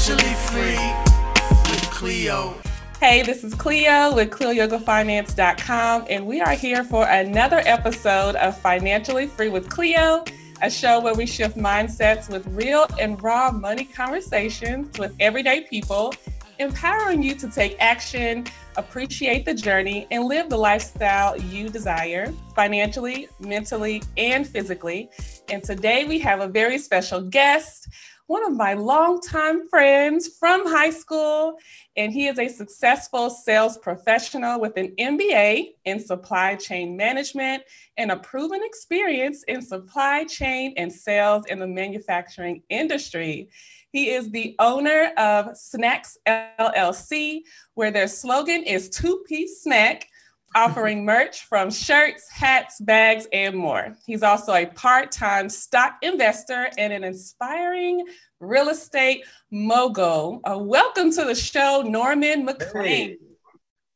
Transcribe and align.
Financially 0.00 0.34
free 0.48 1.90
with. 1.90 2.54
Hey, 2.98 3.22
this 3.22 3.44
is 3.44 3.54
Cleo 3.54 4.14
with 4.14 4.30
CleoYogaFinance.com, 4.30 6.06
and 6.08 6.26
we 6.26 6.40
are 6.40 6.54
here 6.54 6.84
for 6.84 7.06
another 7.06 7.60
episode 7.66 8.34
of 8.36 8.56
Financially 8.56 9.26
Free 9.26 9.50
with 9.50 9.68
Cleo, 9.68 10.24
a 10.62 10.70
show 10.70 11.00
where 11.00 11.14
we 11.14 11.26
shift 11.26 11.58
mindsets 11.58 12.30
with 12.30 12.46
real 12.46 12.86
and 12.98 13.22
raw 13.22 13.52
money 13.52 13.84
conversations 13.84 14.98
with 14.98 15.14
everyday 15.20 15.66
people, 15.68 16.14
empowering 16.58 17.22
you 17.22 17.34
to 17.34 17.50
take 17.50 17.76
action, 17.78 18.46
appreciate 18.78 19.44
the 19.44 19.52
journey, 19.52 20.06
and 20.10 20.24
live 20.24 20.48
the 20.48 20.56
lifestyle 20.56 21.36
you 21.36 21.68
desire 21.68 22.32
financially, 22.56 23.28
mentally, 23.38 24.02
and 24.16 24.46
physically. 24.46 25.10
And 25.50 25.62
today 25.62 26.04
we 26.04 26.18
have 26.20 26.40
a 26.40 26.48
very 26.48 26.78
special 26.78 27.20
guest 27.20 27.86
one 28.30 28.46
of 28.46 28.56
my 28.56 28.74
longtime 28.74 29.68
friends 29.68 30.28
from 30.38 30.64
high 30.64 30.90
school, 30.90 31.56
and 31.96 32.12
he 32.12 32.28
is 32.28 32.38
a 32.38 32.46
successful 32.46 33.28
sales 33.28 33.76
professional 33.76 34.60
with 34.60 34.76
an 34.76 34.94
MBA 35.00 35.74
in 35.84 35.98
supply 35.98 36.54
chain 36.54 36.96
management 36.96 37.64
and 37.96 38.12
a 38.12 38.16
proven 38.16 38.60
experience 38.62 39.42
in 39.48 39.60
supply 39.60 40.22
chain 40.26 40.72
and 40.76 40.92
sales 40.92 41.44
in 41.46 41.58
the 41.58 41.66
manufacturing 41.66 42.62
industry. 42.68 43.48
He 43.90 44.10
is 44.10 44.30
the 44.30 44.54
owner 44.60 45.10
of 45.16 45.56
Snacks 45.56 46.16
LLC, 46.24 47.40
where 47.74 47.90
their 47.90 48.06
slogan 48.06 48.62
is 48.62 48.90
two 48.90 49.24
piece 49.26 49.60
snack 49.60 50.06
offering 50.54 51.04
merch 51.04 51.42
from 51.42 51.70
shirts, 51.70 52.28
hats, 52.30 52.80
bags, 52.80 53.26
and 53.32 53.56
more. 53.56 53.94
He's 54.06 54.22
also 54.22 54.52
a 54.54 54.66
part 54.66 55.12
time 55.12 55.48
stock 55.48 55.96
investor 56.02 56.68
and 56.76 56.92
an 56.92 57.04
inspiring 57.04 58.04
real 58.40 58.68
estate 58.68 59.24
mogul. 59.50 60.40
Uh, 60.44 60.58
welcome 60.58 61.12
to 61.12 61.24
the 61.24 61.34
show, 61.34 61.82
Norman 61.86 62.44
McLean. 62.44 62.84
Hey. 62.84 63.18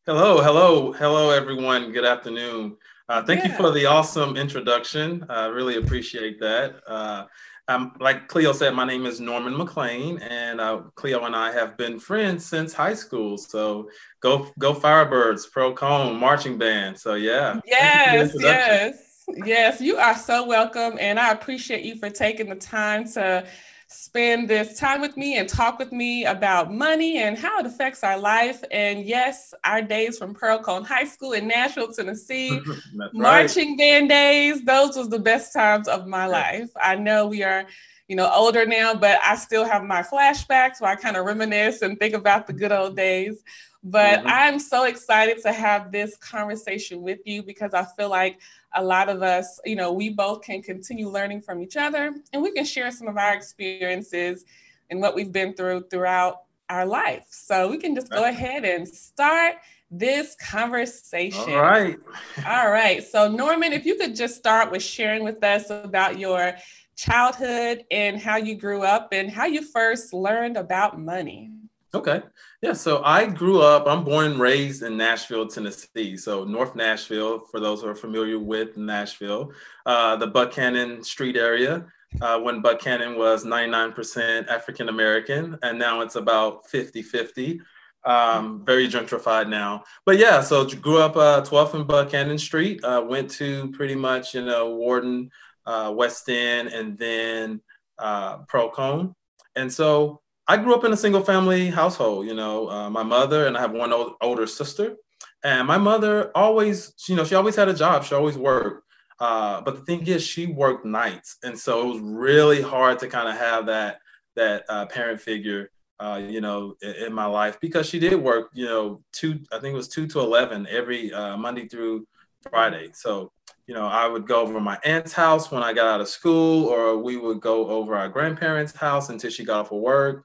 Hello, 0.06 0.42
hello, 0.42 0.92
hello, 0.92 1.30
everyone. 1.30 1.90
Good 1.90 2.04
afternoon. 2.04 2.76
Uh, 3.08 3.22
thank 3.22 3.40
yeah. 3.40 3.50
you 3.50 3.56
for 3.56 3.70
the 3.70 3.86
awesome 3.86 4.36
introduction. 4.36 5.26
I 5.28 5.46
really 5.46 5.76
appreciate 5.76 6.38
that. 6.40 6.76
Uh, 6.86 7.24
um, 7.68 7.92
like 7.98 8.28
Cleo 8.28 8.52
said, 8.52 8.74
my 8.74 8.84
name 8.84 9.06
is 9.06 9.20
Norman 9.20 9.56
McLean, 9.56 10.18
and 10.18 10.60
uh, 10.60 10.82
Cleo 10.94 11.24
and 11.24 11.34
I 11.34 11.52
have 11.52 11.76
been 11.76 11.98
friends 11.98 12.44
since 12.44 12.72
high 12.72 12.94
school. 12.94 13.38
So 13.38 13.88
go, 14.20 14.48
go 14.58 14.74
Firebirds, 14.74 15.50
Pearl-Cohn, 15.50 16.18
marching 16.18 16.58
band. 16.58 16.98
So 16.98 17.14
yeah. 17.14 17.60
Yes, 17.64 18.34
yes, 18.38 19.24
yes. 19.28 19.80
You 19.80 19.96
are 19.96 20.16
so 20.16 20.46
welcome, 20.46 20.98
and 21.00 21.18
I 21.18 21.30
appreciate 21.32 21.84
you 21.84 21.96
for 21.96 22.10
taking 22.10 22.50
the 22.50 22.56
time 22.56 23.10
to 23.12 23.46
spend 23.94 24.48
this 24.48 24.78
time 24.78 25.00
with 25.00 25.16
me 25.16 25.38
and 25.38 25.48
talk 25.48 25.78
with 25.78 25.92
me 25.92 26.24
about 26.24 26.72
money 26.72 27.18
and 27.18 27.38
how 27.38 27.58
it 27.58 27.66
affects 27.66 28.02
our 28.02 28.18
life. 28.18 28.62
And 28.70 29.04
yes, 29.04 29.54
our 29.64 29.80
days 29.82 30.18
from 30.18 30.34
Pearl-Cohn 30.34 30.84
High 30.84 31.04
School 31.04 31.32
in 31.32 31.46
Nashville, 31.46 31.92
Tennessee, 31.92 32.60
marching 33.12 33.70
right. 33.70 33.78
band 33.78 34.08
days, 34.08 34.64
those 34.64 34.96
was 34.96 35.08
the 35.08 35.18
best 35.18 35.52
times 35.52 35.88
of 35.88 36.06
my 36.06 36.26
life. 36.26 36.70
I 36.82 36.96
know 36.96 37.26
we 37.26 37.44
are, 37.44 37.66
you 38.08 38.16
know, 38.16 38.30
older 38.32 38.66
now, 38.66 38.94
but 38.94 39.18
I 39.22 39.36
still 39.36 39.64
have 39.64 39.84
my 39.84 40.02
flashbacks 40.02 40.80
where 40.80 40.90
I 40.90 40.96
kind 40.96 41.16
of 41.16 41.24
reminisce 41.24 41.82
and 41.82 41.98
think 41.98 42.14
about 42.14 42.46
the 42.46 42.52
good 42.52 42.72
old 42.72 42.96
days. 42.96 43.42
But 43.84 44.20
mm-hmm. 44.20 44.28
I'm 44.28 44.58
so 44.58 44.84
excited 44.84 45.42
to 45.42 45.52
have 45.52 45.92
this 45.92 46.16
conversation 46.16 47.02
with 47.02 47.20
you 47.26 47.42
because 47.42 47.74
I 47.74 47.84
feel 47.84 48.08
like 48.08 48.40
a 48.74 48.82
lot 48.82 49.08
of 49.08 49.22
us, 49.22 49.60
you 49.64 49.76
know, 49.76 49.92
we 49.92 50.10
both 50.10 50.42
can 50.42 50.62
continue 50.62 51.08
learning 51.08 51.42
from 51.42 51.60
each 51.60 51.76
other 51.76 52.14
and 52.32 52.42
we 52.42 52.52
can 52.52 52.64
share 52.64 52.90
some 52.90 53.08
of 53.08 53.16
our 53.16 53.34
experiences 53.34 54.44
and 54.90 55.00
what 55.00 55.14
we've 55.14 55.32
been 55.32 55.54
through 55.54 55.84
throughout 55.90 56.42
our 56.68 56.86
life. 56.86 57.26
So 57.30 57.70
we 57.70 57.78
can 57.78 57.94
just 57.94 58.10
go 58.10 58.24
ahead 58.24 58.64
and 58.64 58.86
start 58.86 59.56
this 59.90 60.36
conversation. 60.36 61.54
All 61.54 61.62
right. 61.62 61.98
All 62.46 62.70
right. 62.70 63.02
So, 63.02 63.30
Norman, 63.30 63.72
if 63.72 63.84
you 63.84 63.96
could 63.96 64.16
just 64.16 64.36
start 64.36 64.70
with 64.70 64.82
sharing 64.82 65.24
with 65.24 65.42
us 65.44 65.70
about 65.70 66.18
your 66.18 66.54
childhood 66.96 67.84
and 67.90 68.20
how 68.20 68.36
you 68.36 68.54
grew 68.54 68.82
up 68.82 69.08
and 69.12 69.30
how 69.30 69.46
you 69.46 69.62
first 69.62 70.12
learned 70.12 70.56
about 70.56 71.00
money. 71.00 71.50
Okay. 71.94 72.22
Yeah. 72.60 72.72
So 72.72 73.02
I 73.04 73.26
grew 73.26 73.62
up, 73.62 73.86
I'm 73.86 74.02
born 74.02 74.32
and 74.32 74.40
raised 74.40 74.82
in 74.82 74.96
Nashville, 74.96 75.46
Tennessee. 75.46 76.16
So 76.16 76.44
North 76.44 76.74
Nashville, 76.74 77.40
for 77.50 77.60
those 77.60 77.82
who 77.82 77.88
are 77.88 77.94
familiar 77.94 78.38
with 78.40 78.76
Nashville, 78.76 79.52
uh, 79.86 80.16
the 80.16 80.26
Buchanan 80.26 81.04
Street 81.04 81.36
area. 81.36 81.86
Uh, 82.20 82.38
when 82.38 82.62
Buchanan 82.62 83.18
was 83.18 83.44
99% 83.44 84.46
African 84.46 84.88
American, 84.88 85.58
and 85.62 85.76
now 85.76 86.00
it's 86.00 86.14
about 86.14 86.64
50 86.68 87.02
50. 87.02 87.60
Um, 88.04 88.64
very 88.64 88.86
gentrified 88.86 89.48
now. 89.48 89.82
But 90.06 90.18
yeah, 90.18 90.40
so 90.40 90.64
grew 90.64 90.98
up 90.98 91.16
uh, 91.16 91.40
12th 91.40 91.74
and 91.74 91.86
Buchanan 91.88 92.38
Street, 92.38 92.84
uh, 92.84 93.02
went 93.04 93.30
to 93.32 93.70
pretty 93.72 93.94
much, 93.94 94.34
you 94.34 94.44
know, 94.44 94.76
Warden, 94.76 95.30
uh, 95.66 95.92
West 95.96 96.28
End, 96.28 96.68
and 96.68 96.98
then 96.98 97.60
uh, 97.98 98.38
Pearl-Cohn. 98.46 99.14
And 99.56 99.72
so 99.72 100.20
I 100.46 100.58
grew 100.58 100.74
up 100.74 100.84
in 100.84 100.92
a 100.92 100.96
single 100.96 101.22
family 101.22 101.68
household. 101.68 102.26
You 102.26 102.34
know, 102.34 102.68
uh, 102.68 102.90
my 102.90 103.02
mother 103.02 103.46
and 103.46 103.56
I 103.56 103.60
have 103.60 103.72
one 103.72 103.92
old, 103.92 104.14
older 104.20 104.46
sister, 104.46 104.96
and 105.42 105.66
my 105.66 105.78
mother 105.78 106.30
always, 106.34 106.92
you 107.08 107.16
know, 107.16 107.24
she 107.24 107.34
always 107.34 107.56
had 107.56 107.68
a 107.68 107.74
job. 107.74 108.04
She 108.04 108.14
always 108.14 108.36
worked. 108.36 108.82
Uh, 109.20 109.60
but 109.62 109.76
the 109.76 109.82
thing 109.82 110.06
is, 110.06 110.22
she 110.22 110.46
worked 110.46 110.84
nights, 110.84 111.38
and 111.44 111.58
so 111.58 111.82
it 111.82 111.92
was 111.94 112.00
really 112.00 112.60
hard 112.60 112.98
to 112.98 113.08
kind 113.08 113.28
of 113.28 113.36
have 113.36 113.66
that 113.66 114.00
that 114.36 114.64
uh, 114.68 114.84
parent 114.86 115.20
figure, 115.20 115.70
uh, 116.00 116.20
you 116.22 116.40
know, 116.40 116.74
in, 116.82 116.94
in, 117.06 117.12
my 117.12 117.24
life 117.24 117.60
because 117.60 117.88
she 117.88 118.00
did 118.00 118.16
work, 118.16 118.50
you 118.52 118.66
know, 118.66 119.02
two. 119.12 119.38
I 119.52 119.60
think 119.60 119.72
it 119.72 119.76
was 119.76 119.88
two 119.88 120.06
to 120.08 120.20
eleven 120.20 120.66
every 120.68 121.12
uh, 121.12 121.36
Monday 121.36 121.68
through 121.68 122.06
Friday. 122.50 122.90
So 122.92 123.32
you 123.66 123.74
know, 123.74 123.86
I 123.86 124.06
would 124.06 124.26
go 124.26 124.42
over 124.42 124.60
my 124.60 124.78
aunt's 124.84 125.12
house 125.12 125.50
when 125.50 125.62
I 125.62 125.72
got 125.72 125.86
out 125.86 126.00
of 126.00 126.08
school, 126.08 126.66
or 126.66 126.98
we 126.98 127.16
would 127.16 127.40
go 127.40 127.68
over 127.68 127.96
our 127.96 128.08
grandparents' 128.08 128.76
house 128.76 129.08
until 129.08 129.30
she 129.30 129.44
got 129.44 129.60
off 129.60 129.72
of 129.72 129.78
work. 129.78 130.24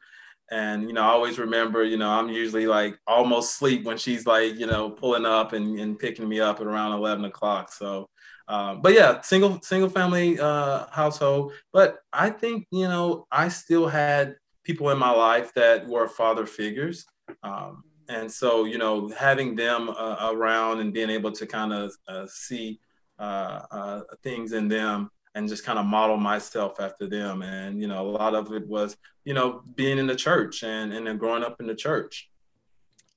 And, 0.51 0.83
you 0.83 0.93
know, 0.93 1.03
I 1.03 1.09
always 1.09 1.37
remember, 1.37 1.83
you 1.83 1.97
know, 1.97 2.09
I'm 2.09 2.29
usually 2.29 2.65
like 2.65 2.97
almost 3.05 3.55
sleep 3.55 3.85
when 3.85 3.97
she's 3.97 4.25
like, 4.25 4.55
you 4.55 4.65
know, 4.65 4.89
pulling 4.89 5.25
up 5.25 5.53
and, 5.53 5.79
and 5.79 5.97
picking 5.97 6.27
me 6.27 6.39
up 6.39 6.59
at 6.59 6.67
around 6.67 6.93
11 6.93 7.25
o'clock. 7.25 7.71
So, 7.71 8.09
um, 8.47 8.81
but 8.81 8.93
yeah, 8.93 9.21
single, 9.21 9.61
single 9.61 9.89
family 9.89 10.39
uh, 10.39 10.87
household. 10.91 11.53
But 11.71 11.99
I 12.11 12.31
think, 12.31 12.65
you 12.71 12.87
know, 12.87 13.27
I 13.31 13.49
still 13.49 13.87
had 13.87 14.37
people 14.63 14.89
in 14.89 14.97
my 14.97 15.11
life 15.11 15.53
that 15.53 15.87
were 15.87 16.07
father 16.07 16.47
figures. 16.47 17.05
Um, 17.43 17.83
and 18.07 18.31
so, 18.31 18.65
you 18.65 18.79
know, 18.79 19.09
having 19.09 19.55
them 19.55 19.89
uh, 19.89 20.31
around 20.31 20.79
and 20.79 20.91
being 20.91 21.11
able 21.11 21.31
to 21.31 21.45
kind 21.45 21.71
of 21.71 21.95
uh, 22.07 22.25
see 22.27 22.79
uh, 23.19 23.61
uh, 23.71 24.01
things 24.23 24.53
in 24.53 24.67
them 24.67 25.11
and 25.35 25.47
just 25.47 25.63
kind 25.63 25.77
of 25.77 25.85
model 25.85 26.17
myself 26.17 26.79
after 26.79 27.07
them. 27.07 27.43
And, 27.43 27.79
you 27.79 27.87
know, 27.87 28.01
a 28.01 28.09
lot 28.09 28.33
of 28.33 28.51
it 28.51 28.67
was, 28.67 28.97
you 29.29 29.35
know, 29.37 29.61
being 29.75 29.99
in 29.99 30.07
the 30.07 30.15
church 30.27 30.55
and, 30.63 30.87
and 30.95 31.05
then 31.05 31.17
growing 31.21 31.43
up 31.47 31.55
in 31.61 31.67
the 31.67 31.75
church. 31.75 32.13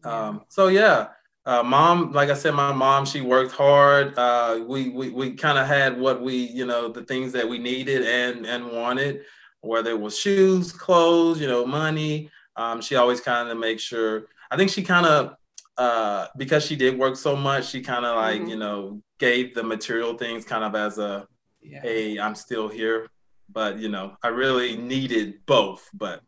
Um, 0.04 0.34
so, 0.56 0.68
yeah, 0.68 0.98
uh, 1.46 1.62
mom, 1.62 2.12
like 2.12 2.28
I 2.28 2.34
said, 2.34 2.54
my 2.54 2.70
mom, 2.84 3.06
she 3.06 3.22
worked 3.22 3.52
hard. 3.52 4.06
Uh, 4.18 4.60
we 4.72 4.80
we, 4.98 5.06
we 5.08 5.26
kind 5.46 5.58
of 5.60 5.66
had 5.66 5.90
what 6.04 6.16
we, 6.26 6.34
you 6.58 6.66
know, 6.66 6.82
the 6.98 7.04
things 7.10 7.32
that 7.32 7.48
we 7.48 7.58
needed 7.58 8.00
and, 8.02 8.44
and 8.52 8.70
wanted, 8.70 9.14
whether 9.62 9.92
it 9.96 10.00
was 10.06 10.14
shoes, 10.24 10.70
clothes, 10.70 11.40
you 11.40 11.48
know, 11.48 11.64
money. 11.64 12.14
Um, 12.56 12.82
she 12.82 12.94
always 12.96 13.20
kind 13.22 13.48
of 13.48 13.56
make 13.56 13.80
sure, 13.80 14.12
I 14.50 14.56
think 14.58 14.70
she 14.70 14.82
kind 14.82 15.06
of, 15.06 15.36
uh, 15.78 16.26
because 16.36 16.62
she 16.66 16.76
did 16.76 16.98
work 16.98 17.16
so 17.16 17.34
much, 17.34 17.70
she 17.70 17.80
kind 17.80 18.04
of 18.04 18.16
like, 18.16 18.40
mm-hmm. 18.42 18.50
you 18.50 18.58
know, 18.64 19.00
gave 19.18 19.54
the 19.54 19.62
material 19.62 20.12
things 20.18 20.44
kind 20.44 20.64
of 20.68 20.74
as 20.74 20.98
a, 20.98 21.26
yeah. 21.62 21.80
hey, 21.80 22.18
I'm 22.18 22.34
still 22.34 22.68
here. 22.68 23.08
But 23.48 23.78
you 23.78 23.88
know, 23.88 24.16
I 24.22 24.28
really 24.28 24.76
needed 24.76 25.44
both, 25.46 25.88
but 25.94 26.22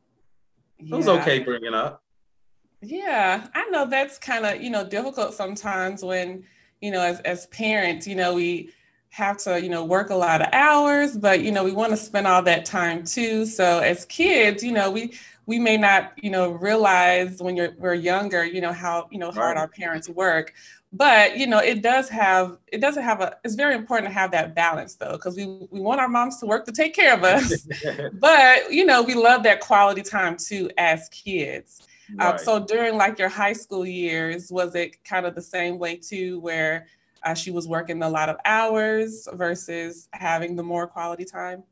it 0.79 0.91
was 0.91 1.09
okay 1.09 1.41
bringing 1.41 1.75
up. 1.75 2.03
Yeah, 2.83 3.47
I 3.55 3.65
know 3.71 3.87
that's 3.87 4.19
kind 4.19 4.45
of 4.45 4.63
you 4.63 4.71
know 4.71 4.85
difficult 4.85 5.35
sometimes 5.35 6.03
when 6.03 6.45
you 6.81 6.91
know 6.91 7.01
as 7.01 7.21
as 7.21 7.47
parents, 7.47 8.07
you 8.07 8.15
know 8.15 8.35
we 8.35 8.71
have 9.11 9.39
to 9.39 9.63
you 9.63 9.69
know 9.69 9.85
work 9.85 10.11
a 10.11 10.15
lot 10.15 10.43
of 10.43 10.49
hours, 10.53 11.17
but 11.17 11.41
you 11.41 11.51
know 11.51 11.65
we 11.65 11.73
want 11.73 11.91
to 11.91 11.97
spend 11.97 12.27
all 12.27 12.43
that 12.43 12.65
time 12.65 13.05
too. 13.05 13.47
So 13.47 13.79
as 13.79 14.05
kids, 14.07 14.63
you 14.63 14.73
know 14.73 14.91
we 14.91 15.15
we 15.47 15.59
may 15.59 15.77
not 15.77 16.13
you 16.23 16.31
know 16.31 16.51
realize 16.51 17.41
when 17.41 17.57
you're 17.57 17.75
we're 17.79 17.95
younger, 17.95 18.45
you 18.45 18.61
know 18.61 18.73
how 18.73 19.09
you 19.11 19.19
know 19.19 19.31
hard 19.31 19.57
right. 19.57 19.63
our 19.63 19.69
parents 19.69 20.09
work 20.09 20.53
but 20.95 21.37
you 21.37 21.47
know 21.47 21.59
it 21.59 21.83
does 21.83 22.09
have 22.09 22.57
it 22.69 22.81
doesn't 22.81 23.03
have 23.03 23.21
a 23.21 23.37
it's 23.43 23.57
very 23.57 23.75
important 23.75 24.09
to 24.09 24.15
have 24.15 24.31
that 24.31 24.55
balance 24.55 24.95
though 24.95 25.13
because 25.13 25.37
we, 25.37 25.47
we 25.71 25.81
want 25.81 26.01
our 26.01 26.09
moms 26.09 26.39
to 26.39 26.47
work 26.47 26.65
to 26.65 26.73
take 26.73 26.95
care 26.95 27.15
of 27.15 27.25
us. 27.25 27.67
But 28.15 28.73
you 28.73 28.85
know 28.85 29.03
we 29.03 29.15
love 29.15 29.43
that 29.43 29.61
quality 29.61 30.03
time 30.03 30.37
too 30.37 30.71
as 30.79 31.09
kids. 31.11 31.83
Um, 32.19 32.39
so 32.39 32.65
during 32.65 32.97
like 32.97 33.19
your 33.19 33.29
high 33.29 33.55
school 33.55 33.85
years 33.87 34.53
was 34.53 34.75
it 34.75 35.03
kind 35.05 35.27
of 35.27 35.35
the 35.35 35.43
same 35.43 35.79
way 35.79 35.97
too 35.97 36.39
where 36.41 36.87
uh, 37.25 37.35
she 37.35 37.51
was 37.51 37.67
working 37.67 38.03
a 38.03 38.09
lot 38.09 38.29
of 38.29 38.37
hours 38.45 39.27
versus 39.33 40.09
having 40.13 40.55
the 40.55 40.63
more 40.63 40.87
quality 40.87 41.25
time 41.25 41.65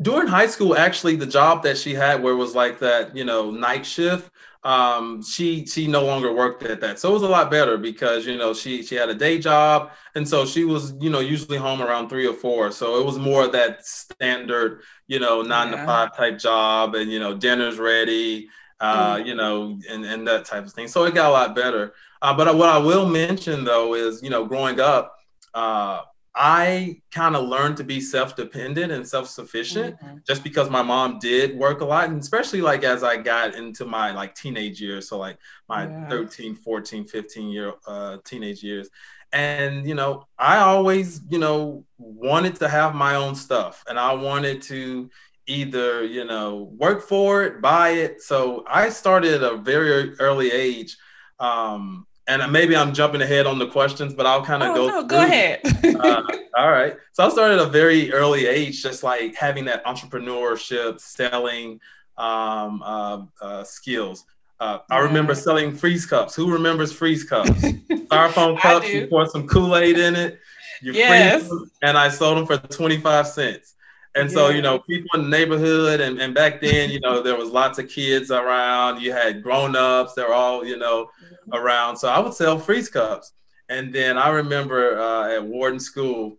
during 0.00 0.28
high 0.28 0.46
school, 0.46 0.76
actually, 0.76 1.16
the 1.16 1.26
job 1.26 1.62
that 1.64 1.76
she 1.76 1.94
had 1.94 2.22
where 2.22 2.32
it 2.32 2.36
was 2.36 2.54
like 2.54 2.78
that, 2.78 3.16
you 3.16 3.24
know, 3.24 3.50
night 3.50 3.84
shift, 3.84 4.30
um, 4.64 5.22
she 5.22 5.64
she 5.66 5.86
no 5.86 6.04
longer 6.04 6.32
worked 6.32 6.62
at 6.64 6.80
that. 6.80 6.98
So 6.98 7.10
it 7.10 7.12
was 7.14 7.22
a 7.22 7.28
lot 7.28 7.50
better 7.50 7.76
because 7.78 8.26
you 8.26 8.36
know 8.36 8.52
she 8.52 8.82
she 8.82 8.96
had 8.96 9.08
a 9.08 9.14
day 9.14 9.38
job, 9.38 9.92
and 10.14 10.28
so 10.28 10.44
she 10.44 10.64
was 10.64 10.94
you 11.00 11.10
know 11.10 11.20
usually 11.20 11.58
home 11.58 11.80
around 11.80 12.08
three 12.08 12.26
or 12.26 12.34
four. 12.34 12.70
So 12.72 13.00
it 13.00 13.06
was 13.06 13.18
more 13.18 13.44
of 13.44 13.52
that 13.52 13.86
standard 13.86 14.82
you 15.06 15.20
know 15.20 15.42
nine 15.42 15.72
yeah. 15.72 15.80
to 15.80 15.86
five 15.86 16.16
type 16.16 16.38
job, 16.38 16.96
and 16.96 17.10
you 17.10 17.20
know 17.20 17.34
dinner's 17.34 17.78
ready, 17.78 18.48
uh, 18.80 19.16
mm. 19.16 19.26
you 19.26 19.34
know, 19.36 19.78
and 19.88 20.04
and 20.04 20.26
that 20.26 20.44
type 20.44 20.66
of 20.66 20.72
thing. 20.72 20.88
So 20.88 21.04
it 21.04 21.14
got 21.14 21.30
a 21.30 21.32
lot 21.32 21.54
better. 21.54 21.94
Uh, 22.20 22.36
but 22.36 22.54
what 22.56 22.68
I 22.68 22.78
will 22.78 23.08
mention 23.08 23.64
though 23.64 23.94
is 23.94 24.22
you 24.22 24.30
know 24.30 24.44
growing 24.44 24.80
up. 24.80 25.14
Uh, 25.54 26.02
I 26.34 27.00
kind 27.10 27.34
of 27.34 27.48
learned 27.48 27.78
to 27.78 27.84
be 27.84 28.00
self-dependent 28.00 28.92
and 28.92 29.06
self-sufficient 29.06 29.96
mm-hmm. 29.96 30.16
just 30.26 30.44
because 30.44 30.70
my 30.70 30.82
mom 30.82 31.18
did 31.18 31.56
work 31.56 31.80
a 31.80 31.84
lot 31.84 32.08
and 32.08 32.20
especially 32.20 32.60
like 32.60 32.84
as 32.84 33.02
I 33.02 33.16
got 33.16 33.54
into 33.54 33.84
my 33.84 34.12
like 34.12 34.34
teenage 34.34 34.80
years 34.80 35.08
so 35.08 35.18
like 35.18 35.38
my 35.68 35.88
yeah. 35.88 36.08
13 36.08 36.54
14 36.54 37.06
15 37.06 37.48
year 37.48 37.72
uh, 37.86 38.18
teenage 38.24 38.62
years 38.62 38.88
and 39.32 39.86
you 39.86 39.94
know 39.94 40.26
I 40.38 40.58
always 40.58 41.20
you 41.28 41.38
know 41.38 41.84
wanted 41.98 42.56
to 42.56 42.68
have 42.68 42.94
my 42.94 43.16
own 43.16 43.34
stuff 43.34 43.84
and 43.88 43.98
I 43.98 44.12
wanted 44.12 44.62
to 44.62 45.10
either 45.46 46.04
you 46.04 46.24
know 46.24 46.70
work 46.78 47.02
for 47.02 47.42
it 47.44 47.60
buy 47.60 47.90
it 47.90 48.22
so 48.22 48.64
I 48.68 48.90
started 48.90 49.42
at 49.42 49.52
a 49.52 49.56
very 49.56 50.14
early 50.18 50.52
age 50.52 50.96
um, 51.40 52.06
and 52.28 52.52
maybe 52.52 52.76
I'm 52.76 52.92
jumping 52.92 53.22
ahead 53.22 53.46
on 53.46 53.58
the 53.58 53.66
questions, 53.66 54.12
but 54.12 54.26
I'll 54.26 54.44
kind 54.44 54.62
of 54.62 54.70
oh, 54.70 54.74
go. 54.74 54.86
No, 54.88 55.02
go 55.04 55.24
ahead. 55.24 55.60
uh, 55.82 56.22
all 56.56 56.70
right. 56.70 56.94
So 57.12 57.24
I 57.24 57.30
started 57.30 57.58
at 57.58 57.66
a 57.66 57.70
very 57.70 58.12
early 58.12 58.46
age, 58.46 58.82
just 58.82 59.02
like 59.02 59.34
having 59.34 59.64
that 59.64 59.84
entrepreneurship, 59.86 61.00
selling 61.00 61.80
um, 62.18 62.82
uh, 62.84 63.22
uh, 63.40 63.64
skills. 63.64 64.24
Uh, 64.60 64.80
I 64.90 64.98
remember 64.98 65.34
selling 65.34 65.74
freeze 65.74 66.04
cups. 66.04 66.34
Who 66.34 66.52
remembers 66.52 66.92
freeze 66.92 67.24
cups? 67.24 67.50
Styrofoam 67.50 68.58
cups. 68.60 68.92
You 68.92 69.06
pour 69.06 69.26
some 69.26 69.46
Kool 69.46 69.76
Aid 69.76 69.98
in 69.98 70.14
it. 70.14 70.38
You 70.82 70.92
yes. 70.92 71.40
freeze 71.40 71.48
them, 71.48 71.70
and 71.82 71.96
I 71.96 72.08
sold 72.08 72.36
them 72.36 72.46
for 72.46 72.58
twenty 72.68 72.98
five 72.98 73.26
cents. 73.26 73.74
And 74.14 74.30
so, 74.30 74.48
you 74.48 74.62
know, 74.62 74.80
people 74.80 75.08
in 75.14 75.22
the 75.22 75.28
neighborhood, 75.28 76.00
and, 76.00 76.18
and 76.20 76.34
back 76.34 76.60
then, 76.60 76.90
you 76.90 76.98
know, 76.98 77.22
there 77.22 77.36
was 77.36 77.50
lots 77.50 77.78
of 77.78 77.88
kids 77.88 78.30
around. 78.30 79.00
You 79.00 79.12
had 79.12 79.42
grown 79.42 79.76
ups. 79.76 80.14
They're 80.14 80.32
all, 80.32 80.64
you 80.64 80.76
know, 80.76 81.10
around. 81.52 81.96
So 81.96 82.08
I 82.08 82.18
would 82.18 82.34
sell 82.34 82.58
freeze 82.58 82.88
cups. 82.88 83.32
And 83.68 83.92
then 83.92 84.16
I 84.16 84.30
remember 84.30 84.98
uh, 84.98 85.34
at 85.34 85.44
Warden 85.44 85.80
School, 85.80 86.38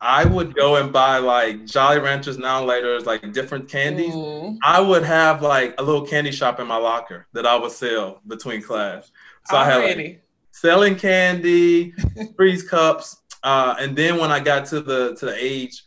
I 0.00 0.24
would 0.24 0.54
go 0.54 0.76
and 0.76 0.92
buy 0.92 1.18
like 1.18 1.64
Jolly 1.64 1.98
Ranchers 1.98 2.36
now 2.36 2.62
later, 2.64 3.00
like 3.00 3.32
different 3.32 3.68
candies. 3.68 4.12
Mm. 4.12 4.58
I 4.62 4.80
would 4.80 5.02
have 5.02 5.40
like 5.40 5.74
a 5.78 5.82
little 5.82 6.06
candy 6.06 6.30
shop 6.30 6.60
in 6.60 6.66
my 6.66 6.76
locker 6.76 7.26
that 7.32 7.46
I 7.46 7.56
would 7.56 7.70
sell 7.72 8.20
between 8.26 8.60
class. 8.60 9.10
So 9.46 9.56
Already. 9.56 9.84
I 9.84 9.88
had 9.88 9.96
like, 9.96 10.22
selling 10.50 10.96
candy, 10.96 11.92
freeze 12.36 12.62
cups. 12.62 13.22
Uh, 13.42 13.76
and 13.78 13.96
then 13.96 14.18
when 14.18 14.30
I 14.30 14.40
got 14.40 14.66
to 14.66 14.80
the 14.80 15.14
to 15.16 15.26
the 15.26 15.36
age, 15.38 15.84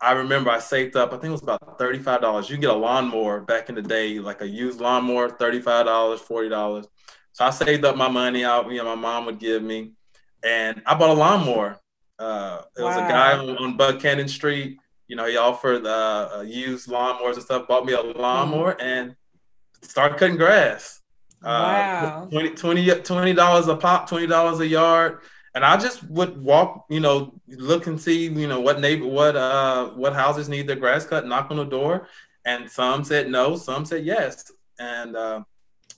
I 0.00 0.12
remember 0.12 0.50
I 0.50 0.58
saved 0.58 0.96
up. 0.96 1.08
I 1.08 1.16
think 1.16 1.26
it 1.26 1.30
was 1.30 1.42
about 1.42 1.78
thirty 1.78 1.98
five 1.98 2.20
dollars. 2.20 2.48
You 2.48 2.56
get 2.56 2.70
a 2.70 2.74
lawnmower 2.74 3.40
back 3.40 3.68
in 3.68 3.74
the 3.74 3.82
day, 3.82 4.18
like 4.18 4.40
a 4.40 4.48
used 4.48 4.80
lawnmower, 4.80 5.28
thirty 5.28 5.60
five 5.60 5.86
dollars, 5.86 6.20
forty 6.20 6.48
dollars. 6.48 6.86
So 7.40 7.46
I 7.46 7.50
saved 7.52 7.86
up 7.86 7.96
my 7.96 8.10
money 8.10 8.44
out, 8.44 8.70
you 8.70 8.76
know, 8.76 8.84
my 8.84 8.94
mom 8.96 9.24
would 9.24 9.38
give 9.38 9.62
me, 9.62 9.92
and 10.44 10.82
I 10.84 10.94
bought 10.94 11.08
a 11.08 11.14
lawnmower. 11.14 11.80
Uh, 12.18 12.60
it 12.76 12.82
wow. 12.82 12.88
was 12.88 12.96
a 12.98 13.00
guy 13.00 13.38
on, 13.38 13.56
on 13.56 13.76
Buchanan 13.78 14.28
Street. 14.28 14.76
You 15.08 15.16
know, 15.16 15.24
he 15.24 15.38
offered 15.38 15.86
uh, 15.86 16.28
uh, 16.36 16.40
used 16.42 16.90
lawnmowers 16.90 17.36
and 17.36 17.42
stuff. 17.42 17.66
Bought 17.66 17.86
me 17.86 17.94
a 17.94 18.02
lawnmower 18.02 18.74
mm. 18.74 18.82
and 18.82 19.16
started 19.80 20.18
cutting 20.18 20.36
grass. 20.36 21.00
Uh, 21.42 22.26
wow. 22.30 22.50
20 22.54 23.32
dollars 23.32 23.68
a 23.68 23.76
pop, 23.76 24.06
twenty 24.06 24.26
dollars 24.26 24.60
a 24.60 24.66
yard, 24.66 25.20
and 25.54 25.64
I 25.64 25.78
just 25.78 26.02
would 26.10 26.36
walk, 26.36 26.84
you 26.90 27.00
know, 27.00 27.40
look 27.48 27.86
and 27.86 27.98
see, 27.98 28.24
you 28.24 28.48
know, 28.48 28.60
what 28.60 28.80
neighbor, 28.80 29.06
what 29.06 29.34
uh, 29.34 29.88
what 29.92 30.12
houses 30.12 30.50
need 30.50 30.66
their 30.66 30.76
grass 30.76 31.06
cut, 31.06 31.26
knock 31.26 31.50
on 31.50 31.56
the 31.56 31.64
door, 31.64 32.06
and 32.44 32.70
some 32.70 33.02
said 33.02 33.30
no, 33.30 33.56
some 33.56 33.86
said 33.86 34.04
yes, 34.04 34.52
and 34.78 35.16
uh, 35.16 35.42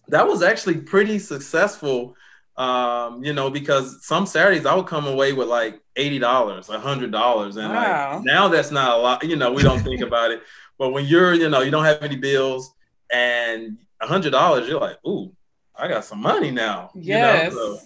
that 0.09 0.27
was 0.27 0.43
actually 0.43 0.79
pretty 0.79 1.19
successful. 1.19 2.17
Um, 2.57 3.25
you 3.25 3.33
know, 3.33 3.49
because 3.49 4.05
some 4.05 4.27
Saturdays 4.27 4.67
I 4.67 4.75
would 4.75 4.87
come 4.87 5.07
away 5.07 5.33
with 5.33 5.49
like 5.49 5.81
eighty 5.97 6.19
dollars, 6.19 6.69
a 6.69 6.79
hundred 6.79 7.11
dollars, 7.11 7.57
and 7.57 7.73
wow. 7.73 8.17
like, 8.17 8.25
now 8.25 8.49
that's 8.49 8.71
not 8.71 8.99
a 8.99 9.01
lot. 9.01 9.25
You 9.25 9.37
know, 9.37 9.53
we 9.53 9.63
don't 9.63 9.81
think 9.81 10.03
about 10.03 10.31
it, 10.31 10.43
but 10.79 10.91
when 10.91 11.07
you're, 11.07 11.33
you 11.33 11.49
know, 11.49 11.61
you 11.63 11.71
don't 11.71 11.85
have 11.85 12.03
any 12.03 12.17
bills 12.17 12.75
and 13.13 13.79
a 14.01 14.07
hundred 14.07 14.31
dollars, 14.31 14.69
you're 14.69 14.81
like, 14.81 14.99
ooh, 15.07 15.33
I 15.77 15.89
got 15.89 16.05
some 16.05 16.21
money 16.21 16.51
now. 16.51 16.91
Yes. 16.95 17.53
You 17.53 17.59
know? 17.59 17.77
so, 17.77 17.81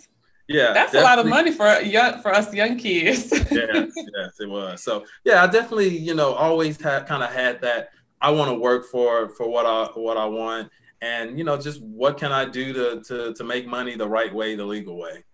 yeah, 0.49 0.73
that's 0.73 0.93
definitely. 0.93 1.01
a 1.01 1.05
lot 1.05 1.19
of 1.19 1.27
money 1.27 1.53
for 1.53 1.81
young 1.81 2.23
for 2.23 2.33
us 2.33 2.55
young 2.55 2.79
kids. 2.79 3.31
yes, 3.51 3.51
yes, 3.51 4.41
it 4.41 4.49
was. 4.49 4.83
So 4.83 5.05
yeah, 5.25 5.43
I 5.43 5.47
definitely, 5.49 5.97
you 5.97 6.15
know, 6.15 6.35
always 6.35 6.81
had 6.81 7.07
kind 7.07 7.23
of 7.23 7.33
had 7.33 7.61
that. 7.63 7.91
I 8.21 8.31
want 8.31 8.51
to 8.51 8.55
work 8.55 8.87
for 8.87 9.29
for 9.31 9.49
what 9.49 9.67
I 9.67 9.87
what 9.99 10.17
I 10.17 10.25
want, 10.25 10.71
and 11.03 11.39
you 11.39 11.45
know 11.45 11.57
just 11.57 11.81
what 11.83 12.19
can 12.19 12.33
i 12.33 12.45
do 12.45 12.73
to 12.73 13.03
to, 13.03 13.35
to 13.35 13.45
make 13.45 13.67
money 13.67 13.97
the 13.97 14.09
right 14.09 14.35
way 14.35 14.57
the 14.57 14.65
legal 14.65 14.97
way? 14.97 15.25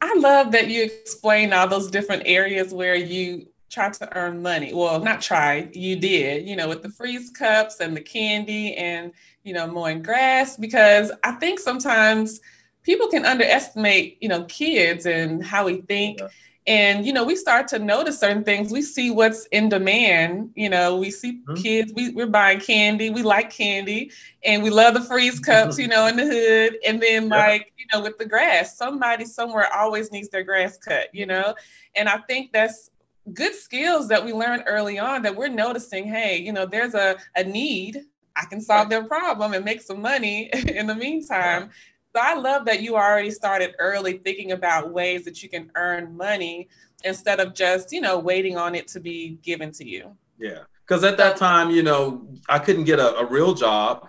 I 0.00 0.14
love 0.16 0.52
that 0.52 0.68
you 0.68 0.82
explain 0.82 1.52
all 1.52 1.66
those 1.66 1.90
different 1.90 2.24
areas 2.26 2.74
where 2.74 2.94
you 2.94 3.46
try 3.70 3.90
to 3.90 4.16
earn 4.16 4.42
money. 4.42 4.72
Well 4.74 5.00
not 5.00 5.20
try 5.20 5.68
you 5.72 5.96
did 5.96 6.46
you 6.46 6.56
know 6.56 6.68
with 6.68 6.82
the 6.82 6.90
freeze 6.90 7.30
cups 7.30 7.80
and 7.80 7.96
the 7.96 8.00
candy 8.00 8.74
and 8.76 9.12
you 9.42 9.52
know 9.52 9.66
mowing 9.66 10.02
grass 10.02 10.56
because 10.56 11.12
i 11.22 11.32
think 11.32 11.58
sometimes 11.58 12.40
people 12.82 13.08
can 13.08 13.24
underestimate 13.24 14.18
you 14.20 14.28
know 14.28 14.44
kids 14.44 15.06
and 15.06 15.44
how 15.44 15.64
we 15.66 15.80
think 15.82 16.20
yeah 16.20 16.28
and 16.66 17.04
you 17.04 17.12
know 17.12 17.24
we 17.24 17.36
start 17.36 17.68
to 17.68 17.78
notice 17.78 18.18
certain 18.18 18.44
things. 18.44 18.72
We 18.72 18.82
see 18.82 19.10
what's 19.10 19.46
in 19.46 19.68
demand 19.68 20.50
you 20.54 20.68
know 20.70 20.96
we 20.96 21.10
see 21.10 21.40
mm-hmm. 21.42 21.54
kids 21.54 21.92
we, 21.94 22.10
we're 22.10 22.26
buying 22.26 22.60
candy 22.60 23.10
we 23.10 23.22
like 23.22 23.50
candy 23.50 24.10
and 24.44 24.62
we 24.62 24.70
love 24.70 24.94
the 24.94 25.02
freeze 25.02 25.38
cups 25.38 25.78
you 25.78 25.88
know 25.94 26.06
in 26.06 26.16
the 26.16 26.24
hood. 26.24 26.78
And 26.86 27.02
then 27.02 27.28
yeah. 27.28 27.36
like 27.36 27.72
you 27.76 27.86
know 27.92 28.02
with 28.02 28.18
the 28.18 28.26
grass 28.26 28.76
somebody 28.76 29.24
somewhere 29.24 29.68
always 29.74 30.10
needs 30.10 30.28
their 30.28 30.44
grass 30.44 30.78
cut 30.78 31.08
you 31.12 31.26
know? 31.26 31.54
And 31.96 32.08
i 32.08 32.18
think 32.18 32.52
that's 32.52 32.90
good 33.32 33.54
skills 33.54 34.08
that 34.08 34.24
we 34.24 34.32
learn 34.32 34.62
early 34.66 34.98
on 34.98 35.22
that 35.22 35.34
we're 35.34 35.48
noticing 35.48 36.06
hey 36.06 36.38
you 36.38 36.52
know 36.52 36.66
there's 36.66 36.94
a, 36.94 37.16
a 37.36 37.44
need. 37.44 38.04
I 38.36 38.46
can 38.46 38.60
solve 38.60 38.88
their 38.88 39.04
problem 39.04 39.52
and 39.54 39.64
make 39.64 39.80
some 39.80 40.02
money 40.02 40.50
in 40.66 40.88
the 40.88 40.94
meantime 40.94 41.70
so 42.14 42.22
I 42.22 42.34
love 42.34 42.64
that 42.66 42.80
you 42.80 42.94
already 42.94 43.32
started 43.32 43.74
early 43.80 44.18
thinking 44.18 44.52
about 44.52 44.92
ways 44.92 45.24
that 45.24 45.42
you 45.42 45.48
can 45.48 45.70
earn 45.74 46.16
money 46.16 46.68
instead 47.02 47.40
of 47.40 47.54
just, 47.54 47.90
you 47.90 48.00
know, 48.00 48.20
waiting 48.20 48.56
on 48.56 48.76
it 48.76 48.86
to 48.88 49.00
be 49.00 49.38
given 49.42 49.72
to 49.72 49.84
you. 49.84 50.16
Yeah. 50.38 50.60
Because 50.86 51.02
at 51.02 51.16
that 51.16 51.36
time, 51.36 51.70
you 51.70 51.82
know, 51.82 52.28
I 52.48 52.60
couldn't 52.60 52.84
get 52.84 53.00
a, 53.00 53.16
a 53.16 53.24
real 53.24 53.52
job. 53.52 54.08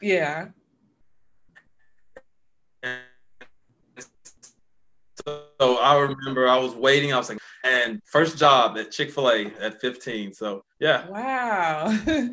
Yeah. 0.00 0.48
So 5.26 5.78
I 5.78 5.98
remember 6.00 6.48
I 6.48 6.56
was 6.56 6.74
waiting. 6.74 7.12
I 7.12 7.18
was 7.18 7.28
like, 7.28 7.38
and 7.64 8.00
first 8.04 8.38
job 8.38 8.76
at 8.76 8.90
Chick 8.90 9.12
Fil 9.12 9.30
A 9.30 9.46
at 9.60 9.80
15. 9.80 10.32
So 10.32 10.64
yeah. 10.80 11.08
Wow. 11.08 11.96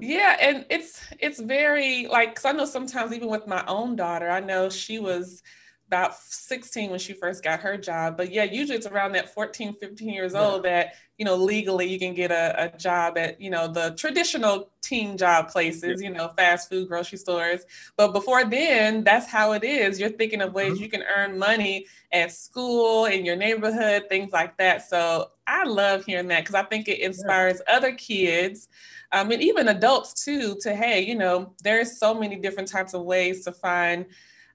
yeah, 0.00 0.36
and 0.40 0.66
it's 0.70 1.02
it's 1.18 1.40
very 1.40 2.06
like 2.06 2.30
because 2.30 2.44
I 2.44 2.52
know 2.52 2.66
sometimes 2.66 3.12
even 3.12 3.28
with 3.28 3.46
my 3.46 3.64
own 3.66 3.96
daughter, 3.96 4.30
I 4.30 4.40
know 4.40 4.68
she 4.68 4.98
was 4.98 5.42
about 5.86 6.16
16 6.18 6.90
when 6.90 6.98
she 6.98 7.12
first 7.12 7.44
got 7.44 7.60
her 7.60 7.76
job 7.76 8.16
but 8.16 8.32
yeah 8.32 8.42
usually 8.42 8.76
it's 8.76 8.86
around 8.86 9.12
that 9.12 9.32
14 9.32 9.74
15 9.74 10.08
years 10.08 10.32
yeah. 10.32 10.40
old 10.40 10.64
that 10.64 10.94
you 11.16 11.24
know 11.24 11.36
legally 11.36 11.86
you 11.86 11.98
can 11.98 12.12
get 12.12 12.30
a, 12.30 12.64
a, 12.64 12.76
job 12.76 13.16
at 13.16 13.40
you 13.40 13.50
know 13.50 13.68
the 13.68 13.94
traditional 13.96 14.70
teen 14.82 15.16
job 15.16 15.48
places 15.48 16.02
yeah. 16.02 16.08
you 16.08 16.14
know 16.14 16.28
fast 16.36 16.68
food 16.68 16.88
grocery 16.88 17.18
stores 17.18 17.62
but 17.96 18.12
before 18.12 18.44
then 18.44 19.04
that's 19.04 19.28
how 19.28 19.52
it 19.52 19.62
is 19.62 20.00
you're 20.00 20.10
thinking 20.10 20.42
of 20.42 20.52
ways 20.52 20.74
mm-hmm. 20.74 20.82
you 20.82 20.88
can 20.88 21.04
earn 21.16 21.38
money 21.38 21.86
at 22.12 22.32
school 22.32 23.06
in 23.06 23.24
your 23.24 23.36
neighborhood 23.36 24.04
things 24.08 24.32
like 24.32 24.56
that 24.56 24.88
so 24.88 25.30
i 25.46 25.64
love 25.64 26.04
hearing 26.04 26.28
that 26.28 26.40
because 26.40 26.54
i 26.54 26.62
think 26.62 26.88
it 26.88 26.98
inspires 26.98 27.62
yeah. 27.68 27.76
other 27.76 27.92
kids 27.92 28.68
um, 29.12 29.30
and 29.30 29.40
even 29.40 29.68
adults 29.68 30.24
too 30.24 30.56
to 30.60 30.74
hey 30.74 31.00
you 31.00 31.14
know 31.14 31.54
there's 31.62 31.98
so 31.98 32.12
many 32.12 32.36
different 32.36 32.68
types 32.68 32.92
of 32.92 33.02
ways 33.02 33.44
to 33.44 33.52
find 33.52 34.06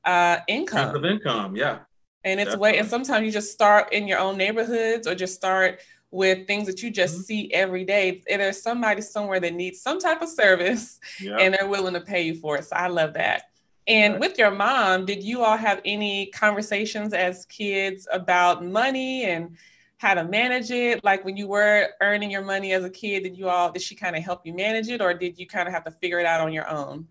uh, 0.06 0.40
income. 0.48 0.96
of 0.96 1.06
income, 1.06 1.56
yeah. 1.56 1.80
And 2.24 2.40
it's 2.40 2.54
a 2.54 2.58
way, 2.58 2.78
and 2.78 2.88
sometimes 2.88 3.26
you 3.26 3.32
just 3.32 3.52
start 3.52 3.94
in 3.94 4.08
your 4.08 4.20
own 4.20 4.38
neighborhoods 4.38 5.08
or 5.08 5.16
just 5.16 5.34
start 5.34 5.80
with 6.12 6.46
things 6.46 6.68
that 6.68 6.84
you 6.84 6.92
just 6.92 7.16
mm-hmm. 7.16 7.24
see 7.24 7.54
every 7.54 7.86
day. 7.86 8.22
And 8.30 8.42
there's 8.42 8.62
somebody 8.62 9.02
somewhere 9.02 9.40
that 9.40 9.54
needs 9.54 9.82
some 9.82 10.00
type 10.00 10.22
of 10.22 10.30
service 10.30 11.00
and 11.40 11.54
they're 11.54 11.68
willing 11.68 11.94
to 11.94 12.02
pay 12.02 12.22
you 12.22 12.36
for 12.36 12.58
it. 12.58 12.66
So 12.66 12.76
I 12.76 12.88
love 12.88 13.14
that. 13.14 13.44
And 13.88 14.14
right. 14.14 14.20
with 14.20 14.38
your 14.38 14.52
mom, 14.52 15.06
did 15.06 15.24
you 15.24 15.42
all 15.42 15.58
have 15.58 15.82
any 15.86 16.28
conversations 16.28 17.14
as 17.14 17.46
kids 17.46 18.08
about 18.12 18.64
money 18.64 19.26
and 19.26 19.58
how 19.98 20.14
to 20.14 20.24
manage 20.24 20.70
it? 20.70 21.04
Like 21.04 21.26
when 21.26 21.38
you 21.38 21.48
were 21.48 21.88
earning 22.02 22.30
your 22.30 22.44
money 22.44 22.74
as 22.74 22.84
a 22.84 22.90
kid, 22.90 23.24
did 23.24 23.38
you 23.38 23.50
all 23.50 23.72
did 23.72 23.82
she 23.82 23.96
kind 23.96 24.16
of 24.16 24.24
help 24.24 24.46
you 24.46 24.54
manage 24.54 24.90
it 24.90 25.02
or 25.02 25.14
did 25.14 25.40
you 25.40 25.48
kind 25.48 25.68
of 25.68 25.74
have 25.74 25.84
to 25.86 25.92
figure 25.92 26.20
it 26.20 26.26
out 26.26 26.42
on 26.42 26.54
your 26.54 26.70
own? 26.70 27.08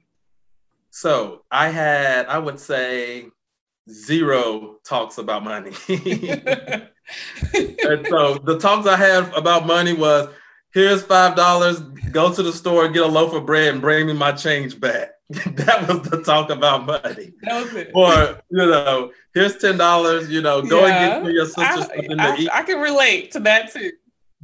So 0.91 1.45
I 1.51 1.69
had, 1.69 2.27
I 2.27 2.39
would 2.39 2.61
say, 2.61 3.27
zero 3.89 4.77
talks 4.85 5.19
about 5.19 5.45
money. 5.45 5.73
and 5.89 6.89
so 8.09 8.39
the 8.39 8.59
talks 8.61 8.87
I 8.87 8.97
had 8.97 9.33
about 9.35 9.67
money 9.67 9.95
was 9.95 10.29
here's 10.73 11.03
five 11.03 11.37
dollars, 11.37 11.81
go 11.81 12.33
to 12.33 12.43
the 12.43 12.53
store, 12.53 12.89
get 12.89 13.03
a 13.03 13.07
loaf 13.07 13.33
of 13.33 13.47
bread, 13.47 13.73
and 13.73 13.81
bring 13.81 14.07
me 14.07 14.13
my 14.13 14.33
change 14.33 14.81
back. 14.81 15.11
that 15.31 15.87
was 15.89 16.09
the 16.09 16.23
talk 16.23 16.51
about 16.51 16.87
money. 16.87 17.33
That 17.43 17.65
was 17.65 17.75
it. 17.75 17.91
Or, 17.95 18.41
you 18.51 18.67
know, 18.67 19.13
here's 19.33 19.57
ten 19.59 19.79
dollars, 19.79 20.29
you 20.29 20.43
know, 20.43 20.63
go 20.63 20.87
Yeah. 20.87 21.17
and 21.17 21.27
get 21.27 21.35
your 21.35 21.47
sister 21.47 21.63
I, 21.63 21.81
something 21.81 22.17
to 22.17 22.23
I, 22.23 22.37
eat. 22.37 22.49
I 22.53 22.63
can 22.63 22.81
relate 22.81 23.31
to 23.33 23.41
that 23.41 23.73
too. 23.73 23.93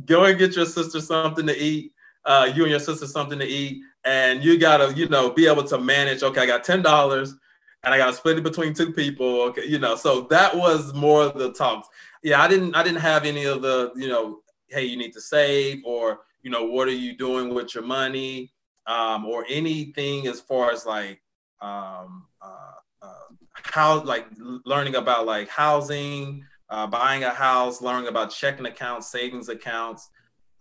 Go 0.04 0.24
and 0.24 0.38
get 0.38 0.54
your 0.54 0.66
sister 0.66 1.00
something 1.00 1.46
to 1.46 1.56
eat. 1.56 1.92
Uh, 2.24 2.50
you 2.54 2.62
and 2.62 2.70
your 2.70 2.80
sister 2.80 3.06
something 3.06 3.38
to 3.38 3.46
eat. 3.46 3.82
And 4.06 4.42
you 4.42 4.56
gotta, 4.56 4.94
you 4.94 5.08
know, 5.08 5.30
be 5.30 5.48
able 5.48 5.64
to 5.64 5.78
manage, 5.78 6.22
okay, 6.22 6.42
I 6.42 6.46
got 6.46 6.62
ten 6.62 6.80
dollars 6.80 7.34
and 7.82 7.92
I 7.92 7.98
gotta 7.98 8.12
split 8.12 8.38
it 8.38 8.44
between 8.44 8.72
two 8.72 8.92
people. 8.92 9.42
Okay, 9.42 9.66
you 9.66 9.80
know, 9.80 9.96
so 9.96 10.22
that 10.30 10.56
was 10.56 10.94
more 10.94 11.28
the 11.28 11.52
talks. 11.52 11.88
Yeah, 12.22 12.40
I 12.40 12.46
didn't 12.46 12.76
I 12.76 12.84
didn't 12.84 13.00
have 13.00 13.24
any 13.24 13.44
of 13.46 13.62
the, 13.62 13.92
you 13.96 14.08
know, 14.08 14.42
hey, 14.68 14.84
you 14.84 14.96
need 14.96 15.12
to 15.14 15.20
save 15.20 15.82
or 15.84 16.20
you 16.42 16.50
know, 16.50 16.64
what 16.64 16.86
are 16.86 16.92
you 16.92 17.16
doing 17.16 17.52
with 17.52 17.74
your 17.74 17.84
money? 17.84 18.52
Um, 18.86 19.24
or 19.24 19.44
anything 19.48 20.28
as 20.28 20.40
far 20.40 20.70
as 20.70 20.86
like 20.86 21.20
um 21.60 22.26
uh, 22.40 22.74
uh 23.02 23.12
how 23.54 24.02
like 24.04 24.28
learning 24.64 24.94
about 24.94 25.26
like 25.26 25.48
housing, 25.48 26.44
uh, 26.70 26.86
buying 26.86 27.24
a 27.24 27.30
house, 27.30 27.82
learning 27.82 28.06
about 28.06 28.30
checking 28.30 28.66
accounts, 28.66 29.10
savings 29.10 29.48
accounts. 29.48 30.08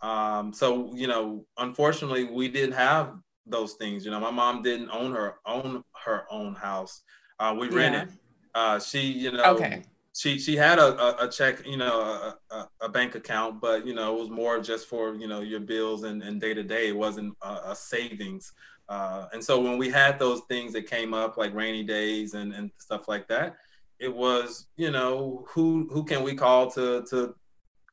Um, 0.01 0.51
so 0.51 0.91
you 0.95 1.05
know, 1.05 1.45
unfortunately, 1.59 2.23
we 2.23 2.47
didn't 2.47 2.73
have 2.73 3.13
those 3.45 3.73
things. 3.73 4.05
You 4.05 4.11
know, 4.11 4.19
my 4.19 4.31
mom 4.31 4.61
didn't 4.61 4.89
own 4.91 5.11
her 5.13 5.35
own 5.45 5.83
her 6.05 6.25
own 6.31 6.55
house. 6.55 7.01
Uh, 7.39 7.55
we 7.59 7.67
Yeah. 7.67 7.75
rented. 7.75 8.17
Uh, 8.53 8.79
she, 8.79 9.01
you 9.01 9.31
know, 9.31 9.55
Okay. 9.55 9.83
she 10.13 10.39
she 10.39 10.55
had 10.55 10.79
a, 10.79 10.97
a, 10.97 11.27
a 11.27 11.29
check, 11.29 11.65
you 11.65 11.77
know, 11.77 11.99
a, 11.99 12.55
a, 12.55 12.69
a 12.81 12.89
bank 12.89 13.15
account, 13.15 13.59
but 13.59 13.85
you 13.85 13.93
know, 13.93 14.15
it 14.15 14.19
was 14.19 14.29
more 14.29 14.59
just 14.59 14.87
for 14.87 15.13
you 15.15 15.27
know 15.27 15.41
your 15.41 15.59
bills 15.59 16.03
and 16.03 16.23
and 16.23 16.39
day 16.39 16.53
to 16.53 16.63
day. 16.63 16.87
It 16.89 16.95
wasn't 16.95 17.35
a, 17.41 17.71
a 17.71 17.75
savings. 17.75 18.53
Uh, 18.87 19.25
and 19.33 19.43
so 19.43 19.59
when 19.59 19.77
we 19.77 19.89
had 19.89 20.19
those 20.19 20.41
things 20.47 20.71
that 20.73 20.87
came 20.87 21.13
up, 21.13 21.37
like 21.37 21.53
rainy 21.53 21.83
days 21.83 22.33
and 22.33 22.53
and 22.53 22.71
stuff 22.77 23.07
like 23.07 23.27
that, 23.27 23.57
it 23.99 24.13
was 24.13 24.67
you 24.77 24.91
know 24.91 25.43
who 25.49 25.89
who 25.91 26.03
can 26.05 26.23
we 26.23 26.33
call 26.35 26.71
to 26.71 27.03
to 27.09 27.35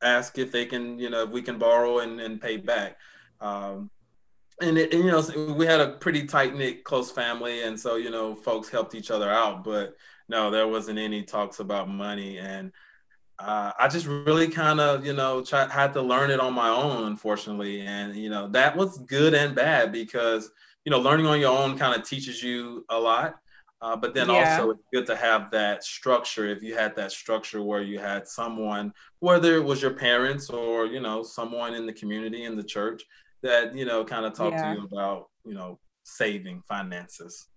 ask 0.02 0.38
if 0.38 0.52
they 0.52 0.64
can 0.66 0.98
you 0.98 1.10
know 1.10 1.24
if 1.24 1.30
we 1.30 1.42
can 1.42 1.58
borrow 1.58 2.00
and, 2.00 2.20
and 2.20 2.40
pay 2.40 2.56
back. 2.56 2.96
Um, 3.40 3.90
and, 4.60 4.78
it, 4.78 4.92
and 4.94 5.04
you 5.04 5.10
know 5.10 5.54
we 5.54 5.66
had 5.66 5.80
a 5.80 5.92
pretty 5.92 6.26
tight 6.26 6.54
knit 6.54 6.84
close 6.84 7.10
family, 7.10 7.62
and 7.62 7.78
so 7.78 7.96
you 7.96 8.10
know 8.10 8.34
folks 8.34 8.68
helped 8.68 8.94
each 8.94 9.10
other 9.10 9.30
out, 9.30 9.64
but 9.64 9.94
no, 10.28 10.50
there 10.50 10.68
wasn't 10.68 10.98
any 10.98 11.22
talks 11.22 11.60
about 11.60 11.88
money, 11.88 12.38
and 12.38 12.72
uh, 13.38 13.72
I 13.78 13.88
just 13.88 14.06
really 14.06 14.48
kind 14.48 14.80
of, 14.80 15.04
you 15.06 15.12
know, 15.14 15.42
try, 15.44 15.68
had 15.68 15.92
to 15.94 16.02
learn 16.02 16.30
it 16.30 16.40
on 16.40 16.54
my 16.54 16.68
own, 16.68 17.04
unfortunately. 17.06 17.82
And, 17.82 18.14
you 18.16 18.30
know, 18.30 18.48
that 18.50 18.76
was 18.76 18.98
good 18.98 19.34
and 19.34 19.54
bad 19.54 19.92
because, 19.92 20.50
you 20.84 20.90
know, 20.92 21.00
learning 21.00 21.26
on 21.26 21.40
your 21.40 21.56
own 21.56 21.76
kind 21.78 21.98
of 22.00 22.08
teaches 22.08 22.42
you 22.42 22.84
a 22.90 22.98
lot. 22.98 23.36
Uh, 23.80 23.96
but 23.96 24.14
then 24.14 24.30
Yeah. 24.30 24.30
also 24.30 24.70
it's 24.70 24.82
good 24.92 25.06
to 25.06 25.16
have 25.16 25.50
that 25.50 25.82
structure. 25.82 26.46
If 26.46 26.62
you 26.62 26.76
had 26.76 26.94
that 26.96 27.10
structure 27.10 27.62
where 27.62 27.82
you 27.82 27.98
had 27.98 28.28
someone, 28.28 28.92
whether 29.18 29.56
it 29.56 29.64
was 29.64 29.82
your 29.82 29.94
parents 29.94 30.48
or, 30.50 30.86
you 30.86 31.00
know, 31.00 31.24
someone 31.24 31.74
in 31.74 31.84
the 31.86 31.92
community, 31.92 32.44
in 32.44 32.56
the 32.56 32.62
church, 32.62 33.02
that, 33.42 33.76
you 33.76 33.84
know, 33.84 34.04
kind 34.04 34.24
of 34.26 34.32
talk 34.34 34.52
Yeah. 34.52 34.74
to 34.74 34.80
you 34.80 34.84
about, 34.86 35.28
you 35.44 35.54
know, 35.54 35.78
saving 36.04 36.62
finances. 36.68 37.48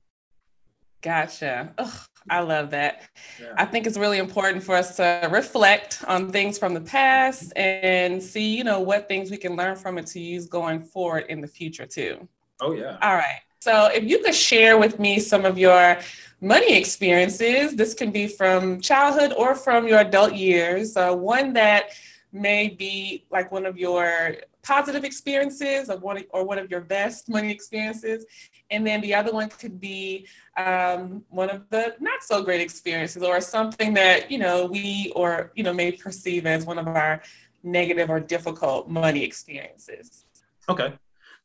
Gotcha. 1.02 1.72
Ugh, 1.78 2.00
I 2.30 2.40
love 2.40 2.72
that. 2.72 3.04
Yeah. 3.40 3.54
I 3.58 3.66
think 3.66 3.86
it's 3.86 3.98
really 3.98 4.18
important 4.18 4.64
for 4.64 4.76
us 4.76 4.96
to 4.98 5.30
reflect 5.32 6.04
on 6.08 6.32
things 6.32 6.58
from 6.58 6.74
the 6.74 6.82
past 6.82 7.54
and 7.56 8.22
see, 8.22 8.56
you 8.58 8.64
know, 8.64 8.80
what 8.80 9.08
things 9.08 9.30
we 9.30 9.38
can 9.38 9.56
learn 9.56 9.76
from 9.76 10.00
it 10.00 10.08
to 10.08 10.20
use 10.20 10.48
going 10.48 10.82
forward 10.82 11.26
in 11.30 11.42
the 11.42 11.48
future 11.48 11.86
too. 11.86 12.28
Oh, 12.60 12.72
yeah. 12.72 12.98
All 13.04 13.14
right. 13.16 13.42
So 13.60 13.88
if 13.94 14.04
you 14.04 14.20
could 14.20 14.34
share 14.34 14.78
with 14.80 15.00
me 15.00 15.20
some 15.20 15.46
of 15.46 15.60
your 15.60 16.00
money 16.42 16.76
experiences, 16.76 17.76
this 17.76 17.94
can 17.94 18.10
be 18.12 18.28
from 18.28 18.82
childhood 18.82 19.34
or 19.38 19.54
from 19.54 19.88
your 19.88 20.00
adult 20.00 20.34
years, 20.34 20.98
uh, 20.98 21.14
one 21.14 21.54
that 21.54 21.90
may 22.32 22.68
be 22.70 23.26
like 23.30 23.52
one 23.52 23.66
of 23.66 23.78
your 23.78 24.36
positive 24.66 25.04
experiences 25.04 25.90
or 25.90 25.98
one, 25.98 26.24
or 26.32 26.44
one 26.44 26.58
of 26.58 26.72
your 26.72 26.82
best 26.82 27.30
money 27.30 27.52
experiences. 27.52 28.26
And 28.72 28.86
then 28.86 29.02
the 29.02 29.14
other 29.14 29.32
one 29.32 29.50
could 29.50 29.80
be 29.80 30.28
um, 30.58 31.24
one 31.30 31.50
of 31.50 31.70
the 31.70 31.96
not 32.00 32.24
so 32.24 32.44
great 32.44 32.62
experiences 32.62 33.22
or 33.22 33.40
something 33.42 33.94
that, 33.94 34.32
you 34.32 34.40
know, 34.40 34.66
we 34.66 35.12
or, 35.16 35.52
you 35.56 35.64
know, 35.64 35.74
may 35.74 35.92
perceive 35.92 36.46
as 36.46 36.66
one 36.66 36.80
of 36.80 36.88
our 36.88 37.22
negative 37.64 38.10
or 38.10 38.20
difficult 38.20 38.90
money 38.90 39.24
experiences. 39.24 40.26
Okay. 40.68 40.94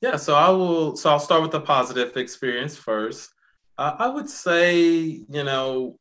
Yeah, 0.00 0.16
so 0.16 0.34
I 0.34 0.48
will. 0.48 0.96
So 0.96 1.10
I'll 1.10 1.20
start 1.20 1.42
with 1.42 1.50
the 1.50 1.60
positive 1.60 2.16
experience 2.16 2.74
first. 2.74 3.34
Uh, 3.76 3.96
I 3.98 4.08
would 4.08 4.30
say, 4.30 4.80
you 5.28 5.44
know, 5.44 5.98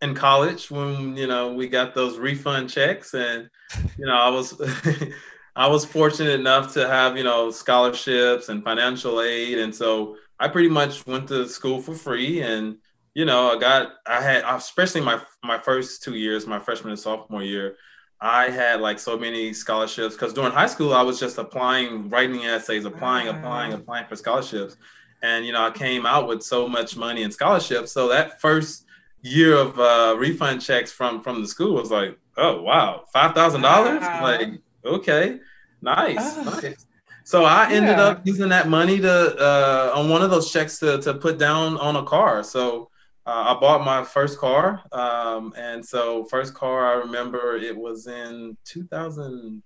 in 0.00 0.14
college 0.14 0.70
when 0.70 1.16
you 1.16 1.26
know 1.26 1.52
we 1.52 1.66
got 1.66 1.94
those 1.94 2.16
refund 2.16 2.70
checks, 2.70 3.12
and 3.12 3.50
you 3.98 4.06
know, 4.06 4.14
I 4.14 4.28
was 4.28 4.52
I 5.56 5.68
was 5.68 5.84
fortunate 5.84 6.38
enough 6.40 6.72
to 6.74 6.88
have 6.88 7.16
you 7.16 7.24
know 7.24 7.50
scholarships 7.50 8.48
and 8.48 8.62
financial 8.64 9.20
aid, 9.20 9.58
and 9.58 9.74
so 9.74 10.16
I 10.40 10.48
pretty 10.48 10.68
much 10.68 11.06
went 11.06 11.28
to 11.28 11.48
school 11.48 11.80
for 11.80 11.94
free, 11.94 12.42
and 12.42 12.76
you 13.14 13.24
know, 13.24 13.52
I 13.56 13.58
got 13.60 13.92
I 14.06 14.20
had 14.20 14.44
especially 14.46 15.00
my 15.02 15.20
my 15.44 15.58
first 15.58 16.02
two 16.02 16.14
years, 16.16 16.46
my 16.46 16.58
freshman 16.58 16.90
and 16.90 16.98
sophomore 16.98 17.42
year. 17.42 17.76
I 18.20 18.48
had 18.50 18.80
like 18.80 18.98
so 18.98 19.18
many 19.18 19.52
scholarships 19.52 20.14
because 20.14 20.32
during 20.32 20.52
high 20.52 20.66
school 20.66 20.94
I 20.94 21.02
was 21.02 21.20
just 21.20 21.36
applying, 21.38 22.08
writing 22.08 22.44
essays, 22.44 22.84
applying, 22.84 23.28
applying, 23.28 23.72
Wow. 23.72 23.78
applying 23.78 24.06
for 24.06 24.16
scholarships, 24.16 24.76
and 25.22 25.44
you 25.46 25.52
know 25.52 25.64
I 25.64 25.70
came 25.70 26.06
out 26.06 26.26
with 26.26 26.42
so 26.42 26.66
much 26.68 26.96
money 26.96 27.22
in 27.22 27.30
scholarships. 27.30 27.92
So 27.92 28.08
that 28.08 28.40
first 28.40 28.86
year 29.22 29.54
of 29.56 29.78
uh, 29.78 30.16
refund 30.18 30.62
checks 30.62 30.90
from 30.90 31.22
from 31.22 31.42
the 31.42 31.48
school 31.48 31.74
was 31.74 31.90
like, 31.92 32.18
oh 32.36 32.62
wow, 32.62 33.04
five 33.12 33.34
thousand 33.34 33.60
dollars, 33.62 34.00
Wow. 34.02 34.22
like 34.22 34.48
okay, 34.84 35.38
nice, 35.82 36.36
Ah. 36.38 36.42
nice. 36.62 36.86
So 37.24 37.44
I 37.44 37.70
ended 37.70 37.98
Yeah. 37.98 38.04
up 38.08 38.26
using 38.26 38.48
that 38.50 38.68
money 38.68 39.00
to 39.00 39.36
uh, 39.38 39.92
on 39.94 40.08
one 40.10 40.22
of 40.22 40.30
those 40.30 40.50
checks 40.52 40.78
to 40.80 40.98
to 41.02 41.14
put 41.14 41.38
down 41.38 41.76
on 41.78 41.96
a 41.96 42.02
car. 42.04 42.42
So 42.42 42.90
uh, 43.26 43.54
I 43.56 43.60
bought 43.60 43.84
my 43.84 44.04
first 44.04 44.38
car, 44.38 44.82
um, 44.92 45.52
and 45.56 45.84
so 45.84 46.24
first 46.26 46.54
car 46.54 46.86
I 46.92 46.94
remember 47.04 47.56
it 47.56 47.76
was 47.76 48.06
in 48.06 48.56
2000. 48.64 49.62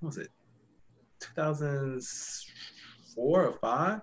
What 0.00 0.08
was 0.08 0.18
it? 0.18 0.28
2004 1.20 3.44
or 3.46 3.52
five. 3.54 4.00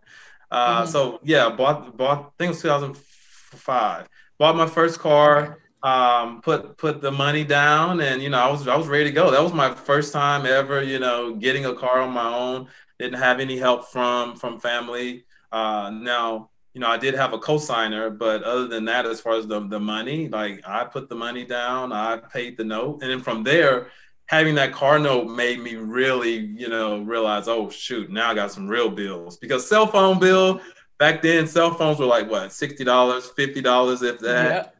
Uh, 0.51 0.83
Mhm. 0.83 0.87
So 0.87 1.19
yeah, 1.23 1.49
bought 1.49 1.95
bought. 1.95 2.19
I 2.19 2.29
think 2.37 2.49
it 2.49 2.55
was 2.55 2.61
2005. 2.61 4.07
Bought 4.37 4.55
my 4.55 4.67
first 4.67 4.99
car. 4.99 5.59
Um, 5.81 6.41
put 6.41 6.77
put 6.77 7.01
the 7.01 7.11
money 7.11 7.45
down, 7.45 8.01
and 8.01 8.21
you 8.21 8.29
know 8.29 8.39
I 8.39 8.51
was 8.51 8.67
I 8.67 8.75
was 8.75 8.87
ready 8.87 9.05
to 9.05 9.11
go. 9.11 9.31
That 9.31 9.41
was 9.41 9.53
my 9.53 9.73
first 9.73 10.11
time 10.11 10.45
ever, 10.45 10.83
you 10.83 10.99
know, 10.99 11.35
getting 11.35 11.65
a 11.65 11.73
car 11.73 12.01
on 12.01 12.11
my 12.11 12.33
own. 12.33 12.67
Didn't 12.99 13.19
have 13.19 13.39
any 13.39 13.57
help 13.57 13.87
from 13.87 14.35
from 14.35 14.59
family. 14.59 15.25
Uh, 15.51 15.89
now 15.89 16.49
you 16.73 16.81
know, 16.81 16.87
I 16.87 16.97
did 16.97 17.15
have 17.15 17.33
a 17.33 17.39
cosigner, 17.39 18.15
but 18.15 18.43
other 18.43 18.67
than 18.67 18.85
that, 18.85 19.05
as 19.05 19.19
far 19.19 19.33
as 19.33 19.47
the, 19.47 19.59
the 19.67 19.79
money, 19.79 20.29
like 20.29 20.61
I 20.65 20.85
put 20.85 21.09
the 21.09 21.15
money 21.15 21.43
down, 21.43 21.91
I 21.91 22.17
paid 22.17 22.57
the 22.57 22.63
note. 22.63 23.01
And 23.01 23.11
then 23.11 23.21
from 23.21 23.43
there, 23.43 23.87
having 24.27 24.55
that 24.55 24.71
car 24.71 24.99
note 24.99 25.27
made 25.27 25.59
me 25.59 25.75
really, 25.75 26.35
you 26.35 26.69
know, 26.69 26.99
realize, 26.99 27.47
oh 27.47 27.69
shoot, 27.69 28.11
now 28.11 28.29
I 28.29 28.35
got 28.35 28.51
some 28.51 28.67
real 28.67 28.89
bills. 28.89 29.37
Because 29.37 29.67
cell 29.67 29.87
phone 29.87 30.19
bill, 30.19 30.61
back 30.99 31.21
then, 31.21 31.47
cell 31.47 31.73
phones 31.73 31.99
were 31.99 32.05
like 32.05 32.29
what, 32.29 32.49
$60, 32.49 32.85
$50, 32.85 34.03
if 34.03 34.19
that. 34.19 34.75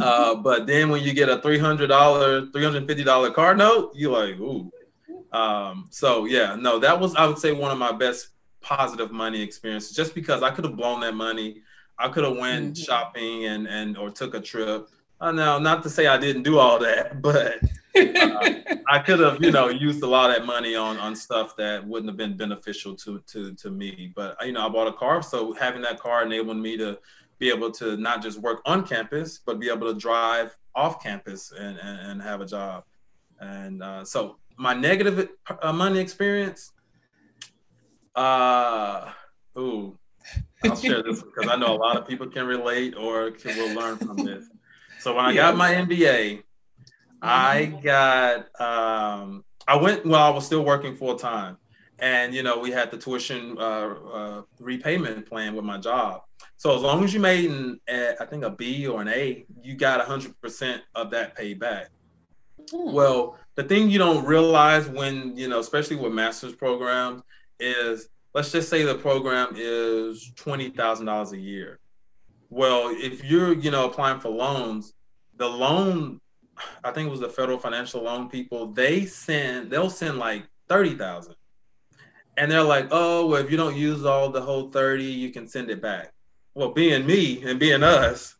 Uh, 0.00 0.34
but 0.34 0.66
then 0.66 0.88
when 0.88 1.02
you 1.02 1.12
get 1.12 1.28
a 1.28 1.38
$300, 1.38 2.52
$350 2.52 3.34
car 3.34 3.54
note, 3.54 3.92
you're 3.94 4.12
like, 4.12 4.38
ooh. 4.40 4.70
Um, 5.32 5.86
so 5.90 6.24
yeah, 6.24 6.56
no, 6.56 6.78
that 6.80 6.98
was, 6.98 7.14
I 7.14 7.26
would 7.26 7.38
say 7.38 7.52
one 7.52 7.70
of 7.70 7.78
my 7.78 7.92
best 7.92 8.28
positive 8.60 9.12
money 9.12 9.40
experiences 9.42 9.94
just 9.94 10.14
because 10.14 10.42
I 10.42 10.50
could 10.50 10.64
have 10.64 10.76
blown 10.76 11.00
that 11.00 11.14
money. 11.14 11.62
I 11.98 12.08
could 12.08 12.24
have 12.24 12.36
went 12.36 12.74
Mhm. 12.76 12.84
shopping 12.84 13.44
and, 13.46 13.66
and, 13.68 13.96
or 13.96 14.10
took 14.10 14.34
a 14.34 14.40
trip. 14.40 14.88
Uh, 15.20 15.32
now, 15.32 15.58
not 15.58 15.82
to 15.82 15.90
say 15.90 16.06
I 16.06 16.16
didn't 16.16 16.42
do 16.44 16.58
all 16.58 16.78
that, 16.78 17.20
but 17.22 17.60
I 18.88 18.98
could 18.98 19.20
have, 19.20 19.42
you 19.42 19.52
know, 19.52 19.68
used 19.68 20.02
a 20.02 20.06
lot 20.06 20.30
of 20.30 20.36
that 20.36 20.46
money 20.46 20.74
on 20.74 20.96
on 20.98 21.14
stuff 21.14 21.54
that 21.56 21.86
wouldn't 21.86 22.08
have 22.10 22.16
been 22.16 22.36
beneficial 22.36 22.94
to 22.96 23.20
to 23.28 23.54
to 23.54 23.70
me. 23.70 24.12
But 24.16 24.36
you 24.44 24.52
know, 24.52 24.66
I 24.66 24.68
bought 24.68 24.88
a 24.88 24.92
car, 24.92 25.22
so 25.22 25.52
having 25.52 25.82
that 25.82 26.00
car 26.00 26.24
enabled 26.24 26.56
me 26.56 26.76
to 26.78 26.98
be 27.40 27.48
able 27.48 27.72
to 27.72 27.96
not 27.96 28.22
just 28.22 28.38
work 28.38 28.60
on 28.66 28.86
campus, 28.86 29.40
but 29.44 29.58
be 29.58 29.68
able 29.68 29.92
to 29.92 29.98
drive 29.98 30.56
off 30.74 31.02
campus 31.02 31.52
and 31.58 31.76
and, 31.78 32.10
and 32.10 32.22
have 32.22 32.40
a 32.40 32.46
job. 32.46 32.84
And 33.40 33.82
uh, 33.82 34.04
so 34.04 34.36
my 34.56 34.74
negative 34.74 35.30
uh, 35.62 35.72
money 35.72 35.98
experience, 35.98 36.72
uh, 38.14 39.10
ooh, 39.58 39.98
I'll 40.64 40.76
share 40.76 41.02
this 41.02 41.22
because 41.22 41.48
I 41.50 41.56
know 41.56 41.74
a 41.74 41.80
lot 41.80 41.96
of 41.96 42.06
people 42.06 42.26
can 42.28 42.46
relate 42.46 42.94
or 42.94 43.30
can, 43.30 43.56
will 43.56 43.74
learn 43.74 43.96
from 43.96 44.16
this. 44.18 44.44
So 45.00 45.16
when 45.16 45.24
I 45.24 45.34
got 45.34 45.56
my 45.56 45.72
MBA, 45.72 46.42
I 47.22 47.72
mm-hmm. 47.72 47.82
got 47.82 48.60
um, 48.60 49.44
I 49.66 49.76
went 49.76 50.04
well. 50.04 50.20
I 50.20 50.30
was 50.30 50.44
still 50.44 50.62
working 50.62 50.94
full 50.94 51.16
time, 51.16 51.56
and 52.00 52.34
you 52.34 52.42
know 52.42 52.58
we 52.58 52.70
had 52.70 52.90
the 52.90 52.96
tuition 52.96 53.56
uh, 53.58 53.94
uh, 54.12 54.42
repayment 54.58 55.26
plan 55.26 55.54
with 55.54 55.64
my 55.64 55.78
job. 55.78 56.22
So 56.56 56.74
as 56.76 56.82
long 56.82 57.04
as 57.04 57.14
you 57.14 57.20
made 57.20 57.50
an, 57.50 57.80
I 57.88 58.24
think 58.24 58.44
a 58.44 58.50
B 58.50 58.86
or 58.86 59.00
an 59.00 59.08
A, 59.08 59.44
you 59.62 59.74
got 59.74 60.00
hundred 60.04 60.38
percent 60.40 60.82
of 60.94 61.10
that 61.10 61.36
paid 61.36 61.58
back. 61.58 61.88
Hmm. 62.70 62.92
Well, 62.92 63.38
the 63.54 63.64
thing 63.64 63.90
you 63.90 63.98
don't 63.98 64.24
realize 64.24 64.88
when 64.88 65.36
you 65.36 65.48
know, 65.48 65.60
especially 65.60 65.96
with 65.96 66.12
master's 66.12 66.54
programs, 66.54 67.22
is 67.58 68.08
let's 68.34 68.52
just 68.52 68.68
say 68.68 68.82
the 68.82 68.94
program 68.94 69.54
is 69.56 70.32
twenty 70.36 70.70
thousand 70.70 71.06
dollars 71.06 71.32
a 71.32 71.38
year. 71.38 71.78
Well, 72.48 72.90
if 72.92 73.24
you're 73.24 73.52
you 73.54 73.70
know 73.70 73.86
applying 73.86 74.20
for 74.20 74.28
loans, 74.28 74.94
the 75.36 75.48
loan, 75.48 76.20
I 76.84 76.90
think 76.90 77.08
it 77.08 77.10
was 77.10 77.20
the 77.20 77.28
federal 77.28 77.58
financial 77.58 78.02
loan 78.02 78.28
people, 78.28 78.66
they 78.68 79.06
send 79.06 79.70
they'll 79.70 79.90
send 79.90 80.18
like 80.18 80.46
thirty 80.68 80.94
thousand, 80.94 81.34
and 82.40 82.50
they're 82.50 82.62
like, 82.62 82.88
oh, 82.90 83.26
well, 83.26 83.44
if 83.44 83.50
you 83.50 83.58
don't 83.58 83.76
use 83.76 84.06
all 84.06 84.30
the 84.30 84.40
whole 84.40 84.70
thirty, 84.70 85.04
you 85.04 85.30
can 85.30 85.46
send 85.46 85.70
it 85.70 85.82
back. 85.82 86.12
Well, 86.54 86.72
being 86.72 87.06
me 87.06 87.42
and 87.44 87.60
being 87.60 87.82
us, 87.82 88.34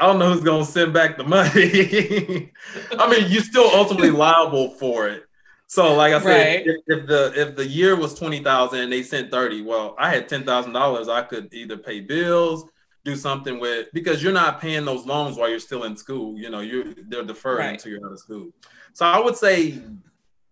I 0.00 0.06
don't 0.06 0.18
know 0.18 0.32
who's 0.32 0.42
gonna 0.42 0.64
send 0.64 0.92
back 0.92 1.16
the 1.16 1.22
money. 1.22 2.52
I 2.98 3.08
mean, 3.08 3.30
you're 3.30 3.42
still 3.42 3.70
ultimately 3.72 4.10
liable 4.26 4.70
for 4.70 5.08
it. 5.08 5.22
So, 5.68 5.94
like 5.94 6.14
I 6.14 6.20
said, 6.20 6.56
right. 6.56 6.66
if, 6.66 6.76
if, 6.88 7.06
the 7.06 7.32
if 7.36 7.54
the 7.54 7.66
year 7.66 7.94
was 7.94 8.14
twenty 8.14 8.42
thousand 8.42 8.80
and 8.80 8.92
they 8.92 9.04
sent 9.04 9.30
thirty, 9.30 9.62
well, 9.62 9.94
I 10.00 10.10
had 10.10 10.28
ten 10.28 10.44
thousand 10.44 10.72
dollars. 10.72 11.08
I 11.08 11.22
could 11.22 11.54
either 11.54 11.76
pay 11.76 12.00
bills, 12.00 12.64
do 13.04 13.14
something 13.14 13.60
with 13.60 13.86
because 13.92 14.20
you're 14.20 14.32
not 14.32 14.60
paying 14.60 14.84
those 14.84 15.06
loans 15.06 15.36
while 15.36 15.48
you're 15.48 15.60
still 15.60 15.84
in 15.84 15.96
school. 15.96 16.36
You 16.36 16.50
know, 16.50 16.60
you're 16.60 16.92
they're 17.06 17.22
deferred 17.22 17.60
right. 17.60 17.70
until 17.74 17.92
you're 17.92 18.04
out 18.04 18.12
of 18.12 18.18
school. 18.18 18.50
So 18.94 19.06
I 19.06 19.20
would 19.20 19.36
say 19.36 19.80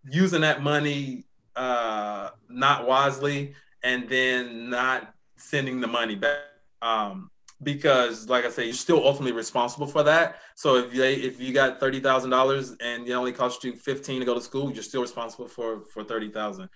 using 0.08 0.42
that 0.42 0.62
money 0.62 1.25
uh, 1.56 2.30
not 2.48 2.86
wisely 2.86 3.54
and 3.82 4.08
then 4.08 4.70
not 4.70 5.14
sending 5.36 5.80
the 5.80 5.86
money 5.86 6.14
back. 6.14 6.38
Um, 6.82 7.30
because 7.62 8.28
like 8.28 8.44
I 8.44 8.50
say, 8.50 8.66
you're 8.66 8.74
still 8.74 9.02
ultimately 9.04 9.32
responsible 9.32 9.86
for 9.86 10.02
that. 10.02 10.36
So 10.54 10.76
if 10.76 10.94
you 10.94 11.02
if 11.02 11.40
you 11.40 11.54
got 11.54 11.80
thirty 11.80 12.00
thousand 12.00 12.30
dollars 12.30 12.76
and 12.80 13.08
it 13.08 13.12
only 13.12 13.32
cost 13.32 13.64
you 13.64 13.74
fifteen 13.74 14.20
to 14.20 14.26
go 14.26 14.34
to 14.34 14.40
school, 14.40 14.70
you're 14.72 14.82
still 14.82 15.00
responsible 15.02 15.48
for 15.48 15.82
for 15.92 16.04
thirty 16.04 16.30
thousand. 16.30 16.68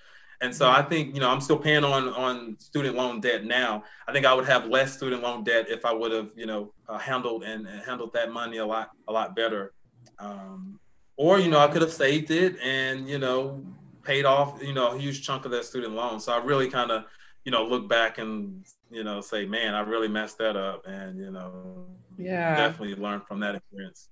And 0.42 0.54
so 0.54 0.70
I 0.70 0.80
think 0.80 1.14
you 1.14 1.20
know 1.20 1.28
I'm 1.28 1.42
still 1.42 1.58
paying 1.58 1.84
on 1.84 2.08
on 2.08 2.56
student 2.58 2.96
loan 2.96 3.20
debt 3.20 3.44
now. 3.44 3.84
I 4.08 4.12
think 4.12 4.24
I 4.24 4.32
would 4.32 4.46
have 4.46 4.66
less 4.68 4.94
student 4.94 5.22
loan 5.22 5.44
debt 5.44 5.66
if 5.68 5.84
I 5.84 5.92
would 5.92 6.12
have 6.12 6.30
you 6.34 6.46
know 6.46 6.72
uh, 6.88 6.96
handled 6.96 7.44
and, 7.44 7.66
and, 7.66 7.82
handled 7.82 8.14
that 8.14 8.32
money 8.32 8.56
a 8.56 8.66
lot 8.66 8.90
a 9.06 9.12
lot 9.12 9.36
better. 9.36 9.74
Um, 10.18 10.80
or 11.18 11.38
you 11.38 11.50
know 11.50 11.58
I 11.58 11.68
could 11.68 11.82
have 11.82 11.92
saved 11.92 12.30
it 12.30 12.58
and 12.62 13.06
you 13.06 13.18
know 13.18 13.62
paid 14.02 14.24
off 14.24 14.62
you 14.62 14.72
know 14.72 14.92
a 14.92 14.98
huge 14.98 15.22
chunk 15.22 15.44
of 15.44 15.50
that 15.52 15.64
student 15.64 15.94
loan. 15.94 16.20
So 16.20 16.32
I 16.32 16.38
really 16.38 16.68
kind 16.68 16.90
of 16.90 17.04
you 17.44 17.52
know 17.52 17.64
look 17.64 17.88
back 17.88 18.18
and 18.18 18.64
you 18.90 19.04
know 19.04 19.20
say 19.20 19.46
man 19.46 19.74
I 19.74 19.80
really 19.80 20.08
messed 20.08 20.38
that 20.38 20.56
up 20.56 20.86
and 20.86 21.18
you 21.18 21.30
know 21.30 21.86
yeah 22.18 22.56
definitely 22.56 22.94
learn 22.96 23.20
from 23.20 23.40
that 23.40 23.56
experience. 23.56 24.08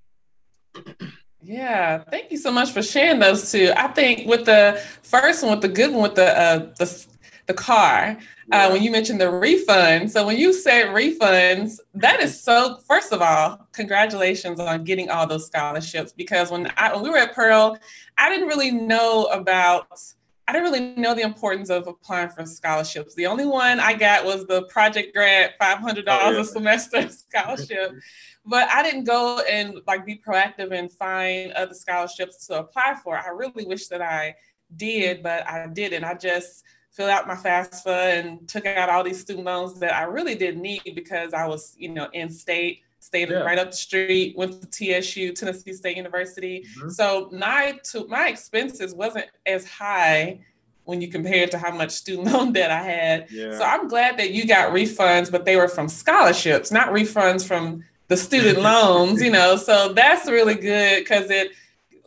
Yeah, 1.40 2.02
thank 2.11 2.33
you 2.33 2.37
so 2.37 2.50
much 2.50 2.73
for 2.73 2.83
sharing 2.83 3.21
those 3.21 3.52
two. 3.52 3.73
I 3.76 3.87
think 3.88 4.26
with 4.26 4.45
the 4.45 4.83
first 5.02 5.42
one, 5.45 5.52
with 5.52 5.62
the 5.62 5.68
good 5.68 5.92
one, 5.92 6.02
with 6.02 6.16
the 6.16 6.37
uh, 6.37 6.59
the 6.76 7.07
the 7.49 7.55
car, 7.55 8.17
uh, 8.52 8.69
when 8.71 8.83
you 8.83 8.93
mentioned 8.93 9.21
the 9.21 9.31
refund. 9.31 10.12
So 10.12 10.25
when 10.25 10.37
you 10.37 10.53
said 10.53 10.88
refunds, 10.88 11.81
that 11.94 12.20
is 12.20 12.40
so. 12.40 12.77
First 12.87 13.12
of 13.12 13.20
all, 13.20 13.66
congratulations 13.72 14.61
on 14.61 14.85
getting 14.85 15.11
all 15.11 15.27
those 15.27 15.46
scholarships. 15.46 16.12
Because 16.12 16.51
when 16.51 16.70
I 16.77 16.94
when 16.94 17.03
we 17.03 17.11
were 17.11 17.18
at 17.18 17.35
Pearl, 17.35 17.77
I 18.16 18.29
didn't 18.29 18.46
really 18.46 18.70
know 18.70 19.25
about. 19.25 20.01
I 20.46 20.53
didn't 20.53 20.70
really 20.70 20.94
know 20.94 21.14
the 21.14 21.22
importance 21.22 21.68
of 21.68 21.87
applying 21.87 22.31
for 22.31 22.46
scholarships. 22.46 23.14
The 23.14 23.27
only 23.27 23.44
one 23.44 23.81
I 23.81 23.92
got 23.92 24.25
was 24.25 24.46
the 24.46 24.62
project 24.64 25.14
grant, 25.14 25.53
five 25.59 25.79
hundred 25.79 26.07
dollars 26.07 26.37
oh, 26.37 26.37
yeah. 26.37 26.40
a 26.40 26.44
semester 26.44 27.09
scholarship 27.11 27.94
but 28.49 28.66
I 28.70 28.83
didn't 28.83 29.05
go 29.05 29.40
and 29.40 29.79
like 29.87 30.07
be 30.07 30.16
proactive 30.16 30.72
and 30.72 30.90
find 30.90 31.53
other 31.53 31.75
scholarships 31.75 32.46
to 32.46 32.61
apply 32.61 32.96
for. 33.05 33.18
I 33.18 33.29
really 33.29 33.66
wish 33.66 33.88
that 33.88 34.01
I 34.01 34.37
did, 34.75 35.22
but 35.22 35.46
I 35.46 35.66
didn't. 35.66 36.05
I 36.05 36.14
just 36.14 36.64
filled 36.98 37.11
out 37.11 37.28
my 37.28 37.37
FAFSA 37.37 38.18
and 38.18 38.48
took 38.48 38.66
out 38.66 38.90
all 38.90 39.04
these 39.04 39.20
student 39.20 39.46
loans 39.46 39.78
that 39.78 39.94
I 39.94 40.02
really 40.02 40.34
didn't 40.34 40.61
need 40.61 40.82
because 40.96 41.32
I 41.32 41.46
was, 41.46 41.76
you 41.78 41.90
know, 41.90 42.08
in 42.12 42.28
state, 42.28 42.82
stayed 42.98 43.30
yeah. 43.30 43.37
right 43.37 43.56
up 43.56 43.70
the 43.70 43.76
street, 43.76 44.37
went 44.37 44.61
to 44.61 45.00
TSU, 45.00 45.32
Tennessee 45.32 45.72
State 45.74 45.96
University. 45.96 46.66
Mm-hmm. 46.76 46.88
So 46.88 47.30
my 47.32 47.78
to, 47.92 48.08
my 48.08 48.26
expenses 48.26 48.96
wasn't 48.96 49.26
as 49.46 49.64
high 49.64 50.40
when 50.87 51.00
you 51.00 51.06
compare 51.06 51.44
it 51.44 51.52
to 51.52 51.58
how 51.58 51.70
much 51.70 51.92
student 51.92 52.26
loan 52.32 52.52
debt 52.52 52.72
I 52.72 52.82
had. 52.82 53.30
Yeah. 53.30 53.56
So 53.56 53.62
I'm 53.62 53.87
glad 53.87 54.18
that 54.18 54.32
you 54.32 54.44
got 54.44 54.72
refunds, 54.72 55.30
but 55.30 55.44
they 55.44 55.54
were 55.54 55.68
from 55.68 55.88
scholarships, 55.88 56.72
not 56.72 56.88
refunds 56.88 57.46
from 57.46 57.84
the 58.08 58.16
student 58.16 58.58
loans, 58.62 59.22
you 59.22 59.30
know. 59.30 59.54
So 59.54 59.92
that's 59.92 60.28
really 60.28 60.56
good 60.56 61.04
because 61.04 61.30
it 61.30 61.52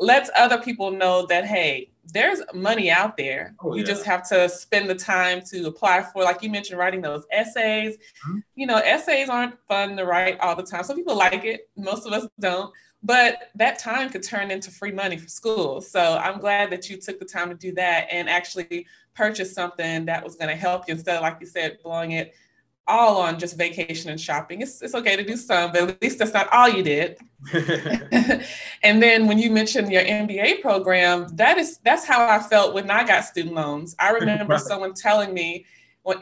lets 0.02 0.32
other 0.36 0.60
people 0.60 0.92
know 0.92 1.26
that 1.28 1.46
hey, 1.46 1.92
there's 2.12 2.42
money 2.54 2.90
out 2.90 3.16
there. 3.16 3.56
Oh, 3.62 3.76
you 3.76 3.82
yeah. 3.82 3.88
just 3.88 4.04
have 4.06 4.28
to 4.30 4.50
spend 4.50 4.90
the 4.90 4.96
time 4.96 5.42
to 5.52 5.68
apply 5.68 6.02
for, 6.02 6.24
like 6.24 6.42
you 6.42 6.50
mentioned, 6.50 6.80
writing 6.80 7.02
those 7.02 7.26
essays. 7.32 7.98
Mm-hmm. 8.28 8.40
You 8.56 8.68
know, 8.68 8.78
essays 8.78 9.30
aren't 9.30 9.58
fun 9.68 9.96
to 9.98 10.06
write 10.06 10.40
all 10.40 10.56
the 10.56 10.64
time. 10.64 10.84
Some 10.84 10.98
people 10.98 11.16
like 11.16 11.46
it, 11.46 11.70
most 11.78 12.08
of 12.08 12.14
us 12.14 12.28
don't. 12.40 12.74
But 13.04 13.50
that 13.56 13.80
time 13.80 14.10
could 14.10 14.24
turn 14.24 14.52
into 14.52 14.70
free 14.72 14.92
money 14.92 15.18
for 15.18 15.30
school. 15.30 15.82
So 15.82 16.18
I'm 16.18 16.40
glad 16.40 16.72
that 16.72 16.90
you 16.90 16.98
took 16.98 17.20
the 17.20 17.26
time 17.26 17.50
to 17.50 17.56
do 17.56 17.72
that 17.74 18.08
and 18.12 18.30
actually 18.30 18.88
purchase 19.14 19.54
something 19.54 20.06
that 20.06 20.24
was 20.24 20.36
going 20.36 20.50
to 20.50 20.56
help 20.56 20.88
you 20.88 20.94
instead 20.94 21.16
of, 21.16 21.22
like 21.22 21.38
you 21.40 21.48
said, 21.48 21.78
blowing 21.84 22.12
it 22.12 22.34
all 22.91 23.21
on 23.21 23.39
just 23.39 23.58
vacation 23.58 24.12
and 24.12 24.19
shopping. 24.19 24.62
It's, 24.62 24.82
it's 24.82 24.93
okay 24.93 25.15
to 25.15 25.23
do 25.23 25.38
some, 25.38 25.71
but 25.71 25.89
at 25.89 26.01
least 26.01 26.19
that's 26.19 26.34
not 26.34 26.51
all 26.51 26.69
you 26.69 26.84
did. 26.84 27.17
and 28.84 29.01
then 29.01 29.27
when 29.27 29.38
you 29.39 29.49
mentioned 29.51 29.91
your 29.91 30.04
MBA 30.04 30.62
program, 30.62 31.27
that 31.36 31.58
is 31.58 31.80
that's 31.84 32.06
how 32.06 32.27
I 32.27 32.39
felt 32.39 32.73
when 32.73 32.91
I 32.91 33.06
got 33.06 33.25
student 33.25 33.56
loans. 33.56 33.95
I 33.97 34.12
remember 34.12 34.58
someone 34.58 34.93
telling 34.93 35.34
me 35.34 35.65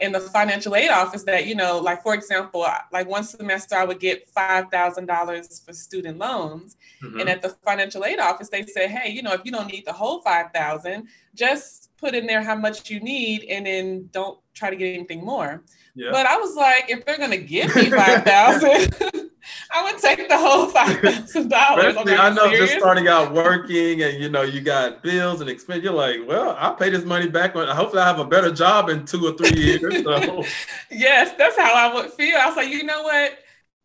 in 0.00 0.12
the 0.12 0.20
financial 0.20 0.76
aid 0.76 0.90
office 0.90 1.24
that 1.24 1.46
you 1.46 1.54
know, 1.54 1.78
like 1.78 2.02
for 2.02 2.14
example, 2.14 2.66
like 2.92 3.08
one 3.08 3.24
semester 3.24 3.76
I 3.76 3.84
would 3.84 3.98
get 3.98 4.28
five 4.28 4.70
thousand 4.70 5.06
dollars 5.06 5.60
for 5.60 5.72
student 5.72 6.18
loans, 6.18 6.76
mm-hmm. 7.02 7.20
and 7.20 7.28
at 7.28 7.42
the 7.42 7.50
financial 7.64 8.04
aid 8.04 8.18
office 8.18 8.48
they 8.50 8.64
say, 8.64 8.88
hey, 8.88 9.10
you 9.10 9.22
know, 9.22 9.32
if 9.32 9.40
you 9.44 9.52
don't 9.52 9.66
need 9.66 9.86
the 9.86 9.92
whole 9.92 10.20
five 10.20 10.52
thousand, 10.52 11.08
just 11.34 11.90
put 11.96 12.14
in 12.14 12.26
there 12.26 12.42
how 12.42 12.54
much 12.54 12.90
you 12.90 13.00
need, 13.00 13.44
and 13.44 13.66
then 13.66 14.08
don't 14.12 14.38
try 14.54 14.70
to 14.70 14.76
get 14.76 14.94
anything 14.94 15.24
more. 15.24 15.62
Yeah. 15.94 16.10
But 16.12 16.26
I 16.26 16.36
was 16.36 16.54
like, 16.54 16.86
if 16.88 17.04
they're 17.04 17.18
gonna 17.18 17.36
give 17.36 17.74
me 17.74 17.90
five 17.90 18.24
thousand, 18.24 18.94
I 19.72 19.84
would 19.84 20.00
take 20.00 20.28
the 20.28 20.36
whole 20.36 20.66
five 20.66 20.98
thousand 21.00 21.48
dollars. 21.48 21.96
I 21.96 22.30
know 22.30 22.44
serious? 22.44 22.60
just 22.60 22.78
starting 22.78 23.08
out 23.08 23.32
working 23.32 24.02
and 24.02 24.22
you 24.22 24.28
know 24.28 24.42
you 24.42 24.60
got 24.60 25.02
bills 25.02 25.40
and 25.40 25.50
expense. 25.50 25.82
You're 25.82 25.92
like, 25.92 26.20
well, 26.26 26.56
I'll 26.58 26.74
pay 26.74 26.90
this 26.90 27.04
money 27.04 27.28
back 27.28 27.54
when 27.54 27.68
hopefully 27.68 28.02
I 28.02 28.06
have 28.06 28.20
a 28.20 28.24
better 28.24 28.52
job 28.52 28.88
in 28.88 29.04
two 29.04 29.26
or 29.26 29.32
three 29.32 29.58
years. 29.58 30.04
So. 30.04 30.44
yes, 30.90 31.34
that's 31.36 31.56
how 31.56 31.72
I 31.74 31.94
would 31.94 32.12
feel. 32.12 32.36
I 32.36 32.46
was 32.46 32.56
like, 32.56 32.68
you 32.68 32.84
know 32.84 33.02
what? 33.02 33.38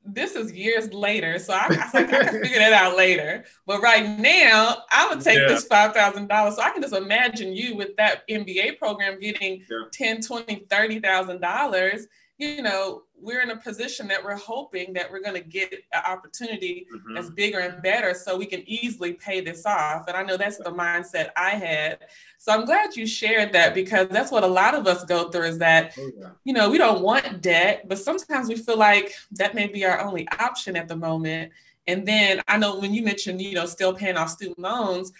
This 0.05 0.35
is 0.35 0.51
years 0.53 0.93
later. 0.93 1.39
So 1.39 1.53
I, 1.53 1.65
I 1.65 1.67
was 1.69 1.93
like, 1.93 2.13
I 2.13 2.23
can 2.25 2.41
figure 2.41 2.59
that 2.59 2.73
out 2.73 2.95
later. 2.95 3.45
But 3.65 3.81
right 3.81 4.07
now, 4.19 4.83
I 4.91 5.07
would 5.09 5.21
take 5.21 5.39
yeah. 5.39 5.47
this 5.47 5.67
$5,000. 5.67 6.53
So 6.53 6.61
I 6.61 6.69
can 6.69 6.81
just 6.81 6.93
imagine 6.93 7.53
you 7.53 7.75
with 7.75 7.95
that 7.97 8.27
MBA 8.27 8.77
program 8.77 9.19
getting 9.19 9.63
yeah. 9.69 9.83
10, 9.91 10.21
20, 10.21 10.65
$30,000 10.67 12.05
you 12.37 12.61
know, 12.61 13.03
we're 13.17 13.41
in 13.41 13.51
a 13.51 13.57
position 13.57 14.07
that 14.09 14.23
we're 14.23 14.35
hoping 14.35 14.91
that 14.93 15.09
we're 15.09 15.21
going 15.21 15.41
to 15.41 15.47
get 15.47 15.73
an 15.93 16.01
opportunity 16.05 16.85
mm-hmm. 16.93 17.15
that's 17.15 17.29
bigger 17.29 17.59
and 17.59 17.81
better 17.81 18.13
so 18.13 18.37
we 18.37 18.45
can 18.45 18.61
easily 18.67 19.13
pay 19.13 19.39
this 19.39 19.65
off. 19.65 20.07
And 20.07 20.17
I 20.17 20.23
know 20.23 20.35
that's 20.35 20.57
the 20.57 20.65
mindset 20.65 21.29
I 21.37 21.51
had. 21.51 21.99
So 22.45 22.51
I'm 22.51 22.63
glad 22.63 22.95
you 22.95 23.07
shared 23.07 23.53
that 23.53 23.73
because 23.73 24.07
that's 24.09 24.31
what 24.31 24.43
a 24.43 24.47
lot 24.47 24.75
of 24.75 24.85
us 24.85 25.03
go 25.03 25.31
through 25.31 25.45
is 25.45 25.57
that, 25.57 25.95
oh, 25.97 26.11
yeah. 26.15 26.29
you 26.43 26.53
know, 26.53 26.69
we 26.69 26.77
don't 26.77 27.01
want 27.01 27.41
debt, 27.41 27.87
but 27.87 27.97
sometimes 27.97 28.49
we 28.49 28.55
feel 28.55 28.77
like 28.77 29.15
that 29.31 29.55
may 29.55 29.65
be 29.65 29.83
our 29.83 29.99
only 29.99 30.27
option 30.27 30.75
at 30.75 30.87
the 30.87 30.95
moment. 30.95 31.51
And 31.87 32.07
then 32.07 32.43
I 32.47 32.57
know 32.57 32.77
when 32.77 32.93
you 32.93 33.01
mentioned, 33.01 33.41
you 33.41 33.55
know, 33.55 33.65
still 33.65 33.95
paying 33.95 34.15
off 34.15 34.29
student 34.29 34.59
loans, 34.59 35.11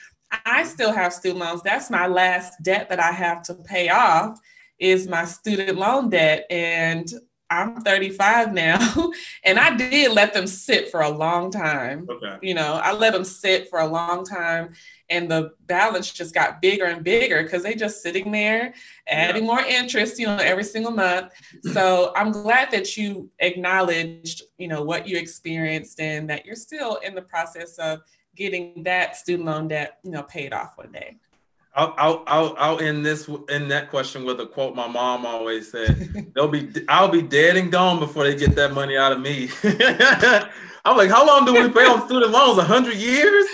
I 0.45 0.65
still 0.65 0.91
have 0.91 1.13
student 1.13 1.39
loans. 1.39 1.63
That's 1.63 1.89
my 1.89 2.05
last 2.05 2.61
debt 2.61 2.89
that 2.89 2.99
I 2.99 3.11
have 3.11 3.41
to 3.45 3.55
pay 3.55 3.89
off 3.89 4.39
is 4.77 5.07
my 5.07 5.25
student 5.25 5.79
loan 5.79 6.11
debt. 6.11 6.45
And 6.51 7.11
I'm 7.49 7.81
35 7.81 8.53
now, 8.53 9.11
and 9.43 9.59
I 9.59 9.75
did 9.75 10.11
let 10.11 10.33
them 10.33 10.47
sit 10.47 10.89
for 10.89 11.01
a 11.01 11.09
long 11.09 11.51
time. 11.51 12.07
Okay. 12.09 12.37
You 12.41 12.53
know, 12.53 12.79
I 12.83 12.93
let 12.93 13.13
them 13.13 13.23
sit 13.23 13.69
for 13.69 13.79
a 13.79 13.87
long 13.87 14.25
time, 14.25 14.73
and 15.09 15.29
the 15.29 15.51
balance 15.67 16.11
just 16.11 16.33
got 16.33 16.61
bigger 16.61 16.85
and 16.85 17.03
bigger 17.03 17.43
because 17.43 17.63
they 17.63 17.75
just 17.75 18.01
sitting 18.01 18.31
there, 18.31 18.73
adding 19.07 19.43
yeah. 19.43 19.47
more 19.47 19.61
interest, 19.61 20.19
you 20.19 20.25
know, 20.25 20.37
every 20.37 20.63
single 20.63 20.91
month. 20.91 21.31
so 21.73 22.11
I'm 22.15 22.31
glad 22.31 22.71
that 22.71 22.97
you 22.97 23.29
acknowledged, 23.39 24.43
you 24.57 24.67
know, 24.67 24.83
what 24.83 25.07
you 25.07 25.17
experienced 25.17 25.99
and 25.99 26.29
that 26.29 26.45
you're 26.45 26.55
still 26.55 26.95
in 26.97 27.13
the 27.13 27.21
process 27.21 27.77
of 27.77 27.99
getting 28.35 28.83
that 28.83 29.15
student 29.15 29.47
loan 29.47 29.67
debt, 29.67 29.99
you 30.03 30.11
know, 30.11 30.23
paid 30.23 30.53
off 30.53 30.77
one 30.77 30.91
day. 30.91 31.17
I'll, 31.75 31.93
I'll, 31.97 32.23
I'll, 32.25 32.55
I'll 32.57 32.79
end 32.79 33.05
this 33.05 33.29
in 33.49 33.67
that 33.67 33.89
question 33.89 34.23
with 34.23 34.39
a 34.39 34.45
quote 34.45 34.75
my 34.75 34.87
mom 34.87 35.25
always 35.25 35.71
said. 35.71 36.31
They'll 36.35 36.47
be, 36.47 36.71
I'll 36.87 37.09
be 37.09 37.21
dead 37.21 37.57
and 37.57 37.71
gone 37.71 37.99
before 37.99 38.23
they 38.23 38.35
get 38.35 38.55
that 38.55 38.73
money 38.73 38.95
out 38.95 39.11
of 39.11 39.19
me. 39.19 39.49
I'm 40.85 40.95
like, 40.97 41.09
how 41.09 41.25
long 41.25 41.45
do 41.45 41.53
we 41.53 41.67
pay 41.73 41.85
on 41.85 42.05
student 42.05 42.31
loans? 42.31 42.59
A 42.59 42.63
hundred 42.63 42.95
years? 42.97 43.45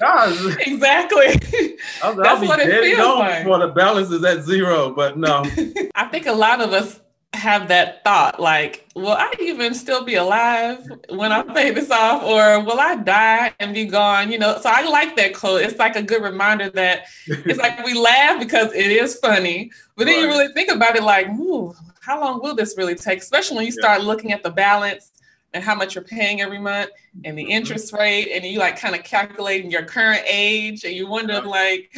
Gosh. 0.00 0.56
Exactly. 0.66 1.78
I'll, 2.02 2.14
That's 2.14 2.28
I'll 2.28 2.40
be 2.40 2.46
what 2.48 2.58
dead 2.58 2.70
it 2.70 2.82
feels 2.82 2.98
and 2.98 2.98
gone 2.98 3.18
like. 3.18 3.44
before 3.44 3.58
the 3.58 3.68
balance 3.68 4.10
is 4.10 4.24
at 4.24 4.42
zero. 4.42 4.90
But 4.90 5.18
no. 5.18 5.44
I 5.94 6.06
think 6.06 6.26
a 6.26 6.32
lot 6.32 6.62
of 6.62 6.72
us 6.72 7.00
have 7.34 7.68
that 7.68 8.02
thought 8.02 8.40
like, 8.40 8.86
will 8.94 9.12
I 9.12 9.30
even 9.38 9.74
still 9.74 10.02
be 10.02 10.14
alive 10.14 10.90
when 11.10 11.30
I 11.30 11.42
pay 11.42 11.72
this 11.72 11.90
off? 11.90 12.22
Or 12.22 12.64
will 12.64 12.80
I 12.80 12.96
die 12.96 13.52
and 13.60 13.74
be 13.74 13.84
gone? 13.84 14.32
You 14.32 14.38
know, 14.38 14.58
so 14.58 14.70
I 14.72 14.88
like 14.88 15.14
that 15.16 15.34
quote. 15.34 15.60
It's 15.60 15.78
like 15.78 15.96
a 15.96 16.02
good 16.02 16.22
reminder 16.22 16.70
that 16.70 17.04
it's 17.26 17.58
like 17.58 17.84
we 17.84 17.92
laugh 17.92 18.40
because 18.40 18.72
it 18.72 18.90
is 18.90 19.16
funny, 19.18 19.70
but 19.96 20.06
then 20.06 20.14
right. 20.14 20.22
you 20.22 20.28
really 20.28 20.52
think 20.54 20.70
about 20.70 20.96
it 20.96 21.02
like, 21.02 21.28
ooh, 21.28 21.74
how 22.00 22.18
long 22.20 22.40
will 22.40 22.54
this 22.54 22.76
really 22.78 22.94
take? 22.94 23.18
Especially 23.18 23.56
when 23.56 23.66
you 23.66 23.72
start 23.72 24.00
yeah. 24.00 24.06
looking 24.06 24.32
at 24.32 24.42
the 24.42 24.50
balance 24.50 25.12
and 25.54 25.62
how 25.62 25.74
much 25.74 25.94
you're 25.94 26.04
paying 26.04 26.40
every 26.40 26.58
month 26.58 26.90
and 27.24 27.36
the 27.36 27.42
mm-hmm. 27.42 27.52
interest 27.52 27.92
rate, 27.92 28.30
and 28.32 28.44
you 28.44 28.58
like 28.58 28.78
kind 28.78 28.94
of 28.94 29.02
calculating 29.04 29.70
your 29.70 29.84
current 29.84 30.22
age, 30.26 30.84
and 30.84 30.94
you 30.94 31.06
wonder 31.06 31.40
like, 31.40 31.96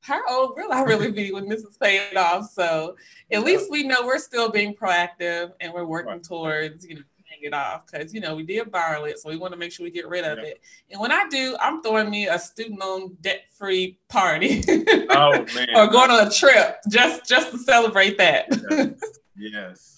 how 0.00 0.20
old 0.28 0.54
will 0.56 0.72
I 0.72 0.82
really 0.82 1.10
be 1.12 1.32
when 1.32 1.48
this 1.48 1.62
is 1.62 1.76
paid 1.76 2.16
off? 2.16 2.50
So 2.50 2.96
at 3.30 3.44
least 3.44 3.70
we 3.70 3.82
know 3.82 4.06
we're 4.06 4.18
still 4.18 4.50
being 4.50 4.74
proactive 4.74 5.52
and 5.60 5.72
we're 5.72 5.84
working 5.84 6.20
towards, 6.20 6.86
you 6.86 6.96
know, 6.96 7.02
paying 7.28 7.52
it 7.52 7.54
off 7.54 7.86
because 7.86 8.12
you 8.14 8.20
know 8.20 8.34
we 8.34 8.42
did 8.42 8.70
borrow 8.70 9.04
it, 9.04 9.18
so 9.18 9.28
we 9.28 9.36
want 9.36 9.52
to 9.52 9.58
make 9.58 9.72
sure 9.72 9.84
we 9.84 9.90
get 9.90 10.08
rid 10.08 10.24
of 10.24 10.38
it. 10.38 10.60
And 10.90 11.00
when 11.00 11.12
I 11.12 11.26
do, 11.28 11.56
I'm 11.60 11.82
throwing 11.82 12.10
me 12.10 12.28
a 12.28 12.38
student 12.38 12.80
loan 12.80 13.16
debt 13.20 13.44
free 13.56 13.98
party. 14.08 14.62
oh 15.10 15.44
man! 15.54 15.68
or 15.74 15.86
going 15.88 16.10
on 16.10 16.26
a 16.26 16.30
trip 16.30 16.78
just 16.88 17.28
just 17.28 17.50
to 17.52 17.58
celebrate 17.58 18.18
that. 18.18 18.46
yes. 18.70 19.00
yes. 19.36 19.97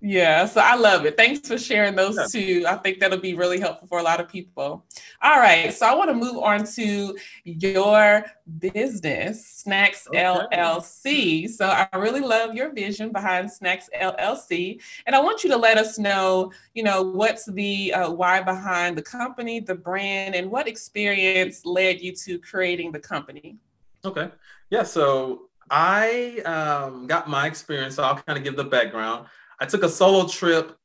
Yeah, 0.00 0.46
so 0.46 0.60
I 0.60 0.76
love 0.76 1.06
it. 1.06 1.16
Thanks 1.16 1.48
for 1.48 1.58
sharing 1.58 1.96
those 1.96 2.30
two. 2.30 2.64
I 2.68 2.76
think 2.76 3.00
that'll 3.00 3.18
be 3.18 3.34
really 3.34 3.58
helpful 3.58 3.88
for 3.88 3.98
a 3.98 4.02
lot 4.02 4.20
of 4.20 4.28
people. 4.28 4.84
All 5.20 5.40
right, 5.40 5.74
so 5.74 5.86
I 5.86 5.94
want 5.94 6.08
to 6.08 6.14
move 6.14 6.36
on 6.38 6.64
to 6.74 7.18
your 7.42 8.24
business, 8.60 9.44
Snacks 9.44 10.06
okay. 10.06 10.22
LLC. 10.22 11.48
So 11.48 11.66
I 11.66 11.88
really 11.96 12.20
love 12.20 12.54
your 12.54 12.72
vision 12.72 13.10
behind 13.10 13.50
Snacks 13.50 13.90
LLC, 14.00 14.80
and 15.06 15.16
I 15.16 15.20
want 15.20 15.42
you 15.42 15.50
to 15.50 15.56
let 15.56 15.78
us 15.78 15.98
know, 15.98 16.52
you 16.74 16.84
know, 16.84 17.02
what's 17.02 17.46
the 17.46 17.92
uh, 17.92 18.10
why 18.10 18.40
behind 18.40 18.96
the 18.96 19.02
company, 19.02 19.58
the 19.58 19.74
brand, 19.74 20.36
and 20.36 20.48
what 20.48 20.68
experience 20.68 21.66
led 21.66 22.00
you 22.00 22.12
to 22.12 22.38
creating 22.38 22.92
the 22.92 23.00
company. 23.00 23.56
Okay, 24.04 24.30
yeah. 24.70 24.84
So 24.84 25.48
I 25.70 26.38
um, 26.44 27.08
got 27.08 27.28
my 27.28 27.48
experience. 27.48 27.96
So 27.96 28.04
I'll 28.04 28.16
kind 28.16 28.38
of 28.38 28.44
give 28.44 28.54
the 28.54 28.64
background. 28.64 29.26
I 29.60 29.66
took 29.66 29.82
a 29.82 29.88
solo 29.88 30.26
trip. 30.26 30.76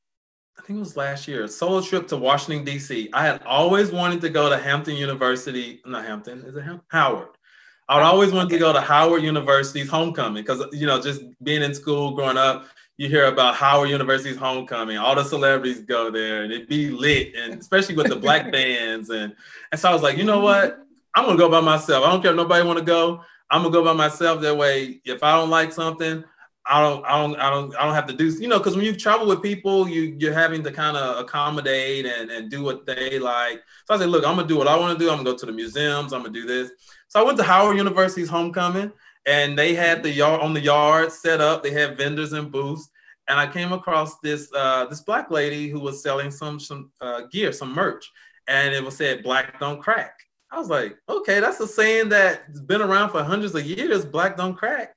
I 0.58 0.62
think 0.62 0.78
it 0.78 0.80
was 0.80 0.96
last 0.96 1.28
year, 1.28 1.44
a 1.44 1.48
solo 1.48 1.82
trip 1.82 2.08
to 2.10 2.18
Washington, 2.18 2.64
D.C. 2.64 3.10
I 3.14 3.26
had 3.26 3.44
always 3.44 3.92
wanted 3.92 4.22
to 4.22 4.30
go 4.30 4.50
to 4.50 4.58
Hampton 4.58 4.96
University, 4.96 5.82
not 5.86 6.06
Hampton, 6.06 6.44
is 6.46 6.56
it 6.56 6.62
Ham- 6.62 6.82
Howard? 6.88 7.30
I 7.90 7.96
would 7.96 8.04
always 8.04 8.32
wanted 8.32 8.50
to 8.52 8.60
go 8.60 8.72
to 8.72 8.80
Howard 8.80 9.24
University's 9.24 9.90
homecoming 9.90 10.44
because, 10.44 10.64
you 10.72 10.88
know, 10.88 11.02
just 11.02 11.22
being 11.44 11.64
in 11.64 11.74
school 11.74 12.12
growing 12.12 12.38
up, 12.38 12.66
you 12.98 13.10
hear 13.10 13.26
about 13.26 13.56
Howard 13.56 13.90
University's 13.90 14.38
homecoming. 14.38 14.98
All 14.98 15.16
the 15.16 15.24
celebrities 15.24 15.82
go 15.82 16.10
there 16.10 16.44
and 16.44 16.54
it'd 16.54 16.68
be 16.68 16.90
lit, 16.90 17.36
and 17.36 17.54
especially 17.60 17.96
with 17.96 18.08
the 18.08 18.16
black 18.16 18.52
bands. 18.52 19.10
And, 19.10 19.36
and 19.72 19.82
so 19.82 19.90
I 19.90 19.94
was 19.94 20.02
like, 20.02 20.18
you 20.18 20.24
know 20.24 20.40
what? 20.40 20.80
I'm 21.16 21.26
gonna 21.26 21.38
go 21.38 21.50
by 21.50 21.62
myself. 21.62 22.06
I 22.06 22.12
don't 22.12 22.22
care 22.22 22.32
if 22.32 22.38
nobody 22.38 22.66
want 22.66 22.80
to 22.80 22.86
go. 22.86 23.22
I'm 23.50 23.62
gonna 23.62 23.74
go 23.74 23.84
by 23.84 23.94
myself. 23.94 24.42
That 24.42 24.58
way, 24.58 25.02
if 25.06 25.22
I 25.22 25.38
don't 25.38 25.50
like 25.50 25.72
something, 25.72 26.24
I 26.65 26.82
don't, 26.82 27.04
I 27.06 27.21
don't, 27.21 27.36
I 27.36 27.49
don't, 27.49 27.76
I 27.76 27.86
don't 27.86 27.93
have 27.93 28.08
to 28.08 28.13
do, 28.13 28.30
you 28.39 28.47
know, 28.47 28.58
because 28.58 28.76
when 28.76 28.86
you 28.86 28.95
travel 28.95 29.28
with 29.28 29.41
people, 29.41 29.88
you 29.88 30.15
you're 30.17 30.34
having 30.34 30.63
to 30.63 30.71
kind 30.71 30.95
of 30.95 31.19
accommodate 31.19 32.06
and, 32.06 32.32
and 32.32 32.49
do 32.49 32.63
what 32.63 32.86
they 32.86 33.19
like. 33.19 33.62
So 33.86 33.95
I 33.95 33.97
said, 33.97 34.10
look, 34.10 34.26
I'm 34.26 34.38
gonna 34.38 34.47
do 34.47 34.58
what 34.58 34.69
I 34.69 34.78
want 34.78 34.97
to 34.97 35.04
do. 35.04 35.12
I'm 35.12 35.17
gonna 35.17 35.32
go 35.32 35.38
to 35.38 35.45
the 35.45 35.52
museums. 35.52 36.13
I'm 36.13 36.21
gonna 36.21 36.34
do 36.34 36.45
this. 36.45 36.71
So 37.10 37.19
I 37.19 37.23
went 37.23 37.38
to 37.39 37.43
Howard 37.43 37.76
University's 37.76 38.30
homecoming, 38.30 38.93
and 39.26 39.60
they 39.60 39.73
had 39.76 40.04
the 40.04 40.12
yard 40.12 40.41
on 40.41 40.54
the 40.54 40.62
yard 40.62 41.12
set 41.12 41.41
up. 41.41 41.63
They 41.63 41.71
had 41.71 41.97
vendors 41.97 42.32
and 42.32 42.49
booths, 42.49 42.89
and 43.28 43.38
I 43.38 43.47
came 43.52 43.73
across 43.73 44.19
this 44.19 44.49
uh, 44.56 44.86
this 44.86 45.02
black 45.02 45.32
lady 45.32 45.67
who 45.67 45.82
was 45.82 46.02
selling 46.02 46.32
some 46.32 46.62
some 46.62 46.91
uh, 47.02 47.23
gear, 47.30 47.52
some 47.52 47.76
merch, 47.76 48.10
and 48.47 48.73
it 48.73 48.84
was 48.84 48.95
said 48.95 49.21
"Black 49.21 49.60
don't 49.60 49.82
crack." 49.82 50.17
I 50.49 50.60
was 50.60 50.69
like, 50.69 50.95
okay, 51.10 51.41
that's 51.41 51.60
a 51.60 51.67
saying 51.67 52.10
that's 52.10 52.62
been 52.62 52.82
around 52.82 53.10
for 53.10 53.21
hundreds 53.21 53.54
of 53.54 53.65
years. 53.65 54.06
Black 54.06 54.38
don't 54.38 54.56
crack, 54.56 54.95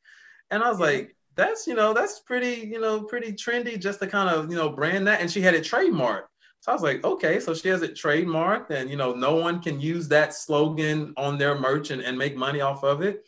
and 0.53 0.63
I 0.63 0.71
was 0.71 0.79
like 0.79 1.16
that's 1.37 1.67
you 1.67 1.75
know 1.75 1.93
that's 1.93 2.21
pretty 2.21 2.67
you 2.67 2.81
know 2.81 3.03
pretty 3.03 3.33
trendy 3.33 3.79
just 3.79 4.01
to 4.01 4.07
kind 4.07 4.31
of 4.31 4.51
you 4.51 4.57
know 4.57 4.71
brand 4.71 5.07
that. 5.07 5.21
And 5.21 5.31
she 5.31 5.41
had 5.41 5.55
it 5.55 5.65
trademarked. 5.65 6.25
So 6.61 6.73
i 6.73 6.75
was 6.75 6.83
like 6.83 7.05
okay 7.05 7.39
so 7.39 7.55
she 7.55 7.69
has 7.69 7.83
it 7.83 7.95
trademarked 7.95 8.71
and 8.71 8.91
you 8.91 8.97
know 8.97 9.13
no 9.13 9.37
one 9.37 9.61
can 9.61 9.81
use 9.81 10.09
that 10.09 10.35
slogan 10.35 11.13
on 11.17 11.39
their 11.39 11.59
merch 11.59 11.91
and, 11.91 12.03
and 12.03 12.19
make 12.19 12.37
money 12.37 12.61
off 12.61 12.83
of 12.83 13.03
it. 13.03 13.25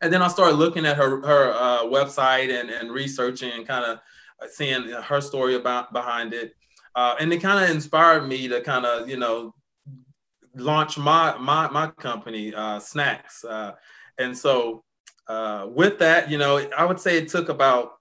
And 0.00 0.12
then 0.12 0.22
i 0.22 0.28
started 0.28 0.56
looking 0.56 0.86
at 0.86 0.96
her 0.96 1.20
her 1.26 1.52
uh, 1.52 1.82
website 1.84 2.50
and, 2.58 2.70
and 2.70 2.90
researching 2.90 3.52
and 3.52 3.66
kind 3.66 3.84
of 3.84 3.98
seeing 4.50 4.88
her 4.88 5.20
story 5.20 5.56
about 5.56 5.92
behind 5.92 6.32
it. 6.32 6.54
Uh, 6.94 7.16
and 7.20 7.32
it 7.32 7.42
kind 7.42 7.62
of 7.62 7.70
inspired 7.70 8.26
me 8.26 8.48
to 8.48 8.60
kind 8.60 8.86
of 8.86 9.08
you 9.08 9.16
know 9.16 9.54
launch 10.54 10.96
my 10.98 11.36
my 11.38 11.68
my 11.68 11.88
company 11.88 12.54
uh, 12.54 12.78
snacks. 12.78 13.44
Uh, 13.44 13.72
and 14.18 14.36
so 14.36 14.84
uh, 15.28 15.66
with 15.70 15.98
that, 15.98 16.30
you 16.30 16.38
know, 16.38 16.66
I 16.76 16.84
would 16.84 16.98
say 16.98 17.18
it 17.18 17.28
took 17.28 17.48
about 17.48 17.92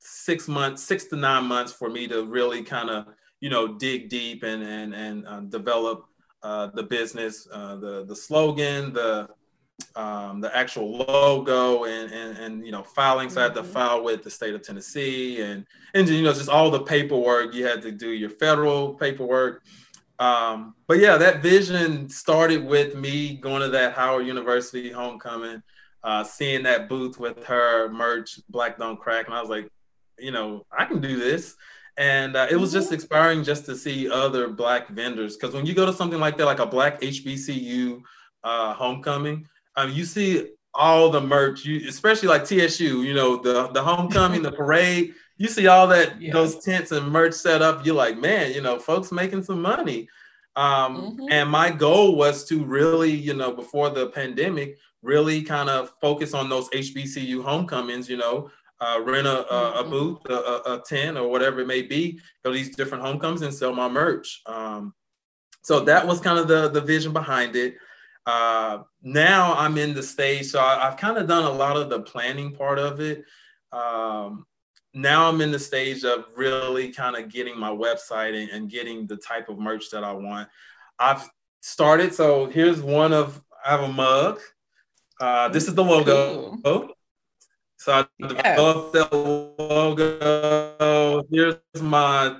six 0.00 0.48
months, 0.48 0.82
six 0.82 1.04
to 1.06 1.16
nine 1.16 1.44
months 1.44 1.72
for 1.72 1.88
me 1.88 2.06
to 2.08 2.24
really 2.24 2.62
kind 2.62 2.90
of, 2.90 3.06
you 3.40 3.48
know, 3.50 3.66
dig 3.66 4.08
deep 4.08 4.42
and 4.42 4.62
and 4.62 4.94
and 4.94 5.26
uh, 5.26 5.40
develop 5.40 6.04
uh, 6.42 6.68
the 6.74 6.82
business, 6.82 7.48
uh, 7.52 7.76
the 7.76 8.04
the 8.04 8.14
slogan, 8.14 8.92
the 8.92 9.28
um, 9.96 10.40
the 10.40 10.54
actual 10.54 10.98
logo, 10.98 11.84
and 11.84 12.12
and 12.12 12.38
and 12.38 12.66
you 12.66 12.72
know, 12.72 12.82
filings. 12.82 13.32
Mm-hmm. 13.32 13.40
I 13.40 13.42
had 13.44 13.54
to 13.54 13.62
mm-hmm. 13.62 13.72
file 13.72 14.04
with 14.04 14.22
the 14.22 14.30
state 14.30 14.54
of 14.54 14.62
Tennessee, 14.62 15.40
and 15.40 15.66
and 15.94 16.08
you 16.08 16.22
know, 16.22 16.34
just 16.34 16.50
all 16.50 16.70
the 16.70 16.82
paperwork. 16.82 17.54
You 17.54 17.66
had 17.66 17.80
to 17.82 17.92
do 17.92 18.10
your 18.10 18.30
federal 18.30 18.94
paperwork. 18.94 19.64
Um, 20.18 20.74
but 20.86 20.98
yeah, 20.98 21.16
that 21.16 21.42
vision 21.42 22.08
started 22.08 22.64
with 22.64 22.94
me 22.94 23.36
going 23.36 23.62
to 23.62 23.68
that 23.70 23.94
Howard 23.94 24.26
University 24.26 24.90
homecoming 24.90 25.62
uh, 26.04 26.22
seeing 26.22 26.62
that 26.64 26.88
booth 26.88 27.18
with 27.18 27.42
her 27.44 27.88
merch, 27.88 28.38
Black 28.50 28.78
Don't 28.78 29.00
Crack, 29.00 29.26
and 29.26 29.34
I 29.34 29.40
was 29.40 29.48
like, 29.48 29.68
you 30.18 30.30
know, 30.30 30.64
I 30.70 30.84
can 30.84 31.00
do 31.00 31.16
this. 31.16 31.56
And 31.96 32.36
uh, 32.36 32.46
it 32.50 32.56
was 32.56 32.72
just 32.72 32.86
mm-hmm. 32.86 32.94
inspiring 32.96 33.42
just 33.42 33.64
to 33.66 33.76
see 33.76 34.10
other 34.10 34.48
Black 34.48 34.88
vendors. 34.88 35.36
Because 35.36 35.54
when 35.54 35.64
you 35.64 35.74
go 35.74 35.86
to 35.86 35.92
something 35.92 36.20
like 36.20 36.36
that, 36.38 36.44
like 36.44 36.58
a 36.58 36.66
Black 36.66 37.00
HBCU 37.00 38.02
uh, 38.42 38.74
homecoming, 38.74 39.48
um, 39.76 39.90
you 39.90 40.04
see 40.04 40.50
all 40.74 41.08
the 41.08 41.20
merch, 41.20 41.64
you, 41.64 41.88
especially 41.88 42.28
like 42.28 42.44
TSU, 42.44 43.02
you 43.02 43.14
know, 43.14 43.36
the, 43.36 43.68
the 43.68 43.82
homecoming, 43.82 44.42
the 44.42 44.52
parade, 44.60 45.14
you 45.38 45.48
see 45.48 45.68
all 45.68 45.86
that, 45.88 46.20
yeah. 46.20 46.32
those 46.32 46.62
tents 46.62 46.92
and 46.92 47.10
merch 47.10 47.34
set 47.34 47.62
up. 47.62 47.86
You're 47.86 47.94
like, 47.94 48.18
man, 48.18 48.52
you 48.52 48.60
know, 48.60 48.78
folks 48.78 49.10
making 49.10 49.44
some 49.44 49.62
money. 49.62 50.08
Um, 50.56 50.96
mm-hmm. 50.96 51.26
And 51.30 51.50
my 51.50 51.70
goal 51.70 52.16
was 52.16 52.44
to 52.46 52.64
really, 52.64 53.10
you 53.10 53.34
know, 53.34 53.52
before 53.52 53.90
the 53.90 54.08
pandemic, 54.08 54.78
really 55.04 55.42
kind 55.42 55.68
of 55.68 55.92
focus 56.00 56.34
on 56.34 56.48
those 56.48 56.68
HBCU 56.70 57.44
homecomings, 57.44 58.08
you 58.08 58.16
know, 58.16 58.50
uh, 58.80 59.00
rent 59.04 59.26
a, 59.26 59.52
a, 59.52 59.70
a 59.70 59.82
mm-hmm. 59.82 59.90
booth, 59.90 60.18
a, 60.28 60.72
a, 60.72 60.82
tent, 60.86 61.16
or 61.16 61.28
whatever 61.28 61.60
it 61.60 61.66
may 61.66 61.82
be, 61.82 62.18
go 62.42 62.50
to 62.50 62.56
these 62.56 62.74
different 62.74 63.04
homecomings 63.04 63.42
and 63.42 63.54
sell 63.54 63.72
my 63.72 63.88
merch. 63.88 64.42
Um, 64.46 64.94
so 65.62 65.80
that 65.80 66.06
was 66.06 66.20
kind 66.20 66.38
of 66.38 66.48
the, 66.48 66.68
the 66.68 66.80
vision 66.80 67.12
behind 67.12 67.54
it. 67.54 67.76
Uh, 68.26 68.78
now 69.02 69.54
I'm 69.54 69.78
in 69.78 69.94
the 69.94 70.02
stage, 70.02 70.46
so 70.46 70.60
I, 70.60 70.80
have 70.84 70.96
kind 70.96 71.18
of 71.18 71.28
done 71.28 71.44
a 71.44 71.52
lot 71.52 71.76
of 71.76 71.90
the 71.90 72.00
planning 72.00 72.52
part 72.52 72.78
of 72.78 73.00
it. 73.00 73.24
Um, 73.72 74.46
now 74.94 75.28
I'm 75.28 75.40
in 75.40 75.50
the 75.50 75.58
stage 75.58 76.04
of 76.04 76.26
really 76.36 76.90
kind 76.90 77.16
of 77.16 77.30
getting 77.30 77.58
my 77.58 77.70
website 77.70 78.40
and, 78.40 78.50
and 78.50 78.70
getting 78.70 79.06
the 79.06 79.16
type 79.16 79.48
of 79.48 79.58
merch 79.58 79.90
that 79.90 80.04
I 80.04 80.12
want. 80.12 80.48
I've 80.98 81.28
started, 81.60 82.14
so 82.14 82.46
here's 82.46 82.80
one 82.80 83.12
of 83.12 83.42
I 83.64 83.70
have 83.70 83.80
a 83.80 83.92
mug. 83.92 84.40
Uh, 85.20 85.48
this 85.48 85.68
is 85.68 85.74
the 85.74 85.84
logo. 85.84 86.58
Ooh. 86.66 86.90
So 87.76 87.92
I 87.92 88.06
developed 88.26 88.94
yes. 88.94 89.08
the 89.10 89.16
logo. 89.58 91.22
Here's 91.30 91.56
my 91.82 92.36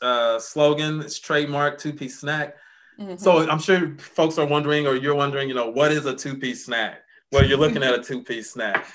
uh, 0.00 0.38
slogan. 0.38 1.00
It's 1.00 1.18
trademark 1.18 1.78
two 1.78 1.92
piece 1.92 2.18
snack. 2.18 2.56
Mm-hmm. 2.98 3.16
So 3.16 3.48
I'm 3.48 3.58
sure 3.58 3.96
folks 3.98 4.38
are 4.38 4.46
wondering, 4.46 4.86
or 4.86 4.94
you're 4.94 5.14
wondering, 5.14 5.48
you 5.48 5.54
know, 5.54 5.70
what 5.70 5.92
is 5.92 6.06
a 6.06 6.14
two 6.14 6.36
piece 6.36 6.64
snack? 6.66 7.02
Well, 7.30 7.46
you're 7.46 7.58
looking 7.58 7.82
at 7.82 7.94
a 7.94 8.02
two 8.02 8.22
piece 8.22 8.50
snack. 8.50 8.86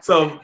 so, 0.00 0.40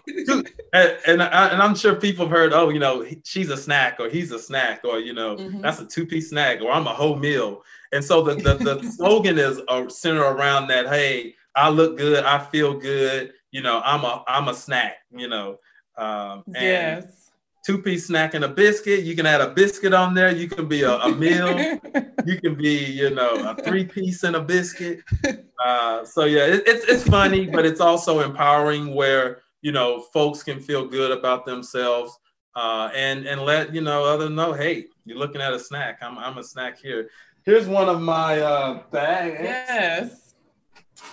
and, 0.73 0.99
and, 1.07 1.23
I, 1.23 1.49
and 1.49 1.63
I'm 1.63 1.75
sure 1.75 1.95
people 1.95 2.27
have 2.27 2.37
heard, 2.37 2.53
oh, 2.53 2.69
you 2.69 2.79
know, 2.79 3.07
she's 3.25 3.51
a 3.51 3.57
snack, 3.57 3.99
or 4.01 4.11
he's 4.11 4.33
a 4.33 4.39
snack, 4.39 4.81
or 4.85 4.99
you 4.99 5.15
know, 5.15 5.37
mm-hmm. 5.37 5.61
that's 5.61 5.81
a 5.81 5.87
two 5.87 6.07
piece 6.07 6.31
snack, 6.31 6.61
or 6.61 6.71
I'm 6.71 6.87
a 6.87 6.93
whole 6.93 7.17
meal. 7.17 7.63
And 7.92 8.05
so 8.05 8.22
the 8.22 8.35
the, 8.35 8.55
the 8.55 8.90
slogan 8.96 9.38
is 9.38 9.61
uh, 9.68 9.88
centered 9.88 10.27
around 10.27 10.68
that. 10.68 10.88
Hey, 10.88 11.35
I 11.55 11.68
look 11.70 11.96
good, 11.96 12.25
I 12.25 12.38
feel 12.38 12.79
good. 12.79 13.33
You 13.51 13.62
know, 13.62 13.81
I'm 13.85 14.05
a 14.05 14.25
I'm 14.27 14.49
a 14.49 14.55
snack. 14.55 14.96
You 15.11 15.29
know, 15.29 15.59
um, 15.96 16.44
and 16.55 16.64
yes 16.64 17.27
two 17.66 17.79
piece 17.79 18.07
snack 18.07 18.35
and 18.35 18.44
a 18.44 18.49
biscuit. 18.49 19.03
You 19.03 19.16
can 19.16 19.27
add 19.27 19.40
a 19.40 19.49
biscuit 19.49 19.92
on 19.92 20.14
there. 20.14 20.31
You 20.31 20.49
can 20.49 20.68
be 20.68 20.83
a, 20.83 20.92
a 20.99 21.12
meal. 21.12 21.59
you 22.25 22.40
can 22.40 22.55
be, 22.55 22.85
you 22.85 23.11
know, 23.11 23.35
a 23.51 23.61
three 23.61 23.85
piece 23.85 24.22
and 24.22 24.37
a 24.37 24.40
biscuit. 24.40 25.01
Uh, 25.59 26.05
so 26.05 26.27
yeah, 26.27 26.44
it, 26.44 26.62
it's 26.66 26.85
it's 26.85 27.03
funny, 27.03 27.46
but 27.46 27.64
it's 27.64 27.81
also 27.81 28.20
empowering 28.20 28.94
where 28.94 29.40
you 29.62 29.72
know 29.72 30.01
folks 30.12 30.42
can 30.42 30.61
feel 30.61 30.87
good 30.87 31.11
about 31.11 31.46
themselves 31.46 32.16
uh, 32.55 32.90
and 32.94 33.27
and 33.27 33.40
let 33.40 33.75
you 33.75 33.81
know 33.81 34.05
other 34.05 34.29
know, 34.29 34.53
hey, 34.53 34.85
you're 35.07 35.16
looking 35.16 35.40
at 35.40 35.55
a 35.55 35.59
snack. 35.59 35.99
I'm 36.03 36.18
I'm 36.18 36.37
a 36.37 36.44
snack 36.44 36.79
here. 36.79 37.09
Here's 37.47 37.69
one 37.69 37.89
of 37.89 38.03
my 38.03 38.41
uh, 38.41 38.83
bags. 38.91 39.39
Yes. 39.41 40.35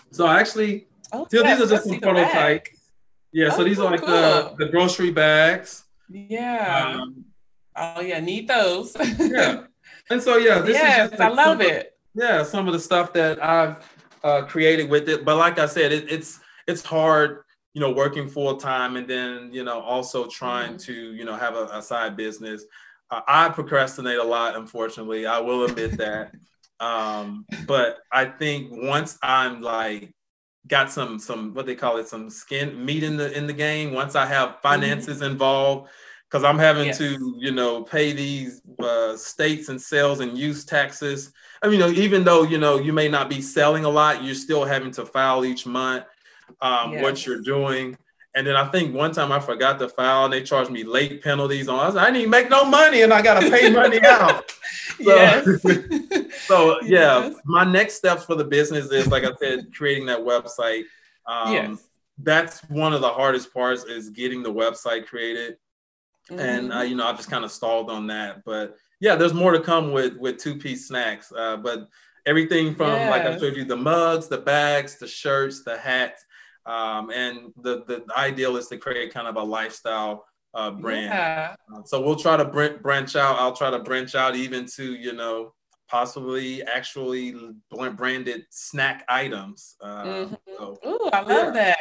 So 0.10 0.26
actually, 0.26 0.88
oh, 1.12 1.28
so 1.30 1.43
yes, 1.43 1.60
these 1.60 1.67
are 1.67 1.76
just 1.76 1.88
some 1.88 2.00
prototype. 2.00 2.67
Yeah, 3.32 3.50
oh, 3.52 3.58
so 3.58 3.63
these 3.63 3.80
are 3.80 3.91
like 3.91 4.00
cool. 4.00 4.10
the, 4.10 4.56
the 4.58 4.65
grocery 4.72 5.12
bags. 5.12 5.84
Yeah. 6.10 6.96
Um, 7.02 7.26
oh 7.76 8.02
yeah, 8.02 8.19
need 8.19 8.48
those. 8.48 8.96
yeah. 9.19 9.65
And 10.10 10.22
so 10.22 10.36
yeah, 10.36 10.60
this 10.60 10.74
yes, 10.74 11.06
is 11.06 11.10
just 11.12 11.22
I 11.22 11.30
love 11.30 11.62
it. 11.62 11.98
yeah, 12.13 12.43
some 12.43 12.67
of 12.67 12.74
the 12.74 12.80
stuff 12.80 13.13
that 13.13 13.41
I've 13.41 13.78
uh, 14.22 14.41
created 14.41 14.89
with 14.89 15.08
it. 15.08 15.24
But 15.24 15.38
like 15.38 15.58
I 15.60 15.65
said, 15.65 15.93
it, 15.93 16.12
it's 16.12 16.41
it's 16.67 16.84
hard, 16.84 17.43
you 17.74 17.80
know, 17.80 17.89
working 17.89 18.28
full 18.28 18.58
time 18.58 18.98
and 18.98 19.08
then 19.08 19.50
you 19.54 19.63
know 19.63 19.80
also 19.80 20.28
trying 20.28 20.72
mm-hmm. 20.72 20.91
to 20.91 21.13
you 21.13 21.24
know 21.24 21.38
have 21.38 21.56
a, 21.56 21.67
a 21.72 21.82
side 21.82 22.17
business. 22.17 22.65
I 23.28 23.49
procrastinate 23.49 24.17
a 24.17 24.23
lot, 24.23 24.56
unfortunately. 24.56 25.26
I 25.26 25.39
will 25.39 25.65
admit 25.65 25.97
that. 25.97 26.34
um, 26.80 27.45
but 27.67 27.99
I 28.12 28.26
think 28.26 28.69
once 28.71 29.17
I'm 29.21 29.62
like 29.62 30.13
got 30.67 30.91
some 30.91 31.19
some 31.19 31.54
what 31.54 31.65
they 31.65 31.76
call 31.76 31.97
it 31.97 32.08
some 32.08 32.30
skin 32.30 32.84
meat 32.86 33.04
in 33.04 33.17
the 33.17 33.36
in 33.38 33.47
the 33.47 33.54
game 33.54 33.93
once 33.93 34.15
i 34.15 34.26
have 34.26 34.49
mm-hmm. 34.49 34.62
finances 34.62 35.17
mm-hmm. 35.17 35.32
involved 35.32 35.89
because 36.30 36.43
i'm 36.43 36.58
having 36.58 36.88
yes. 36.88 36.97
to 36.97 37.36
you 37.38 37.52
know 37.52 37.84
pay 37.84 38.13
these 38.13 38.62
uh, 38.80 39.15
states 39.17 39.69
and 39.69 39.82
sales 39.82 40.21
and 40.21 40.38
use 40.38 40.63
taxes 40.63 41.34
i 41.62 41.67
mean 41.67 41.80
you 41.80 41.86
know 41.86 41.91
even 41.91 42.23
though 42.23 42.43
you 42.43 42.58
know 42.58 42.80
you 42.80 42.93
may 42.93 43.10
not 43.10 43.30
be 43.30 43.41
selling 43.41 43.84
a 43.84 43.89
lot 43.89 44.23
you're 44.23 44.34
still 44.34 44.63
having 44.63 44.91
to 44.91 45.06
file 45.06 45.43
each 45.43 45.65
month 45.65 46.06
um, 46.62 46.93
yes. 46.93 47.04
what 47.04 47.26
you're 47.26 47.41
doing 47.41 47.97
and 48.36 48.48
then 48.48 48.56
I 48.56 48.65
think 48.65 48.96
one 48.96 49.12
time 49.12 49.32
I 49.32 49.39
forgot 49.39 49.78
to 49.80 49.89
file 49.89 50.26
and 50.26 50.34
they 50.34 50.41
charged 50.41 50.72
me 50.72 50.84
late 50.84 51.24
penalties 51.24 51.67
on. 51.67 51.80
I, 51.80 51.86
was, 51.86 51.96
I 51.96 52.10
didn't 52.10 52.32
make 52.32 52.50
no 52.50 52.65
money 52.65 53.04
and 53.04 53.13
I 53.13 53.22
got 53.22 53.39
to 53.39 53.50
pay 53.50 53.69
money 53.69 54.00
out. 54.06 54.50
So, 54.98 55.15
yes. 55.15 55.46
so 56.48 56.82
yeah, 56.82 57.28
yes. 57.28 57.36
my 57.46 57.63
next 57.63 57.96
steps 57.96 58.26
for 58.26 58.36
the 58.36 58.43
business 58.43 58.91
is 58.91 59.08
like 59.08 59.24
I 59.24 59.34
said, 59.39 59.67
creating 59.76 60.08
that 60.08 60.19
website. 60.19 60.84
Um, 61.28 61.54
yes. 61.54 61.84
That's 62.17 62.60
one 62.69 62.93
of 62.93 63.02
the 63.02 63.10
hardest 63.10 63.54
parts 63.54 63.84
is 63.86 64.10
getting 64.10 64.41
the 64.41 64.54
website 64.54 65.06
created. 65.06 65.58
Mm-hmm. 66.32 66.39
And 66.39 66.74
uh, 66.74 66.82
you 66.82 66.96
know, 66.96 67.08
I 67.08 67.13
just 67.13 67.30
kind 67.30 67.46
of 67.46 67.52
stalled 67.52 67.91
on 67.91 68.08
that. 68.08 68.43
But 68.46 68.78
yeah, 69.00 69.15
there's 69.15 69.34
more 69.34 69.52
to 69.52 69.60
come 69.60 69.91
with 69.91 70.17
with 70.17 70.38
two 70.38 70.56
piece 70.56 70.88
snacks. 70.88 71.32
Uh, 71.36 71.58
but 71.58 71.88
everything 72.26 72.74
from 72.74 72.93
yes. 72.93 73.12
like 73.12 73.24
I 73.24 73.38
showed 73.38 73.56
you 73.56 73.65
the 73.65 73.76
mugs, 73.76 74.28
the 74.28 74.38
bags, 74.38 74.98
the 74.98 75.08
shirts, 75.08 75.63
the 75.63 75.78
hats 75.78 76.26
um, 76.65 77.12
and 77.12 77.54
the, 77.62 77.84
the 77.86 78.06
ideal 78.17 78.58
is 78.58 78.67
to 78.67 78.78
create 78.78 79.13
kind 79.13 79.28
of 79.28 79.36
a 79.36 79.43
lifestyle 79.43 80.26
uh, 80.54 80.71
brand. 80.71 81.06
Yeah. 81.06 81.56
Uh, 81.73 81.84
so 81.84 82.02
we'll 82.02 82.15
try 82.15 82.38
to 82.38 82.45
br- 82.45 82.78
branch 82.82 83.15
out. 83.15 83.38
I'll 83.38 83.56
try 83.56 83.71
to 83.71 83.80
branch 83.80 84.15
out 84.15 84.36
even 84.36 84.65
to, 84.76 84.93
you 84.95 85.13
know, 85.13 85.54
possibly 85.89 86.63
actually 86.63 87.36
branded 87.95 88.45
snack 88.49 89.04
items. 89.10 89.76
Uh, 89.82 90.04
mm-hmm. 90.04 90.34
so, 90.58 90.78
Ooh, 90.86 91.10
I 91.12 91.21
love 91.21 91.56
yeah. 91.56 91.63
that. 91.63 91.80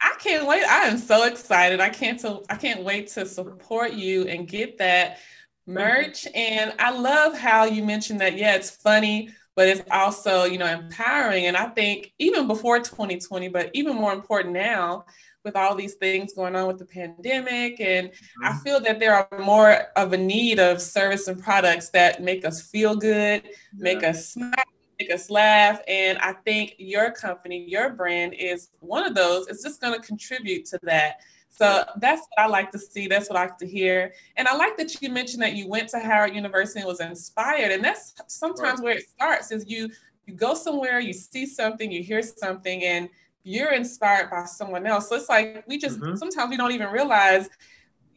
I 0.00 0.14
can't 0.18 0.46
wait. 0.46 0.64
I 0.64 0.86
am 0.86 0.98
so 0.98 1.24
excited. 1.24 1.80
I 1.80 1.88
can't 1.88 2.18
to, 2.20 2.40
I 2.50 2.56
can't 2.56 2.84
wait 2.84 3.08
to 3.08 3.26
support 3.26 3.92
you 3.92 4.24
and 4.24 4.46
get 4.46 4.78
that 4.78 5.18
merch. 5.66 6.26
And 6.34 6.74
I 6.78 6.90
love 6.90 7.36
how 7.36 7.64
you 7.64 7.82
mentioned 7.82 8.20
that. 8.20 8.36
Yeah, 8.36 8.54
it's 8.54 8.70
funny 8.70 9.30
but 9.56 9.68
it's 9.68 9.82
also 9.90 10.44
you 10.44 10.58
know 10.58 10.66
empowering 10.66 11.46
and 11.46 11.56
i 11.56 11.66
think 11.66 12.12
even 12.18 12.46
before 12.46 12.78
2020 12.78 13.48
but 13.48 13.70
even 13.74 13.94
more 13.94 14.12
important 14.12 14.52
now 14.52 15.04
with 15.44 15.56
all 15.56 15.74
these 15.74 15.94
things 15.94 16.32
going 16.32 16.56
on 16.56 16.66
with 16.66 16.78
the 16.78 16.84
pandemic 16.84 17.80
and 17.80 18.08
mm-hmm. 18.08 18.44
i 18.44 18.52
feel 18.58 18.80
that 18.80 18.98
there 18.98 19.14
are 19.14 19.40
more 19.40 19.72
of 19.96 20.12
a 20.12 20.16
need 20.16 20.58
of 20.58 20.80
service 20.80 21.28
and 21.28 21.42
products 21.42 21.90
that 21.90 22.22
make 22.22 22.44
us 22.44 22.62
feel 22.62 22.94
good 22.94 23.42
yeah. 23.44 23.50
make 23.76 24.02
us 24.02 24.30
smile 24.30 24.52
make 25.00 25.10
us 25.10 25.28
laugh 25.28 25.80
and 25.88 26.18
i 26.18 26.32
think 26.32 26.74
your 26.78 27.10
company 27.10 27.64
your 27.68 27.90
brand 27.90 28.32
is 28.34 28.70
one 28.80 29.04
of 29.04 29.14
those 29.14 29.46
it's 29.48 29.62
just 29.62 29.80
going 29.80 29.98
to 29.98 30.06
contribute 30.06 30.64
to 30.64 30.78
that 30.82 31.20
so 31.56 31.84
that's 31.98 32.26
what 32.30 32.44
I 32.44 32.46
like 32.48 32.72
to 32.72 32.78
see. 32.80 33.06
That's 33.06 33.30
what 33.30 33.38
I 33.38 33.42
like 33.42 33.58
to 33.58 33.66
hear. 33.66 34.12
And 34.36 34.48
I 34.48 34.56
like 34.56 34.76
that 34.76 35.00
you 35.00 35.08
mentioned 35.08 35.40
that 35.44 35.54
you 35.54 35.68
went 35.68 35.88
to 35.90 36.00
Howard 36.00 36.34
University 36.34 36.80
and 36.80 36.88
was 36.88 36.98
inspired. 36.98 37.70
And 37.70 37.84
that's 37.84 38.14
sometimes 38.26 38.80
right. 38.80 38.84
where 38.84 38.94
it 38.94 39.08
starts 39.08 39.52
is 39.52 39.64
you 39.68 39.88
you 40.26 40.34
go 40.34 40.54
somewhere, 40.54 40.98
you 40.98 41.12
see 41.12 41.46
something, 41.46 41.92
you 41.92 42.02
hear 42.02 42.22
something, 42.22 42.82
and 42.82 43.08
you're 43.44 43.72
inspired 43.72 44.30
by 44.30 44.46
someone 44.46 44.84
else. 44.84 45.08
So 45.08 45.14
it's 45.14 45.28
like 45.28 45.62
we 45.68 45.78
just 45.78 46.00
mm-hmm. 46.00 46.16
sometimes 46.16 46.50
we 46.50 46.56
don't 46.56 46.72
even 46.72 46.88
realize, 46.88 47.48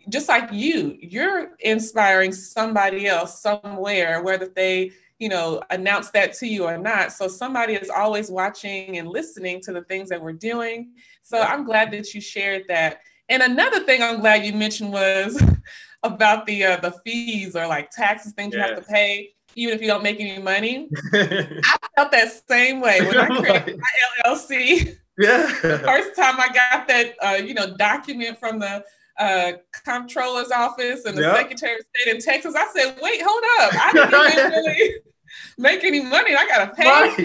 just 0.09 0.27
like 0.29 0.51
you, 0.51 0.97
you're 0.99 1.51
inspiring 1.59 2.31
somebody 2.31 3.05
else 3.05 3.39
somewhere, 3.39 4.23
whether 4.23 4.47
they 4.47 4.93
you 5.19 5.29
know 5.29 5.61
announce 5.69 6.09
that 6.11 6.33
to 6.33 6.47
you 6.47 6.63
or 6.63 6.77
not 6.77 7.11
so 7.11 7.27
somebody 7.27 7.73
is 7.73 7.89
always 7.89 8.29
watching 8.29 8.99
and 8.99 9.07
listening 9.07 9.59
to 9.59 9.73
the 9.73 9.81
things 9.85 10.09
that 10.09 10.21
we're 10.21 10.31
doing 10.31 10.91
so 11.23 11.41
i'm 11.41 11.65
glad 11.65 11.89
that 11.89 12.13
you 12.13 12.21
shared 12.21 12.61
that 12.67 13.01
and 13.29 13.43
another 13.43 13.81
thing 13.81 14.01
I'm 14.01 14.19
glad 14.19 14.45
you 14.45 14.53
mentioned 14.53 14.91
was 14.91 15.41
about 16.03 16.45
the 16.45 16.63
uh, 16.63 16.77
the 16.77 16.91
fees 17.05 17.55
or 17.55 17.67
like 17.67 17.91
taxes, 17.91 18.33
things 18.33 18.53
yes. 18.53 18.69
you 18.69 18.75
have 18.75 18.83
to 18.83 18.91
pay, 18.91 19.33
even 19.55 19.75
if 19.75 19.81
you 19.81 19.87
don't 19.87 20.03
make 20.03 20.19
any 20.19 20.41
money. 20.41 20.89
I 21.13 21.77
felt 21.95 22.11
that 22.11 22.41
same 22.47 22.81
way 22.81 23.01
when 23.01 23.17
I 23.17 23.27
created 23.39 23.79
my 23.79 24.31
LLC. 24.31 24.97
Yeah. 25.17 25.47
first 25.79 26.15
time 26.15 26.39
I 26.39 26.49
got 26.53 26.87
that, 26.87 27.15
uh, 27.23 27.41
you 27.43 27.55
know, 27.55 27.75
document 27.75 28.39
from 28.39 28.59
the 28.59 28.83
uh, 29.17 29.53
comptroller's 29.85 30.51
office 30.51 31.05
and 31.05 31.17
the 31.17 31.23
yep. 31.23 31.35
secretary 31.35 31.79
of 31.79 31.85
state 31.95 32.15
in 32.15 32.21
Texas, 32.21 32.55
I 32.55 32.67
said, 32.73 32.99
"Wait, 33.01 33.21
hold 33.25 33.43
up! 33.59 33.73
I 33.73 33.91
didn't 33.93 34.31
even 34.31 34.51
really 34.51 34.95
make 35.57 35.83
any 35.83 36.03
money. 36.03 36.35
I 36.35 36.47
gotta 36.47 36.73
pay." 36.73 36.85
Right. 36.85 37.17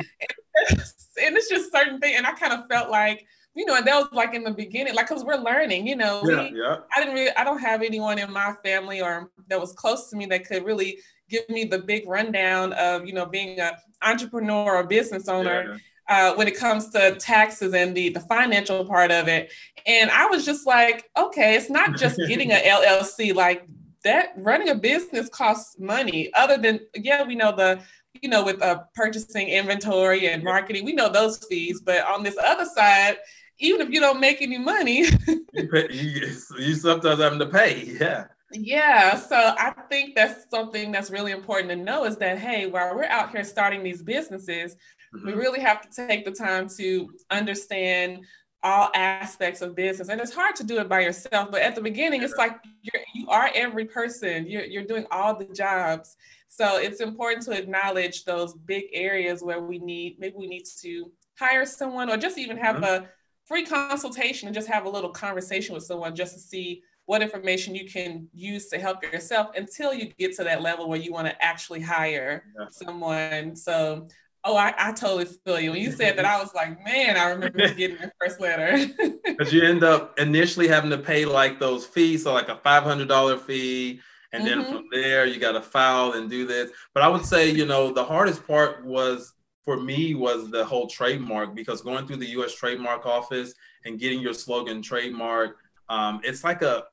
And 1.23 1.37
it's 1.37 1.49
just 1.51 1.71
certain 1.71 2.01
things, 2.01 2.17
and 2.17 2.27
I 2.27 2.33
kind 2.33 2.55
of 2.55 2.67
felt 2.69 2.91
like 2.91 3.27
you 3.55 3.67
know, 3.67 3.77
and 3.77 3.87
that 3.87 3.97
was 3.97 4.09
like 4.13 4.35
in 4.35 4.45
the 4.45 4.51
beginning, 4.51 4.95
like 4.95 5.09
because 5.09 5.25
we're 5.25 5.37
learning, 5.37 5.87
you 5.87 5.97
know. 5.97 6.23
Yeah, 6.25 6.51
we, 6.51 6.59
yeah. 6.59 6.77
I 6.95 7.01
didn't 7.01 7.15
really, 7.15 7.31
I 7.37 7.45
don't 7.45 7.59
have 7.59 7.83
anyone 7.83 8.19
in 8.19 8.33
my 8.33 8.55
family 8.65 9.03
or 9.03 9.31
that 9.49 9.61
was 9.61 9.73
close 9.73 10.09
to 10.11 10.17
me 10.17 10.27
that 10.27 10.47
could 10.47 10.65
really 10.65 10.99
give 11.29 11.49
me 11.49 11.65
the 11.65 11.79
big 11.79 12.09
rundown 12.09 12.73
of, 12.75 13.07
you 13.07 13.13
know, 13.13 13.27
being 13.27 13.61
an 13.61 13.73
entrepreneur 14.03 14.77
or 14.77 14.85
business 14.85 15.29
owner. 15.29 15.73
Yeah. 15.73 15.79
Uh, 16.09 16.35
when 16.35 16.49
it 16.49 16.59
comes 16.59 16.91
to 16.91 17.15
taxes 17.15 17.73
and 17.75 17.97
the 17.97 18.09
the 18.09 18.21
financial 18.21 18.85
part 18.85 19.13
of 19.13 19.29
it, 19.29 19.53
and 19.87 20.11
I 20.11 20.27
was 20.27 20.45
just 20.45 20.67
like, 20.67 21.09
okay, 21.17 21.55
it's 21.55 21.71
not 21.71 21.97
just 21.97 22.21
getting 22.29 22.51
a 22.51 22.57
LLC. 22.57 23.33
Like 23.33 23.67
that, 24.03 24.33
running 24.37 24.71
a 24.71 24.75
business 24.75 25.29
costs 25.29 25.79
money. 25.79 26.35
Other 26.35 26.59
than 26.59 26.81
yeah, 26.97 27.25
we 27.25 27.37
know 27.37 27.55
the 27.55 27.81
you 28.21 28.29
know, 28.29 28.45
with 28.45 28.61
uh, 28.61 28.83
purchasing 28.95 29.49
inventory 29.49 30.29
and 30.29 30.43
marketing, 30.43 30.85
we 30.85 30.93
know 30.93 31.09
those 31.09 31.45
fees. 31.49 31.81
But 31.81 32.05
on 32.07 32.23
this 32.23 32.37
other 32.43 32.65
side, 32.65 33.17
even 33.63 33.81
if 33.81 33.91
you 33.91 34.01
don't 34.01 34.21
make 34.21 34.43
any 34.43 34.59
money, 34.59 35.05
you, 35.53 35.69
pay, 35.69 35.89
you, 35.91 36.31
you 36.59 36.75
sometimes 36.75 37.21
having 37.21 37.39
to 37.39 37.47
pay. 37.47 37.97
Yeah. 37.99 38.27
Yeah, 38.55 39.17
so 39.17 39.55
I 39.59 39.73
think 39.89 40.15
that's 40.15 40.51
something 40.51 40.93
that's 40.93 41.11
really 41.11 41.33
important 41.33 41.71
to 41.71 41.77
know 41.77 42.05
is 42.05 42.17
that 42.19 42.39
hey, 42.39 42.67
while 42.67 42.95
we're 42.95 43.05
out 43.05 43.31
here 43.31 43.45
starting 43.45 43.83
these 43.83 44.03
businesses, 44.03 44.77
mm-hmm. 45.15 45.27
we 45.27 45.33
really 45.33 45.61
have 45.61 45.81
to 45.81 46.07
take 46.07 46.27
the 46.27 46.33
time 46.33 46.69
to 46.77 47.09
understand 47.31 48.25
all 48.63 48.91
aspects 48.95 49.63
of 49.63 49.75
business, 49.75 50.11
and 50.11 50.21
it's 50.21 50.35
hard 50.35 50.55
to 50.57 50.65
do 50.65 50.79
it 50.79 50.89
by 50.89 51.01
yourself. 51.01 51.51
But 51.51 51.63
at 51.63 51.75
the 51.75 51.81
beginning, 51.81 52.23
it's 52.23 52.37
like 52.37 52.59
you're 52.83 53.03
you 53.15 53.27
are 53.29 53.51
every 53.55 53.87
person. 53.87 54.47
You're 54.47 54.65
you're 54.65 54.85
doing 54.85 55.07
all 55.11 55.35
the 55.35 55.47
jobs, 55.47 56.15
so 56.49 56.77
it's 56.77 57.01
important 57.01 57.47
to 57.47 57.59
acknowledge 57.59 58.25
those 58.25 58.53
big 58.53 58.85
areas 58.93 59.43
where 59.43 59.61
we 59.61 59.79
need 59.79 60.17
maybe 60.19 60.35
we 60.37 60.47
need 60.47 60.67
to 60.83 61.11
hire 61.39 61.65
someone 61.65 62.11
or 62.11 62.19
just 62.19 62.37
even 62.37 62.59
have 62.59 62.77
mm-hmm. 62.77 63.05
a 63.05 63.09
free 63.53 63.67
consultation 63.67 64.49
and 64.49 64.55
just 64.55 64.67
have 64.67 64.87
a 64.87 64.89
little 64.89 65.11
conversation 65.11 65.75
with 65.75 65.85
someone 65.85 66.17
just 66.17 66.33
to 66.33 66.41
see 66.41 66.83
what 67.05 67.21
information 67.21 67.75
you 67.75 67.87
can 67.87 68.27
use 68.33 68.69
to 68.69 68.79
help 68.79 69.03
yourself 69.03 69.49
until 69.57 69.93
you 69.93 70.07
get 70.19 70.35
to 70.35 70.43
that 70.43 70.63
level 70.63 70.89
where 70.89 70.99
you 70.99 71.13
want 71.13 71.27
to 71.27 71.45
actually 71.45 71.83
hire 71.83 72.45
yeah. 72.59 72.65
someone. 72.71 73.55
So, 73.55 74.09
oh, 74.43 74.57
I, 74.57 74.73
I 74.79 74.93
totally 74.93 75.27
feel 75.27 75.61
you. 75.61 75.73
When 75.73 75.83
you 75.83 75.93
said 75.93 76.17
that, 76.17 76.25
I 76.25 76.41
was 76.41 76.55
like, 76.55 76.83
man, 76.83 77.19
I 77.19 77.29
remember 77.29 77.75
getting 77.75 77.99
my 77.99 78.11
first 78.19 78.41
letter. 78.41 78.87
Because 79.25 79.53
you 79.53 79.63
end 79.63 79.83
up 79.83 80.19
initially 80.19 80.69
having 80.69 80.91
to 80.91 80.99
pay 80.99 81.25
like 81.25 81.59
those 81.59 81.87
fees, 81.87 82.25
so 82.25 82.33
like 82.33 82.49
a 82.49 82.57
five 82.57 82.83
hundred 82.83 83.09
dollar 83.09 83.37
fee. 83.39 84.01
And 84.33 84.47
then 84.47 84.63
mm-hmm. 84.63 84.73
from 84.73 84.85
there, 84.93 85.27
you 85.27 85.41
got 85.41 85.53
to 85.53 85.63
file 85.63 86.13
and 86.13 86.29
do 86.29 86.47
this. 86.47 86.71
But 86.95 87.03
I 87.03 87.09
would 87.09 87.25
say, 87.25 87.51
you 87.51 87.67
know, 87.67 87.93
the 87.93 88.05
hardest 88.05 88.47
part 88.47 88.85
was 88.85 89.33
for 89.65 89.79
me 89.79 90.15
was 90.15 90.51
the 90.51 90.65
whole 90.65 90.87
trademark 90.87 91.55
because 91.55 91.83
going 91.83 92.07
through 92.07 92.17
the 92.17 92.31
U.S. 92.31 92.55
trademark 92.55 93.07
office 93.07 93.55
and 93.85 93.99
getting 93.99 94.21
your 94.21 94.35
slogan 94.35 94.83
trademark, 94.83 95.57
um, 95.89 96.21
it's 96.25 96.43
like 96.43 96.63
a 96.63 96.85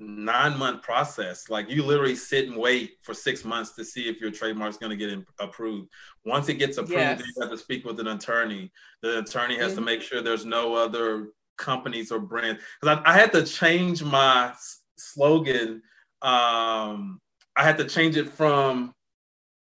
nine 0.00 0.58
month 0.58 0.82
process. 0.82 1.48
Like 1.48 1.70
you 1.70 1.84
literally 1.84 2.16
sit 2.16 2.48
and 2.48 2.56
wait 2.56 2.96
for 3.02 3.14
six 3.14 3.44
months 3.44 3.72
to 3.72 3.84
see 3.84 4.08
if 4.08 4.20
your 4.20 4.30
trademark 4.30 4.70
is 4.70 4.76
going 4.76 4.90
to 4.90 4.96
get 4.96 5.10
in, 5.10 5.24
approved. 5.38 5.88
Once 6.24 6.48
it 6.48 6.54
gets 6.54 6.78
approved, 6.78 7.00
yes. 7.00 7.22
you 7.36 7.42
have 7.42 7.50
to 7.50 7.58
speak 7.58 7.84
with 7.84 8.00
an 8.00 8.08
attorney. 8.08 8.72
The 9.02 9.18
attorney 9.20 9.56
has 9.58 9.72
mm-hmm. 9.72 9.80
to 9.80 9.86
make 9.86 10.02
sure 10.02 10.22
there's 10.22 10.46
no 10.46 10.74
other 10.74 11.28
companies 11.58 12.10
or 12.10 12.18
brands. 12.18 12.62
Because 12.80 12.98
I, 13.04 13.10
I, 13.10 13.14
had 13.14 13.32
to 13.32 13.44
change 13.44 14.02
my 14.02 14.48
s- 14.48 14.80
slogan. 14.96 15.82
Um, 16.22 17.20
I 17.54 17.62
had 17.62 17.76
to 17.78 17.84
change 17.84 18.16
it 18.16 18.30
from 18.30 18.94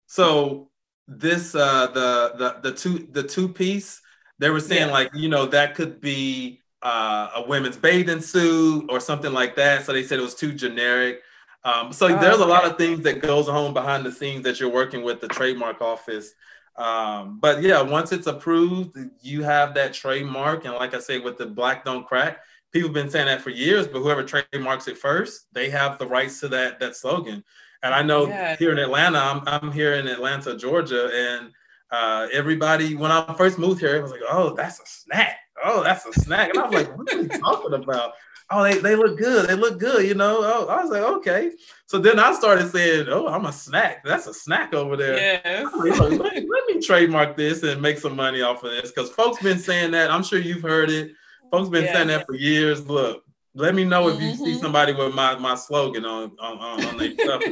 so 0.06 0.70
this 1.06 1.54
uh, 1.54 1.88
the 1.88 2.32
the 2.36 2.70
the 2.70 2.76
two 2.76 3.08
the 3.10 3.22
two 3.22 3.48
piece. 3.48 4.00
They 4.38 4.50
were 4.50 4.60
saying 4.60 4.90
like 4.90 5.10
you 5.14 5.28
know 5.28 5.46
that 5.46 5.74
could 5.74 6.00
be 6.00 6.60
uh, 6.82 7.30
a 7.36 7.42
women's 7.46 7.76
bathing 7.76 8.20
suit 8.20 8.86
or 8.88 9.00
something 9.00 9.32
like 9.32 9.56
that. 9.56 9.86
So 9.86 9.92
they 9.92 10.02
said 10.02 10.18
it 10.18 10.22
was 10.22 10.34
too 10.34 10.52
generic. 10.52 11.20
Um, 11.64 11.92
so 11.92 12.06
oh, 12.06 12.20
there's 12.20 12.34
okay. 12.34 12.44
a 12.44 12.46
lot 12.46 12.66
of 12.66 12.76
things 12.76 13.00
that 13.04 13.22
goes 13.22 13.48
on 13.48 13.72
behind 13.72 14.04
the 14.04 14.12
scenes 14.12 14.44
that 14.44 14.60
you're 14.60 14.70
working 14.70 15.02
with 15.02 15.20
the 15.20 15.28
trademark 15.28 15.80
office. 15.80 16.34
Um, 16.76 17.38
but 17.40 17.62
yeah, 17.62 17.80
once 17.80 18.12
it's 18.12 18.26
approved, 18.26 18.98
you 19.22 19.42
have 19.42 19.74
that 19.74 19.94
trademark. 19.94 20.66
And 20.66 20.74
like 20.74 20.94
I 20.94 20.98
say, 20.98 21.20
with 21.20 21.38
the 21.38 21.46
Black 21.46 21.84
Don't 21.84 22.06
Crack, 22.06 22.40
people 22.70 22.88
have 22.88 22.94
been 22.94 23.08
saying 23.08 23.26
that 23.26 23.40
for 23.40 23.50
years. 23.50 23.86
But 23.86 24.00
whoever 24.00 24.22
trademarks 24.22 24.88
it 24.88 24.98
first, 24.98 25.46
they 25.52 25.70
have 25.70 25.98
the 25.98 26.06
rights 26.06 26.40
to 26.40 26.48
that 26.48 26.80
that 26.80 26.96
slogan. 26.96 27.44
And 27.84 27.94
I 27.94 28.02
know 28.02 28.26
yeah. 28.26 28.56
here 28.56 28.72
in 28.72 28.78
Atlanta, 28.78 29.18
I'm, 29.18 29.42
I'm 29.46 29.70
here 29.70 29.94
in 29.94 30.08
Atlanta, 30.08 30.56
Georgia, 30.56 31.10
and 31.14 31.52
uh, 31.92 32.26
everybody 32.32 32.96
when 32.96 33.12
I 33.12 33.32
first 33.34 33.58
moved 33.58 33.78
here, 33.78 33.94
it 33.94 34.02
was 34.02 34.10
like, 34.10 34.22
oh, 34.28 34.54
that's 34.56 34.80
a 34.80 34.86
snack 34.86 35.36
oh, 35.64 35.82
that's 35.82 36.06
a 36.06 36.12
snack. 36.12 36.50
And 36.50 36.58
I 36.58 36.66
was 36.66 36.74
like, 36.74 36.96
what 36.96 37.12
are 37.12 37.20
you 37.20 37.28
talking 37.40 37.74
about? 37.74 38.12
Oh, 38.50 38.62
they, 38.62 38.78
they 38.78 38.94
look 38.94 39.18
good. 39.18 39.48
They 39.48 39.54
look 39.54 39.78
good, 39.78 40.06
you 40.06 40.14
know. 40.14 40.40
Oh, 40.42 40.66
I 40.68 40.82
was 40.82 40.90
like, 40.90 41.02
okay. 41.02 41.52
So 41.86 41.98
then 41.98 42.18
I 42.18 42.34
started 42.34 42.70
saying, 42.70 43.06
oh, 43.08 43.26
I'm 43.26 43.46
a 43.46 43.52
snack. 43.52 44.04
That's 44.04 44.26
a 44.26 44.34
snack 44.34 44.74
over 44.74 44.96
there. 44.96 45.16
Yes. 45.16 45.72
Like, 45.74 45.98
let, 45.98 46.20
let, 46.20 46.66
me 46.66 46.80
trademark 46.80 47.36
this 47.36 47.62
and 47.62 47.80
make 47.80 47.98
some 47.98 48.14
money 48.14 48.42
off 48.42 48.62
of 48.62 48.70
this. 48.70 48.92
Because 48.92 49.10
folks 49.10 49.42
been 49.42 49.58
saying 49.58 49.92
that. 49.92 50.10
I'm 50.10 50.22
sure 50.22 50.38
you've 50.38 50.62
heard 50.62 50.90
it. 50.90 51.12
Folks 51.50 51.70
been 51.70 51.86
saying 51.92 52.08
that 52.08 52.26
for 52.26 52.34
years. 52.34 52.86
Look, 52.86 53.24
let 53.54 53.74
me 53.74 53.84
know 53.84 54.08
if 54.08 54.20
you 54.20 54.32
mm-hmm. 54.32 54.44
see 54.44 54.58
somebody 54.58 54.92
with 54.92 55.14
my, 55.14 55.36
my 55.38 55.54
slogan 55.54 56.04
on 56.04 56.32
on, 56.40 56.58
on, 56.58 56.84
on 56.84 56.96
their 56.96 57.12
stuff. 57.12 57.42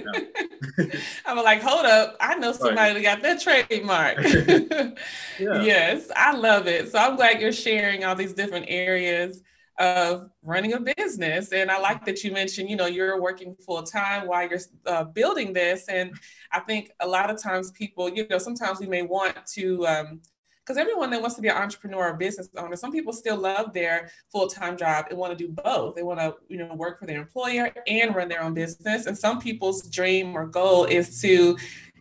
I'm 1.27 1.37
like, 1.37 1.63
hold 1.63 1.87
up, 1.87 2.17
I 2.21 2.35
know 2.37 2.53
somebody 2.53 2.95
right. 2.95 2.95
that 2.95 3.03
got 3.03 3.23
that 3.23 3.41
trademark. 3.41 4.19
yeah. 5.39 5.63
Yes, 5.63 6.11
I 6.17 6.33
love 6.35 6.67
it. 6.67 6.91
So 6.91 6.99
I'm 6.99 7.17
glad 7.17 7.41
you're 7.41 7.53
sharing 7.53 8.05
all 8.05 8.17
these 8.17 8.33
different 8.33 8.67
areas 8.69 9.43
of 9.79 10.29
running 10.43 10.75
a 10.75 10.81
business. 10.81 11.53
And 11.53 11.71
I 11.71 11.79
like 11.79 12.05
that 12.05 12.23
you 12.23 12.33
mentioned, 12.33 12.69
you 12.69 12.77
know, 12.77 12.87
you're 12.87 13.21
working 13.21 13.55
full 13.55 13.83
time 13.83 14.27
while 14.27 14.49
you're 14.49 14.61
uh, 14.87 15.05
building 15.05 15.53
this. 15.53 15.89
And 15.89 16.19
I 16.51 16.61
think 16.61 16.91
a 17.01 17.07
lot 17.07 17.31
of 17.31 17.41
times 17.41 17.71
people, 17.71 18.09
you 18.09 18.27
know, 18.29 18.39
sometimes 18.39 18.81
we 18.81 18.87
may 18.87 19.03
want 19.03 19.35
to 19.55 19.87
um, 19.87 20.21
because 20.65 20.79
everyone 20.79 21.11
that 21.11 21.21
wants 21.21 21.35
to 21.37 21.43
be 21.43 21.49
an 21.49 21.57
entrepreneur 21.57 22.11
or 22.11 22.15
business 22.15 22.49
owner, 22.57 22.77
some 22.77 22.93
people 22.93 23.13
still 23.13 23.37
love 23.37 23.73
their 23.73 24.11
full-time 24.31 24.77
job 24.77 25.07
and 25.11 25.19
want 25.19 25.37
to 25.37 25.47
do 25.47 25.53
both. 25.53 25.97
They 25.97 26.05
want 26.05 26.21
to, 26.21 26.37
you 26.49 26.59
know, 26.59 26.73
work 26.75 27.01
for 27.01 27.07
their 27.07 27.21
employer 27.21 27.73
and 27.87 28.15
run 28.15 28.29
their 28.29 28.43
own 28.43 28.55
business. 28.55 29.07
And 29.07 29.19
some 29.19 29.41
people's 29.41 29.89
dream 29.91 30.37
or 30.37 30.47
goal 30.47 30.85
is 30.85 31.21
to 31.23 31.57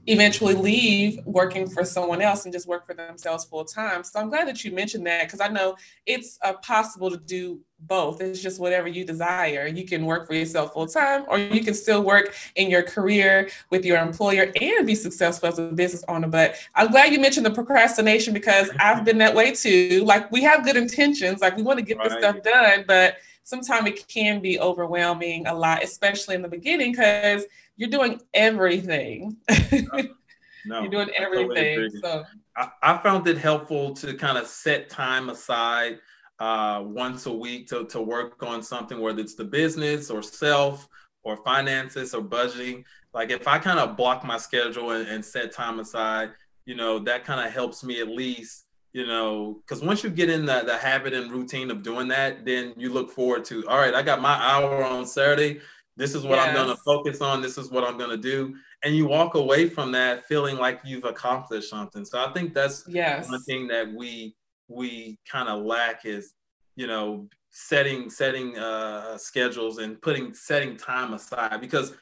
eventually 0.07 0.55
leave 0.55 1.19
working 1.25 1.69
for 1.69 1.85
someone 1.85 2.21
else 2.21 2.45
and 2.45 2.53
just 2.53 2.67
work 2.67 2.85
for 2.85 2.93
themselves 2.93 3.45
full 3.45 3.65
time. 3.65 4.03
So 4.03 4.19
I'm 4.19 4.29
glad 4.29 4.47
that 4.47 4.63
you 4.63 4.71
mentioned 4.71 5.05
that 5.05 5.25
because 5.25 5.41
I 5.41 5.47
know 5.47 5.75
it's 6.05 6.39
uh, 6.41 6.53
possible 6.53 7.11
to 7.11 7.17
do 7.17 7.59
both. 7.81 8.21
It's 8.21 8.41
just 8.41 8.59
whatever 8.59 8.87
you 8.87 9.05
desire. 9.05 9.67
You 9.67 9.85
can 9.85 10.05
work 10.05 10.27
for 10.27 10.33
yourself 10.33 10.73
full 10.73 10.87
time, 10.87 11.25
or 11.27 11.37
you 11.37 11.63
can 11.63 11.73
still 11.73 12.03
work 12.03 12.33
in 12.55 12.69
your 12.69 12.83
career 12.83 13.49
with 13.69 13.85
your 13.85 13.97
employer 13.97 14.51
and 14.59 14.87
be 14.87 14.95
successful 14.95 15.49
as 15.49 15.59
a 15.59 15.71
business 15.71 16.03
owner. 16.07 16.27
But 16.27 16.55
I'm 16.75 16.89
glad 16.89 17.11
you 17.11 17.19
mentioned 17.19 17.45
the 17.45 17.51
procrastination 17.51 18.33
because 18.33 18.69
I've 18.79 19.05
been 19.05 19.19
that 19.19 19.35
way 19.35 19.51
too. 19.51 20.03
Like 20.05 20.31
we 20.31 20.41
have 20.43 20.63
good 20.63 20.77
intentions, 20.77 21.41
like 21.41 21.55
we 21.55 21.63
want 21.63 21.79
to 21.79 21.85
get 21.85 21.97
right. 21.97 22.09
this 22.09 22.19
stuff 22.19 22.41
done, 22.43 22.85
but 22.87 23.17
sometimes 23.43 23.87
it 23.87 24.07
can 24.07 24.41
be 24.41 24.59
overwhelming 24.59 25.47
a 25.47 25.53
lot, 25.53 25.83
especially 25.83 26.35
in 26.35 26.41
the 26.41 26.47
beginning 26.47 26.91
because 26.91 27.45
you're 27.81 27.89
doing 27.89 28.21
everything. 28.33 29.37
No, 30.63 30.81
you're 30.81 30.91
doing 30.91 31.09
everything. 31.17 31.75
Totally 31.75 32.01
so 32.03 32.23
I, 32.55 32.69
I, 32.83 32.97
found 32.99 33.27
it 33.27 33.39
helpful 33.39 33.95
to 33.95 34.13
kind 34.13 34.37
of 34.37 34.45
set 34.45 34.91
time 34.91 35.29
aside 35.29 35.97
uh, 36.39 36.83
once 36.85 37.25
a 37.25 37.33
week 37.33 37.67
to, 37.69 37.85
to 37.85 37.99
work 37.99 38.43
on 38.43 38.61
something, 38.61 39.01
whether 39.01 39.21
it's 39.21 39.33
the 39.33 39.43
business 39.43 40.11
or 40.11 40.21
self 40.21 40.87
or 41.23 41.37
finances 41.37 42.13
or 42.13 42.21
budgeting. 42.21 42.83
Like 43.11 43.31
if 43.31 43.47
I 43.47 43.57
kind 43.57 43.79
of 43.79 43.97
block 43.97 44.23
my 44.23 44.37
schedule 44.37 44.91
and, 44.91 45.07
and 45.07 45.25
set 45.25 45.51
time 45.51 45.79
aside, 45.79 46.29
you 46.65 46.75
know, 46.75 46.99
that 46.99 47.25
kind 47.25 47.43
of 47.43 47.51
helps 47.51 47.83
me 47.83 47.99
at 47.99 48.07
least 48.07 48.65
you 48.93 49.07
know, 49.07 49.61
because 49.65 49.81
once 49.81 50.03
you 50.03 50.09
get 50.09 50.29
in 50.29 50.45
the, 50.45 50.63
the 50.65 50.77
habit 50.77 51.13
and 51.13 51.31
routine 51.31 51.71
of 51.71 51.81
doing 51.81 52.09
that, 52.09 52.45
then 52.45 52.73
you 52.75 52.91
look 52.91 53.09
forward 53.09 53.45
to, 53.45 53.65
all 53.67 53.79
right, 53.79 53.95
I 53.95 54.01
got 54.01 54.21
my 54.21 54.33
hour 54.33 54.83
on 54.83 55.05
Saturday. 55.05 55.61
This 56.01 56.15
is 56.15 56.23
what 56.23 56.37
yes. 56.37 56.47
I'm 56.47 56.55
going 56.55 56.75
to 56.75 56.81
focus 56.81 57.21
on. 57.21 57.43
This 57.43 57.59
is 57.59 57.69
what 57.69 57.83
I'm 57.83 57.95
going 57.95 58.09
to 58.09 58.17
do. 58.17 58.55
And 58.83 58.95
you 58.95 59.05
walk 59.05 59.35
away 59.35 59.69
from 59.69 59.91
that 59.91 60.25
feeling 60.25 60.57
like 60.57 60.81
you've 60.83 61.03
accomplished 61.03 61.69
something. 61.69 62.05
So 62.05 62.17
I 62.19 62.33
think 62.33 62.55
that's 62.55 62.83
yes. 62.87 63.29
one 63.29 63.39
thing 63.43 63.67
that 63.67 63.93
we 63.93 64.35
we 64.67 65.19
kind 65.29 65.47
of 65.47 65.63
lack 65.63 66.03
is, 66.05 66.33
you 66.75 66.87
know, 66.87 67.29
setting 67.51 68.09
setting 68.09 68.57
uh, 68.57 69.15
schedules 69.19 69.77
and 69.77 70.01
putting 70.01 70.33
setting 70.33 70.75
time 70.75 71.13
aside 71.13 71.61
because 71.61 71.93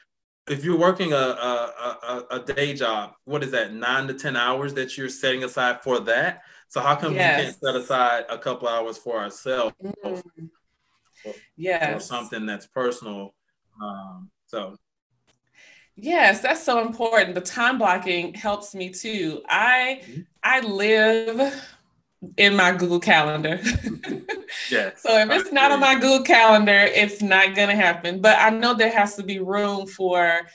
if 0.48 0.64
you're 0.64 0.78
working 0.78 1.12
a, 1.12 1.16
a, 1.16 1.98
a, 2.02 2.36
a, 2.36 2.40
day 2.40 2.72
job, 2.72 3.12
what 3.24 3.44
is 3.44 3.50
that, 3.50 3.74
nine 3.74 4.08
to 4.08 4.14
10 4.14 4.34
hours 4.34 4.72
that 4.74 4.96
you're 4.96 5.10
setting 5.10 5.44
aside 5.44 5.82
for 5.82 6.00
that? 6.00 6.42
So 6.68 6.80
how 6.80 6.96
come 6.96 7.14
yes. 7.14 7.36
we 7.36 7.44
can't 7.44 7.56
set 7.62 7.76
aside 7.76 8.24
a 8.30 8.38
couple 8.38 8.66
hours 8.66 8.96
for 8.96 9.18
ourselves? 9.18 9.76
Mm. 9.84 10.22
Yeah. 11.56 11.94
Or 11.94 12.00
something 12.00 12.46
that's 12.46 12.66
personal 12.66 13.34
um, 13.80 14.30
so 14.46 14.76
Yes, 16.02 16.40
that's 16.40 16.62
so 16.62 16.80
important. 16.80 17.34
The 17.34 17.42
time 17.42 17.76
blocking 17.76 18.32
helps 18.32 18.74
me 18.74 18.88
too. 18.88 19.42
I 19.48 20.00
mm-hmm. 20.02 20.20
I 20.42 20.60
live 20.60 21.62
in 22.38 22.56
my 22.56 22.72
Google 22.72 23.00
Calendar. 23.00 23.60
yeah. 24.70 24.92
So 24.96 25.18
if 25.18 25.30
it's 25.30 25.52
not 25.52 25.72
on 25.72 25.80
my 25.80 25.94
Google 25.94 26.22
Calendar, 26.22 26.72
it's 26.72 27.20
not 27.20 27.54
gonna 27.54 27.76
happen. 27.76 28.20
But 28.20 28.38
I 28.38 28.48
know 28.48 28.72
there 28.72 28.90
has 28.90 29.14
to 29.16 29.22
be 29.22 29.40
room 29.40 29.86
for 29.86 30.46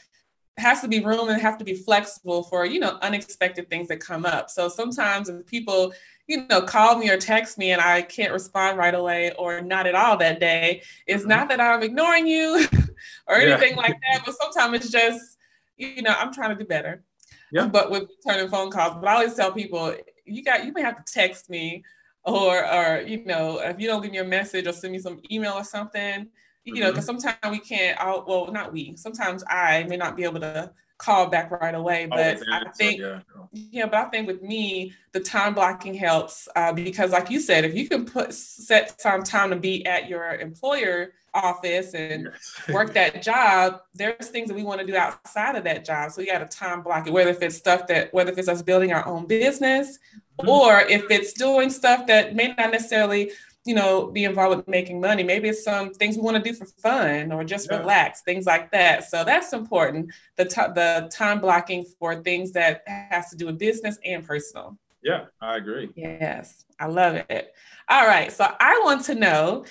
has 0.58 0.82
to 0.82 0.88
be 0.88 1.01
room 1.04 1.30
and 1.30 1.39
have 1.41 1.58
to 1.58 1.65
be 1.65 1.75
flexible 1.75 2.41
for 2.43 2.65
you 2.65 2.80
know 2.80 2.97
unexpected 3.04 3.69
things 3.69 3.88
that 3.89 3.99
come 3.99 4.25
up. 4.25 4.49
So 4.49 4.67
sometimes 4.67 5.30
if 5.30 5.45
people 5.45 5.93
you 6.27 6.45
know, 6.49 6.61
call 6.61 6.97
me 6.97 7.09
or 7.09 7.17
text 7.17 7.57
me 7.57 7.71
and 7.71 7.81
I 7.81 8.01
can't 8.01 8.33
respond 8.33 8.77
right 8.77 8.93
away 8.93 9.31
or 9.38 9.61
not 9.61 9.85
at 9.85 9.95
all 9.95 10.17
that 10.17 10.39
day, 10.39 10.81
it's 11.05 11.21
mm-hmm. 11.21 11.29
not 11.29 11.49
that 11.49 11.61
I'm 11.61 11.83
ignoring 11.83 12.27
you 12.27 12.65
or 13.27 13.35
anything 13.35 13.75
yeah. 13.75 13.81
like 13.81 13.95
that, 14.11 14.23
but 14.25 14.35
sometimes 14.35 14.75
it's 14.75 14.91
just, 14.91 15.38
you 15.77 16.01
know, 16.01 16.15
I'm 16.17 16.33
trying 16.33 16.49
to 16.49 16.55
do 16.55 16.67
better. 16.67 17.03
Yeah. 17.51 17.67
But 17.67 17.91
with 17.91 18.10
turning 18.25 18.50
phone 18.50 18.71
calls, 18.71 18.95
but 18.95 19.08
I 19.08 19.13
always 19.13 19.35
tell 19.35 19.52
people, 19.52 19.95
you 20.25 20.43
got, 20.43 20.65
you 20.65 20.73
may 20.73 20.81
have 20.81 21.04
to 21.04 21.13
text 21.13 21.50
me 21.50 21.83
or, 22.23 22.65
or, 22.65 23.02
you 23.02 23.23
know, 23.25 23.60
if 23.60 23.79
you 23.79 23.87
don't 23.87 24.02
give 24.02 24.12
me 24.12 24.17
a 24.17 24.23
message 24.23 24.65
or 24.65 24.73
send 24.73 24.93
me 24.93 25.00
some 25.00 25.21
email 25.31 25.54
or 25.54 25.63
something, 25.63 26.27
you 26.63 26.73
mm-hmm. 26.73 26.81
know, 26.81 26.91
because 26.91 27.06
sometimes 27.06 27.37
we 27.52 27.60
can't, 27.60 28.00
I'll, 28.00 28.25
well, 28.27 28.52
not 28.52 28.73
we, 28.73 28.95
sometimes 28.95 29.43
I 29.47 29.83
may 29.83 29.97
not 29.97 30.17
be 30.17 30.23
able 30.23 30.39
to 30.39 30.71
call 30.98 31.27
back 31.27 31.52
right 31.52 31.75
away. 31.75 32.06
But 32.06 32.41
I 32.52 32.69
think, 32.77 33.00
yeah. 33.00 33.21
yeah. 33.52 33.85
but 33.85 33.96
I 33.96 34.06
think 34.06 34.27
with 34.27 34.41
me, 34.41 34.93
the 35.12 35.19
time 35.19 35.54
blocking 35.54 35.93
helps 35.93 36.48
uh, 36.56 36.73
because, 36.73 37.12
like 37.12 37.29
you 37.29 37.39
said, 37.39 37.65
if 37.65 37.75
you 37.75 37.87
can 37.87 38.06
put 38.06 38.33
set 38.33 39.00
some 39.00 39.23
time 39.23 39.50
to 39.50 39.56
be 39.56 39.85
at 39.85 40.10
your 40.10 40.35
employer 40.35 41.13
office 41.33 41.93
and 41.93 42.29
yes. 42.31 42.69
work 42.73 42.93
that 42.93 43.21
job, 43.21 43.81
there's 43.93 44.27
things 44.29 44.48
that 44.48 44.56
we 44.56 44.63
want 44.63 44.79
to 44.79 44.87
do 44.87 44.96
outside 44.96 45.56
of 45.56 45.63
that 45.65 45.85
job. 45.85 46.12
So 46.12 46.21
you 46.21 46.27
got 46.27 46.39
to 46.39 46.58
time 46.58 46.81
block 46.81 47.08
it, 47.08 47.13
whether 47.13 47.29
if 47.29 47.41
it's 47.41 47.58
stuff 47.58 47.87
that, 47.87 48.13
whether 48.13 48.31
if 48.31 48.37
it's 48.37 48.48
us 48.48 48.62
building 48.62 48.93
our 48.93 49.06
own 49.06 49.27
business, 49.27 50.00
mm-hmm. 50.39 50.50
or 50.50 50.81
if 50.81 51.06
it's 51.10 51.33
doing 51.33 51.69
stuff 51.69 52.08
that 52.08 52.35
may 52.35 52.54
not 52.58 52.71
necessarily 52.71 53.31
you 53.65 53.73
know, 53.73 54.07
be 54.07 54.23
involved 54.23 54.57
with 54.57 54.67
making 54.67 55.01
money. 55.01 55.23
Maybe 55.23 55.49
it's 55.49 55.63
some 55.63 55.91
things 55.91 56.15
we 56.15 56.21
want 56.21 56.37
to 56.37 56.43
do 56.43 56.55
for 56.55 56.65
fun 56.65 57.31
or 57.31 57.43
just 57.43 57.67
yeah. 57.69 57.79
relax, 57.79 58.21
things 58.21 58.45
like 58.45 58.71
that. 58.71 59.09
So 59.09 59.23
that's 59.23 59.53
important. 59.53 60.11
The 60.37 60.45
t- 60.45 60.73
the 60.75 61.09
time 61.11 61.41
blocking 61.41 61.83
for 61.99 62.21
things 62.21 62.51
that 62.51 62.83
has 62.87 63.29
to 63.31 63.35
do 63.35 63.47
with 63.47 63.57
business 63.57 63.97
and 64.05 64.25
personal. 64.25 64.77
Yeah, 65.03 65.25
I 65.41 65.57
agree. 65.57 65.89
Yes, 65.95 66.65
I 66.79 66.87
love 66.87 67.15
it. 67.15 67.53
All 67.89 68.07
right, 68.07 68.31
so 68.31 68.47
I 68.59 68.81
want 68.83 69.03
to 69.05 69.15
know 69.15 69.65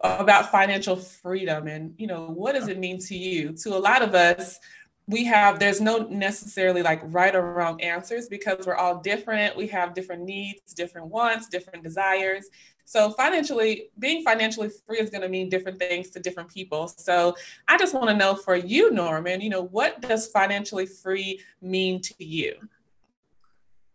about 0.00 0.50
financial 0.50 0.96
freedom 0.96 1.66
and 1.66 1.94
you 1.96 2.06
know 2.06 2.26
what 2.26 2.52
does 2.52 2.68
it 2.68 2.78
mean 2.78 2.98
to 2.98 3.16
you? 3.16 3.52
To 3.52 3.76
a 3.76 3.78
lot 3.78 4.02
of 4.02 4.14
us, 4.14 4.58
we 5.06 5.24
have 5.24 5.58
there's 5.58 5.80
no 5.80 5.98
necessarily 6.08 6.82
like 6.82 7.00
right 7.04 7.34
or 7.34 7.52
wrong 7.52 7.80
answers 7.82 8.28
because 8.28 8.66
we're 8.66 8.74
all 8.74 9.00
different. 9.00 9.56
We 9.56 9.66
have 9.68 9.94
different 9.94 10.24
needs, 10.24 10.72
different 10.74 11.08
wants, 11.08 11.48
different 11.48 11.82
desires. 11.82 12.46
So 12.84 13.10
financially, 13.10 13.88
being 13.98 14.22
financially 14.22 14.70
free 14.86 15.00
is 15.00 15.10
going 15.10 15.22
to 15.22 15.28
mean 15.28 15.48
different 15.48 15.78
things 15.78 16.10
to 16.10 16.20
different 16.20 16.52
people. 16.52 16.88
So 16.88 17.34
I 17.66 17.78
just 17.78 17.94
want 17.94 18.08
to 18.08 18.16
know 18.16 18.34
for 18.34 18.56
you, 18.56 18.90
Norman, 18.90 19.40
you 19.40 19.50
know, 19.50 19.62
what 19.62 20.00
does 20.00 20.28
financially 20.28 20.86
free 20.86 21.40
mean 21.62 22.00
to 22.02 22.14
you? 22.18 22.54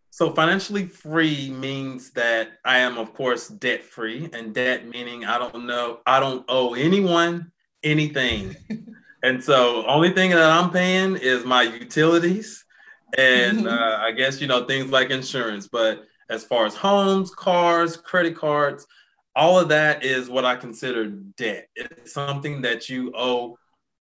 So 0.09 0.31
financially 0.31 0.85
free 0.85 1.49
means 1.51 2.09
that 2.11 2.53
I 2.65 2.79
am, 2.79 2.97
of 2.97 3.13
course, 3.13 3.47
debt 3.47 3.83
free, 3.83 4.29
and 4.33 4.53
debt 4.53 4.87
meaning 4.87 5.23
I 5.23 5.37
don't 5.37 5.65
know, 5.65 5.99
I 6.05 6.19
don't 6.19 6.43
owe 6.49 6.73
anyone 6.73 7.51
anything. 7.83 8.55
and 9.23 9.41
so 9.41 9.85
only 9.85 10.11
thing 10.11 10.31
that 10.31 10.51
I'm 10.51 10.71
paying 10.71 11.15
is 11.15 11.45
my 11.45 11.61
utilities 11.61 12.65
and 13.17 13.59
mm-hmm. 13.59 13.67
uh, 13.67 13.97
I 14.05 14.11
guess 14.11 14.41
you 14.41 14.47
know 14.47 14.65
things 14.65 14.91
like 14.91 15.09
insurance. 15.09 15.67
But 15.67 16.05
as 16.29 16.43
far 16.43 16.65
as 16.65 16.75
homes, 16.75 17.31
cars, 17.31 17.97
credit 17.97 18.35
cards, 18.35 18.85
all 19.35 19.59
of 19.59 19.69
that 19.69 20.03
is 20.03 20.29
what 20.29 20.45
I 20.45 20.55
consider 20.55 21.07
debt. 21.07 21.69
It's 21.75 22.13
something 22.13 22.61
that 22.63 22.89
you 22.89 23.13
owe 23.15 23.57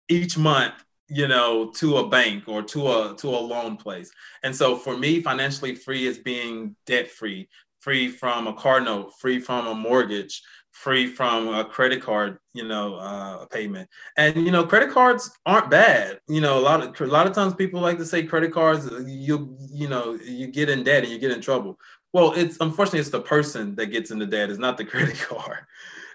each 0.07 0.37
month, 0.37 0.73
you 1.07 1.27
know, 1.27 1.71
to 1.75 1.97
a 1.97 2.07
bank 2.07 2.47
or 2.47 2.63
to 2.63 2.87
a 2.87 3.15
to 3.17 3.27
a 3.27 3.37
loan 3.37 3.77
place. 3.77 4.11
And 4.43 4.55
so 4.55 4.75
for 4.75 4.97
me, 4.97 5.21
financially 5.21 5.75
free 5.75 6.05
is 6.05 6.17
being 6.17 6.75
debt 6.85 7.09
free, 7.09 7.49
free 7.79 8.07
from 8.09 8.47
a 8.47 8.53
car 8.53 8.79
note, 8.79 9.13
free 9.19 9.39
from 9.39 9.67
a 9.67 9.75
mortgage, 9.75 10.41
free 10.75 11.07
from 11.07 11.47
a 11.47 11.63
credit 11.63 12.01
card, 12.01 12.37
you 12.53 12.67
know, 12.67 12.95
uh, 12.95 13.45
payment. 13.45 13.89
And 14.17 14.45
you 14.45 14.51
know, 14.51 14.65
credit 14.65 14.91
cards 14.91 15.31
aren't 15.45 15.71
bad. 15.71 16.19
You 16.27 16.41
know, 16.41 16.59
a 16.59 16.61
lot 16.61 16.81
of 16.81 16.99
a 16.99 17.11
lot 17.11 17.27
of 17.27 17.33
times 17.33 17.55
people 17.55 17.79
like 17.79 17.97
to 17.97 18.05
say 18.05 18.23
credit 18.23 18.51
cards, 18.51 18.89
you 19.07 19.57
you 19.71 19.87
know, 19.87 20.17
you 20.23 20.47
get 20.47 20.69
in 20.69 20.83
debt 20.83 21.03
and 21.03 21.11
you 21.11 21.17
get 21.17 21.31
in 21.31 21.41
trouble. 21.41 21.79
Well, 22.15 22.31
it's 22.31 22.55
unfortunately 22.61 23.01
it's 23.01 23.09
the 23.09 23.19
person 23.19 23.75
that 23.75 23.87
gets 23.87 24.09
into 24.09 24.25
debt, 24.25 24.49
it's 24.49 24.57
not 24.57 24.77
the 24.77 24.85
credit 24.93 25.19
card. 25.19 25.65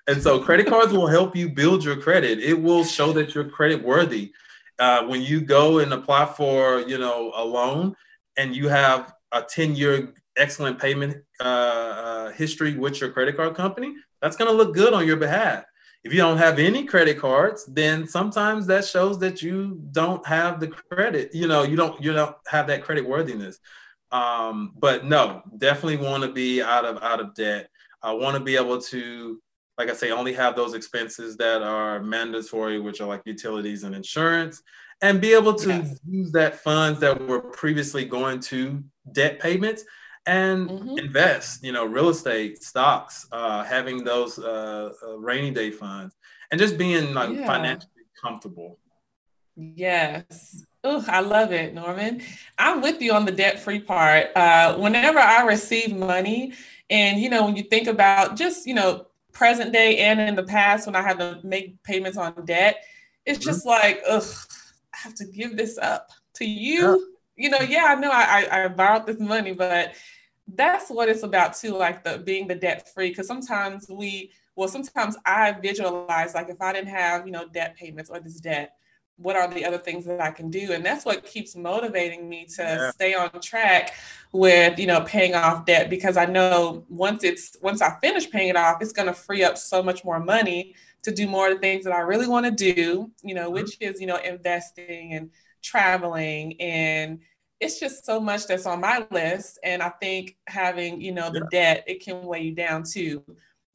And 0.06 0.22
so 0.22 0.42
credit 0.42 0.66
cards 0.66 0.94
will 0.94 1.06
help 1.06 1.36
you 1.36 1.50
build 1.50 1.84
your 1.84 1.96
credit. 1.96 2.38
It 2.38 2.54
will 2.54 2.84
show 2.84 3.12
that 3.12 3.34
you're 3.34 3.44
credit 3.44 3.84
worthy. 3.84 4.32
Uh, 4.78 5.04
when 5.04 5.20
you 5.20 5.42
go 5.42 5.80
and 5.80 5.92
apply 5.92 6.24
for, 6.24 6.80
you 6.80 6.96
know, 6.96 7.32
a 7.34 7.44
loan 7.44 7.94
and 8.38 8.56
you 8.56 8.68
have 8.68 9.12
a 9.30 9.42
10 9.42 9.76
year 9.76 10.14
excellent 10.38 10.78
payment 10.78 11.22
uh, 11.38 11.44
uh, 11.44 12.30
history 12.30 12.78
with 12.78 12.98
your 12.98 13.10
credit 13.10 13.36
card 13.36 13.54
company, 13.54 13.94
that's 14.22 14.36
going 14.36 14.50
to 14.50 14.56
look 14.56 14.72
good 14.72 14.94
on 14.94 15.06
your 15.06 15.18
behalf. 15.18 15.64
If 16.02 16.14
you 16.14 16.18
don't 16.20 16.38
have 16.38 16.58
any 16.58 16.86
credit 16.86 17.18
cards, 17.18 17.66
then 17.66 18.08
sometimes 18.08 18.66
that 18.68 18.86
shows 18.86 19.18
that 19.18 19.42
you 19.42 19.78
don't 19.92 20.26
have 20.26 20.60
the 20.60 20.68
credit. 20.68 21.34
You 21.34 21.46
know, 21.46 21.62
you 21.62 21.76
don't 21.76 22.02
you 22.02 22.14
don't 22.14 22.34
have 22.46 22.68
that 22.68 22.84
credit 22.84 23.06
worthiness. 23.06 23.58
Um, 24.12 24.72
but 24.76 25.04
no, 25.04 25.42
definitely 25.58 25.98
want 25.98 26.24
to 26.24 26.32
be 26.32 26.62
out 26.62 26.84
of 26.84 27.02
out 27.02 27.20
of 27.20 27.34
debt. 27.34 27.70
I 28.02 28.12
want 28.12 28.36
to 28.36 28.42
be 28.42 28.56
able 28.56 28.80
to, 28.80 29.40
like 29.78 29.90
I 29.90 29.94
say, 29.94 30.10
only 30.10 30.32
have 30.32 30.56
those 30.56 30.74
expenses 30.74 31.36
that 31.36 31.62
are 31.62 32.02
mandatory, 32.02 32.80
which 32.80 33.00
are 33.00 33.08
like 33.08 33.22
utilities 33.24 33.84
and 33.84 33.94
insurance, 33.94 34.62
and 35.02 35.20
be 35.20 35.32
able 35.32 35.54
to 35.54 35.68
yes. 35.68 36.00
use 36.08 36.32
that 36.32 36.60
funds 36.60 36.98
that 37.00 37.26
were 37.26 37.40
previously 37.40 38.04
going 38.04 38.40
to 38.40 38.82
debt 39.12 39.38
payments 39.38 39.84
and 40.26 40.68
mm-hmm. 40.68 40.98
invest. 40.98 41.62
You 41.62 41.72
know, 41.72 41.84
real 41.84 42.08
estate, 42.08 42.62
stocks, 42.62 43.26
uh, 43.32 43.62
having 43.64 44.02
those 44.02 44.38
uh, 44.38 44.92
uh, 45.06 45.18
rainy 45.18 45.50
day 45.50 45.70
funds, 45.70 46.16
and 46.50 46.60
just 46.60 46.76
being 46.76 47.14
like 47.14 47.30
yeah. 47.30 47.46
financially 47.46 47.90
comfortable. 48.20 48.78
Yes. 49.56 50.64
Oh, 50.82 51.04
I 51.08 51.20
love 51.20 51.52
it, 51.52 51.74
Norman. 51.74 52.22
I'm 52.58 52.80
with 52.80 53.02
you 53.02 53.12
on 53.12 53.26
the 53.26 53.32
debt 53.32 53.60
free 53.60 53.80
part. 53.80 54.28
Uh, 54.34 54.76
whenever 54.76 55.18
I 55.18 55.44
receive 55.44 55.94
money, 55.94 56.54
and 56.88 57.20
you 57.20 57.28
know, 57.28 57.44
when 57.44 57.56
you 57.56 57.64
think 57.64 57.86
about 57.86 58.36
just 58.36 58.66
you 58.66 58.74
know 58.74 59.06
present 59.32 59.72
day 59.72 59.98
and 59.98 60.20
in 60.20 60.34
the 60.34 60.42
past 60.42 60.86
when 60.86 60.96
I 60.96 61.02
had 61.02 61.18
to 61.18 61.38
make 61.44 61.82
payments 61.82 62.16
on 62.16 62.34
debt, 62.46 62.82
it's 63.26 63.38
mm-hmm. 63.38 63.48
just 63.48 63.66
like, 63.66 64.02
ugh, 64.08 64.24
I 64.94 64.96
have 64.98 65.14
to 65.16 65.26
give 65.26 65.56
this 65.56 65.76
up 65.78 66.10
to 66.34 66.46
you. 66.46 66.80
Yeah. 67.36 67.44
You 67.44 67.50
know, 67.50 67.60
yeah, 67.60 67.84
I 67.88 67.94
know 67.94 68.10
I, 68.10 68.46
I, 68.50 68.64
I 68.64 68.68
borrowed 68.68 69.06
this 69.06 69.20
money, 69.20 69.52
but 69.52 69.94
that's 70.46 70.90
what 70.90 71.08
it's 71.08 71.22
about 71.22 71.56
too, 71.56 71.74
like 71.76 72.04
the 72.04 72.18
being 72.18 72.48
the 72.48 72.54
debt 72.54 72.92
free. 72.92 73.10
Because 73.10 73.26
sometimes 73.26 73.86
we, 73.88 74.32
well, 74.56 74.68
sometimes 74.68 75.16
I 75.24 75.52
visualize 75.52 76.34
like 76.34 76.48
if 76.48 76.60
I 76.60 76.72
didn't 76.72 76.88
have 76.88 77.26
you 77.26 77.32
know 77.32 77.48
debt 77.48 77.76
payments 77.76 78.10
or 78.10 78.20
this 78.20 78.40
debt 78.40 78.76
what 79.20 79.36
are 79.36 79.46
the 79.48 79.64
other 79.64 79.78
things 79.78 80.06
that 80.06 80.20
I 80.20 80.30
can 80.30 80.50
do? 80.50 80.72
And 80.72 80.84
that's 80.84 81.04
what 81.04 81.24
keeps 81.24 81.54
motivating 81.54 82.28
me 82.28 82.46
to 82.56 82.62
yeah. 82.62 82.90
stay 82.90 83.14
on 83.14 83.30
track 83.40 83.94
with, 84.32 84.78
you 84.78 84.86
know, 84.86 85.02
paying 85.02 85.34
off 85.34 85.66
debt 85.66 85.90
because 85.90 86.16
I 86.16 86.24
know 86.24 86.84
once 86.88 87.22
it's 87.22 87.56
once 87.60 87.82
I 87.82 87.98
finish 88.00 88.30
paying 88.30 88.48
it 88.48 88.56
off, 88.56 88.80
it's 88.80 88.92
going 88.92 89.08
to 89.08 89.14
free 89.14 89.44
up 89.44 89.58
so 89.58 89.82
much 89.82 90.04
more 90.04 90.20
money 90.20 90.74
to 91.02 91.12
do 91.12 91.26
more 91.26 91.48
of 91.48 91.54
the 91.54 91.60
things 91.60 91.84
that 91.84 91.92
I 91.92 92.00
really 92.00 92.26
want 92.26 92.46
to 92.46 92.72
do, 92.72 93.10
you 93.22 93.34
know, 93.34 93.50
which 93.50 93.76
is, 93.80 94.00
you 94.00 94.06
know, 94.06 94.16
investing 94.16 95.12
and 95.12 95.30
traveling 95.62 96.58
and 96.60 97.20
it's 97.60 97.78
just 97.78 98.06
so 98.06 98.18
much 98.18 98.46
that's 98.46 98.64
on 98.64 98.80
my 98.80 99.06
list 99.10 99.58
and 99.62 99.82
I 99.82 99.90
think 99.90 100.38
having, 100.46 100.98
you 100.98 101.12
know, 101.12 101.30
the 101.30 101.46
yeah. 101.52 101.74
debt, 101.74 101.84
it 101.86 102.02
can 102.02 102.22
weigh 102.22 102.44
you 102.44 102.52
down 102.52 102.84
too. 102.84 103.22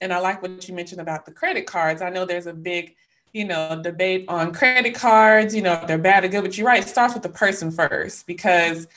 And 0.02 0.12
I 0.12 0.18
like 0.18 0.42
what 0.42 0.68
you 0.68 0.74
mentioned 0.74 1.02
about 1.02 1.26
the 1.26 1.32
credit 1.32 1.68
cards. 1.68 2.02
I 2.02 2.10
know 2.10 2.26
there's 2.26 2.48
a 2.48 2.54
big 2.54 2.96
you 3.36 3.44
know, 3.44 3.82
debate 3.84 4.24
on 4.30 4.54
credit 4.54 4.96
cards, 4.96 5.54
you 5.54 5.62
know, 5.62 5.74
if 5.74 5.88
they're 5.88 5.98
bad 5.98 6.24
or 6.24 6.30
good, 6.30 6.42
but 6.42 6.58
you're 6.58 6.66
right, 6.66 6.82
it 6.82 6.88
starts 6.88 7.14
with 7.14 7.22
the 7.22 7.28
person 7.28 7.70
first 7.70 8.26
because 8.26 8.88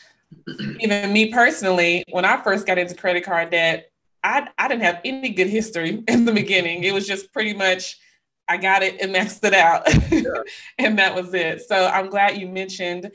even 0.78 1.12
me 1.12 1.32
personally, 1.32 2.04
when 2.10 2.24
I 2.24 2.40
first 2.40 2.64
got 2.64 2.78
into 2.78 2.94
credit 2.94 3.24
card 3.24 3.50
debt, 3.50 3.90
I, 4.22 4.46
I 4.56 4.68
didn't 4.68 4.84
have 4.84 5.00
any 5.04 5.30
good 5.30 5.48
history 5.48 6.04
in 6.08 6.24
the 6.24 6.32
beginning. 6.32 6.84
It 6.84 6.94
was 6.94 7.04
just 7.04 7.32
pretty 7.32 7.52
much 7.52 7.98
I 8.46 8.58
got 8.58 8.84
it 8.84 9.00
and 9.00 9.12
maxed 9.12 9.44
it 9.44 9.54
out. 9.54 9.88
Yeah. 10.12 10.42
and 10.78 10.98
that 11.00 11.16
was 11.16 11.34
it. 11.34 11.62
So 11.62 11.86
I'm 11.88 12.08
glad 12.08 12.38
you 12.38 12.46
mentioned 12.46 13.10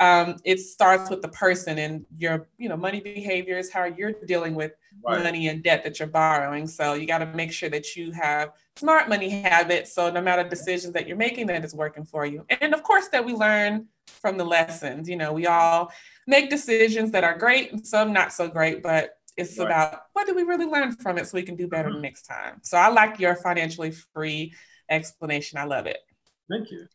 um, 0.00 0.36
it 0.44 0.60
starts 0.60 1.10
with 1.10 1.22
the 1.22 1.28
person 1.28 1.78
and 1.78 2.06
your 2.16 2.48
you 2.56 2.68
know 2.68 2.76
money 2.76 3.00
behaviors 3.00 3.70
how 3.70 3.84
you're 3.84 4.12
dealing 4.26 4.54
with 4.54 4.72
right. 5.04 5.22
money 5.22 5.48
and 5.48 5.62
debt 5.62 5.82
that 5.84 5.98
you're 5.98 6.08
borrowing. 6.08 6.66
So 6.66 6.94
you 6.94 7.06
got 7.06 7.18
to 7.18 7.26
make 7.26 7.52
sure 7.52 7.68
that 7.70 7.96
you 7.96 8.12
have 8.12 8.52
smart 8.76 9.08
money 9.08 9.28
habits. 9.28 9.92
So 9.94 10.10
no 10.10 10.20
matter 10.20 10.48
decisions 10.48 10.94
that 10.94 11.08
you're 11.08 11.16
making 11.16 11.48
that 11.48 11.64
is 11.64 11.74
working 11.74 12.04
for 12.04 12.24
you. 12.24 12.44
And 12.60 12.74
of 12.74 12.82
course 12.82 13.08
that 13.08 13.24
we 13.24 13.32
learn 13.32 13.86
from 14.06 14.38
the 14.38 14.44
lessons 14.44 15.06
you 15.06 15.16
know 15.16 15.34
we 15.34 15.46
all 15.46 15.92
make 16.26 16.48
decisions 16.48 17.10
that 17.10 17.24
are 17.24 17.36
great 17.36 17.72
and 17.72 17.86
some 17.86 18.10
not 18.10 18.32
so 18.32 18.48
great 18.48 18.82
but 18.82 19.18
it's 19.36 19.58
right. 19.58 19.66
about 19.66 20.04
what 20.14 20.26
do 20.26 20.34
we 20.34 20.42
really 20.42 20.64
learn 20.64 20.96
from 20.96 21.18
it 21.18 21.26
so 21.26 21.36
we 21.36 21.42
can 21.42 21.54
do 21.54 21.68
better 21.68 21.90
mm-hmm. 21.90 22.00
next 22.00 22.22
time. 22.22 22.58
So 22.62 22.78
i 22.78 22.88
like 22.88 23.20
your 23.20 23.36
financially 23.36 23.92
free 24.14 24.54
explanation. 24.90 25.58
I 25.58 25.64
love 25.64 25.86
it. 25.86 25.98
Thank 26.48 26.70
you 26.70 26.88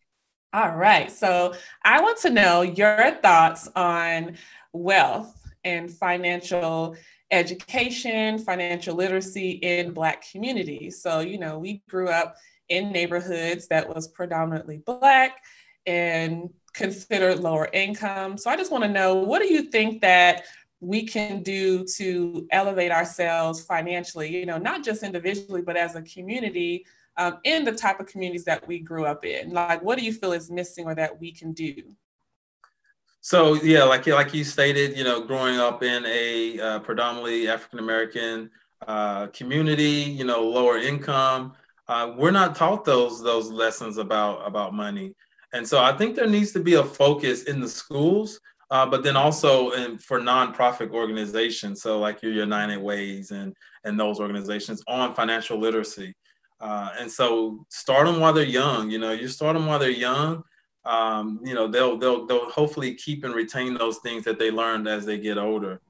all 0.53 0.75
right. 0.75 1.11
So 1.11 1.55
I 1.83 1.99
want 1.99 2.19
to 2.19 2.29
know 2.29 2.61
your 2.61 3.11
thoughts 3.23 3.67
on 3.75 4.37
wealth 4.71 5.35
and 5.63 5.89
financial 5.89 6.95
education, 7.31 8.37
financial 8.37 8.95
literacy 8.95 9.51
in 9.51 9.93
Black 9.93 10.23
communities. 10.31 11.01
So, 11.01 11.21
you 11.21 11.39
know, 11.39 11.57
we 11.57 11.81
grew 11.89 12.09
up 12.09 12.35
in 12.69 12.91
neighborhoods 12.91 13.67
that 13.69 13.89
was 13.89 14.07
predominantly 14.07 14.77
Black 14.77 15.41
and 15.87 16.51
considered 16.73 17.39
lower 17.39 17.69
income. 17.73 18.37
So 18.37 18.51
I 18.51 18.55
just 18.55 18.71
want 18.71 18.83
to 18.83 18.89
know 18.89 19.15
what 19.15 19.41
do 19.41 19.51
you 19.51 19.63
think 19.63 20.01
that 20.01 20.43
we 20.79 21.03
can 21.07 21.41
do 21.41 21.85
to 21.95 22.45
elevate 22.51 22.91
ourselves 22.91 23.63
financially, 23.63 24.37
you 24.37 24.45
know, 24.45 24.57
not 24.57 24.83
just 24.83 25.01
individually, 25.01 25.61
but 25.63 25.77
as 25.77 25.95
a 25.95 26.01
community 26.03 26.85
um, 27.17 27.37
in 27.43 27.63
the 27.63 27.71
type 27.71 27.99
of 27.99 28.07
communities 28.07 28.45
that 28.45 28.67
we 28.67 28.79
grew 28.79 29.05
up 29.05 29.25
in? 29.25 29.51
Like, 29.51 29.81
what 29.81 29.97
do 29.97 30.05
you 30.05 30.13
feel 30.13 30.33
is 30.33 30.49
missing 30.49 30.85
or 30.85 30.95
that 30.95 31.19
we 31.19 31.31
can 31.31 31.53
do? 31.53 31.75
So 33.25 33.53
yeah, 33.53 33.83
like 33.83 34.05
like 34.05 34.33
you 34.33 34.43
stated, 34.43 34.97
you 34.97 35.05
know, 35.05 35.21
growing 35.21 35.57
up 35.57 35.81
in 35.81 36.05
a 36.05 36.59
uh, 36.59 36.79
predominantly 36.79 37.47
African 37.47 37.79
American 37.79 38.49
uh, 38.85 39.27
community, 39.27 40.11
you 40.11 40.25
know, 40.25 40.43
lower 40.43 40.77
income, 40.77 41.53
uh, 41.87 42.13
we're 42.17 42.31
not 42.31 42.53
taught 42.53 42.83
those 42.83 43.23
those 43.23 43.49
lessons 43.49 43.97
about 43.97 44.45
about 44.45 44.73
money, 44.73 45.15
and 45.53 45.65
so 45.65 45.81
I 45.81 45.93
think 45.93 46.17
there 46.17 46.27
needs 46.27 46.51
to 46.51 46.59
be 46.59 46.73
a 46.73 46.83
focus 46.83 47.43
in 47.43 47.61
the 47.61 47.69
schools, 47.69 48.41
uh, 48.71 48.85
but 48.85 49.03
then 49.03 49.15
also 49.15 49.71
in, 49.71 49.97
for 49.99 50.19
nonprofit 50.19 50.91
organizations, 50.91 51.81
so 51.81 51.99
like 51.99 52.21
your 52.21 52.33
United 52.33 52.81
Ways 52.81 53.31
and 53.31 53.55
and 53.85 53.97
those 53.97 54.19
organizations 54.19 54.83
on 54.85 55.15
financial 55.15 55.57
literacy. 55.57 56.13
Uh, 56.63 56.91
and 56.97 57.11
so 57.11 57.65
start 57.67 58.07
them 58.07 58.21
while 58.21 58.31
they're 58.31 58.45
young. 58.45 58.89
You 58.89 58.97
know, 58.97 59.11
you 59.11 59.27
start 59.27 59.53
them 59.53 59.65
while 59.65 59.79
they're 59.79 59.89
young. 59.89 60.45
Um, 60.85 61.41
you 61.43 61.53
know, 61.53 61.67
they'll 61.67 61.97
they'll 61.97 62.25
they'll 62.25 62.49
hopefully 62.49 62.95
keep 62.95 63.25
and 63.25 63.35
retain 63.35 63.73
those 63.73 63.97
things 63.97 64.23
that 64.23 64.39
they 64.39 64.49
learned 64.49 64.87
as 64.87 65.05
they 65.05 65.17
get 65.17 65.37
older. 65.37 65.81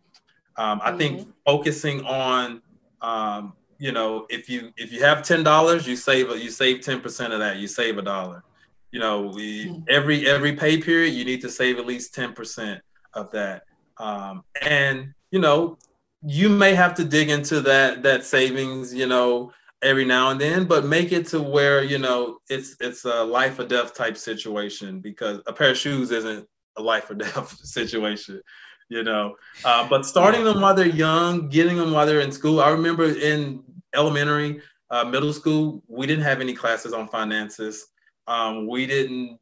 Um, 0.57 0.81
I 0.83 0.89
mm-hmm. 0.89 0.97
think 0.97 1.27
focusing 1.45 2.03
on 2.05 2.63
um, 3.01 3.53
you 3.77 3.91
know, 3.91 4.25
if 4.29 4.49
you 4.49 4.73
if 4.75 4.91
you 4.91 5.03
have 5.03 5.21
ten 5.21 5.43
dollars, 5.43 5.85
you 5.85 5.95
save 5.95 6.29
you 6.41 6.49
save 6.49 6.81
ten 6.81 7.01
percent 7.01 7.33
of 7.33 7.39
that. 7.39 7.57
You 7.57 7.67
save 7.67 7.99
a 7.99 8.01
dollar. 8.01 8.43
You 8.91 8.99
know, 8.99 9.31
we, 9.35 9.67
mm-hmm. 9.67 9.83
every 9.89 10.27
every 10.27 10.53
pay 10.53 10.79
period, 10.79 11.13
you 11.13 11.23
need 11.23 11.41
to 11.41 11.49
save 11.49 11.77
at 11.77 11.85
least 11.85 12.15
ten 12.15 12.33
percent 12.33 12.81
of 13.13 13.29
that. 13.31 13.63
Um, 13.97 14.43
and 14.61 15.13
you 15.29 15.39
know, 15.39 15.77
you 16.23 16.49
may 16.49 16.73
have 16.73 16.95
to 16.95 17.03
dig 17.03 17.29
into 17.29 17.61
that 17.61 18.01
that 18.01 18.23
savings. 18.23 18.91
You 18.91 19.05
know, 19.05 19.51
every 19.83 20.05
now 20.05 20.29
and 20.29 20.41
then, 20.41 20.65
but 20.65 20.85
make 20.85 21.11
it 21.11 21.27
to 21.27 21.41
where 21.41 21.83
you 21.83 21.97
know 21.97 22.39
it's 22.49 22.75
it's 22.79 23.05
a 23.05 23.23
life 23.23 23.59
or 23.59 23.65
death 23.65 23.93
type 23.93 24.17
situation 24.17 24.99
because 24.99 25.41
a 25.45 25.53
pair 25.53 25.71
of 25.71 25.77
shoes 25.77 26.11
isn't 26.11 26.47
a 26.77 26.81
life 26.81 27.09
or 27.09 27.13
death 27.15 27.57
situation 27.63 28.41
you 28.89 29.03
know. 29.03 29.35
Uh, 29.65 29.87
but 29.89 30.05
starting 30.05 30.43
them 30.43 30.61
while 30.61 30.73
they're 30.73 30.85
young, 30.85 31.49
getting 31.49 31.77
them 31.77 31.91
while 31.91 32.05
they're 32.05 32.19
in 32.19 32.31
school. 32.31 32.61
I 32.61 32.69
remember 32.69 33.05
in 33.05 33.63
elementary, 33.95 34.61
uh, 34.89 35.03
middle 35.03 35.33
school, 35.33 35.83
we 35.87 36.05
didn't 36.05 36.23
have 36.23 36.41
any 36.41 36.53
classes 36.53 36.93
on 36.93 37.07
finances. 37.07 37.87
Um, 38.27 38.67
we 38.67 38.85
didn't 38.85 39.39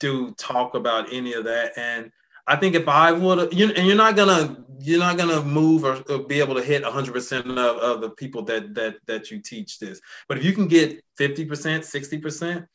do 0.00 0.32
talk 0.38 0.74
about 0.74 1.12
any 1.12 1.34
of 1.34 1.44
that. 1.44 1.72
And 1.76 2.10
I 2.46 2.56
think 2.56 2.74
if 2.74 2.88
I 2.88 3.12
would, 3.12 3.52
you, 3.52 3.70
and 3.70 3.86
you're 3.86 3.96
not 3.96 4.16
gonna, 4.16 4.64
you're 4.78 4.98
not 4.98 5.16
gonna 5.16 5.42
move 5.42 5.84
or, 5.84 6.02
or 6.10 6.18
be 6.18 6.40
able 6.40 6.54
to 6.56 6.62
hit 6.62 6.82
100% 6.82 7.50
of, 7.50 7.56
of 7.56 8.00
the 8.00 8.10
people 8.10 8.42
that 8.42 8.74
that 8.74 8.96
that 9.06 9.30
you 9.30 9.40
teach 9.40 9.78
this. 9.78 10.00
But 10.28 10.38
if 10.38 10.44
you 10.44 10.52
can 10.52 10.68
get 10.68 11.02
50%, 11.18 11.48
60%, 11.48 12.66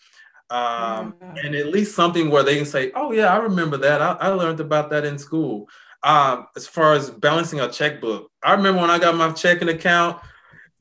um, 0.51 1.13
and 1.43 1.53
at 1.53 1.67
least 1.67 1.95
something 1.95 2.31
where 2.31 2.43
they 2.43 2.55
can 2.55 2.65
say, 2.65 2.91
"Oh 2.95 3.11
yeah, 3.11 3.31
I 3.31 3.37
remember 3.37 3.77
that. 3.77 4.01
I, 4.01 4.13
I 4.13 4.27
learned 4.29 4.59
about 4.59 4.89
that 4.89 5.05
in 5.05 5.19
school." 5.19 5.67
Um, 6.01 6.47
as 6.55 6.65
far 6.65 6.93
as 6.93 7.11
balancing 7.11 7.59
a 7.59 7.69
checkbook, 7.69 8.31
I 8.43 8.53
remember 8.53 8.81
when 8.81 8.89
I 8.89 8.97
got 8.97 9.15
my 9.15 9.31
checking 9.31 9.69
account, 9.69 10.19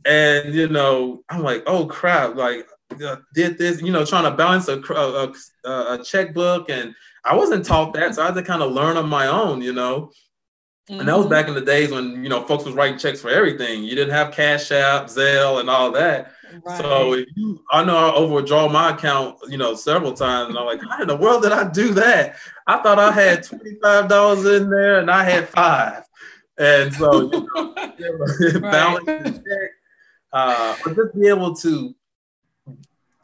and 0.07 0.55
you 0.55 0.69
know, 0.69 1.23
I'm 1.29 1.43
like, 1.43 1.65
"Oh 1.67 1.85
crap!" 1.87 2.37
Like, 2.37 2.67
uh, 3.05 3.17
did 3.35 3.59
this, 3.59 3.83
you 3.83 3.93
know, 3.93 4.07
trying 4.07 4.25
to 4.25 4.31
balance 4.31 4.69
a, 4.69 4.81
a, 4.81 5.95
a 5.95 6.03
checkbook, 6.03 6.71
and 6.71 6.95
I 7.29 7.35
wasn't 7.35 7.65
taught 7.65 7.93
that, 7.95 8.15
so 8.15 8.23
I 8.23 8.27
had 8.27 8.35
to 8.35 8.43
kind 8.43 8.63
of 8.63 8.73
learn 8.73 8.97
on 8.97 9.09
my 9.09 9.27
own, 9.27 9.61
you 9.61 9.73
know. 9.73 10.11
Mm-hmm. 10.89 11.01
And 11.01 11.09
that 11.09 11.17
was 11.17 11.27
mm-hmm. 11.27 11.35
back 11.35 11.49
in 11.49 11.55
the 11.55 11.61
days 11.61 11.91
when 11.91 12.23
you 12.23 12.31
know 12.31 12.43
folks 12.43 12.65
was 12.65 12.75
writing 12.75 12.99
checks 12.99 13.21
for 13.21 13.29
everything. 13.29 13.85
You 13.85 13.95
didn't 13.95 14.15
have 14.15 14.33
Cash 14.33 14.73
App, 14.73 15.07
Zelle, 15.07 15.61
and 15.61 15.69
all 15.69 15.93
that. 15.93 16.33
Right. 16.65 16.79
So 16.79 17.13
if 17.13 17.29
you, 17.35 17.63
I 17.71 17.85
know 17.85 17.97
I 17.97 18.15
overdraw 18.15 18.69
my 18.69 18.95
account, 18.95 19.37
you 19.49 19.59
know, 19.59 19.75
several 19.75 20.15
times, 20.15 20.49
and 20.49 20.59
I'm 20.59 20.65
like, 20.65 20.81
how 20.89 21.03
in 21.03 21.09
the 21.09 21.17
world 21.17 21.43
did 21.43 21.53
I 21.53 21.69
do 21.69 21.93
that? 21.95 22.37
I 22.67 22.83
thought 22.83 22.99
I 22.99 23.13
had 23.13 23.43
twenty 23.43 23.77
five 23.83 24.09
dollars 24.09 24.47
in 24.47 24.71
there, 24.71 25.01
and 25.01 25.11
I 25.11 25.25
had 25.25 25.49
five, 25.51 26.05
and 26.57 26.95
so 26.95 27.31
you 27.31 27.49
know, 27.53 27.75
balance 28.61 29.05
the 29.05 29.31
check, 29.33 29.71
uh, 30.33 30.77
but 30.83 30.97
just 30.97 31.15
be 31.21 31.29
able 31.29 31.55
to. 31.57 31.95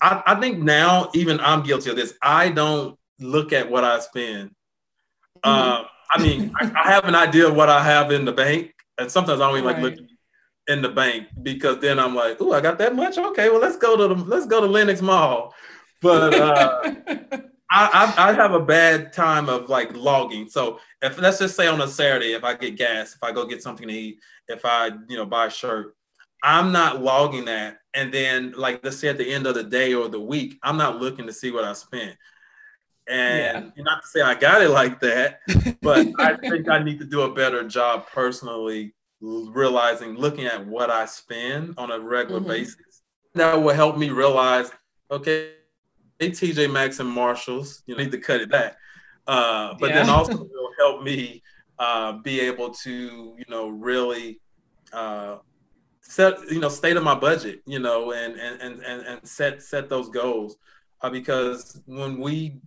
I, 0.02 0.22
I 0.26 0.34
think 0.34 0.58
now 0.58 1.08
even 1.14 1.40
I'm 1.40 1.62
guilty 1.62 1.88
of 1.88 1.96
this. 1.96 2.12
I 2.20 2.50
don't 2.50 2.98
look 3.18 3.52
at 3.52 3.70
what 3.70 3.84
I 3.84 4.00
spend. 4.00 4.50
Mm-hmm. 5.44 5.50
Uh, 5.50 5.84
I 6.10 6.22
mean, 6.22 6.52
I, 6.60 6.72
I, 6.84 6.90
have 6.92 7.04
an 7.06 7.14
idea 7.14 7.48
of 7.48 7.56
what 7.56 7.68
I 7.68 7.82
have 7.82 8.12
in 8.12 8.24
the 8.24 8.32
bank, 8.32 8.72
and 8.98 9.10
sometimes 9.10 9.40
I 9.40 9.48
don't 9.48 9.58
even 9.58 9.66
right. 9.66 9.82
like 9.82 9.82
looking 9.82 10.08
in 10.68 10.82
the 10.82 10.88
bank 10.88 11.28
because 11.42 11.78
then 11.80 11.98
I'm 11.98 12.14
like, 12.14 12.38
oh, 12.40 12.52
I 12.52 12.60
got 12.60 12.78
that 12.78 12.94
much. 12.94 13.18
Okay, 13.18 13.50
well 13.50 13.60
let's 13.60 13.76
go 13.76 13.96
to 13.96 14.14
the 14.14 14.24
let's 14.24 14.46
go 14.46 14.60
to 14.60 14.66
Lenox 14.66 15.02
Mall. 15.02 15.54
But 16.00 16.34
uh, 16.34 16.80
I, 17.70 18.14
I, 18.16 18.30
I 18.30 18.32
have 18.32 18.52
a 18.52 18.60
bad 18.60 19.12
time 19.12 19.48
of 19.48 19.68
like 19.68 19.96
logging. 19.96 20.48
So 20.48 20.80
if 21.02 21.18
let's 21.18 21.38
just 21.38 21.56
say 21.56 21.66
on 21.66 21.80
a 21.80 21.88
Saturday, 21.88 22.32
if 22.32 22.44
I 22.44 22.54
get 22.54 22.76
gas, 22.76 23.14
if 23.14 23.22
I 23.22 23.32
go 23.32 23.46
get 23.46 23.62
something 23.62 23.88
to 23.88 23.94
eat, 23.94 24.18
if 24.48 24.64
I 24.64 24.90
you 25.08 25.16
know 25.16 25.26
buy 25.26 25.46
a 25.46 25.50
shirt, 25.50 25.94
I'm 26.42 26.72
not 26.72 27.02
logging 27.02 27.46
that. 27.46 27.78
And 27.92 28.12
then 28.12 28.54
like 28.56 28.80
let's 28.84 28.98
say 28.98 29.08
at 29.08 29.18
the 29.18 29.32
end 29.32 29.46
of 29.46 29.54
the 29.54 29.64
day 29.64 29.94
or 29.94 30.08
the 30.08 30.20
week, 30.20 30.58
I'm 30.62 30.76
not 30.76 31.00
looking 31.00 31.26
to 31.26 31.32
see 31.32 31.50
what 31.50 31.64
I 31.64 31.72
spent. 31.72 32.16
And 33.06 33.72
yeah. 33.76 33.82
not 33.82 34.02
to 34.02 34.08
say 34.08 34.22
I 34.22 34.34
got 34.34 34.62
it 34.62 34.70
like 34.70 35.00
that, 35.00 35.40
but 35.82 36.08
I 36.18 36.36
think 36.48 36.68
I 36.68 36.82
need 36.82 36.98
to 37.00 37.04
do 37.04 37.22
a 37.22 37.34
better 37.34 37.66
job 37.68 38.06
personally 38.08 38.94
realizing, 39.20 40.14
looking 40.14 40.46
at 40.46 40.66
what 40.66 40.90
I 40.90 41.06
spend 41.06 41.74
on 41.78 41.90
a 41.90 41.98
regular 41.98 42.40
mm-hmm. 42.40 42.48
basis. 42.48 43.02
That 43.34 43.54
will 43.54 43.74
help 43.74 43.98
me 43.98 44.10
realize, 44.10 44.70
okay, 45.10 45.52
hey, 46.18 46.30
TJ 46.30 46.72
Maxx 46.72 47.00
and 47.00 47.08
Marshalls, 47.08 47.82
you 47.86 47.96
need 47.96 48.12
to 48.12 48.18
cut 48.18 48.40
it 48.40 48.50
back. 48.50 48.76
Uh, 49.26 49.74
but 49.80 49.90
yeah. 49.90 49.96
then 49.96 50.10
also 50.10 50.36
will 50.36 50.70
help 50.78 51.02
me 51.02 51.42
uh, 51.78 52.12
be 52.12 52.40
able 52.40 52.70
to, 52.70 53.34
you 53.36 53.44
know, 53.48 53.68
really 53.68 54.40
uh, 54.92 55.36
set, 56.00 56.34
you 56.50 56.60
know, 56.60 56.68
state 56.68 56.96
of 56.96 57.02
my 57.02 57.14
budget, 57.14 57.62
you 57.66 57.78
know, 57.78 58.12
and 58.12 58.36
and 58.38 58.60
and 58.60 59.06
and 59.06 59.26
set 59.26 59.62
set 59.62 59.88
those 59.88 60.08
goals. 60.10 60.56
Uh, 61.00 61.10
because 61.10 61.80
when 61.86 62.18
we, 62.18 62.60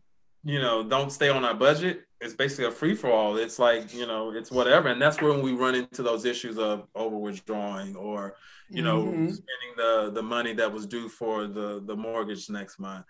you 0.47 0.61
know, 0.61 0.81
don't 0.81 1.11
stay 1.11 1.27
on 1.27 1.43
our 1.43 1.53
budget, 1.53 2.03
it's 2.21 2.33
basically 2.33 2.65
a 2.65 2.71
free 2.71 2.95
for 2.95 3.11
all. 3.11 3.35
It's 3.35 3.59
like 3.59 3.93
you 3.93 4.07
know, 4.07 4.31
it's 4.31 4.49
whatever, 4.49 4.87
and 4.87 5.01
that's 5.01 5.21
when 5.21 5.41
we 5.41 5.51
run 5.51 5.75
into 5.75 6.01
those 6.01 6.23
issues 6.23 6.57
of 6.57 6.87
over 6.95 7.17
withdrawing 7.17 7.97
or 7.97 8.35
you 8.69 8.81
know 8.81 9.03
mm-hmm. 9.03 9.25
spending 9.25 9.73
the 9.75 10.11
the 10.13 10.23
money 10.23 10.53
that 10.53 10.71
was 10.71 10.85
due 10.85 11.09
for 11.09 11.47
the 11.47 11.83
the 11.85 11.95
mortgage 11.95 12.49
next 12.49 12.79
month. 12.79 13.05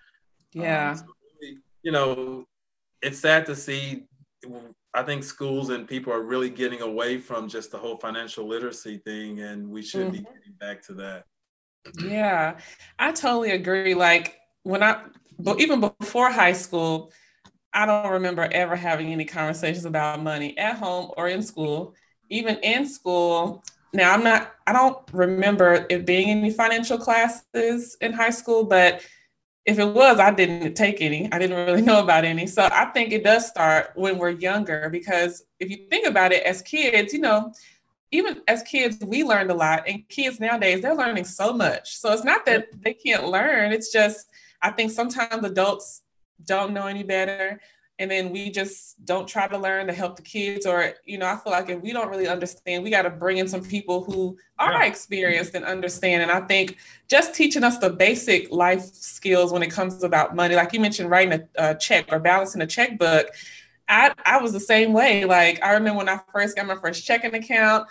Yeah, 0.53 0.91
um, 0.91 0.97
so 0.97 1.05
really, 1.39 1.57
you 1.83 1.91
know, 1.91 2.47
it's 3.03 3.19
sad 3.19 3.45
to 3.45 3.55
see. 3.55 4.05
I 4.95 5.03
think 5.03 5.23
schools 5.23 5.69
and 5.69 5.87
people 5.87 6.11
are 6.11 6.23
really 6.23 6.49
getting 6.49 6.81
away 6.81 7.19
from 7.19 7.47
just 7.47 7.71
the 7.71 7.77
whole 7.77 7.97
financial 7.97 8.47
literacy 8.47 8.97
thing, 9.05 9.41
and 9.41 9.69
we 9.69 9.83
should 9.83 10.07
mm-hmm. 10.07 10.11
be 10.11 10.17
getting 10.19 10.53
back 10.59 10.81
to 10.87 10.93
that. 10.95 11.25
Yeah, 12.03 12.57
I 12.97 13.11
totally 13.11 13.51
agree. 13.51 13.93
Like 13.93 14.37
when 14.63 14.81
I, 14.81 15.03
but 15.37 15.61
even 15.61 15.79
before 15.79 16.31
high 16.31 16.53
school 16.53 17.11
I 17.73 17.85
don't 17.85 18.11
remember 18.11 18.47
ever 18.51 18.75
having 18.75 19.11
any 19.11 19.25
conversations 19.25 19.85
about 19.85 20.23
money 20.23 20.57
at 20.57 20.77
home 20.77 21.11
or 21.17 21.27
in 21.27 21.41
school. 21.41 21.95
Even 22.29 22.57
in 22.57 22.87
school, 22.87 23.63
now 23.93 24.13
I'm 24.13 24.23
not, 24.23 24.53
I 24.65 24.73
don't 24.73 24.97
remember 25.13 25.85
it 25.89 26.05
being 26.05 26.29
any 26.29 26.51
financial 26.51 26.97
classes 26.97 27.97
in 28.01 28.13
high 28.13 28.31
school, 28.31 28.63
but 28.63 29.05
if 29.65 29.79
it 29.79 29.85
was, 29.85 30.19
I 30.19 30.31
didn't 30.31 30.75
take 30.75 31.01
any. 31.01 31.31
I 31.31 31.39
didn't 31.39 31.57
really 31.65 31.81
know 31.89 32.01
about 32.01 32.25
any. 32.25 32.47
So 32.47 32.67
I 32.71 32.85
think 32.85 33.11
it 33.11 33.23
does 33.23 33.47
start 33.47 33.91
when 33.95 34.17
we're 34.17 34.29
younger 34.29 34.89
because 34.89 35.43
if 35.59 35.69
you 35.69 35.87
think 35.89 36.07
about 36.07 36.31
it 36.31 36.43
as 36.43 36.61
kids, 36.61 37.13
you 37.13 37.19
know, 37.19 37.53
even 38.11 38.41
as 38.47 38.63
kids, 38.63 38.97
we 39.03 39.23
learned 39.23 39.51
a 39.51 39.53
lot. 39.53 39.83
And 39.87 40.07
kids 40.07 40.39
nowadays, 40.39 40.81
they're 40.81 40.95
learning 40.95 41.25
so 41.25 41.53
much. 41.53 41.97
So 41.97 42.13
it's 42.13 42.23
not 42.23 42.45
that 42.45 42.67
they 42.81 42.93
can't 42.93 43.27
learn, 43.27 43.73
it's 43.73 43.91
just, 43.91 44.27
I 44.61 44.71
think 44.71 44.91
sometimes 44.91 45.45
adults 45.45 46.01
don't 46.45 46.73
know 46.73 46.87
any 46.87 47.03
better. 47.03 47.59
And 47.99 48.11
then 48.11 48.31
we 48.31 48.51
just 48.51 49.03
don't 49.05 49.27
try 49.27 49.47
to 49.47 49.57
learn 49.57 49.87
to 49.87 49.93
help 49.93 50.17
the 50.17 50.21
kids 50.21 50.67
or 50.67 50.93
you 51.03 51.17
know 51.17 51.25
i 51.25 51.35
feel 51.35 51.51
like 51.51 51.67
if 51.69 51.81
we 51.81 51.93
don't 51.93 52.09
really 52.09 52.27
understand 52.27 52.83
we 52.83 52.91
got 52.91 53.03
to 53.03 53.09
bring 53.09 53.37
in 53.37 53.47
some 53.47 53.63
people 53.63 54.03
who 54.03 54.37
are 54.59 54.83
experienced 54.83 55.55
and 55.55 55.65
understand. 55.65 56.21
And 56.21 56.29
i 56.31 56.41
think 56.41 56.77
just 57.07 57.33
teaching 57.33 57.63
us 57.63 57.79
the 57.79 57.89
basic 57.89 58.51
life 58.51 58.83
skills 58.83 59.51
when 59.51 59.63
it 59.63 59.71
comes 59.71 60.03
about 60.03 60.35
money 60.35 60.53
like 60.53 60.73
you 60.73 60.79
mentioned 60.79 61.09
writing 61.09 61.41
a, 61.57 61.69
a 61.69 61.75
check 61.75 62.05
or 62.11 62.19
balancing 62.19 62.61
a 62.61 62.67
checkbook 62.67 63.31
I, 63.89 64.13
I 64.25 64.41
was 64.41 64.51
the 64.51 64.59
same 64.59 64.91
way. 64.91 65.23
Like 65.23 65.63
i 65.63 65.71
remember 65.71 65.97
when 65.97 66.09
i 66.09 66.19
first 66.31 66.55
got 66.55 66.67
my 66.67 66.75
first 66.75 67.03
checking 67.03 67.33
account 67.33 67.87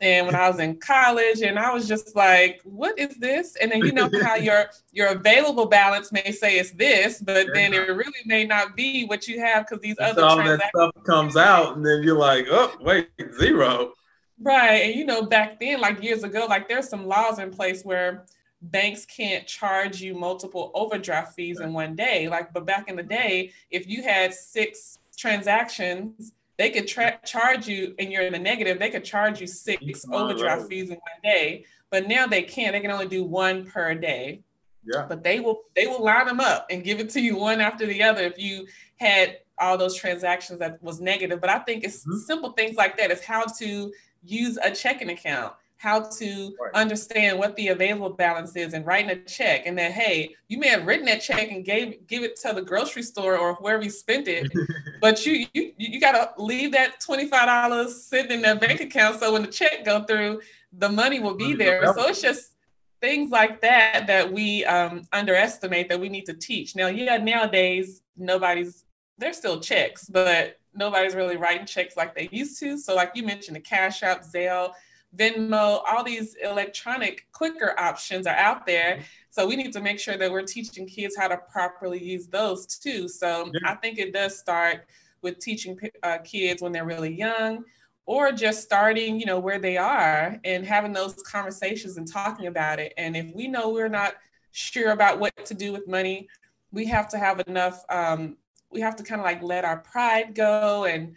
and 0.00 0.26
when 0.26 0.34
I 0.34 0.48
was 0.48 0.58
in 0.58 0.76
college, 0.76 1.40
and 1.40 1.58
I 1.58 1.72
was 1.72 1.88
just 1.88 2.14
like, 2.14 2.60
"What 2.64 2.98
is 2.98 3.16
this?" 3.16 3.56
And 3.56 3.72
then 3.72 3.80
you 3.80 3.92
know 3.92 4.10
how 4.22 4.34
your 4.36 4.66
your 4.92 5.08
available 5.08 5.66
balance 5.66 6.12
may 6.12 6.32
say 6.32 6.58
it's 6.58 6.72
this, 6.72 7.20
but 7.20 7.46
then 7.54 7.72
it 7.72 7.88
really 7.88 8.12
may 8.26 8.44
not 8.44 8.76
be 8.76 9.06
what 9.06 9.26
you 9.26 9.40
have 9.40 9.66
because 9.66 9.82
these 9.82 9.96
other 9.98 10.22
all 10.22 10.36
that 10.36 10.70
stuff 10.74 10.90
comes 11.04 11.36
out, 11.36 11.76
and 11.76 11.86
then 11.86 12.02
you're 12.02 12.18
like, 12.18 12.46
"Oh, 12.50 12.72
wait, 12.80 13.08
zero. 13.38 13.92
Right, 14.38 14.82
and 14.82 14.94
you 14.94 15.06
know, 15.06 15.22
back 15.22 15.58
then, 15.58 15.80
like 15.80 16.02
years 16.02 16.22
ago, 16.22 16.46
like 16.46 16.68
there's 16.68 16.88
some 16.88 17.06
laws 17.06 17.38
in 17.38 17.50
place 17.50 17.82
where 17.82 18.26
banks 18.60 19.06
can't 19.06 19.46
charge 19.46 20.00
you 20.00 20.14
multiple 20.14 20.70
overdraft 20.74 21.34
fees 21.34 21.60
in 21.60 21.72
one 21.72 21.94
day. 21.94 22.28
Like, 22.28 22.52
but 22.52 22.66
back 22.66 22.88
in 22.88 22.96
the 22.96 23.02
day, 23.02 23.52
if 23.70 23.86
you 23.86 24.02
had 24.02 24.34
six 24.34 24.98
transactions 25.16 26.32
they 26.58 26.70
could 26.70 26.88
tra- 26.88 27.20
charge 27.24 27.68
you 27.68 27.94
and 27.98 28.10
you're 28.10 28.22
in 28.22 28.32
the 28.32 28.38
negative 28.38 28.78
they 28.78 28.90
could 28.90 29.04
charge 29.04 29.40
you 29.40 29.46
six 29.46 30.04
overdraft 30.10 30.68
fees 30.68 30.90
in 30.90 30.96
one 30.96 31.22
day 31.22 31.64
but 31.90 32.08
now 32.08 32.26
they 32.26 32.42
can't 32.42 32.72
they 32.72 32.80
can 32.80 32.90
only 32.90 33.08
do 33.08 33.24
one 33.24 33.64
per 33.64 33.94
day. 33.94 34.42
Yeah. 34.84 35.06
But 35.08 35.24
they 35.24 35.40
will 35.40 35.62
they 35.74 35.86
will 35.86 36.02
line 36.02 36.26
them 36.26 36.40
up 36.40 36.66
and 36.70 36.84
give 36.84 37.00
it 37.00 37.10
to 37.10 37.20
you 37.20 37.36
one 37.36 37.60
after 37.60 37.86
the 37.86 38.02
other 38.02 38.22
if 38.22 38.38
you 38.38 38.66
had 38.96 39.38
all 39.58 39.78
those 39.78 39.96
transactions 39.96 40.58
that 40.60 40.82
was 40.82 41.00
negative. 41.00 41.40
But 41.40 41.50
i 41.50 41.58
think 41.60 41.84
it's 41.84 42.00
mm-hmm. 42.00 42.18
simple 42.18 42.52
things 42.52 42.76
like 42.76 42.96
that 42.98 43.10
is 43.10 43.24
how 43.24 43.44
to 43.58 43.92
use 44.22 44.58
a 44.62 44.70
checking 44.70 45.10
account 45.10 45.54
how 45.78 46.00
to 46.00 46.56
right. 46.60 46.74
understand 46.74 47.38
what 47.38 47.54
the 47.56 47.68
available 47.68 48.10
balance 48.10 48.56
is 48.56 48.72
and 48.72 48.86
writing 48.86 49.10
a 49.10 49.16
check. 49.24 49.66
And 49.66 49.78
that 49.78 49.92
hey 49.92 50.34
you 50.48 50.58
may 50.58 50.68
have 50.68 50.86
written 50.86 51.06
that 51.06 51.20
check 51.20 51.50
and 51.50 51.64
gave 51.64 52.06
give 52.06 52.22
it 52.22 52.36
to 52.40 52.52
the 52.52 52.62
grocery 52.62 53.02
store 53.02 53.36
or 53.36 53.54
wherever 53.54 53.82
you 53.82 53.90
spent 53.90 54.26
it 54.28 54.50
but 55.00 55.24
you 55.26 55.46
you 55.52 55.72
you 55.76 56.00
got 56.00 56.12
to 56.12 56.42
leave 56.42 56.72
that 56.72 57.00
$25 57.00 57.90
sitting 57.90 58.32
in 58.32 58.42
that 58.42 58.60
bank 58.60 58.80
account. 58.80 59.20
So 59.20 59.32
when 59.32 59.42
the 59.42 59.48
check 59.48 59.84
go 59.84 60.04
through 60.04 60.40
the 60.72 60.88
money 60.88 61.20
will 61.20 61.34
be 61.34 61.54
there. 61.54 61.92
So 61.94 62.08
it's 62.08 62.20
just 62.20 62.52
things 63.00 63.30
like 63.30 63.60
that 63.60 64.06
that 64.06 64.32
we 64.32 64.64
um, 64.64 65.02
underestimate 65.12 65.88
that 65.90 66.00
we 66.00 66.08
need 66.08 66.26
to 66.26 66.34
teach. 66.34 66.74
Now 66.74 66.86
yeah 66.86 67.18
nowadays 67.18 68.02
nobody's 68.16 68.84
there's 69.18 69.36
still 69.36 69.60
checks 69.60 70.08
but 70.08 70.58
nobody's 70.74 71.14
really 71.14 71.36
writing 71.36 71.66
checks 71.66 71.98
like 71.98 72.14
they 72.14 72.28
used 72.32 72.58
to. 72.60 72.78
So 72.78 72.94
like 72.94 73.12
you 73.14 73.24
mentioned 73.24 73.56
the 73.56 73.60
cash 73.60 74.02
app 74.02 74.22
zelle 74.22 74.72
Venmo, 75.16 75.82
all 75.88 76.04
these 76.04 76.36
electronic 76.42 77.26
quicker 77.32 77.78
options 77.78 78.26
are 78.26 78.36
out 78.36 78.66
there. 78.66 79.00
So 79.30 79.46
we 79.46 79.56
need 79.56 79.72
to 79.72 79.80
make 79.80 79.98
sure 79.98 80.16
that 80.16 80.30
we're 80.30 80.42
teaching 80.42 80.86
kids 80.86 81.16
how 81.16 81.28
to 81.28 81.36
properly 81.36 82.02
use 82.02 82.26
those 82.26 82.66
too. 82.66 83.08
So 83.08 83.50
yeah. 83.52 83.70
I 83.70 83.74
think 83.76 83.98
it 83.98 84.12
does 84.12 84.38
start 84.38 84.86
with 85.22 85.38
teaching 85.38 85.78
uh, 86.02 86.18
kids 86.18 86.62
when 86.62 86.72
they're 86.72 86.84
really 86.84 87.14
young 87.14 87.64
or 88.06 88.30
just 88.30 88.62
starting, 88.62 89.18
you 89.18 89.26
know, 89.26 89.40
where 89.40 89.58
they 89.58 89.76
are 89.76 90.38
and 90.44 90.64
having 90.64 90.92
those 90.92 91.14
conversations 91.24 91.96
and 91.96 92.10
talking 92.10 92.46
about 92.46 92.78
it. 92.78 92.94
And 92.96 93.16
if 93.16 93.34
we 93.34 93.48
know 93.48 93.70
we're 93.70 93.88
not 93.88 94.14
sure 94.52 94.92
about 94.92 95.18
what 95.18 95.44
to 95.44 95.54
do 95.54 95.72
with 95.72 95.88
money, 95.88 96.28
we 96.70 96.86
have 96.86 97.08
to 97.08 97.18
have 97.18 97.40
enough, 97.46 97.84
um, 97.88 98.36
we 98.70 98.80
have 98.80 98.96
to 98.96 99.02
kind 99.02 99.20
of 99.20 99.24
like 99.24 99.42
let 99.42 99.64
our 99.64 99.78
pride 99.78 100.34
go 100.34 100.84
and 100.84 101.14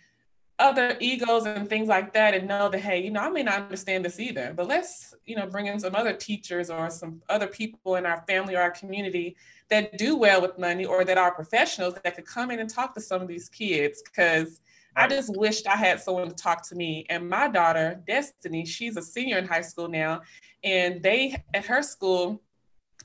other 0.59 0.97
egos 0.99 1.45
and 1.45 1.69
things 1.69 1.87
like 1.87 2.13
that 2.13 2.33
and 2.33 2.47
know 2.47 2.69
that 2.69 2.79
hey 2.79 3.01
you 3.01 3.09
know 3.09 3.21
i 3.21 3.29
may 3.29 3.41
not 3.41 3.61
understand 3.61 4.03
this 4.03 4.19
either 4.19 4.53
but 4.55 4.67
let's 4.67 5.15
you 5.25 5.35
know 5.35 5.47
bring 5.47 5.67
in 5.67 5.79
some 5.79 5.95
other 5.95 6.13
teachers 6.13 6.69
or 6.69 6.89
some 6.89 7.21
other 7.29 7.47
people 7.47 7.95
in 7.95 8.05
our 8.05 8.23
family 8.27 8.55
or 8.55 8.61
our 8.61 8.71
community 8.71 9.35
that 9.69 9.97
do 9.97 10.15
well 10.15 10.41
with 10.41 10.57
money 10.57 10.85
or 10.85 11.05
that 11.05 11.17
are 11.17 11.33
professionals 11.33 11.93
that 12.03 12.15
could 12.15 12.25
come 12.25 12.51
in 12.51 12.59
and 12.59 12.69
talk 12.69 12.93
to 12.93 13.01
some 13.01 13.21
of 13.21 13.27
these 13.27 13.49
kids. 13.49 14.01
Because 14.03 14.61
i 14.95 15.07
just 15.07 15.35
wished 15.37 15.67
i 15.67 15.75
had 15.75 15.99
someone 16.01 16.27
to 16.27 16.35
talk 16.35 16.67
to 16.67 16.75
me. 16.75 17.05
And 17.09 17.29
my 17.29 17.47
daughter 17.47 18.01
destiny 18.07 18.65
she's 18.65 18.97
a 18.97 19.01
senior 19.01 19.37
in 19.37 19.47
high 19.47 19.61
school 19.61 19.87
now 19.87 20.21
and 20.63 21.01
they 21.01 21.41
at 21.53 21.65
her 21.65 21.83
school 21.83 22.41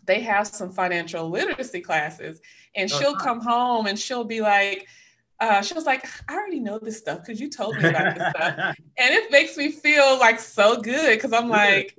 they 0.06 0.20
have 0.20 0.46
some 0.46 0.70
financial 0.70 1.30
literacy 1.30 1.80
classes. 1.80 2.40
And 2.76 2.90
she'll 2.90 3.10
uh-huh. 3.10 3.24
come 3.24 3.40
home 3.40 3.86
and 3.86 3.98
she'll 3.98 4.24
be 4.24 4.40
like 4.40 4.86
uh, 5.40 5.62
she 5.62 5.74
was 5.74 5.84
like, 5.84 6.06
I 6.28 6.34
already 6.34 6.60
know 6.60 6.78
this 6.78 6.98
stuff 6.98 7.20
because 7.20 7.40
you 7.40 7.50
told 7.50 7.76
me 7.76 7.88
about 7.88 8.14
this 8.14 8.30
stuff. 8.30 8.76
And 8.98 9.14
it 9.14 9.30
makes 9.30 9.56
me 9.56 9.70
feel 9.70 10.18
like 10.18 10.38
so 10.38 10.80
good 10.80 11.16
because 11.16 11.32
I'm 11.32 11.48
like, 11.48 11.98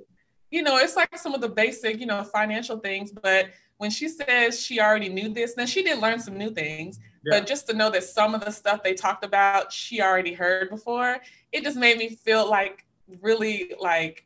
you 0.50 0.62
know, 0.62 0.78
it's 0.78 0.96
like 0.96 1.16
some 1.18 1.34
of 1.34 1.40
the 1.40 1.48
basic, 1.48 2.00
you 2.00 2.06
know, 2.06 2.24
financial 2.24 2.78
things. 2.78 3.12
But 3.12 3.50
when 3.76 3.90
she 3.90 4.08
says 4.08 4.60
she 4.60 4.80
already 4.80 5.08
knew 5.08 5.28
this, 5.28 5.54
then 5.54 5.66
she 5.66 5.82
did 5.82 5.98
learn 5.98 6.18
some 6.18 6.38
new 6.38 6.50
things. 6.50 6.98
Yeah. 7.24 7.38
But 7.38 7.46
just 7.46 7.68
to 7.68 7.74
know 7.74 7.90
that 7.90 8.04
some 8.04 8.34
of 8.34 8.44
the 8.44 8.50
stuff 8.50 8.82
they 8.82 8.94
talked 8.94 9.24
about, 9.24 9.72
she 9.72 10.00
already 10.00 10.32
heard 10.32 10.70
before, 10.70 11.18
it 11.52 11.62
just 11.62 11.76
made 11.76 11.98
me 11.98 12.08
feel 12.08 12.48
like 12.48 12.86
really 13.20 13.74
like 13.78 14.24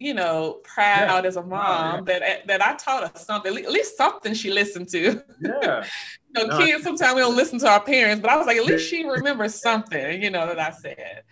you 0.00 0.14
know, 0.14 0.60
proud 0.64 1.24
yeah. 1.24 1.28
as 1.28 1.36
a 1.36 1.42
mom 1.42 2.06
yeah. 2.08 2.18
that 2.18 2.46
that 2.46 2.66
I 2.66 2.74
taught 2.74 3.02
her 3.02 3.18
something, 3.18 3.54
at 3.56 3.70
least 3.70 3.98
something 3.98 4.32
she 4.32 4.50
listened 4.50 4.88
to. 4.88 5.22
Yeah. 5.40 5.84
you 6.34 6.46
know, 6.46 6.46
no. 6.46 6.58
kids 6.58 6.82
sometimes 6.82 7.14
we 7.14 7.20
don't 7.20 7.36
listen 7.36 7.58
to 7.60 7.68
our 7.68 7.82
parents, 7.82 8.22
but 8.22 8.30
I 8.30 8.36
was 8.36 8.46
like, 8.46 8.56
at 8.56 8.64
least 8.64 8.88
she 8.88 9.04
remembers 9.04 9.60
something, 9.60 10.22
you 10.22 10.30
know, 10.30 10.46
that 10.46 10.58
I 10.58 10.70
said. 10.70 11.22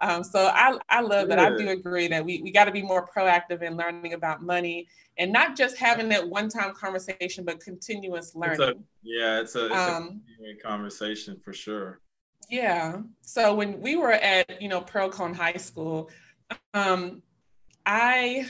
Um, 0.00 0.22
so 0.22 0.46
I, 0.46 0.78
I 0.88 1.00
love 1.00 1.28
that. 1.28 1.40
I 1.40 1.56
do 1.56 1.70
agree 1.70 2.06
that 2.08 2.24
we, 2.24 2.40
we 2.42 2.52
got 2.52 2.66
to 2.66 2.70
be 2.70 2.82
more 2.82 3.08
proactive 3.08 3.62
in 3.62 3.76
learning 3.76 4.12
about 4.12 4.42
money 4.42 4.86
and 5.16 5.32
not 5.32 5.56
just 5.56 5.76
having 5.76 6.08
that 6.10 6.28
one 6.28 6.48
time 6.48 6.72
conversation, 6.74 7.44
but 7.44 7.58
continuous 7.60 8.36
learning. 8.36 8.60
It's 8.60 8.78
a, 8.78 8.82
yeah, 9.02 9.40
it's 9.40 9.56
a, 9.56 9.66
it's 9.66 9.74
um, 9.74 10.20
a 10.48 10.54
conversation 10.62 11.40
for 11.42 11.52
sure. 11.52 12.00
Yeah. 12.48 12.98
So 13.22 13.54
when 13.54 13.80
we 13.80 13.96
were 13.96 14.12
at, 14.12 14.62
you 14.62 14.68
know, 14.68 14.82
Pearl-Cohn 14.82 15.34
High 15.34 15.56
School, 15.56 16.10
um, 16.74 17.22
I, 17.88 18.46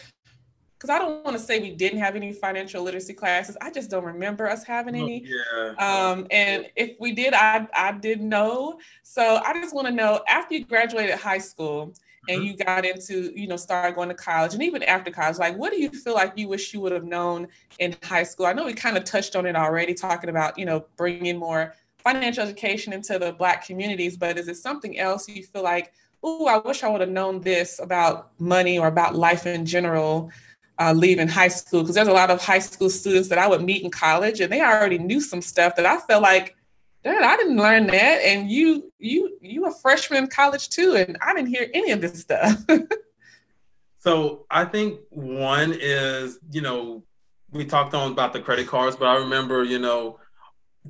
because 0.77 0.91
I 0.91 0.99
don't 0.99 1.25
want 1.25 1.37
to 1.37 1.43
say 1.43 1.61
we 1.61 1.71
didn't 1.71 2.01
have 2.01 2.17
any 2.17 2.33
financial 2.33 2.83
literacy 2.83 3.15
classes. 3.15 3.57
I 3.61 3.71
just 3.71 3.89
don't 3.89 4.05
remember 4.05 4.49
us 4.49 4.65
having 4.65 4.97
oh, 4.97 5.05
any. 5.05 5.25
Yeah. 5.25 5.75
Um, 5.79 6.27
and 6.31 6.67
if 6.75 6.97
we 6.99 7.13
did, 7.13 7.35
I 7.35 7.67
I 7.75 7.93
did 7.93 8.21
know. 8.21 8.79
So 9.05 9.41
I 9.45 9.55
just 9.55 9.75
want 9.75 9.87
to 9.87 9.93
know 9.93 10.21
after 10.29 10.55
you 10.55 10.65
graduated 10.65 11.15
high 11.17 11.39
school 11.39 11.95
and 12.29 12.41
mm-hmm. 12.41 12.47
you 12.47 12.57
got 12.57 12.85
into 12.85 13.33
you 13.39 13.47
know 13.47 13.57
started 13.57 13.95
going 13.95 14.09
to 14.09 14.15
college 14.15 14.55
and 14.55 14.63
even 14.63 14.83
after 14.83 15.11
college 15.11 15.39
like 15.39 15.57
what 15.57 15.73
do 15.73 15.81
you 15.81 15.89
feel 15.89 16.15
like 16.15 16.33
you 16.37 16.49
wish 16.49 16.75
you 16.75 16.81
would 16.81 16.93
have 16.93 17.05
known 17.05 17.47
in 17.79 17.97
high 18.03 18.25
school 18.25 18.45
i 18.45 18.53
know 18.53 18.65
we 18.65 18.73
kind 18.73 18.97
of 18.97 19.05
touched 19.05 19.37
on 19.37 19.47
it 19.47 19.57
already 19.57 19.95
talking 19.95 20.29
about 20.29 20.59
you 20.59 20.67
know 20.67 20.85
bringing 20.97 21.39
more 21.39 21.75
financial 21.99 22.43
education 22.43 22.93
into 22.93 23.19
the 23.19 23.33
black 23.33 23.65
communities 23.65 24.17
but 24.17 24.37
is 24.37 24.49
it 24.49 24.57
something 24.57 24.99
else 24.99 25.29
you 25.29 25.43
feel 25.43 25.63
like 25.63 25.93
oh, 26.23 26.47
I 26.47 26.59
wish 26.59 26.83
I 26.83 26.89
would 26.89 27.01
have 27.01 27.11
known 27.11 27.41
this 27.41 27.79
about 27.79 28.31
money 28.39 28.79
or 28.79 28.87
about 28.87 29.15
life 29.15 29.47
in 29.47 29.65
general 29.65 30.31
uh, 30.79 30.93
leaving 30.93 31.29
high 31.29 31.49
school. 31.49 31.83
Because 31.83 31.95
there's 31.95 32.09
a 32.09 32.13
lot 32.13 32.31
of 32.31 32.43
high 32.43 32.59
school 32.59 32.91
students 32.91 33.29
that 33.29 33.39
I 33.39 33.49
would 33.49 33.63
meet 33.63 33.83
in 33.83 33.91
college, 33.91 34.41
and 34.41 34.53
they 34.53 34.61
already 34.61 34.99
knew 34.99 35.21
some 35.21 35.43
stuff 35.43 35.77
that 35.77 35.87
I 35.87 35.99
felt 35.99 36.23
like, 36.23 36.57
Dad, 37.05 37.23
I 37.23 37.37
didn't 37.37 37.57
learn 37.57 37.87
that, 37.89 38.23
and 38.25 38.51
you, 38.51 38.93
you, 38.99 39.39
you 39.41 39.67
a 39.67 39.71
freshman 39.73 40.25
in 40.25 40.31
college 40.31 40.69
too, 40.69 40.97
and 40.97 41.17
I 41.21 41.35
didn't 41.35 41.49
hear 41.49 41.69
any 41.73 41.93
of 41.93 42.01
this 42.01 42.21
stuff. 42.21 42.59
so 43.99 44.47
I 44.51 44.65
think 44.65 45.01
one 45.11 45.77
is, 45.79 46.39
you 46.51 46.61
know, 46.61 47.05
we 47.51 47.65
talked 47.65 47.95
on 47.95 48.13
about 48.13 48.33
the 48.33 48.41
credit 48.41 48.67
cards, 48.67 48.97
but 48.97 49.07
I 49.07 49.17
remember, 49.19 49.63
you 49.63 49.79
know, 49.79 50.19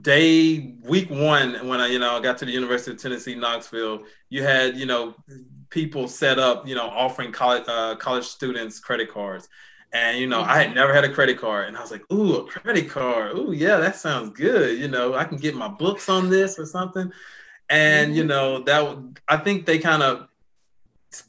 day 0.02 0.74
week 0.82 1.10
one 1.10 1.66
when 1.68 1.80
I 1.80 1.88
you 1.88 1.98
know 1.98 2.20
got 2.20 2.38
to 2.38 2.44
the 2.44 2.52
University 2.52 2.92
of 2.92 2.98
Tennessee 2.98 3.34
Knoxville, 3.34 4.04
you 4.28 4.42
had 4.42 4.76
you 4.76 4.86
know 4.86 5.14
people 5.70 6.08
set 6.08 6.38
up 6.38 6.66
you 6.66 6.74
know 6.74 6.86
offering 6.88 7.32
college 7.32 7.64
uh, 7.68 7.96
college 7.96 8.24
students 8.24 8.80
credit 8.80 9.12
cards. 9.12 9.48
And 9.90 10.18
you 10.18 10.26
know, 10.26 10.42
mm-hmm. 10.42 10.50
I 10.50 10.62
had 10.62 10.74
never 10.74 10.92
had 10.92 11.04
a 11.04 11.12
credit 11.12 11.38
card, 11.38 11.66
and 11.68 11.76
I 11.76 11.80
was 11.80 11.90
like, 11.90 12.04
"Ooh, 12.12 12.36
a 12.36 12.44
credit 12.46 12.90
card! 12.90 13.34
Ooh, 13.34 13.52
yeah, 13.52 13.78
that 13.78 13.96
sounds 13.96 14.30
good. 14.30 14.78
You 14.78 14.88
know, 14.88 15.14
I 15.14 15.24
can 15.24 15.38
get 15.38 15.54
my 15.54 15.68
books 15.68 16.10
on 16.10 16.28
this 16.28 16.58
or 16.58 16.66
something." 16.66 17.10
And 17.70 18.08
mm-hmm. 18.08 18.16
you 18.16 18.24
know, 18.24 18.62
that 18.64 18.98
I 19.28 19.38
think 19.38 19.64
they 19.64 19.78
kind 19.78 20.02
of 20.02 20.28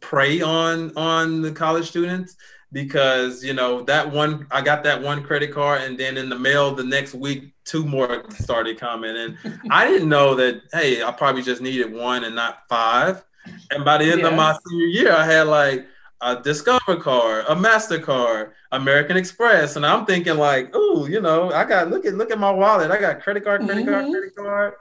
prey 0.01 0.41
on 0.41 0.95
on 0.97 1.41
the 1.41 1.53
college 1.53 1.88
students 1.88 2.36
because 2.72 3.43
you 3.43 3.53
know 3.53 3.82
that 3.84 4.11
one 4.11 4.47
I 4.51 4.61
got 4.61 4.84
that 4.84 5.01
one 5.01 5.24
credit 5.24 5.53
card 5.53 5.82
and 5.82 5.97
then 5.97 6.17
in 6.17 6.30
the 6.30 6.38
mail 6.38 6.74
the 6.74 6.84
next 6.84 7.13
week 7.13 7.53
two 7.65 7.86
more 7.86 8.24
started 8.32 8.80
coming. 8.80 9.15
And 9.15 9.61
I 9.72 9.88
didn't 9.88 10.09
know 10.09 10.36
that 10.36 10.61
hey 10.72 11.03
I 11.03 11.11
probably 11.11 11.41
just 11.41 11.61
needed 11.61 11.91
one 11.91 12.24
and 12.24 12.36
not 12.36 12.63
five. 12.70 13.24
And 13.72 13.84
by 13.84 13.97
the 13.97 14.11
end 14.11 14.22
of 14.22 14.34
my 14.34 14.57
senior 14.67 14.86
year 14.86 15.13
I 15.13 15.26
had 15.26 15.47
like 15.47 15.88
a 16.22 16.41
Discover 16.41 16.97
card, 16.97 17.45
a 17.47 17.55
Mastercard, 17.55 18.51
American 18.72 19.15
Express, 19.15 19.78
and 19.78 19.86
I'm 19.86 20.05
thinking 20.05 20.38
like, 20.38 20.70
oh, 20.74 21.07
you 21.07 21.22
know, 21.22 21.51
I 21.51 21.63
got 21.63 21.89
look 21.89 22.05
at 22.05 22.15
look 22.15 22.32
at 22.32 22.39
my 22.39 22.51
wallet. 22.51 22.91
I 22.91 22.99
got 22.99 23.22
credit 23.22 23.45
card, 23.45 23.61
credit 23.61 23.86
mm-hmm. 23.86 23.93
card, 23.93 24.11
credit 24.11 24.36
card, 24.36 24.74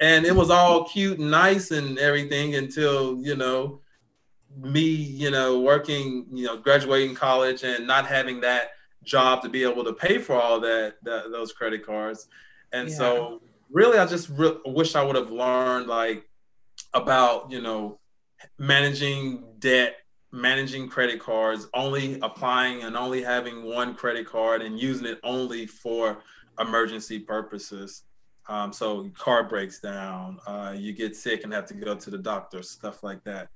and 0.00 0.26
it 0.26 0.34
was 0.34 0.50
all 0.50 0.84
cute 0.84 1.20
and 1.20 1.30
nice 1.30 1.70
and 1.70 1.98
everything 1.98 2.56
until 2.56 3.16
you 3.22 3.36
know 3.36 3.80
me, 4.56 4.80
you 4.80 5.30
know, 5.30 5.60
working, 5.60 6.26
you 6.32 6.46
know, 6.46 6.56
graduating 6.56 7.14
college 7.14 7.62
and 7.62 7.86
not 7.86 8.06
having 8.06 8.40
that 8.40 8.70
job 9.02 9.42
to 9.42 9.48
be 9.48 9.62
able 9.64 9.84
to 9.84 9.92
pay 9.92 10.18
for 10.18 10.40
all 10.40 10.60
that, 10.60 10.94
that 11.02 11.30
those 11.30 11.52
credit 11.52 11.84
cards. 11.84 12.28
And 12.72 12.88
yeah. 12.88 12.96
so 12.96 13.42
really, 13.70 13.98
I 13.98 14.06
just 14.06 14.28
re- 14.30 14.58
wish 14.66 14.94
I 14.94 15.02
would 15.02 15.16
have 15.16 15.30
learned 15.30 15.86
like 15.86 16.28
about, 16.94 17.50
you 17.50 17.60
know, 17.60 17.98
managing 18.58 19.44
debt, 19.58 19.96
managing 20.30 20.88
credit 20.88 21.20
cards, 21.20 21.68
only 21.74 22.18
applying 22.20 22.82
and 22.82 22.96
only 22.96 23.22
having 23.22 23.64
one 23.64 23.94
credit 23.94 24.26
card 24.26 24.62
and 24.62 24.78
using 24.78 25.06
it 25.06 25.18
only 25.22 25.66
for 25.66 26.18
emergency 26.58 27.18
purposes. 27.18 28.04
Um, 28.48 28.72
so 28.72 29.08
car 29.16 29.44
breaks 29.44 29.78
down, 29.80 30.38
uh, 30.46 30.74
you 30.76 30.92
get 30.92 31.14
sick 31.14 31.44
and 31.44 31.52
have 31.52 31.66
to 31.66 31.74
go 31.74 31.94
to 31.94 32.10
the 32.10 32.18
doctor, 32.18 32.62
stuff 32.62 33.02
like 33.02 33.22
that 33.24 33.48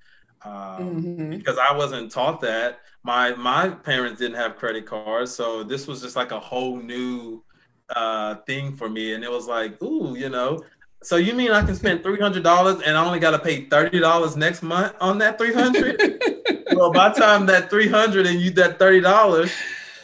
um, 0.43 1.03
mm-hmm. 1.03 1.31
because 1.31 1.59
I 1.59 1.77
wasn't 1.77 2.11
taught 2.11 2.41
that. 2.43 2.81
My 3.03 3.35
my 3.35 3.69
parents 3.69 4.21
didn't 4.21 4.37
have 4.37 4.57
credit 4.57 4.87
cards, 4.87 5.33
so 5.33 5.63
this 5.63 5.87
was 5.87 6.03
just 6.03 6.17
like 6.17 6.33
a 6.33 6.41
whole 6.41 6.77
new 6.77 7.43
uh, 7.91 8.37
thing 8.47 8.77
for 8.77 8.89
me. 8.89 9.15
And 9.15 9.25
it 9.25 9.31
was 9.31 9.47
like, 9.47 9.81
ooh, 9.83 10.17
you 10.17 10.29
know. 10.29 10.63
So 11.03 11.17
you 11.17 11.35
mean 11.35 11.53
I 11.53 11.65
can 11.65 11.75
spend 11.75 12.03
three 12.03 12.19
hundred 12.19 12.43
dollars 12.43 12.83
and 12.83 12.97
I 12.97 13.05
only 13.05 13.21
got 13.21 13.31
to 13.33 13.39
pay 13.39 13.67
thirty 13.67 14.01
dollars 14.01 14.37
next 14.37 14.63
month 14.63 14.95
on 15.01 15.19
that 15.19 15.39
three 15.39 15.53
hundred? 15.55 16.01
well, 16.73 16.93
by 16.93 17.11
the 17.11 17.21
time 17.21 17.47
that 17.47 17.71
three 17.71 17.89
hundred 17.89 18.27
and 18.27 18.41
you 18.41 18.51
that 18.53 18.79
thirty 18.79 19.01
dollars 19.01 19.53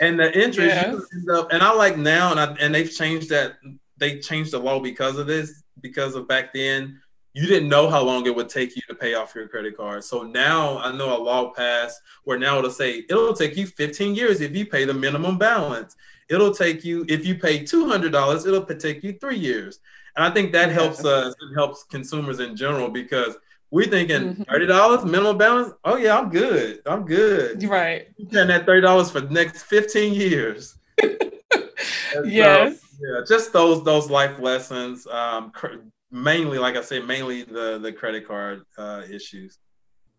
and 0.00 0.18
the 0.18 0.32
interest, 0.32 0.74
yes. 0.74 1.02
up, 1.32 1.52
and 1.52 1.62
I 1.62 1.72
like 1.72 1.96
now, 1.96 2.30
and 2.30 2.40
I, 2.40 2.52
and 2.60 2.74
they've 2.74 2.90
changed 2.90 3.30
that. 3.30 3.54
They 3.96 4.18
changed 4.18 4.52
the 4.52 4.58
law 4.58 4.80
because 4.80 5.18
of 5.18 5.26
this. 5.26 5.62
Because 5.80 6.14
of 6.14 6.28
back 6.28 6.52
then, 6.52 7.00
you 7.34 7.46
didn't 7.46 7.68
know 7.68 7.88
how 7.88 8.02
long 8.02 8.26
it 8.26 8.34
would 8.34 8.48
take 8.48 8.76
you 8.76 8.82
to 8.88 8.94
pay 8.94 9.14
off 9.14 9.34
your 9.34 9.48
credit 9.48 9.76
card. 9.76 10.04
So 10.04 10.22
now 10.22 10.78
I 10.78 10.92
know 10.92 11.16
a 11.16 11.20
law 11.22 11.50
passed 11.50 12.00
where 12.24 12.38
now 12.38 12.58
it'll 12.58 12.70
say 12.70 13.04
it'll 13.08 13.34
take 13.34 13.56
you 13.56 13.66
15 13.66 14.14
years 14.14 14.40
if 14.40 14.54
you 14.54 14.66
pay 14.66 14.84
the 14.84 14.94
minimum 14.94 15.38
balance. 15.38 15.96
It'll 16.28 16.54
take 16.54 16.84
you 16.84 17.04
if 17.08 17.24
you 17.24 17.34
pay 17.36 17.60
$200, 17.60 18.46
it'll 18.46 18.64
take 18.64 19.02
you 19.02 19.14
three 19.14 19.38
years. 19.38 19.80
And 20.16 20.24
I 20.24 20.30
think 20.30 20.52
that 20.52 20.70
helps 20.70 21.04
us. 21.04 21.34
It 21.34 21.54
helps 21.54 21.84
consumers 21.84 22.40
in 22.40 22.54
general 22.54 22.88
because 22.88 23.36
we're 23.70 23.86
thinking 23.86 24.20
mm-hmm. 24.20 24.42
thirty 24.42 24.66
dollars 24.66 25.04
minimum 25.04 25.38
balance. 25.38 25.72
Oh 25.84 25.96
yeah, 25.96 26.18
I'm 26.18 26.28
good. 26.28 26.82
I'm 26.84 27.06
good. 27.06 27.62
Right. 27.64 28.08
You're 28.18 28.28
paying 28.28 28.48
that 28.48 28.66
thirty 28.66 28.82
dollars 28.82 29.10
for 29.10 29.22
the 29.22 29.32
next 29.32 29.62
15 29.62 30.12
years. 30.12 30.76
yes. 31.00 32.80
So, 32.80 32.88
yeah, 33.00 33.20
just 33.26 33.52
those 33.54 33.82
those 33.84 34.10
life 34.10 34.38
lessons. 34.38 35.06
Um, 35.06 35.50
cr- 35.50 35.76
mainly, 36.12 36.58
like 36.58 36.76
I 36.76 36.82
said, 36.82 37.06
mainly 37.06 37.42
the 37.42 37.78
the 37.78 37.92
credit 37.92 38.28
card 38.28 38.64
uh, 38.78 39.02
issues. 39.10 39.58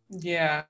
Yeah, 0.10 0.64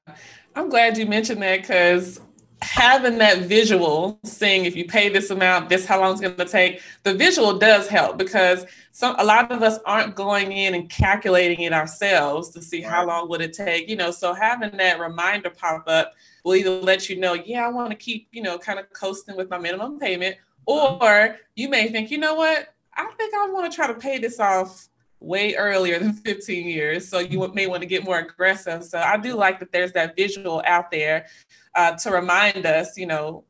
I'm 0.56 0.70
glad 0.70 0.98
you 0.98 1.06
mentioned 1.06 1.42
that 1.42 1.62
because 1.62 2.20
having 2.62 3.18
that 3.18 3.40
visual, 3.40 4.20
seeing 4.24 4.66
if 4.66 4.76
you 4.76 4.86
pay 4.86 5.10
this 5.10 5.30
amount, 5.32 5.70
this 5.70 5.86
how 5.86 6.00
long 6.00 6.12
it's 6.12 6.22
going 6.22 6.36
to 6.36 6.46
take, 6.46 6.82
the 7.04 7.14
visual 7.14 7.58
does 7.58 7.88
help 7.88 8.18
because 8.18 8.66
some 8.92 9.16
a 9.18 9.24
lot 9.24 9.52
of 9.52 9.62
us 9.62 9.80
aren't 9.86 10.16
going 10.16 10.52
in 10.52 10.74
and 10.74 10.90
calculating 10.90 11.62
it 11.62 11.74
ourselves 11.74 12.50
to 12.52 12.62
see 12.62 12.84
right. 12.84 12.92
how 12.92 13.06
long 13.06 13.28
would 13.30 13.42
it 13.42 13.54
take. 13.54 13.90
You 13.90 13.96
know, 13.96 14.12
so 14.12 14.34
having 14.34 14.78
that 14.78 15.00
reminder 15.00 15.50
pop 15.50 15.84
up 15.88 16.14
will 16.44 16.56
either 16.56 16.70
let 16.70 17.10
you 17.10 17.20
know, 17.20 17.34
yeah, 17.34 17.66
I 17.66 17.70
want 17.70 17.90
to 17.90 17.96
keep 17.96 18.28
you 18.32 18.44
know 18.44 18.58
kind 18.58 18.80
of 18.80 18.92
coasting 18.94 19.36
with 19.36 19.50
my 19.50 19.58
minimum 19.58 20.00
payment, 20.00 20.38
or 20.66 21.38
you 21.56 21.70
may 21.70 21.90
think, 21.90 22.12
you 22.12 22.18
know 22.18 22.36
what, 22.36 22.74
I 22.96 23.12
think 23.18 23.34
I 23.34 23.50
want 23.50 23.70
to 23.70 23.76
try 23.76 23.88
to 23.88 23.96
pay 23.96 24.20
this 24.20 24.40
off 24.40 24.88
way 25.24 25.56
earlier 25.56 25.98
than 26.00 26.14
15 26.26 26.68
years. 26.68 27.08
So 27.08 27.20
you 27.20 27.48
may 27.54 27.68
want 27.68 27.82
to 27.82 27.88
get 27.88 28.04
more 28.04 28.20
aggressive. 28.20 28.84
So 28.84 29.00
I 29.00 29.18
do 29.18 29.36
like 29.36 29.60
that 29.60 29.72
there's 29.72 29.94
that 29.94 30.16
visual 30.16 30.62
out 30.66 30.92
there 30.92 31.28
uh, 31.76 31.94
to 31.98 32.12
remind 32.12 32.66
us, 32.66 32.98
you 32.98 33.08
know, 33.08 33.46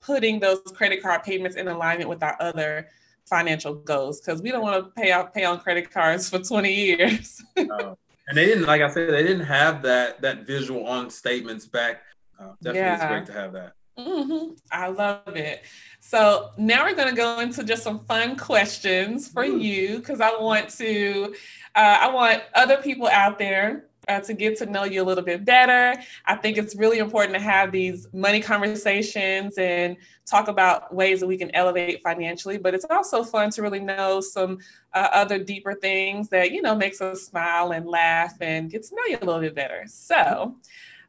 putting 0.00 0.38
those 0.38 0.60
credit 0.74 1.02
card 1.02 1.24
payments 1.24 1.56
in 1.56 1.68
alignment 1.68 2.08
with 2.08 2.22
our 2.22 2.36
other 2.40 2.88
financial 3.26 3.74
goals 3.74 4.20
because 4.20 4.40
we 4.40 4.52
don't 4.52 4.62
want 4.62 4.84
to 4.84 4.90
pay 5.00 5.10
out 5.10 5.34
pay 5.34 5.44
on 5.44 5.58
credit 5.58 5.90
cards 5.90 6.30
for 6.30 6.38
20 6.38 6.72
years. 6.72 7.42
and 7.56 7.96
they 8.32 8.46
didn't, 8.46 8.66
like 8.66 8.82
I 8.82 8.88
said, 8.88 9.10
they 9.10 9.24
didn't 9.24 9.46
have 9.46 9.82
that 9.82 10.22
that 10.22 10.46
visual 10.46 10.86
on 10.86 11.10
statements 11.10 11.66
back. 11.66 12.02
Uh, 12.38 12.52
definitely, 12.62 12.80
yeah. 12.80 12.94
it's 12.94 13.04
great 13.04 13.26
to 13.26 13.32
have 13.32 13.52
that. 13.54 13.72
Mm-hmm. 13.98 14.54
I 14.70 14.88
love 14.88 15.36
it. 15.36 15.62
So 16.06 16.50
now 16.56 16.84
we're 16.84 16.94
going 16.94 17.08
to 17.08 17.16
go 17.16 17.40
into 17.40 17.64
just 17.64 17.82
some 17.82 17.98
fun 17.98 18.36
questions 18.36 19.26
for 19.26 19.44
you 19.44 19.98
because 19.98 20.20
I 20.20 20.30
want 20.38 20.68
to, 20.76 21.34
uh, 21.74 21.98
I 22.00 22.08
want 22.12 22.44
other 22.54 22.76
people 22.76 23.08
out 23.08 23.40
there 23.40 23.86
uh, 24.06 24.20
to 24.20 24.32
get 24.32 24.56
to 24.58 24.66
know 24.66 24.84
you 24.84 25.02
a 25.02 25.04
little 25.04 25.24
bit 25.24 25.44
better. 25.44 26.00
I 26.24 26.36
think 26.36 26.58
it's 26.58 26.76
really 26.76 26.98
important 26.98 27.34
to 27.34 27.40
have 27.40 27.72
these 27.72 28.06
money 28.12 28.40
conversations 28.40 29.58
and 29.58 29.96
talk 30.26 30.46
about 30.46 30.94
ways 30.94 31.18
that 31.18 31.26
we 31.26 31.36
can 31.36 31.52
elevate 31.56 32.04
financially. 32.04 32.56
But 32.56 32.72
it's 32.72 32.86
also 32.88 33.24
fun 33.24 33.50
to 33.50 33.62
really 33.62 33.80
know 33.80 34.20
some 34.20 34.58
uh, 34.94 35.08
other 35.12 35.42
deeper 35.42 35.74
things 35.74 36.28
that 36.28 36.52
you 36.52 36.62
know 36.62 36.76
makes 36.76 37.00
us 37.00 37.22
smile 37.22 37.72
and 37.72 37.84
laugh 37.84 38.34
and 38.40 38.70
get 38.70 38.84
to 38.84 38.94
know 38.94 39.02
you 39.08 39.18
a 39.20 39.24
little 39.24 39.40
bit 39.40 39.56
better. 39.56 39.82
So. 39.88 40.54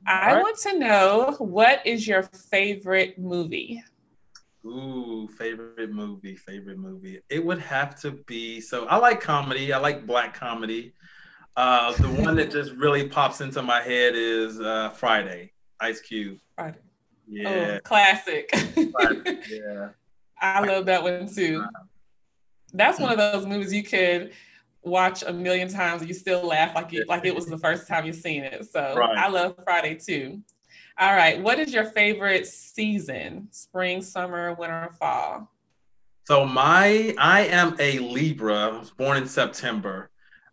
I 0.05 0.41
want 0.41 0.57
to 0.59 0.77
know 0.77 1.35
what 1.39 1.85
is 1.85 2.07
your 2.07 2.23
favorite 2.23 3.17
movie? 3.17 3.83
Ooh, 4.67 5.29
favorite 5.37 5.91
movie, 5.91 6.35
favorite 6.35 6.77
movie. 6.77 7.21
It 7.29 7.43
would 7.43 7.59
have 7.59 7.99
to 8.01 8.11
be 8.11 8.59
so 8.59 8.85
I 8.87 8.97
like 8.97 9.21
comedy. 9.21 9.71
I 9.71 9.79
like 9.79 10.05
black 10.05 10.33
comedy. 10.33 10.93
Uh, 11.55 11.93
the 11.93 12.07
one 12.09 12.35
that 12.35 12.51
just 12.51 12.71
really 12.77 13.07
pops 13.07 13.41
into 13.41 13.61
my 13.61 13.81
head 13.81 14.13
is 14.15 14.59
uh, 14.59 14.89
Friday, 14.89 15.53
Ice 15.79 16.01
Cube. 16.01 16.39
Friday. 16.55 16.79
Yeah. 17.27 17.77
Oh, 17.77 17.79
classic. 17.83 18.49
classic. 18.49 19.45
Yeah. 19.49 19.89
I 20.39 20.63
love 20.65 20.85
that 20.85 21.01
one 21.01 21.33
too. 21.33 21.65
That's 22.73 22.99
one 22.99 23.11
of 23.11 23.17
those 23.33 23.45
movies 23.45 23.73
you 23.73 23.83
could 23.83 24.33
watch 24.83 25.23
a 25.23 25.33
million 25.33 25.67
times 25.67 26.01
and 26.01 26.07
you 26.07 26.13
still 26.13 26.45
laugh 26.45 26.73
like 26.73 26.93
it 26.93 27.09
like 27.09 27.25
it 27.25 27.35
was 27.35 27.45
the 27.45 27.57
first 27.57 27.87
time 27.87 28.05
you've 28.05 28.15
seen 28.15 28.43
it. 28.43 28.65
So 28.71 28.95
right. 28.95 29.17
I 29.17 29.29
love 29.29 29.55
Friday 29.63 29.95
too. 29.95 30.41
All 30.99 31.15
right. 31.15 31.41
What 31.41 31.59
is 31.59 31.73
your 31.73 31.85
favorite 31.85 32.47
season? 32.47 33.49
Spring, 33.51 34.01
summer, 34.01 34.53
winter, 34.53 34.89
fall? 34.99 35.51
So 36.25 36.45
my 36.45 37.13
I 37.17 37.41
am 37.45 37.75
a 37.79 37.99
Libra. 37.99 38.69
I 38.69 38.77
was 38.79 38.91
born 38.91 39.17
in 39.17 39.27
September. 39.27 40.09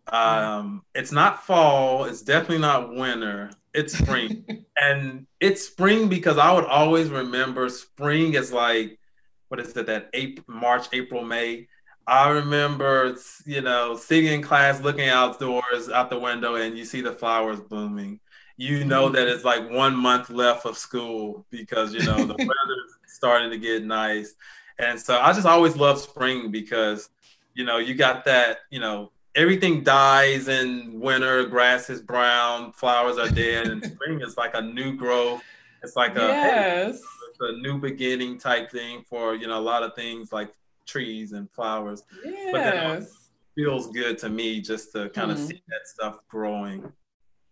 Um, 0.07 0.83
it's 0.93 1.11
not 1.11 1.43
fall, 1.45 2.05
it's 2.05 2.21
definitely 2.21 2.59
not 2.59 2.93
winter, 2.93 3.49
it's 3.73 3.97
spring. 3.97 4.45
and 4.79 5.25
it's 5.39 5.65
spring 5.65 6.09
because 6.09 6.37
I 6.37 6.51
would 6.51 6.65
always 6.65 7.09
remember 7.09 7.67
spring 7.69 8.35
as 8.35 8.53
like 8.53 8.99
what 9.47 9.59
is 9.59 9.75
it 9.75 9.87
that 9.87 10.09
April, 10.13 10.45
March, 10.47 10.87
April, 10.93 11.23
May 11.23 11.67
I 12.07 12.29
remember, 12.29 13.15
you 13.45 13.61
know, 13.61 13.97
sitting 13.97 14.31
in 14.31 14.43
class, 14.43 14.79
looking 14.79 15.09
outdoors 15.09 15.89
out 15.89 16.11
the 16.11 16.19
window, 16.19 16.55
and 16.55 16.77
you 16.77 16.85
see 16.85 17.01
the 17.01 17.11
flowers 17.11 17.59
blooming. 17.59 18.19
You 18.57 18.85
know 18.85 19.09
that 19.09 19.27
it's 19.27 19.43
like 19.43 19.69
one 19.69 19.95
month 19.95 20.29
left 20.29 20.65
of 20.65 20.77
school 20.77 21.45
because 21.49 21.93
you 21.93 22.03
know 22.03 22.25
the 22.25 22.35
weather's 22.39 22.97
starting 23.07 23.49
to 23.49 23.57
get 23.57 23.83
nice, 23.83 24.35
and 24.79 24.99
so 24.99 25.19
I 25.19 25.33
just 25.33 25.45
always 25.45 25.75
love 25.75 25.99
spring 25.99 26.51
because 26.51 27.09
you 27.53 27.65
know 27.65 27.77
you 27.77 27.95
got 27.95 28.23
that 28.25 28.59
you 28.69 28.79
know 28.79 29.11
everything 29.35 29.83
dies 29.83 30.47
in 30.47 30.99
winter, 30.99 31.45
grass 31.45 31.89
is 31.89 32.01
brown, 32.01 32.71
flowers 32.71 33.17
are 33.17 33.29
dead, 33.29 33.67
and 33.67 33.83
spring 33.93 34.21
is 34.21 34.37
like 34.37 34.53
a 34.53 34.61
new 34.61 34.95
growth. 34.95 35.41
It's 35.83 35.95
like 35.95 36.15
a 36.15 36.21
yes. 36.21 36.95
hey, 36.95 36.99
it's 37.29 37.39
a 37.41 37.57
new 37.61 37.77
beginning 37.77 38.37
type 38.37 38.71
thing 38.71 39.03
for 39.07 39.35
you 39.35 39.47
know 39.47 39.59
a 39.59 39.61
lot 39.61 39.83
of 39.83 39.93
things 39.95 40.31
like 40.31 40.53
trees 40.85 41.33
and 41.33 41.49
flowers. 41.51 42.03
Yes. 42.23 42.51
But 42.51 42.63
then 42.63 43.07
feels 43.55 43.87
good 43.87 44.17
to 44.19 44.29
me 44.29 44.61
just 44.61 44.91
to 44.91 45.09
kind 45.09 45.31
of 45.31 45.37
mm. 45.37 45.47
see 45.47 45.61
that 45.67 45.87
stuff 45.87 46.19
growing. 46.27 46.91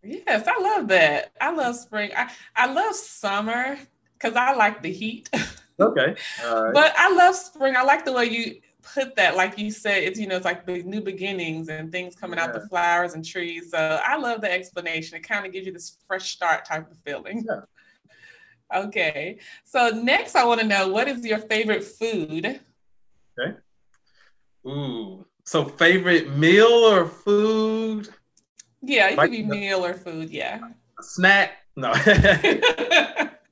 Yes, 0.04 0.47
I 0.47 0.60
love 0.60 0.88
that. 0.89 1.32
I 1.39 1.51
love 1.54 1.76
spring. 1.76 2.12
I, 2.16 2.30
I 2.56 2.72
love 2.72 2.95
summer 2.95 3.78
because 4.14 4.36
I 4.36 4.54
like 4.54 4.82
the 4.82 4.91
heat. 4.91 5.30
Okay. 5.80 6.16
But 6.39 6.93
I 6.95 7.14
love 7.16 7.36
spring. 7.36 7.76
I 7.76 7.82
like 7.82 8.06
the 8.06 8.14
way 8.14 8.26
you 8.26 8.62
put 8.93 9.16
that. 9.16 9.36
Like 9.36 9.58
you 9.58 9.72
said, 9.72 10.04
it's 10.04 10.20
you 10.20 10.28
know, 10.28 10.36
it's 10.36 10.45
like 10.45 10.66
the 10.66 10.84
new 10.84 11.01
beginnings 11.01 11.68
and 11.68 11.91
things 11.91 12.16
coming 12.16 12.38
yeah. 12.38 12.45
out 12.45 12.54
the 12.54 12.68
flowers 12.68 13.16
and 13.16 13.26
trees. 13.26 13.72
So 13.72 13.78
I 13.80 14.18
love 14.18 14.41
the 14.41 14.51
explanation. 14.51 15.18
It 15.18 15.28
kind 15.28 15.45
of 15.45 15.51
gives 15.51 15.66
you 15.66 15.74
this 15.74 15.97
fresh 16.08 16.32
start 16.32 16.66
type 16.66 16.91
of 16.91 16.97
feeling. 16.97 17.43
Yeah. 17.47 18.82
Okay. 18.86 19.39
So 19.64 19.89
next 19.89 20.36
I 20.36 20.45
want 20.45 20.62
to 20.62 20.68
know 20.68 20.89
what 20.89 21.08
is 21.08 21.26
your 21.26 21.39
favorite 21.39 21.84
food? 21.84 22.60
Okay. 23.39 23.58
Ooh. 24.68 25.26
So 25.43 25.66
favorite 25.66 26.38
meal 26.38 26.68
or 26.68 27.08
food? 27.08 28.10
Yeah, 28.84 29.09
it 29.09 29.17
could 29.17 29.31
be 29.31 29.43
meal 29.43 29.86
or 29.86 29.93
food. 29.93 30.29
Yeah. 30.29 30.59
snack? 31.01 31.51
No. 31.75 31.93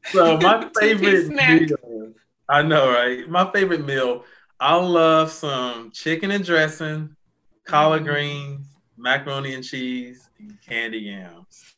so 0.12 0.38
my 0.38 0.70
favorite 0.80 1.30
meal. 1.30 2.14
I 2.50 2.62
know, 2.62 2.92
right? 2.92 3.28
My 3.30 3.50
favorite 3.52 3.86
meal. 3.86 4.26
I 4.60 4.76
love 4.76 5.32
some 5.32 5.90
chicken 5.92 6.32
and 6.32 6.46
dressing, 6.46 7.16
collard 7.66 8.04
mm. 8.04 8.08
greens, 8.08 8.68
macaroni 8.98 9.56
and 9.56 9.64
cheese, 9.64 10.30
and 10.38 10.58
candy 10.68 11.00
yams. 11.00 11.74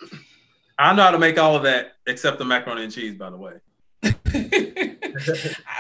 I 0.78 0.94
know 0.94 1.04
how 1.04 1.12
to 1.12 1.20
make 1.20 1.38
all 1.38 1.56
of 1.56 1.64
that 1.64 1.94
except 2.08 2.40
the 2.40 2.46
macaroni 2.46 2.84
and 2.84 2.92
cheese, 2.92 3.16
by 3.16 3.30
the 3.30 3.38
way. 3.38 3.54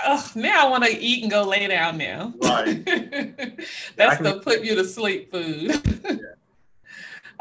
oh, 0.05 0.31
now 0.35 0.67
I 0.67 0.69
want 0.69 0.85
to 0.85 0.97
eat 0.97 1.23
and 1.23 1.31
go 1.31 1.43
lay 1.43 1.67
down 1.67 1.97
now. 1.97 2.33
Right. 2.41 2.85
That's 3.97 4.21
the 4.21 4.39
put 4.41 4.63
you 4.63 4.75
to 4.75 4.85
sleep 4.85 5.31
food. 5.31 5.71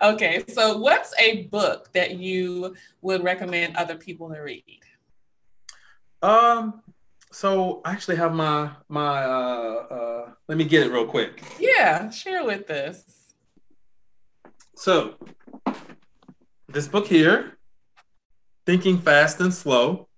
Okay, 0.02 0.42
so 0.48 0.78
what's 0.78 1.14
a 1.18 1.44
book 1.44 1.92
that 1.92 2.16
you 2.16 2.74
would 3.02 3.22
recommend 3.22 3.76
other 3.76 3.96
people 3.96 4.28
to 4.32 4.40
read? 4.40 4.80
Um, 6.22 6.82
so 7.30 7.80
I 7.84 7.92
actually 7.92 8.16
have 8.16 8.34
my 8.34 8.70
my 8.88 9.24
uh 9.24 9.86
uh 9.90 10.30
let 10.48 10.58
me 10.58 10.64
get 10.64 10.86
it 10.86 10.92
real 10.92 11.06
quick. 11.06 11.42
Yeah, 11.58 12.10
share 12.10 12.44
with 12.44 12.68
us. 12.70 13.34
So 14.74 15.14
this 16.68 16.88
book 16.88 17.06
here, 17.06 17.58
Thinking 18.66 18.98
Fast 18.98 19.40
and 19.40 19.54
Slow 19.54 20.08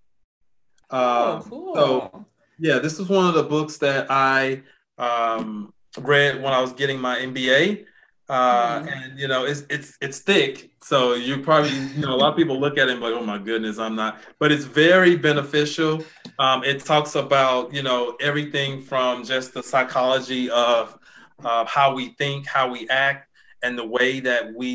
Oh, 0.90 0.96
uh, 0.96 1.42
cool. 1.42 1.74
So, 1.74 2.26
yeah, 2.58 2.78
this 2.78 2.98
is 3.00 3.08
one 3.08 3.26
of 3.26 3.34
the 3.34 3.42
books 3.42 3.78
that 3.78 4.06
I 4.10 4.62
um, 4.96 5.72
read 5.98 6.42
when 6.42 6.52
I 6.52 6.60
was 6.60 6.72
getting 6.72 7.00
my 7.00 7.18
MBA. 7.18 7.86
Uh, 8.26 8.80
mm. 8.80 9.04
and 9.04 9.18
you 9.18 9.28
know 9.28 9.44
it's 9.44 9.64
it's 9.68 9.98
it's 10.00 10.20
thick 10.20 10.70
so 10.80 11.12
you 11.12 11.36
probably 11.42 11.76
you 11.94 12.00
know 12.00 12.14
a 12.14 12.16
lot 12.16 12.30
of 12.30 12.36
people 12.36 12.58
look 12.58 12.78
at 12.78 12.88
it 12.88 12.92
and 12.92 13.00
like 13.02 13.12
oh 13.12 13.22
my 13.22 13.36
goodness 13.36 13.78
i'm 13.78 13.94
not 13.94 14.18
but 14.38 14.50
it's 14.50 14.64
very 14.64 15.14
beneficial 15.14 16.02
um, 16.38 16.64
it 16.64 16.82
talks 16.82 17.16
about 17.16 17.70
you 17.74 17.82
know 17.82 18.16
everything 18.22 18.80
from 18.80 19.24
just 19.24 19.52
the 19.52 19.62
psychology 19.62 20.48
of 20.48 20.98
uh, 21.44 21.66
how 21.66 21.94
we 21.94 22.14
think 22.14 22.46
how 22.46 22.70
we 22.70 22.88
act 22.88 23.28
and 23.62 23.76
the 23.76 23.86
way 23.86 24.20
that 24.20 24.54
we 24.54 24.74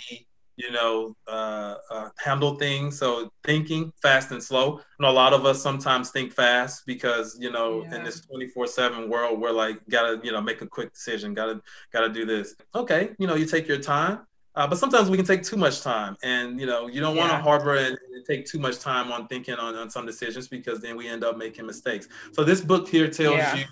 you 0.59 0.71
know, 0.71 1.15
uh, 1.27 1.75
uh, 1.89 2.09
handle 2.17 2.55
things. 2.55 2.99
So 2.99 3.31
thinking 3.45 3.93
fast 4.01 4.31
and 4.31 4.43
slow. 4.43 4.81
And 4.99 5.07
a 5.07 5.11
lot 5.11 5.31
of 5.31 5.45
us 5.45 5.61
sometimes 5.61 6.11
think 6.11 6.33
fast 6.33 6.85
because 6.85 7.37
you 7.39 7.49
know, 7.49 7.83
yeah. 7.83 7.95
in 7.95 8.03
this 8.03 8.19
twenty 8.19 8.47
four 8.49 8.67
seven 8.67 9.09
world, 9.09 9.39
we're 9.39 9.51
like, 9.51 9.79
gotta 9.89 10.19
you 10.21 10.33
know, 10.33 10.41
make 10.41 10.61
a 10.61 10.67
quick 10.67 10.93
decision. 10.93 11.33
Gotta 11.33 11.61
gotta 11.93 12.09
do 12.09 12.25
this. 12.25 12.55
Okay, 12.75 13.11
you 13.17 13.25
know, 13.25 13.35
you 13.35 13.45
take 13.45 13.67
your 13.67 13.79
time. 13.79 14.19
Uh, 14.55 14.67
but 14.67 14.77
sometimes 14.77 15.09
we 15.09 15.15
can 15.15 15.25
take 15.25 15.43
too 15.43 15.55
much 15.55 15.81
time, 15.81 16.17
and 16.21 16.59
you 16.59 16.65
know, 16.65 16.87
you 16.87 16.99
don't 16.99 17.15
yeah. 17.15 17.21
want 17.21 17.31
to 17.31 17.37
harbor 17.37 17.75
and, 17.75 17.97
and, 18.13 18.25
take 18.27 18.45
too 18.45 18.59
much 18.59 18.79
time 18.79 19.11
on 19.11 19.25
thinking 19.27 19.55
on, 19.55 19.73
on 19.75 19.89
some 19.89 20.05
decisions 20.05 20.47
because 20.49 20.81
then 20.81 20.97
we 20.97 21.07
end 21.07 21.23
up 21.23 21.37
making 21.37 21.65
mistakes. 21.65 22.09
So 22.33 22.43
this 22.43 22.59
book 22.59 22.87
here 22.87 23.07
tells 23.07 23.37
yeah. 23.37 23.55
you 23.55 23.65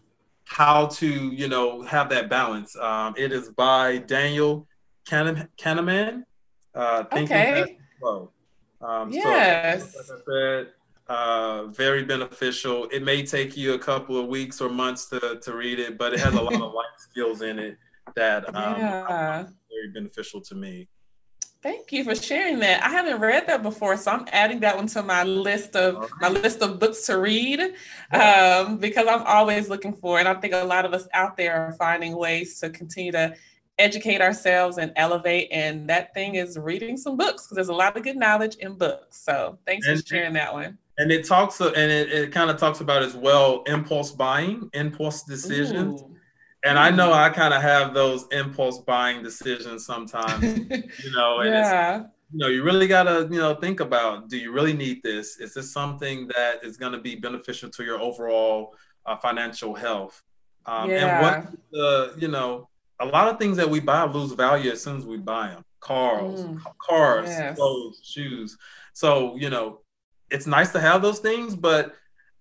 how 0.46 0.88
to, 0.88 1.08
you 1.08 1.50
know, 1.50 1.82
have 1.82 2.10
that 2.10 2.30
balance. 2.30 2.76
Um, 2.78 3.14
it 3.18 3.34
is 3.34 3.50
by 3.50 3.98
Daniel 3.98 4.66
Kahneman. 5.06 6.24
Uh, 6.78 7.04
okay. 7.12 7.78
Slow. 8.00 8.32
Um, 8.82 9.12
yes. 9.12 9.94
So, 9.94 10.14
like 10.14 10.22
I 10.22 10.24
said, 10.32 10.68
uh, 11.08 11.68
very 11.68 12.04
beneficial. 12.04 12.86
It 12.86 13.04
may 13.04 13.26
take 13.26 13.58
you 13.58 13.74
a 13.74 13.80
couple 13.80 14.20
of 14.20 14.28
weeks 14.28 14.62
or 14.62 14.70
months 14.70 15.06
to, 15.10 15.40
to 15.42 15.54
read 15.54 15.80
it, 15.80 15.98
but 15.98 16.14
it 16.14 16.20
has 16.20 16.34
a 16.36 16.42
lot 16.42 16.54
of 16.54 16.60
life 16.74 16.86
skills 16.98 17.42
in 17.42 17.58
it 17.58 17.78
that 18.16 18.48
um, 18.56 18.80
yeah. 18.80 19.44
very 19.70 19.92
beneficial 19.94 20.42
to 20.42 20.56
me. 20.56 20.88
Thank 21.64 21.92
you 21.92 22.04
for 22.04 22.14
sharing 22.14 22.60
that. 22.60 22.84
I 22.84 22.90
haven't 22.90 23.20
read 23.20 23.48
that 23.48 23.64
before, 23.64 23.98
so 23.98 24.12
I'm 24.12 24.28
adding 24.32 24.60
that 24.60 24.78
one 24.78 24.88
to 24.88 25.02
my 25.02 25.24
list 25.24 25.76
of 25.76 26.10
my 26.22 26.30
list 26.30 26.62
of 26.62 26.80
books 26.80 27.06
to 27.08 27.18
read 27.18 27.60
um, 28.12 28.78
because 28.78 29.08
I'm 29.08 29.24
always 29.24 29.68
looking 29.68 29.94
for, 29.94 30.20
and 30.20 30.28
I 30.28 30.36
think 30.36 30.54
a 30.54 30.64
lot 30.64 30.86
of 30.86 30.94
us 30.94 31.08
out 31.14 31.36
there 31.36 31.56
are 31.56 31.74
finding 31.74 32.16
ways 32.16 32.60
to 32.60 32.70
continue 32.70 33.12
to 33.14 33.34
educate 33.80 34.22
ourselves 34.22 34.78
and 34.78 34.92
elevate. 34.96 35.50
And 35.52 35.90
that 35.90 36.14
thing 36.14 36.36
is 36.36 36.58
reading 36.58 36.98
some 36.98 37.18
books 37.18 37.44
because 37.44 37.56
there's 37.56 37.70
a 37.70 37.74
lot 37.74 37.96
of 37.96 38.04
good 38.04 38.18
knowledge 38.18 38.56
in 38.56 38.76
books. 38.76 39.22
So 39.22 39.58
thanks 39.66 39.88
and, 39.88 40.00
for 40.00 40.06
sharing 40.06 40.34
that 40.34 40.54
one. 40.54 40.78
And 40.98 41.12
it 41.12 41.26
talks 41.26 41.60
and 41.62 41.76
it, 41.76 42.12
it 42.12 42.32
kind 42.32 42.50
of 42.50 42.58
talks 42.58 42.82
about 42.82 43.04
as 43.04 43.16
well 43.16 43.64
impulse 43.64 44.12
buying, 44.12 44.70
impulse 44.74 45.24
decisions. 45.24 46.02
Ooh. 46.02 46.16
And 46.66 46.78
I 46.80 46.90
know 46.90 47.14
I 47.14 47.30
kind 47.30 47.54
of 47.54 47.62
have 47.62 47.94
those 47.94 48.26
impulse 48.32 48.80
buying 48.80 49.22
decisions 49.22 49.86
sometimes, 49.86 50.44
you 51.04 51.12
know, 51.12 51.40
and 51.40 51.50
yeah. 51.52 51.98
it's 51.98 52.10
you 52.34 52.40
know, 52.40 52.48
you 52.48 52.64
really 52.64 52.88
gotta, 52.88 53.28
you 53.32 53.40
know, 53.40 53.56
think 53.56 53.80
about 53.80 54.28
do 54.28 54.38
you 54.38 54.52
really 54.52 54.74
need 54.74 55.02
this? 55.02 55.40
Is 55.40 55.54
this 55.54 55.72
something 55.72 56.28
that 56.36 56.64
is 56.64 56.76
gonna 56.76 57.00
be 57.00 57.16
beneficial 57.16 57.70
to 57.70 57.84
your 57.84 58.02
overall 58.02 58.74
uh, 59.06 59.16
financial 59.16 59.74
health? 59.74 60.24
Um, 60.66 60.90
yeah. 60.90 60.96
and 61.06 61.24
what 61.24 61.56
the, 61.72 62.16
you 62.18 62.28
know, 62.28 62.68
a 63.00 63.06
lot 63.06 63.28
of 63.28 63.38
things 63.38 63.58
that 63.58 63.70
we 63.70 63.80
buy 63.80 64.04
lose 64.06 64.32
value 64.32 64.72
as 64.72 64.82
soon 64.82 64.98
as 64.98 65.06
we 65.06 65.18
buy 65.18 65.50
them. 65.50 65.64
Cars, 65.80 66.42
mm. 66.42 66.60
cars, 66.80 67.30
yes. 67.30 67.56
clothes, 67.56 68.02
shoes. 68.04 68.58
So 68.94 69.36
you 69.38 69.50
know, 69.50 69.82
it's 70.32 70.48
nice 70.48 70.72
to 70.72 70.80
have 70.80 71.02
those 71.02 71.20
things, 71.20 71.56
but 71.56 71.96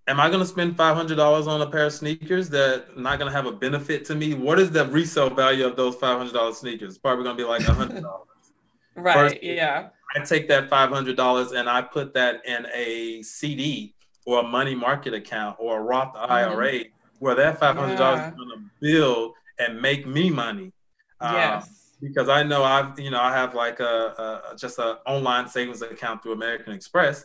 am 0.06 0.20
I 0.20 0.28
going 0.28 0.40
to 0.40 0.46
spend 0.46 0.76
five 0.76 0.96
hundred 0.96 1.16
dollars 1.16 1.46
on 1.46 1.60
a 1.60 1.70
pair 1.70 1.86
of 1.86 1.92
sneakers 1.92 2.48
that 2.50 2.96
not 2.96 3.18
going 3.18 3.30
to 3.30 3.36
have 3.36 3.46
a 3.46 3.52
benefit 3.52 4.04
to 4.06 4.14
me? 4.14 4.34
What 4.34 4.58
is 4.58 4.70
the 4.70 4.86
resale 4.86 5.30
value 5.30 5.66
of 5.66 5.76
those 5.76 5.96
five 5.96 6.18
hundred 6.18 6.34
dollars 6.34 6.58
sneakers? 6.58 6.98
Probably 6.98 7.24
going 7.24 7.36
to 7.36 7.42
be 7.42 7.48
like 7.48 7.66
a 7.66 7.74
hundred 7.74 8.02
dollars. 8.02 8.28
right. 8.94 9.14
First, 9.14 9.42
yeah. 9.42 9.88
I 10.14 10.20
take 10.20 10.48
that 10.48 10.70
five 10.70 10.90
hundred 10.90 11.16
dollars 11.16 11.52
and 11.52 11.68
I 11.68 11.82
put 11.82 12.14
that 12.14 12.46
in 12.46 12.66
a 12.74 13.22
CD 13.22 13.94
or 14.24 14.40
a 14.40 14.42
money 14.42 14.74
market 14.74 15.14
account 15.14 15.56
or 15.58 15.78
a 15.78 15.82
Roth 15.82 16.16
IRA, 16.16 16.72
mm-hmm. 16.72 16.88
where 17.18 17.34
that 17.34 17.60
five 17.60 17.76
hundred 17.76 17.96
dollars 17.96 18.20
yeah. 18.20 18.28
is 18.28 18.34
going 18.34 18.48
to 18.50 18.70
build 18.80 19.32
and 19.58 19.80
make 19.80 20.06
me 20.06 20.30
money. 20.30 20.72
Um, 21.20 21.34
yes. 21.34 21.92
because 22.00 22.28
I 22.28 22.42
know 22.42 22.62
I've, 22.62 22.98
you 22.98 23.10
know, 23.10 23.20
I 23.20 23.32
have 23.32 23.54
like 23.54 23.80
a, 23.80 24.52
a 24.52 24.56
just 24.56 24.78
an 24.78 24.96
online 25.06 25.48
savings 25.48 25.82
account 25.82 26.22
through 26.22 26.32
American 26.32 26.72
Express, 26.72 27.24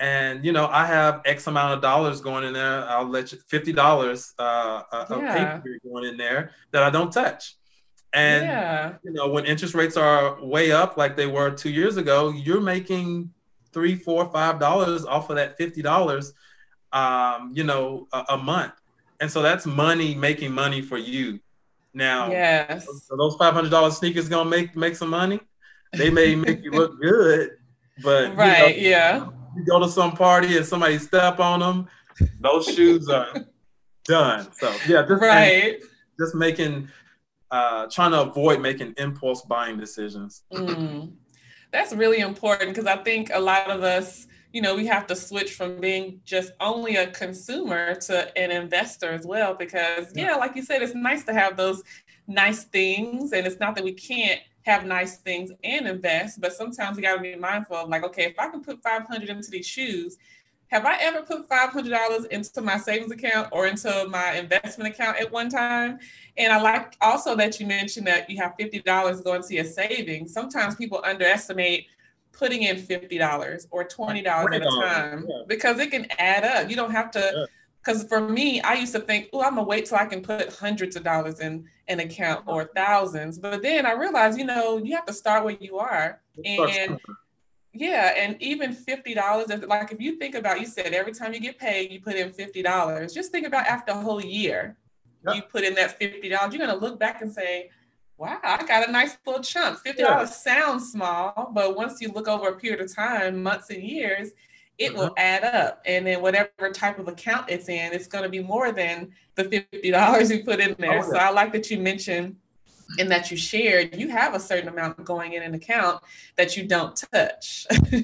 and 0.00 0.44
you 0.44 0.52
know 0.52 0.66
I 0.66 0.86
have 0.86 1.22
X 1.24 1.46
amount 1.46 1.74
of 1.74 1.80
dollars 1.82 2.20
going 2.20 2.44
in 2.44 2.52
there. 2.52 2.84
I'll 2.88 3.08
let 3.08 3.32
you 3.32 3.38
fifty 3.48 3.72
dollars 3.72 4.34
uh, 4.38 4.82
yeah. 4.92 5.04
of 5.08 5.62
paper 5.64 5.78
going 5.84 6.04
in 6.04 6.16
there 6.16 6.50
that 6.72 6.82
I 6.82 6.90
don't 6.90 7.12
touch. 7.12 7.54
And 8.12 8.44
yeah. 8.44 8.94
you 9.04 9.12
know 9.12 9.28
when 9.28 9.44
interest 9.44 9.74
rates 9.74 9.96
are 9.96 10.42
way 10.44 10.72
up 10.72 10.96
like 10.96 11.16
they 11.16 11.26
were 11.26 11.50
two 11.50 11.70
years 11.70 11.96
ago, 11.96 12.30
you're 12.30 12.60
making 12.60 13.30
three, 13.72 13.94
four, 13.94 14.30
five 14.30 14.58
dollars 14.58 15.04
off 15.04 15.30
of 15.30 15.36
that 15.36 15.56
fifty 15.56 15.82
dollars, 15.82 16.32
um, 16.92 17.52
you 17.54 17.64
know, 17.64 18.08
a, 18.12 18.24
a 18.30 18.38
month. 18.38 18.72
And 19.20 19.30
so 19.30 19.42
that's 19.42 19.66
money 19.66 20.14
making 20.14 20.52
money 20.52 20.80
for 20.80 20.96
you. 20.96 21.40
Now, 21.98 22.30
yes, 22.30 22.86
those 23.10 23.34
five 23.34 23.52
hundred 23.52 23.70
dollars 23.70 23.96
sneakers 23.96 24.28
gonna 24.28 24.48
make 24.48 24.76
make 24.76 24.94
some 24.94 25.10
money. 25.10 25.40
They 25.92 26.10
may 26.10 26.36
make 26.36 26.62
you 26.62 26.70
look 26.70 27.00
good, 27.02 27.56
but 28.04 28.36
right, 28.36 28.76
you 28.76 28.90
know, 28.90 28.90
yeah. 28.90 29.26
You 29.56 29.64
go 29.64 29.80
to 29.80 29.88
some 29.88 30.12
party 30.12 30.56
and 30.56 30.64
somebody 30.64 30.96
step 30.98 31.40
on 31.40 31.58
them, 31.58 31.88
those 32.38 32.66
shoes 32.66 33.08
are 33.08 33.34
done. 34.04 34.46
So 34.52 34.72
yeah, 34.86 35.04
just 35.08 35.20
right, 35.20 35.80
just 36.20 36.36
making, 36.36 36.88
uh, 37.50 37.88
trying 37.90 38.12
to 38.12 38.20
avoid 38.20 38.60
making 38.60 38.94
impulse 38.96 39.42
buying 39.42 39.76
decisions. 39.76 40.44
Mm. 40.52 41.14
That's 41.72 41.92
really 41.92 42.20
important 42.20 42.76
because 42.76 42.86
I 42.86 43.02
think 43.02 43.30
a 43.34 43.40
lot 43.40 43.70
of 43.70 43.82
us 43.82 44.27
you 44.58 44.62
know, 44.62 44.74
we 44.74 44.86
have 44.86 45.06
to 45.06 45.14
switch 45.14 45.54
from 45.54 45.80
being 45.80 46.20
just 46.24 46.50
only 46.58 46.96
a 46.96 47.06
consumer 47.12 47.94
to 47.94 48.36
an 48.36 48.50
investor 48.50 49.12
as 49.12 49.24
well. 49.24 49.54
Because, 49.54 50.10
yeah, 50.16 50.34
like 50.34 50.56
you 50.56 50.64
said, 50.64 50.82
it's 50.82 50.96
nice 50.96 51.22
to 51.26 51.32
have 51.32 51.56
those 51.56 51.80
nice 52.26 52.64
things. 52.64 53.30
And 53.32 53.46
it's 53.46 53.60
not 53.60 53.76
that 53.76 53.84
we 53.84 53.92
can't 53.92 54.40
have 54.62 54.84
nice 54.84 55.18
things 55.18 55.52
and 55.62 55.86
invest, 55.86 56.40
but 56.40 56.52
sometimes 56.52 56.96
we 56.96 57.04
got 57.04 57.14
to 57.14 57.22
be 57.22 57.36
mindful 57.36 57.76
of 57.76 57.88
like, 57.88 58.02
okay, 58.02 58.24
if 58.24 58.34
I 58.36 58.48
can 58.48 58.60
put 58.60 58.82
500 58.82 59.28
into 59.28 59.48
these 59.48 59.64
shoes, 59.64 60.16
have 60.72 60.84
I 60.84 60.96
ever 61.02 61.22
put 61.22 61.48
$500 61.48 62.26
into 62.26 62.60
my 62.60 62.78
savings 62.78 63.12
account 63.12 63.50
or 63.52 63.68
into 63.68 64.08
my 64.10 64.32
investment 64.32 64.92
account 64.92 65.20
at 65.20 65.30
one 65.30 65.50
time? 65.50 66.00
And 66.36 66.52
I 66.52 66.60
like 66.60 66.96
also 67.00 67.36
that 67.36 67.60
you 67.60 67.66
mentioned 67.68 68.08
that 68.08 68.28
you 68.28 68.38
have 68.38 68.54
$50 68.58 69.22
going 69.22 69.42
to 69.44 69.54
your 69.54 69.64
savings. 69.64 70.32
Sometimes 70.32 70.74
people 70.74 71.00
underestimate 71.04 71.86
putting 72.38 72.62
in 72.62 72.76
$50 72.76 73.66
or 73.70 73.84
$20 73.84 74.54
at 74.54 74.62
a 74.62 74.64
time 74.64 75.26
yeah. 75.28 75.42
because 75.48 75.78
it 75.80 75.90
can 75.90 76.06
add 76.18 76.44
up. 76.44 76.70
You 76.70 76.76
don't 76.76 76.92
have 76.92 77.10
to, 77.10 77.48
because 77.84 78.02
yeah. 78.02 78.08
for 78.08 78.20
me, 78.20 78.60
I 78.60 78.74
used 78.74 78.92
to 78.92 79.00
think, 79.00 79.28
oh, 79.32 79.42
I'm 79.42 79.56
gonna 79.56 79.64
wait 79.64 79.86
till 79.86 79.98
I 79.98 80.06
can 80.06 80.22
put 80.22 80.54
hundreds 80.54 80.94
of 80.94 81.02
dollars 81.02 81.40
in 81.40 81.66
an 81.88 82.00
account 82.00 82.44
or 82.46 82.70
thousands. 82.76 83.38
But 83.38 83.62
then 83.62 83.84
I 83.84 83.92
realized, 83.92 84.38
you 84.38 84.44
know, 84.44 84.78
you 84.78 84.94
have 84.94 85.06
to 85.06 85.12
start 85.12 85.44
where 85.44 85.56
you 85.58 85.78
are. 85.78 86.20
And 86.44 87.00
yeah, 87.74 88.14
and 88.16 88.40
even 88.40 88.74
$50, 88.74 89.66
like 89.66 89.92
if 89.92 90.00
you 90.00 90.16
think 90.16 90.34
about, 90.36 90.60
you 90.60 90.66
said 90.66 90.94
every 90.94 91.12
time 91.12 91.34
you 91.34 91.40
get 91.40 91.58
paid, 91.58 91.90
you 91.90 92.00
put 92.00 92.14
in 92.14 92.30
$50. 92.30 93.12
Just 93.12 93.32
think 93.32 93.46
about 93.46 93.66
after 93.66 93.92
a 93.92 94.00
whole 94.00 94.24
year, 94.24 94.76
you 95.34 95.42
put 95.42 95.64
in 95.64 95.74
that 95.74 96.00
$50, 96.00 96.22
you're 96.22 96.48
gonna 96.50 96.76
look 96.76 97.00
back 97.00 97.20
and 97.20 97.32
say, 97.32 97.70
wow, 98.18 98.40
I 98.42 98.64
got 98.64 98.88
a 98.88 98.92
nice 98.92 99.16
little 99.24 99.42
chunk. 99.42 99.78
$50 99.84 99.98
yeah. 99.98 100.24
sounds 100.24 100.90
small, 100.90 101.50
but 101.54 101.76
once 101.76 102.00
you 102.00 102.10
look 102.10 102.28
over 102.28 102.48
a 102.48 102.56
period 102.56 102.80
of 102.80 102.94
time, 102.94 103.42
months 103.42 103.70
and 103.70 103.82
years, 103.82 104.30
it 104.76 104.92
will 104.92 105.06
mm-hmm. 105.06 105.18
add 105.18 105.44
up. 105.44 105.82
And 105.86 106.06
then 106.06 106.20
whatever 106.20 106.70
type 106.74 106.98
of 106.98 107.08
account 107.08 107.48
it's 107.48 107.68
in, 107.68 107.92
it's 107.92 108.08
going 108.08 108.24
to 108.24 108.30
be 108.30 108.40
more 108.40 108.72
than 108.72 109.12
the 109.36 109.44
$50 109.44 110.30
you 110.36 110.44
put 110.44 110.60
in 110.60 110.72
oh, 110.72 110.76
there. 110.78 110.92
Oh, 110.92 110.94
yeah. 110.96 111.02
So 111.02 111.16
I 111.16 111.30
like 111.30 111.52
that 111.52 111.70
you 111.70 111.78
mentioned 111.78 112.36
and 112.98 113.10
that 113.10 113.30
you 113.30 113.36
shared, 113.36 113.94
you 113.96 114.08
have 114.08 114.34
a 114.34 114.40
certain 114.40 114.68
amount 114.68 115.04
going 115.04 115.34
in 115.34 115.42
an 115.42 115.54
account 115.54 116.02
that 116.36 116.56
you 116.56 116.66
don't 116.66 116.96
touch. 117.12 117.66
yeah. 117.92 118.00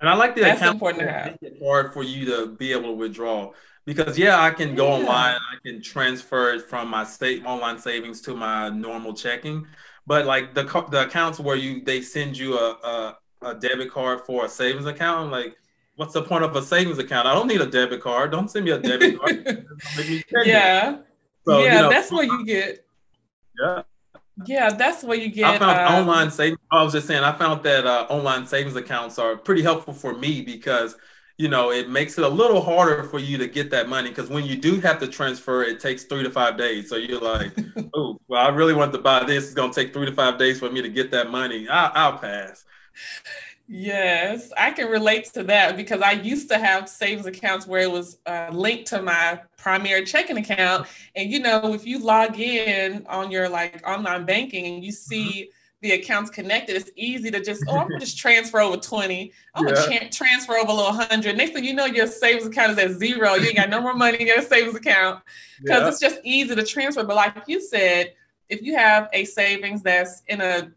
And 0.00 0.08
I 0.08 0.14
like 0.14 0.34
the 0.34 0.40
That's 0.40 0.60
account 0.60 0.74
important 0.74 1.02
to 1.02 1.12
have. 1.12 1.38
It's 1.40 1.62
hard 1.62 1.92
for 1.92 2.02
you 2.02 2.26
to 2.26 2.46
be 2.48 2.72
able 2.72 2.88
to 2.88 2.92
withdraw 2.92 3.52
because 3.84 4.18
yeah, 4.18 4.40
I 4.40 4.50
can 4.50 4.74
go 4.74 4.86
yeah. 4.88 4.94
online, 4.94 5.36
I 5.36 5.56
can 5.64 5.82
transfer 5.82 6.54
it 6.54 6.62
from 6.62 6.88
my 6.88 7.04
state 7.04 7.44
online 7.44 7.78
savings 7.78 8.20
to 8.22 8.34
my 8.34 8.68
normal 8.68 9.14
checking, 9.14 9.66
but 10.06 10.26
like 10.26 10.54
the 10.54 10.64
the 10.90 11.06
accounts 11.06 11.40
where 11.40 11.56
you 11.56 11.82
they 11.84 12.00
send 12.00 12.36
you 12.36 12.58
a, 12.58 12.70
a, 12.72 13.18
a 13.42 13.54
debit 13.54 13.90
card 13.90 14.20
for 14.26 14.44
a 14.44 14.48
savings 14.48 14.86
account, 14.86 15.30
like 15.30 15.56
what's 15.96 16.14
the 16.14 16.22
point 16.22 16.44
of 16.44 16.54
a 16.56 16.62
savings 16.62 16.98
account? 16.98 17.26
I 17.26 17.34
don't 17.34 17.48
need 17.48 17.60
a 17.60 17.66
debit 17.66 18.00
card. 18.00 18.30
Don't 18.30 18.50
send 18.50 18.64
me 18.64 18.70
a 18.70 18.78
debit 18.78 19.18
card. 19.18 19.66
yeah, 20.44 20.98
so, 21.44 21.62
yeah, 21.62 21.74
you 21.74 21.82
know, 21.82 21.90
that's 21.90 22.10
what 22.10 22.26
you 22.26 22.44
get. 22.44 22.86
Yeah. 23.60 23.82
Yeah, 24.46 24.70
that's 24.70 25.04
what 25.04 25.20
you 25.20 25.28
get. 25.28 25.44
I 25.44 25.58
found 25.58 25.78
um, 25.78 26.08
online 26.08 26.30
savings. 26.30 26.58
I 26.70 26.82
was 26.82 26.94
just 26.94 27.06
saying, 27.06 27.22
I 27.22 27.32
found 27.32 27.62
that 27.64 27.86
uh, 27.86 28.06
online 28.08 28.46
savings 28.46 28.76
accounts 28.76 29.18
are 29.18 29.36
pretty 29.36 29.62
helpful 29.62 29.92
for 29.92 30.16
me 30.16 30.40
because 30.40 30.96
you 31.38 31.48
know, 31.48 31.70
it 31.70 31.88
makes 31.88 32.18
it 32.18 32.24
a 32.24 32.28
little 32.28 32.60
harder 32.60 33.04
for 33.04 33.18
you 33.18 33.38
to 33.38 33.46
get 33.46 33.70
that 33.70 33.88
money 33.88 34.10
because 34.10 34.28
when 34.28 34.44
you 34.44 34.56
do 34.56 34.80
have 34.80 34.98
to 35.00 35.08
transfer, 35.08 35.62
it 35.62 35.80
takes 35.80 36.04
three 36.04 36.22
to 36.22 36.30
five 36.30 36.56
days. 36.56 36.88
So 36.88 36.96
you're 36.96 37.20
like, 37.20 37.52
oh, 37.94 38.20
well, 38.28 38.44
I 38.44 38.50
really 38.50 38.74
want 38.74 38.92
to 38.92 38.98
buy 38.98 39.24
this. 39.24 39.46
It's 39.46 39.54
gonna 39.54 39.72
take 39.72 39.92
three 39.92 40.06
to 40.06 40.12
five 40.12 40.38
days 40.38 40.58
for 40.58 40.70
me 40.70 40.82
to 40.82 40.88
get 40.88 41.10
that 41.12 41.30
money. 41.30 41.68
I, 41.68 42.10
will 42.10 42.18
pass. 42.18 42.64
Yes, 43.68 44.52
I 44.56 44.72
can 44.72 44.88
relate 44.88 45.24
to 45.32 45.42
that 45.44 45.76
because 45.76 46.02
I 46.02 46.12
used 46.12 46.50
to 46.50 46.58
have 46.58 46.88
savings 46.88 47.26
accounts 47.26 47.66
where 47.66 47.80
it 47.80 47.90
was 47.90 48.18
uh, 48.26 48.50
linked 48.52 48.86
to 48.88 49.00
my 49.00 49.40
primary 49.56 50.04
checking 50.04 50.36
account. 50.36 50.86
And 51.16 51.30
you 51.30 51.40
know, 51.40 51.72
if 51.72 51.86
you 51.86 51.98
log 51.98 52.38
in 52.38 53.06
on 53.06 53.30
your 53.30 53.48
like 53.48 53.82
online 53.88 54.26
banking 54.26 54.66
and 54.66 54.84
you 54.84 54.92
see 54.92 55.24
mm-hmm. 55.24 55.50
The 55.82 55.92
accounts 55.92 56.30
connected, 56.30 56.76
it's 56.76 56.90
easy 56.96 57.30
to 57.30 57.40
just, 57.40 57.64
oh, 57.68 57.78
I'm 57.78 57.88
gonna 57.88 58.00
just 58.00 58.16
transfer 58.16 58.60
over 58.60 58.76
20. 58.76 59.32
I'm 59.54 59.66
yeah. 59.66 59.74
gonna 59.74 59.86
tra- 59.86 60.08
transfer 60.10 60.56
over 60.56 60.70
a 60.70 60.74
little 60.74 60.92
hundred. 60.92 61.36
Next 61.36 61.52
thing 61.52 61.64
you 61.64 61.74
know, 61.74 61.86
your 61.86 62.06
savings 62.06 62.46
account 62.46 62.72
is 62.72 62.78
at 62.78 62.92
zero. 62.92 63.34
You 63.34 63.48
ain't 63.48 63.56
got 63.56 63.68
no 63.68 63.80
more 63.80 63.94
money 63.94 64.20
in 64.20 64.26
your 64.26 64.42
savings 64.42 64.76
account 64.76 65.22
because 65.62 65.82
yeah. 65.82 65.88
it's 65.88 66.00
just 66.00 66.20
easy 66.24 66.54
to 66.54 66.64
transfer. 66.64 67.04
But 67.04 67.16
like 67.16 67.34
you 67.46 67.60
said, 67.60 68.14
if 68.48 68.62
you 68.62 68.76
have 68.76 69.08
a 69.12 69.24
savings 69.24 69.82
that's 69.82 70.22
in 70.28 70.40
a 70.40 70.72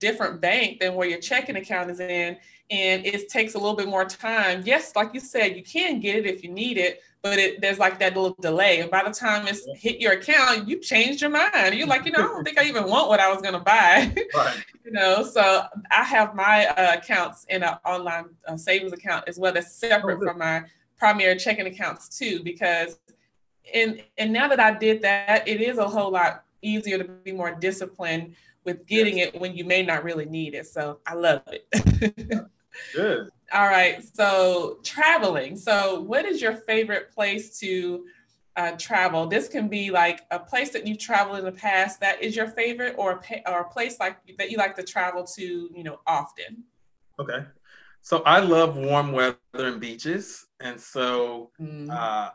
different 0.00 0.40
bank 0.40 0.80
than 0.80 0.94
where 0.94 1.08
your 1.08 1.20
checking 1.20 1.56
account 1.56 1.90
is 1.90 2.00
in 2.00 2.36
and 2.70 3.06
it 3.06 3.28
takes 3.28 3.54
a 3.54 3.58
little 3.58 3.76
bit 3.76 3.88
more 3.88 4.04
time 4.04 4.62
yes 4.66 4.94
like 4.94 5.14
you 5.14 5.20
said 5.20 5.56
you 5.56 5.62
can 5.62 6.00
get 6.00 6.16
it 6.16 6.26
if 6.26 6.42
you 6.44 6.50
need 6.50 6.76
it 6.76 7.00
but 7.30 7.38
it, 7.38 7.60
there's 7.60 7.78
like 7.78 7.98
that 7.98 8.14
little 8.14 8.36
delay 8.40 8.80
and 8.80 8.90
by 8.90 9.02
the 9.02 9.10
time 9.10 9.46
it's 9.46 9.66
hit 9.76 10.00
your 10.00 10.12
account 10.12 10.68
you 10.68 10.78
changed 10.78 11.20
your 11.20 11.30
mind 11.30 11.74
you're 11.74 11.86
like 11.86 12.04
you 12.04 12.12
know 12.12 12.18
i 12.18 12.22
don't 12.22 12.44
think 12.44 12.58
i 12.58 12.64
even 12.64 12.88
want 12.88 13.08
what 13.08 13.20
i 13.20 13.32
was 13.32 13.40
going 13.42 13.54
to 13.54 13.60
buy 13.60 14.12
right. 14.34 14.64
you 14.84 14.92
know 14.92 15.22
so 15.22 15.64
i 15.90 16.02
have 16.02 16.34
my 16.34 16.66
uh, 16.66 16.96
accounts 16.96 17.44
in 17.48 17.62
an 17.62 17.74
online 17.84 18.26
uh, 18.46 18.56
savings 18.56 18.92
account 18.92 19.24
as 19.26 19.38
well 19.38 19.52
that's 19.52 19.72
separate 19.72 20.18
oh, 20.20 20.26
from 20.26 20.38
my 20.38 20.62
primary 20.98 21.36
checking 21.36 21.66
accounts 21.66 22.08
too 22.18 22.42
because 22.42 22.98
and 23.74 24.02
and 24.18 24.32
now 24.32 24.48
that 24.48 24.60
i 24.60 24.72
did 24.72 25.02
that 25.02 25.46
it 25.46 25.60
is 25.60 25.78
a 25.78 25.88
whole 25.88 26.10
lot 26.10 26.44
easier 26.62 26.98
to 26.98 27.04
be 27.04 27.32
more 27.32 27.54
disciplined 27.54 28.34
with 28.66 28.86
getting 28.86 29.18
yes. 29.18 29.30
it 29.32 29.40
when 29.40 29.56
you 29.56 29.64
may 29.64 29.82
not 29.82 30.04
really 30.04 30.26
need 30.26 30.54
it. 30.54 30.66
So 30.66 30.98
I 31.06 31.14
love 31.14 31.42
it. 31.46 31.66
Good. 32.94 33.30
All 33.52 33.66
right. 33.66 34.02
So 34.14 34.78
traveling. 34.82 35.56
So 35.56 36.00
what 36.00 36.24
is 36.24 36.42
your 36.42 36.54
favorite 36.54 37.12
place 37.12 37.58
to 37.60 38.04
uh, 38.56 38.72
travel? 38.72 39.26
This 39.26 39.48
can 39.48 39.68
be 39.68 39.90
like 39.90 40.22
a 40.30 40.38
place 40.38 40.70
that 40.70 40.86
you've 40.86 40.98
traveled 40.98 41.38
in 41.38 41.44
the 41.44 41.52
past 41.52 42.00
that 42.00 42.22
is 42.22 42.34
your 42.34 42.48
favorite, 42.48 42.94
or 42.98 43.20
a, 43.30 43.50
or 43.50 43.60
a 43.60 43.68
place 43.68 44.00
like 44.00 44.18
that 44.38 44.50
you 44.50 44.56
like 44.56 44.74
to 44.76 44.82
travel 44.82 45.24
to, 45.36 45.42
you 45.42 45.84
know, 45.84 46.00
often. 46.06 46.64
Okay. 47.18 47.44
So 48.06 48.22
I 48.24 48.38
love 48.38 48.76
warm 48.76 49.10
weather 49.10 49.36
and 49.54 49.80
beaches, 49.80 50.46
and 50.60 50.80
so 50.80 51.50
mm. 51.60 51.90
uh, 51.90 52.30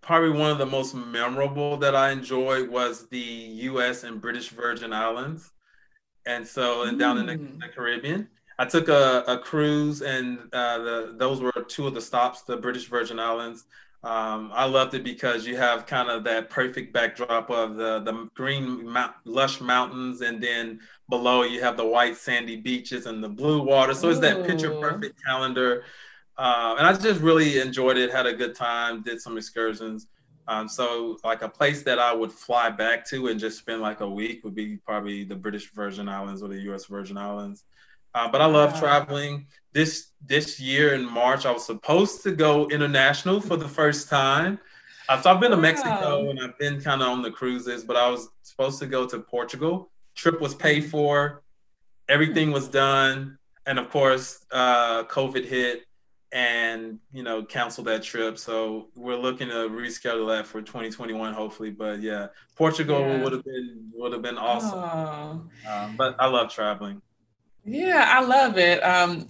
probably 0.00 0.30
one 0.30 0.50
of 0.50 0.56
the 0.56 0.64
most 0.64 0.94
memorable 0.94 1.76
that 1.76 1.94
I 1.94 2.10
enjoyed 2.10 2.70
was 2.70 3.06
the 3.08 3.18
U.S. 3.18 4.04
and 4.04 4.18
British 4.18 4.48
Virgin 4.48 4.94
Islands, 4.94 5.52
and 6.24 6.46
so 6.46 6.84
and 6.84 6.98
down 6.98 7.18
in 7.18 7.26
the, 7.26 7.34
mm. 7.34 7.60
the, 7.60 7.68
Caribbean. 7.68 8.28
I 8.58 8.64
took 8.64 8.88
a, 8.88 9.24
a 9.26 9.38
cruise, 9.38 10.02
and 10.02 10.38
uh, 10.52 10.78
the 10.78 11.14
those 11.16 11.40
were 11.40 11.52
two 11.68 11.86
of 11.86 11.94
the 11.94 12.00
stops, 12.00 12.42
the 12.42 12.56
British 12.56 12.86
Virgin 12.86 13.18
Islands. 13.18 13.64
Um, 14.04 14.50
I 14.54 14.64
loved 14.64 14.94
it 14.94 15.02
because 15.02 15.44
you 15.46 15.56
have 15.56 15.86
kind 15.86 16.08
of 16.08 16.22
that 16.24 16.50
perfect 16.50 16.92
backdrop 16.92 17.50
of 17.50 17.76
the 17.76 18.00
the 18.00 18.28
green 18.34 18.88
mount, 18.88 19.14
lush 19.24 19.60
mountains, 19.60 20.20
and 20.20 20.42
then 20.42 20.80
below 21.08 21.42
you 21.42 21.60
have 21.60 21.76
the 21.76 21.86
white 21.86 22.16
sandy 22.16 22.56
beaches 22.56 23.06
and 23.06 23.22
the 23.22 23.28
blue 23.28 23.62
water. 23.62 23.94
So 23.94 24.08
it's 24.10 24.20
that 24.20 24.46
picture 24.46 24.78
perfect 24.80 25.20
calendar 25.24 25.84
uh, 26.38 26.76
and 26.78 26.86
I 26.86 26.92
just 26.92 27.20
really 27.20 27.58
enjoyed 27.58 27.98
it, 27.98 28.12
had 28.12 28.26
a 28.26 28.32
good 28.32 28.54
time, 28.54 29.02
did 29.02 29.20
some 29.20 29.36
excursions. 29.36 30.06
Um, 30.46 30.68
so 30.68 31.18
like 31.24 31.42
a 31.42 31.48
place 31.48 31.82
that 31.82 31.98
I 31.98 32.14
would 32.14 32.32
fly 32.32 32.70
back 32.70 33.04
to 33.10 33.26
and 33.26 33.40
just 33.40 33.58
spend 33.58 33.82
like 33.82 34.00
a 34.00 34.08
week 34.08 34.44
would 34.44 34.54
be 34.54 34.76
probably 34.76 35.24
the 35.24 35.34
British 35.34 35.72
Virgin 35.72 36.08
Islands 36.08 36.40
or 36.40 36.48
the 36.48 36.60
U.S. 36.60 36.86
Virgin 36.86 37.18
Islands. 37.18 37.64
Uh, 38.18 38.26
but 38.26 38.40
I 38.40 38.46
love 38.46 38.72
wow. 38.72 38.80
traveling. 38.80 39.46
This 39.72 40.08
this 40.26 40.58
year 40.58 40.94
in 40.94 41.04
March, 41.08 41.46
I 41.46 41.52
was 41.52 41.64
supposed 41.64 42.24
to 42.24 42.32
go 42.32 42.68
international 42.68 43.40
for 43.40 43.56
the 43.56 43.68
first 43.68 44.08
time. 44.08 44.58
Uh, 45.08 45.20
so 45.20 45.30
I've 45.30 45.40
been 45.40 45.52
wow. 45.52 45.56
to 45.56 45.62
Mexico 45.62 46.30
and 46.30 46.40
I've 46.40 46.58
been 46.58 46.80
kind 46.80 47.00
of 47.00 47.08
on 47.08 47.22
the 47.22 47.30
cruises, 47.30 47.84
but 47.84 47.94
I 47.96 48.10
was 48.10 48.28
supposed 48.42 48.80
to 48.80 48.86
go 48.86 49.06
to 49.06 49.20
Portugal. 49.20 49.90
Trip 50.16 50.40
was 50.40 50.52
paid 50.52 50.86
for, 50.86 51.44
everything 52.08 52.50
was 52.50 52.66
done, 52.66 53.38
and 53.66 53.78
of 53.78 53.88
course, 53.88 54.44
uh, 54.50 55.04
COVID 55.04 55.44
hit 55.44 55.84
and 56.32 56.98
you 57.10 57.22
know 57.22 57.42
cancel 57.42 57.82
that 57.82 58.02
trip 58.02 58.36
so 58.36 58.88
we're 58.94 59.16
looking 59.16 59.48
to 59.48 59.66
reschedule 59.70 60.28
that 60.28 60.46
for 60.46 60.60
2021 60.60 61.32
hopefully 61.32 61.70
but 61.70 62.02
yeah 62.02 62.26
portugal 62.54 63.00
yeah. 63.00 63.22
would 63.22 63.32
have 63.32 63.42
been 63.44 63.90
would 63.94 64.12
have 64.12 64.20
been 64.20 64.36
awesome 64.36 65.48
um, 65.66 65.96
but 65.96 66.14
i 66.18 66.26
love 66.26 66.52
traveling 66.52 67.00
yeah 67.68 68.04
i 68.08 68.24
love 68.24 68.58
it 68.58 68.80
um, 68.84 69.28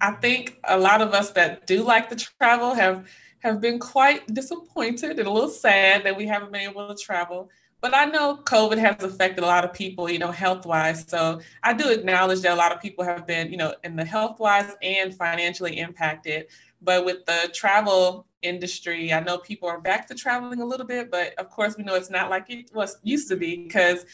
i 0.00 0.10
think 0.10 0.58
a 0.64 0.78
lot 0.78 1.00
of 1.00 1.14
us 1.14 1.30
that 1.30 1.66
do 1.66 1.82
like 1.82 2.08
to 2.08 2.16
travel 2.16 2.74
have 2.74 3.08
have 3.38 3.60
been 3.60 3.78
quite 3.78 4.26
disappointed 4.32 5.18
and 5.18 5.26
a 5.26 5.30
little 5.30 5.48
sad 5.48 6.04
that 6.04 6.16
we 6.16 6.26
haven't 6.26 6.52
been 6.52 6.68
able 6.68 6.86
to 6.88 7.02
travel 7.02 7.50
but 7.82 7.96
I 7.96 8.04
know 8.04 8.36
COVID 8.44 8.78
has 8.78 9.02
affected 9.02 9.42
a 9.42 9.46
lot 9.46 9.64
of 9.64 9.72
people, 9.72 10.08
you 10.08 10.20
know, 10.20 10.30
health 10.30 10.64
wise. 10.64 11.04
So 11.08 11.40
I 11.64 11.72
do 11.72 11.90
acknowledge 11.90 12.40
that 12.42 12.52
a 12.52 12.54
lot 12.54 12.70
of 12.70 12.80
people 12.80 13.04
have 13.04 13.26
been, 13.26 13.50
you 13.50 13.56
know, 13.56 13.74
in 13.82 13.96
the 13.96 14.04
health 14.04 14.38
wise 14.38 14.72
and 14.82 15.12
financially 15.12 15.80
impacted. 15.80 16.46
But 16.80 17.04
with 17.04 17.26
the 17.26 17.50
travel 17.52 18.28
industry, 18.40 19.12
I 19.12 19.18
know 19.18 19.38
people 19.38 19.68
are 19.68 19.80
back 19.80 20.06
to 20.06 20.14
traveling 20.14 20.60
a 20.60 20.64
little 20.64 20.86
bit, 20.86 21.10
but 21.10 21.34
of 21.40 21.50
course, 21.50 21.76
we 21.76 21.82
know 21.82 21.96
it's 21.96 22.08
not 22.08 22.30
like 22.30 22.48
it 22.48 22.72
was 22.72 22.98
used 23.02 23.28
to 23.30 23.36
be 23.36 23.64
because 23.64 24.06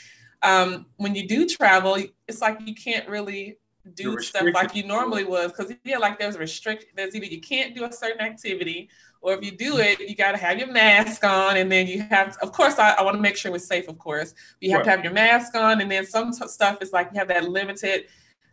um, 0.42 0.86
when 0.96 1.14
you 1.14 1.26
do 1.26 1.46
travel, 1.46 1.96
it's 2.26 2.40
like 2.40 2.58
you 2.64 2.74
can't 2.74 3.08
really 3.08 3.58
do 3.94 4.18
stuff 4.20 4.44
like 4.52 4.74
you 4.74 4.84
normally 4.84 5.24
would 5.24 5.48
because 5.48 5.72
yeah, 5.84 5.98
like 5.98 6.18
there's 6.18 6.38
restrict. 6.38 6.86
There's 6.94 7.14
either 7.14 7.26
you 7.26 7.40
can't 7.40 7.74
do 7.74 7.84
a 7.84 7.92
certain 7.92 8.20
activity 8.20 8.90
or 9.20 9.34
if 9.34 9.44
you 9.44 9.50
do 9.50 9.78
it, 9.78 10.00
you 10.00 10.14
got 10.14 10.32
to 10.32 10.38
have 10.38 10.58
your 10.58 10.70
mask 10.70 11.24
on, 11.24 11.56
and 11.56 11.70
then 11.70 11.86
you 11.86 12.02
have, 12.02 12.34
to, 12.34 12.42
of 12.42 12.52
course, 12.52 12.78
I, 12.78 12.92
I 12.92 13.02
want 13.02 13.16
to 13.16 13.20
make 13.20 13.36
sure 13.36 13.54
it's 13.54 13.66
safe, 13.66 13.88
of 13.88 13.98
course. 13.98 14.34
You 14.60 14.70
have 14.70 14.78
right. 14.78 14.84
to 14.84 14.90
have 14.90 15.04
your 15.04 15.12
mask 15.12 15.54
on, 15.56 15.80
and 15.80 15.90
then 15.90 16.06
some 16.06 16.32
t- 16.32 16.46
stuff 16.46 16.80
is 16.82 16.92
like 16.92 17.10
you 17.12 17.18
have 17.18 17.28
that 17.28 17.48
limited 17.48 18.04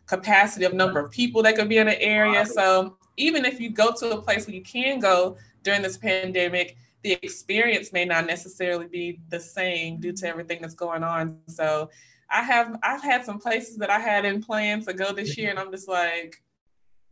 capacity 0.06 0.64
of 0.64 0.74
number 0.74 0.98
of 0.98 1.10
people 1.10 1.42
that 1.42 1.56
could 1.56 1.68
be 1.68 1.78
in 1.78 1.88
an 1.88 1.96
area. 1.98 2.44
So 2.46 2.96
even 3.16 3.44
if 3.44 3.60
you 3.60 3.70
go 3.70 3.92
to 3.92 4.12
a 4.12 4.22
place 4.22 4.46
where 4.46 4.54
you 4.54 4.62
can 4.62 4.98
go 4.98 5.36
during 5.62 5.82
this 5.82 5.96
pandemic, 5.96 6.76
the 7.06 7.16
experience 7.22 7.92
may 7.92 8.04
not 8.04 8.26
necessarily 8.26 8.88
be 8.88 9.20
the 9.28 9.38
same 9.38 10.00
due 10.00 10.12
to 10.12 10.26
everything 10.26 10.58
that's 10.60 10.74
going 10.74 11.04
on. 11.04 11.38
So 11.46 11.88
I 12.28 12.42
have 12.42 12.76
I've 12.82 13.00
had 13.00 13.24
some 13.24 13.38
places 13.38 13.76
that 13.76 13.90
I 13.90 14.00
had 14.00 14.24
in 14.24 14.42
plans 14.42 14.86
to 14.86 14.92
go 14.92 15.12
this 15.12 15.38
year, 15.38 15.50
and 15.50 15.58
I'm 15.58 15.70
just 15.70 15.86
like, 15.86 16.42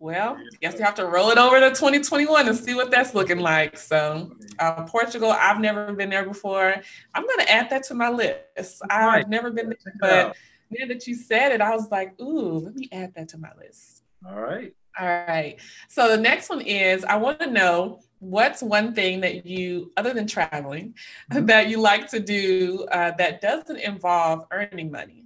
well, 0.01 0.37
guess 0.61 0.77
you 0.77 0.85
have 0.85 0.97
to 0.97 1.07
roll 1.07 1.31
it 1.31 1.39
over 1.39 1.61
to 1.61 1.69
2021 1.69 2.49
and 2.49 2.59
see 2.59 2.75
what 2.75 2.91
that's 2.91 3.15
looking 3.15 3.39
like. 3.39 3.79
So, 3.79 4.33
uh, 4.59 4.83
Portugal, 4.83 5.31
I've 5.31 5.61
never 5.61 5.93
been 5.93 6.11
there 6.11 6.27
before. 6.27 6.75
I'm 7.15 7.25
going 7.25 7.39
to 7.39 7.49
add 7.53 7.71
that 7.71 7.85
to 7.85 7.95
my 7.95 8.11
list. 8.11 8.83
I've 8.91 9.29
never 9.29 9.53
been 9.53 9.69
there, 9.69 9.95
but 10.01 10.37
now 10.71 10.89
that 10.89 11.07
you 11.07 11.15
said 11.15 11.53
it, 11.53 11.61
I 11.61 11.71
was 11.71 11.89
like, 11.93 12.21
ooh, 12.21 12.59
let 12.59 12.75
me 12.75 12.89
add 12.91 13.15
that 13.15 13.29
to 13.29 13.39
my 13.39 13.53
list. 13.57 14.03
All 14.29 14.41
right. 14.41 14.75
All 14.99 15.07
right. 15.07 15.61
So, 15.89 16.09
the 16.09 16.21
next 16.21 16.51
one 16.51 16.63
is 16.63 17.05
I 17.05 17.15
want 17.17 17.39
to 17.39 17.47
know 17.49 18.01
what's 18.25 18.63
one 18.63 18.95
thing 18.95 19.21
that 19.21 19.47
you, 19.47 19.93
other 19.97 20.13
than 20.13 20.27
traveling, 20.27 20.95
mm-hmm. 21.31 21.47
that 21.53 21.69
you 21.69 21.81
like 21.81 22.09
to 22.09 22.21
do 22.21 22.87
uh, 22.91 23.13
that 23.19 23.41
doesn't 23.41 23.79
involve 23.79 24.47
earning 24.51 24.91
money? 24.91 25.25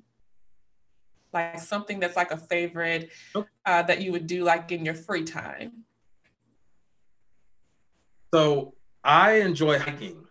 like 1.32 1.58
something 1.60 2.00
that's 2.00 2.16
like 2.16 2.30
a 2.30 2.36
favorite 2.36 3.10
uh, 3.66 3.82
that 3.82 4.00
you 4.00 4.12
would 4.12 4.26
do 4.26 4.44
like 4.44 4.72
in 4.72 4.84
your 4.84 4.94
free 4.94 5.24
time? 5.24 5.84
So 8.32 8.74
I 9.04 9.40
enjoy 9.40 9.78
hiking. 9.78 10.24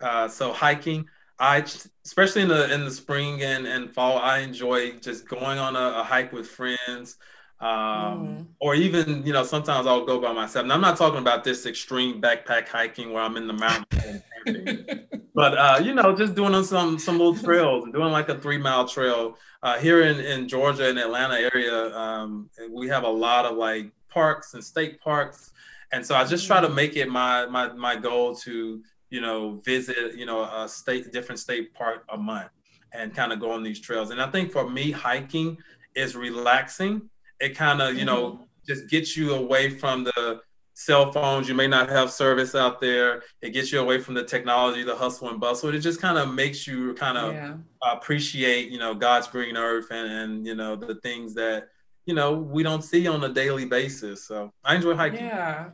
Uh, 0.00 0.28
so 0.28 0.52
hiking, 0.52 1.06
I 1.38 1.64
especially 2.04 2.42
in 2.42 2.48
the 2.48 2.72
in 2.72 2.84
the 2.84 2.90
spring 2.90 3.42
and, 3.42 3.66
and 3.66 3.90
fall, 3.92 4.18
I 4.18 4.38
enjoy 4.38 4.92
just 4.98 5.28
going 5.28 5.58
on 5.58 5.76
a, 5.76 6.00
a 6.00 6.02
hike 6.02 6.32
with 6.32 6.46
friends. 6.46 7.16
Um, 7.60 7.68
mm. 7.68 8.46
or 8.60 8.76
even 8.76 9.26
you 9.26 9.32
know 9.32 9.42
sometimes 9.42 9.88
I'll 9.88 10.04
go 10.04 10.20
by 10.20 10.32
myself. 10.32 10.62
And 10.62 10.72
I'm 10.72 10.80
not 10.80 10.96
talking 10.96 11.18
about 11.18 11.42
this 11.42 11.66
extreme 11.66 12.20
backpack 12.22 12.68
hiking 12.68 13.12
where 13.12 13.22
I'm 13.22 13.36
in 13.36 13.48
the 13.48 13.52
mountains, 13.52 14.22
but 15.34 15.58
uh, 15.58 15.80
you 15.82 15.92
know 15.92 16.14
just 16.14 16.36
doing 16.36 16.62
some 16.62 17.00
some 17.00 17.18
little 17.18 17.34
trails 17.34 17.82
and 17.82 17.92
doing 17.92 18.12
like 18.12 18.28
a 18.28 18.38
three 18.38 18.58
mile 18.58 18.86
trail 18.86 19.36
uh, 19.64 19.76
here 19.78 20.02
in 20.02 20.20
in 20.20 20.46
Georgia 20.46 20.88
and 20.88 21.00
Atlanta 21.00 21.34
area. 21.34 21.96
Um, 21.96 22.48
we 22.70 22.86
have 22.86 23.02
a 23.02 23.10
lot 23.10 23.44
of 23.44 23.56
like 23.56 23.90
parks 24.08 24.54
and 24.54 24.62
state 24.62 25.00
parks, 25.00 25.50
and 25.90 26.06
so 26.06 26.14
I 26.14 26.24
just 26.24 26.46
try 26.46 26.60
to 26.60 26.68
mm. 26.68 26.74
make 26.74 26.94
it 26.94 27.08
my 27.08 27.46
my 27.46 27.72
my 27.72 27.96
goal 27.96 28.36
to 28.36 28.80
you 29.10 29.20
know 29.20 29.60
visit 29.64 30.14
you 30.14 30.26
know 30.26 30.42
a 30.44 30.68
state 30.68 31.12
different 31.12 31.40
state 31.40 31.74
park 31.74 32.04
a 32.10 32.16
month 32.16 32.50
and 32.92 33.14
kind 33.14 33.32
of 33.32 33.40
go 33.40 33.50
on 33.50 33.64
these 33.64 33.80
trails. 33.80 34.10
And 34.10 34.22
I 34.22 34.30
think 34.30 34.52
for 34.52 34.70
me 34.70 34.92
hiking 34.92 35.58
is 35.94 36.14
relaxing 36.16 37.10
it 37.40 37.56
kind 37.56 37.80
of 37.80 37.96
you 37.96 38.04
know 38.04 38.32
mm-hmm. 38.32 38.42
just 38.66 38.88
gets 38.88 39.16
you 39.16 39.34
away 39.34 39.70
from 39.70 40.04
the 40.04 40.40
cell 40.74 41.10
phones 41.10 41.48
you 41.48 41.54
may 41.54 41.66
not 41.66 41.88
have 41.88 42.08
service 42.08 42.54
out 42.54 42.80
there 42.80 43.22
it 43.42 43.50
gets 43.50 43.72
you 43.72 43.80
away 43.80 43.98
from 43.98 44.14
the 44.14 44.22
technology 44.22 44.84
the 44.84 44.94
hustle 44.94 45.28
and 45.28 45.40
bustle 45.40 45.74
it 45.74 45.80
just 45.80 46.00
kind 46.00 46.16
of 46.16 46.32
makes 46.32 46.68
you 46.68 46.94
kind 46.94 47.18
of 47.18 47.34
yeah. 47.34 47.56
appreciate 47.82 48.70
you 48.70 48.78
know 48.78 48.94
god's 48.94 49.26
green 49.26 49.56
earth 49.56 49.90
and, 49.90 50.12
and 50.12 50.46
you 50.46 50.54
know 50.54 50.76
the 50.76 50.94
things 50.96 51.34
that 51.34 51.68
you 52.08 52.14
know 52.14 52.32
we 52.32 52.62
don't 52.62 52.82
see 52.82 53.06
on 53.06 53.22
a 53.22 53.28
daily 53.28 53.66
basis. 53.66 54.24
So 54.24 54.50
I 54.64 54.74
enjoy 54.74 54.94
hiking. 54.94 55.26
Yeah. 55.26 55.68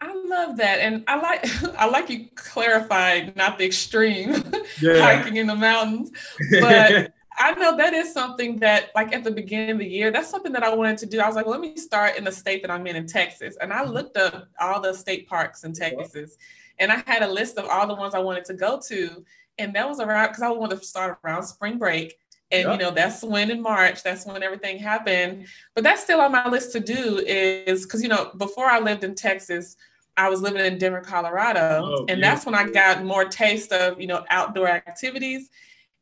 I 0.00 0.14
love 0.14 0.56
that, 0.56 0.80
and 0.80 1.04
I 1.06 1.16
like 1.20 1.46
I 1.78 1.86
like 1.86 2.08
you 2.08 2.28
clarified 2.34 3.36
not 3.36 3.58
the 3.58 3.66
extreme 3.66 4.30
yeah. 4.80 4.98
hiking 4.98 5.36
in 5.36 5.46
the 5.46 5.54
mountains, 5.54 6.10
but 6.58 7.12
I 7.38 7.52
know 7.52 7.76
that 7.76 7.94
is 7.94 8.12
something 8.12 8.58
that, 8.58 8.90
like 8.94 9.12
at 9.12 9.24
the 9.24 9.30
beginning 9.30 9.70
of 9.70 9.78
the 9.78 9.86
year, 9.86 10.10
that's 10.10 10.28
something 10.28 10.52
that 10.52 10.62
I 10.62 10.74
wanted 10.74 10.98
to 10.98 11.06
do. 11.06 11.20
I 11.20 11.26
was 11.26 11.36
like, 11.36 11.46
well, 11.46 11.58
let 11.58 11.60
me 11.60 11.76
start 11.76 12.16
in 12.16 12.24
the 12.24 12.32
state 12.32 12.62
that 12.62 12.70
I'm 12.70 12.86
in, 12.86 12.96
in 12.96 13.06
Texas, 13.06 13.56
and 13.60 13.72
I 13.72 13.82
mm-hmm. 13.82 13.92
looked 13.92 14.16
up 14.16 14.48
all 14.60 14.80
the 14.80 14.92
state 14.92 15.28
parks 15.28 15.64
in 15.64 15.72
Texas, 15.72 16.36
and 16.78 16.92
I 16.92 17.02
had 17.06 17.22
a 17.22 17.28
list 17.28 17.58
of 17.58 17.66
all 17.66 17.86
the 17.86 17.94
ones 17.94 18.14
I 18.14 18.18
wanted 18.18 18.44
to 18.46 18.54
go 18.54 18.80
to, 18.88 19.24
and 19.58 19.74
that 19.74 19.88
was 19.88 20.00
around 20.00 20.28
because 20.28 20.42
I 20.42 20.50
wanted 20.50 20.80
to 20.80 20.86
start 20.86 21.18
around 21.24 21.44
spring 21.44 21.78
break, 21.78 22.18
and 22.50 22.70
you 22.70 22.78
know 22.78 22.90
that's 22.90 23.22
when 23.22 23.50
in 23.50 23.62
March, 23.62 24.02
that's 24.02 24.26
when 24.26 24.42
everything 24.42 24.78
happened. 24.78 25.46
But 25.74 25.84
that's 25.84 26.02
still 26.02 26.20
on 26.20 26.32
my 26.32 26.48
list 26.48 26.72
to 26.72 26.80
do 26.80 27.18
is 27.26 27.84
because 27.84 28.02
you 28.02 28.08
know 28.08 28.32
before 28.36 28.66
I 28.66 28.78
lived 28.78 29.04
in 29.04 29.14
Texas 29.14 29.76
I 30.16 30.28
was 30.28 30.42
living 30.42 30.64
in 30.64 30.78
Denver, 30.78 31.00
Colorado, 31.00 31.80
oh, 31.84 32.06
and 32.08 32.22
that's 32.22 32.44
when 32.44 32.54
I 32.54 32.68
got 32.68 33.02
more 33.02 33.24
taste 33.24 33.72
of 33.72 34.00
you 34.00 34.06
know 34.06 34.24
outdoor 34.28 34.68
activities. 34.68 35.50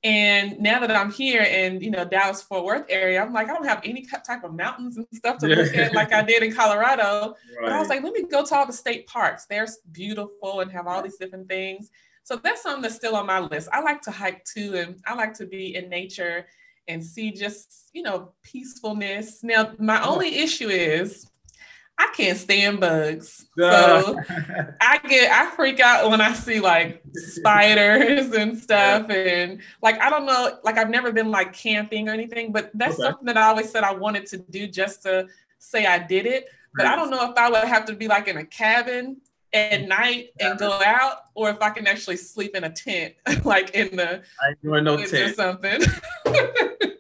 And 0.03 0.59
now 0.59 0.81
that 0.81 0.91
I'm 0.91 1.13
here 1.13 1.43
in 1.43 1.81
you 1.83 1.91
know 1.91 2.07
Dallas 2.07 2.41
Fort 2.41 2.65
Worth 2.65 2.87
area, 2.89 3.23
I'm 3.23 3.35
like 3.35 3.51
I 3.51 3.53
don't 3.53 3.67
have 3.67 3.83
any 3.85 4.07
type 4.27 4.45
of 4.45 4.55
mountains 4.55 4.97
and 4.97 5.07
stuff 5.13 5.39
to 5.39 5.47
look 5.47 5.75
at 5.75 5.95
like 5.95 6.13
I 6.13 6.23
did 6.23 6.43
in 6.43 6.55
Colorado. 6.55 7.29
Right. 7.29 7.65
But 7.65 7.73
I 7.73 7.79
was 7.79 7.89
like, 7.89 8.03
let 8.03 8.15
me 8.15 8.23
go 8.23 8.45
to 8.45 8.55
all 8.55 8.67
the 8.67 8.73
state 8.73 9.07
parks. 9.07 9.45
They're 9.45 9.67
beautiful 9.93 10.61
and 10.61 10.73
have 10.73 10.87
all 10.87 11.03
these 11.03 11.19
different 11.19 11.49
things. 11.49 11.91
So 12.23 12.37
that's 12.37 12.63
something 12.63 12.83
that's 12.83 12.95
still 12.95 13.17
on 13.17 13.27
my 13.27 13.41
list. 13.41 13.69
I 13.73 13.81
like 13.81 14.01
to 14.03 14.11
hike 14.11 14.45
too, 14.45 14.77
and 14.77 15.03
I 15.07 15.15
like 15.15 15.35
to 15.35 15.47
be 15.47 15.77
in 15.77 15.91
nature 15.91 16.47
and 16.89 17.05
see 17.05 17.31
just 17.31 17.91
you 17.93 18.03
know 18.03 18.33
peacefulness. 18.43 19.43
Now 19.43 19.73
my 19.79 20.03
only 20.03 20.39
issue 20.39 20.69
is 20.69 21.30
I 22.01 22.11
can't 22.15 22.39
stand 22.39 22.81
bugs. 22.81 23.45
So 23.59 24.19
I 24.81 24.99
get 25.07 25.31
I 25.31 25.51
freak 25.55 25.81
out 25.81 26.11
when 26.11 26.23
I 26.23 26.33
see 26.33 26.59
like 26.59 27.03
spiders 27.13 28.33
and 28.33 28.57
stuff 28.57 29.11
and 29.11 29.61
like 29.83 30.01
I 30.01 30.09
don't 30.09 30.25
know 30.25 30.59
like 30.65 30.79
I've 30.79 30.89
never 30.89 31.13
been 31.13 31.31
like 31.31 31.53
camping 31.53 32.09
or 32.09 32.13
anything 32.13 32.53
but 32.53 32.71
that's 32.73 32.95
okay. 32.95 33.03
something 33.03 33.27
that 33.27 33.37
I 33.37 33.49
always 33.49 33.71
said 33.71 33.85
I 33.85 33.93
wanted 33.93 34.25
to 34.29 34.39
do 34.39 34.67
just 34.67 35.03
to 35.03 35.29
say 35.59 35.85
I 35.85 35.99
did 35.99 36.25
it. 36.25 36.49
But 36.75 36.87
I 36.87 36.97
don't 36.97 37.11
know 37.11 37.31
if 37.31 37.37
I 37.37 37.51
would 37.51 37.65
have 37.65 37.85
to 37.87 37.95
be 37.95 38.09
like 38.09 38.29
in 38.29 38.39
a 38.39 38.47
cabin 38.47 39.19
at 39.53 39.81
mm-hmm. 39.81 39.89
night 39.89 40.29
and 40.41 40.59
go 40.59 40.81
out 40.83 41.25
or 41.35 41.51
if 41.51 41.61
I 41.61 41.69
can 41.69 41.87
actually 41.87 42.17
sleep 42.17 42.57
in 42.57 42.65
a 42.65 42.71
tent 42.71 43.15
like 43.45 43.75
in 43.75 43.95
the 43.95 44.23
I 44.41 44.55
no 44.63 44.97
tent 44.97 45.13
or 45.13 45.33
something. 45.35 45.83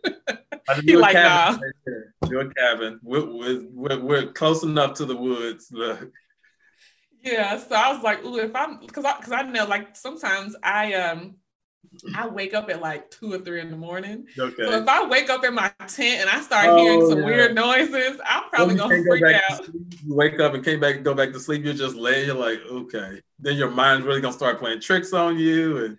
he 0.74 0.96
like 0.96 1.12
cabin 1.12 1.60
nah. 1.86 2.28
Your 2.28 2.50
cabin. 2.50 3.00
We're, 3.02 3.66
we're, 3.72 4.00
we're, 4.00 4.32
close 4.32 4.62
enough 4.62 4.94
to 4.94 5.04
the 5.04 5.16
woods. 5.16 5.68
Look. 5.72 6.10
Yeah, 7.22 7.58
so 7.58 7.74
I 7.74 7.92
was 7.92 8.02
like, 8.02 8.24
ooh, 8.24 8.38
if 8.38 8.54
I'm 8.54 8.80
because 8.80 9.04
I 9.04 9.16
because 9.16 9.32
I 9.32 9.42
know 9.42 9.66
like 9.66 9.94
sometimes 9.94 10.56
I 10.62 10.94
um 10.94 11.36
I 12.14 12.28
wake 12.28 12.54
up 12.54 12.70
at 12.70 12.80
like 12.80 13.10
two 13.10 13.32
or 13.32 13.38
three 13.38 13.60
in 13.60 13.70
the 13.70 13.76
morning. 13.76 14.26
Okay. 14.38 14.64
So 14.64 14.70
if 14.72 14.88
I 14.88 15.06
wake 15.06 15.28
up 15.28 15.44
in 15.44 15.54
my 15.54 15.72
tent 15.88 16.20
and 16.20 16.30
I 16.30 16.40
start 16.40 16.68
oh, 16.68 16.76
hearing 16.76 17.08
some 17.08 17.18
yeah. 17.18 17.24
weird 17.24 17.54
noises, 17.54 18.20
I'm 18.24 18.48
probably 18.50 18.76
well, 18.76 18.88
gonna 18.88 19.02
freak 19.02 19.22
go 19.22 19.40
out. 19.50 19.68
You 19.74 20.14
wake 20.14 20.38
up 20.40 20.54
and 20.54 20.64
came 20.64 20.80
back, 20.80 21.02
go 21.02 21.14
back 21.14 21.32
to 21.32 21.40
sleep. 21.40 21.64
You're 21.64 21.74
just 21.74 21.96
laying. 21.96 22.26
You're 22.26 22.36
like, 22.36 22.60
okay. 22.70 23.20
Then 23.38 23.56
your 23.56 23.70
mind's 23.70 24.06
really 24.06 24.20
gonna 24.20 24.32
start 24.32 24.58
playing 24.58 24.80
tricks 24.80 25.12
on 25.12 25.38
you, 25.38 25.84
and 25.84 25.98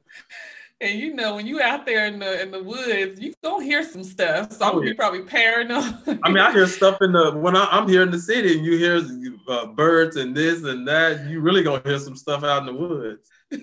and 0.81 0.99
you 0.99 1.13
know, 1.13 1.35
when 1.35 1.45
you 1.45 1.61
out 1.61 1.85
there 1.85 2.07
in 2.07 2.17
the 2.17 2.41
in 2.41 2.49
the 2.49 2.61
woods, 2.61 3.21
you 3.21 3.33
gonna 3.43 3.63
hear 3.63 3.83
some 3.83 4.03
stuff. 4.03 4.51
So 4.51 4.65
I'm 4.65 4.73
gonna 4.73 4.87
be 4.87 4.93
probably 4.95 5.21
paranoid. 5.21 6.19
I 6.23 6.29
mean, 6.29 6.39
I 6.39 6.51
hear 6.51 6.65
stuff 6.65 6.97
in 7.01 7.11
the 7.11 7.31
when 7.31 7.55
I, 7.55 7.77
am 7.77 7.87
here 7.87 8.01
in 8.01 8.09
the 8.09 8.19
city, 8.19 8.57
and 8.57 8.65
you 8.65 8.77
hear 8.77 9.01
uh, 9.47 9.67
birds 9.67 10.15
and 10.15 10.35
this 10.35 10.63
and 10.63 10.87
that. 10.87 11.29
You 11.29 11.39
really 11.39 11.61
gonna 11.61 11.83
hear 11.85 11.99
some 11.99 12.15
stuff 12.15 12.43
out 12.43 12.61
in 12.61 12.65
the 12.65 12.73
woods. 12.73 13.29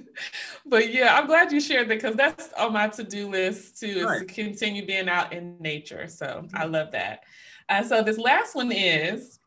but 0.67 0.93
yeah, 0.93 1.17
I'm 1.17 1.27
glad 1.27 1.51
you 1.51 1.61
shared 1.61 1.89
that 1.89 2.01
because 2.01 2.15
that's 2.15 2.53
on 2.53 2.73
my 2.73 2.87
to 2.89 3.03
do 3.03 3.29
list 3.29 3.81
too, 3.81 3.87
is 3.87 4.05
right. 4.05 4.21
to 4.21 4.35
continue 4.35 4.87
being 4.87 5.09
out 5.09 5.33
in 5.33 5.57
nature. 5.59 6.07
So 6.07 6.27
mm-hmm. 6.27 6.57
I 6.57 6.65
love 6.67 6.93
that. 6.93 7.25
Uh, 7.69 7.83
so 7.83 8.03
this 8.03 8.19
last 8.19 8.55
one 8.55 8.71
is, 8.71 9.41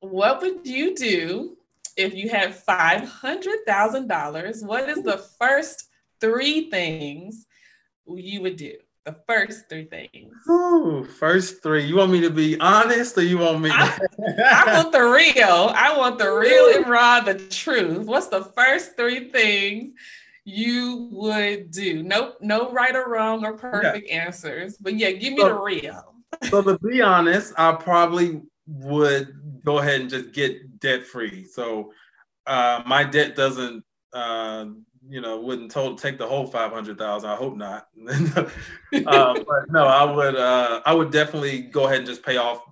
what 0.00 0.42
would 0.42 0.66
you 0.66 0.94
do 0.94 1.56
if 1.96 2.14
you 2.14 2.28
had 2.28 2.54
five 2.54 3.08
hundred 3.08 3.60
thousand 3.66 4.08
dollars? 4.08 4.62
What 4.62 4.90
is 4.90 5.02
the 5.02 5.18
first 5.38 5.87
three 6.20 6.70
things 6.70 7.46
you 8.06 8.42
would 8.42 8.56
do. 8.56 8.74
The 9.04 9.16
first 9.26 9.70
three 9.70 9.86
things. 9.86 10.34
Ooh, 10.50 11.02
first 11.04 11.62
three. 11.62 11.86
You 11.86 11.96
want 11.96 12.12
me 12.12 12.20
to 12.20 12.30
be 12.30 12.60
honest 12.60 13.16
or 13.16 13.22
you 13.22 13.38
want 13.38 13.62
me? 13.62 13.70
I, 13.72 13.98
I 14.44 14.74
want 14.76 14.92
the 14.92 15.02
real. 15.02 15.72
I 15.74 15.96
want 15.96 16.18
the 16.18 16.30
real 16.30 16.76
and 16.76 16.86
raw, 16.86 17.20
the 17.20 17.38
truth. 17.38 18.06
What's 18.06 18.28
the 18.28 18.44
first 18.44 18.96
three 18.96 19.30
things 19.30 19.94
you 20.44 21.08
would 21.12 21.70
do? 21.70 22.02
No, 22.02 22.34
no 22.42 22.70
right 22.70 22.94
or 22.94 23.08
wrong 23.08 23.46
or 23.46 23.54
perfect 23.54 24.08
yeah. 24.10 24.24
answers. 24.24 24.76
But 24.76 24.98
yeah, 24.98 25.12
give 25.12 25.32
me 25.32 25.40
so, 25.40 25.48
the 25.48 25.54
real. 25.54 26.14
so 26.50 26.62
to 26.62 26.78
be 26.78 27.00
honest, 27.00 27.54
I 27.56 27.72
probably 27.72 28.42
would 28.66 29.62
go 29.64 29.78
ahead 29.78 30.02
and 30.02 30.10
just 30.10 30.32
get 30.32 30.80
debt 30.80 31.06
free. 31.06 31.44
So 31.44 31.92
uh, 32.46 32.82
my 32.86 33.04
debt 33.04 33.36
doesn't 33.36 33.84
uh, 34.12 34.66
you 35.08 35.20
know, 35.20 35.40
wouldn't 35.40 35.70
told 35.70 35.98
take 35.98 36.18
the 36.18 36.26
whole 36.26 36.46
five 36.46 36.72
hundred 36.72 36.98
thousand. 36.98 37.30
I 37.30 37.36
hope 37.36 37.56
not. 37.56 37.88
uh, 38.08 38.44
but 38.92 39.70
no, 39.70 39.86
I 39.86 40.04
would. 40.04 40.36
Uh, 40.36 40.80
I 40.84 40.92
would 40.92 41.10
definitely 41.10 41.62
go 41.62 41.86
ahead 41.86 41.98
and 41.98 42.06
just 42.06 42.22
pay 42.22 42.36
off. 42.36 42.62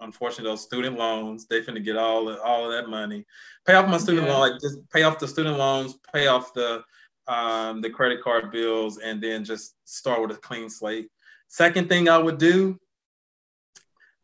Unfortunately, 0.00 0.50
those 0.50 0.62
student 0.62 0.98
loans. 0.98 1.46
They 1.46 1.60
finna 1.60 1.84
get 1.84 1.96
all 1.96 2.34
all 2.38 2.66
of 2.66 2.72
that 2.72 2.88
money. 2.88 3.26
Pay 3.66 3.74
off 3.74 3.88
my 3.88 3.98
student 3.98 4.26
yeah. 4.26 4.32
loan. 4.32 4.40
Like 4.40 4.60
just 4.60 4.78
pay 4.90 5.02
off 5.02 5.18
the 5.18 5.28
student 5.28 5.58
loans. 5.58 5.98
Pay 6.12 6.26
off 6.26 6.54
the 6.54 6.82
um, 7.28 7.80
the 7.80 7.90
credit 7.90 8.22
card 8.22 8.50
bills, 8.50 8.98
and 8.98 9.22
then 9.22 9.44
just 9.44 9.74
start 9.84 10.20
with 10.22 10.36
a 10.36 10.40
clean 10.40 10.70
slate. 10.70 11.10
Second 11.48 11.88
thing 11.88 12.08
I 12.08 12.18
would 12.18 12.38
do. 12.38 12.78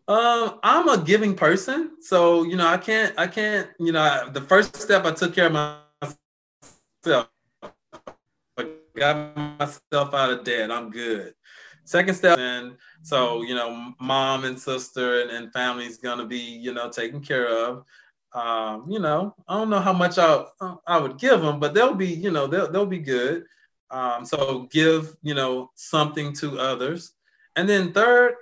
Um, 0.09 0.59
I'm 0.63 0.89
a 0.89 0.97
giving 0.97 1.35
person, 1.35 2.01
so 2.01 2.43
you 2.43 2.57
know 2.57 2.67
I 2.67 2.79
can't. 2.79 3.15
I 3.19 3.27
can't. 3.27 3.69
You 3.79 3.93
know, 3.93 4.01
I, 4.01 4.31
the 4.31 4.41
first 4.41 4.75
step 4.77 5.05
I 5.05 5.13
took 5.13 5.35
care 5.35 5.47
of 5.47 5.53
myself 5.53 7.29
got 8.99 9.37
myself 9.37 10.15
out 10.15 10.31
of 10.31 10.45
debt. 10.45 10.71
I'm 10.71 10.91
good. 10.91 11.35
Second 11.85 12.15
step, 12.15 12.39
and 12.39 12.77
so 13.03 13.43
you 13.43 13.55
know, 13.55 13.95
mom 13.99 14.45
and 14.45 14.59
sister 14.59 15.23
and, 15.23 15.31
and 15.31 15.53
family's 15.53 15.97
gonna 15.97 16.27
be 16.27 16.37
you 16.39 16.75
know 16.75 16.91
taken 16.91 17.21
care 17.21 17.49
of. 17.49 17.85
Um, 18.33 18.85
you 18.91 18.99
know, 18.99 19.35
I 19.49 19.57
don't 19.57 19.71
know 19.71 19.81
how 19.81 19.95
much 19.95 20.19
I 20.19 20.45
I 20.87 20.99
would 20.99 21.19
give 21.19 21.41
them, 21.41 21.59
but 21.59 21.73
they'll 21.73 21.95
be 21.95 22.09
you 22.09 22.31
know 22.31 22.47
they'll 22.47 22.71
they'll 22.71 22.87
be 22.87 22.99
good. 22.99 23.45
Um, 23.91 24.27
so 24.27 24.69
give 24.71 25.17
you 25.23 25.33
know 25.33 25.71
something 25.77 26.35
to 26.35 26.59
others, 26.59 27.15
and 27.57 27.67
then 27.67 27.93
third, 27.93 28.35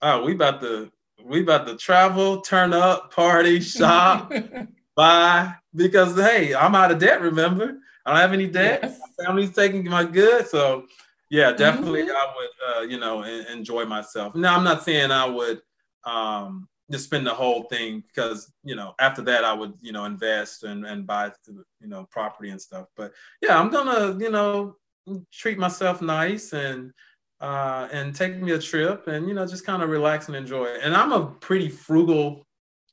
oh, 0.00 0.24
we 0.24 0.34
about 0.34 0.60
to 0.60 0.92
we 1.24 1.42
about 1.42 1.66
to 1.66 1.76
travel, 1.76 2.40
turn 2.40 2.72
up, 2.72 3.12
party, 3.12 3.60
shop, 3.60 4.32
buy 4.94 5.54
because 5.74 6.14
hey, 6.14 6.54
I'm 6.54 6.74
out 6.74 6.92
of 6.92 6.98
debt. 6.98 7.20
Remember, 7.20 7.78
I 8.04 8.10
don't 8.10 8.20
have 8.20 8.32
any 8.32 8.46
debt. 8.46 8.80
Yes. 8.82 9.00
My 9.00 9.24
family's 9.24 9.54
taking 9.54 9.84
my 9.88 10.04
good. 10.04 10.46
So 10.48 10.86
yeah, 11.30 11.52
definitely 11.52 12.02
mm-hmm. 12.02 12.10
I 12.10 12.34
would, 12.36 12.76
uh, 12.76 12.80
you 12.82 12.98
know, 12.98 13.22
enjoy 13.22 13.86
myself. 13.86 14.34
Now 14.34 14.56
I'm 14.56 14.64
not 14.64 14.82
saying 14.82 15.10
I 15.10 15.24
would 15.24 15.62
um, 16.04 16.68
just 16.90 17.04
spend 17.04 17.26
the 17.26 17.34
whole 17.34 17.62
thing 17.64 18.02
because, 18.06 18.52
you 18.64 18.76
know, 18.76 18.94
after 18.98 19.22
that 19.22 19.44
I 19.44 19.52
would, 19.52 19.72
you 19.80 19.92
know, 19.92 20.04
invest 20.04 20.64
and, 20.64 20.84
and 20.84 21.06
buy, 21.06 21.32
you 21.46 21.88
know, 21.88 22.06
property 22.10 22.50
and 22.50 22.60
stuff. 22.60 22.86
But 22.96 23.12
yeah, 23.40 23.58
I'm 23.58 23.70
gonna, 23.70 24.18
you 24.18 24.30
know, 24.30 24.76
treat 25.32 25.58
myself 25.58 26.02
nice 26.02 26.52
and, 26.52 26.92
uh, 27.40 27.88
and 27.90 28.14
take 28.14 28.36
me 28.40 28.52
a 28.52 28.58
trip 28.58 29.06
and, 29.08 29.26
you 29.26 29.34
know, 29.34 29.46
just 29.46 29.64
kind 29.64 29.82
of 29.82 29.88
relax 29.88 30.26
and 30.26 30.36
enjoy 30.36 30.66
it. 30.66 30.80
And 30.82 30.94
I'm 30.94 31.12
a 31.12 31.26
pretty 31.26 31.68
frugal, 31.68 32.46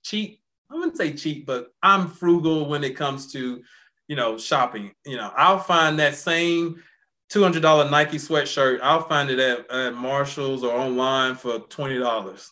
cheap, 0.03 0.39
I 0.71 0.75
wouldn't 0.75 0.97
say 0.97 1.13
cheap, 1.13 1.45
but 1.45 1.73
I'm 1.83 2.07
frugal 2.07 2.69
when 2.69 2.83
it 2.83 2.95
comes 2.95 3.31
to 3.33 3.61
you 4.09 4.17
know, 4.17 4.37
shopping. 4.37 4.91
You 5.05 5.15
know, 5.15 5.31
I'll 5.37 5.59
find 5.59 5.97
that 5.99 6.15
same 6.15 6.83
two 7.29 7.41
hundred 7.41 7.61
dollar 7.61 7.89
Nike 7.89 8.17
sweatshirt. 8.17 8.79
I'll 8.83 9.07
find 9.07 9.29
it 9.29 9.39
at, 9.39 9.71
at 9.71 9.93
Marshalls 9.93 10.63
or 10.65 10.73
online 10.73 11.35
for 11.35 11.59
twenty 11.59 11.97
dollars 11.97 12.51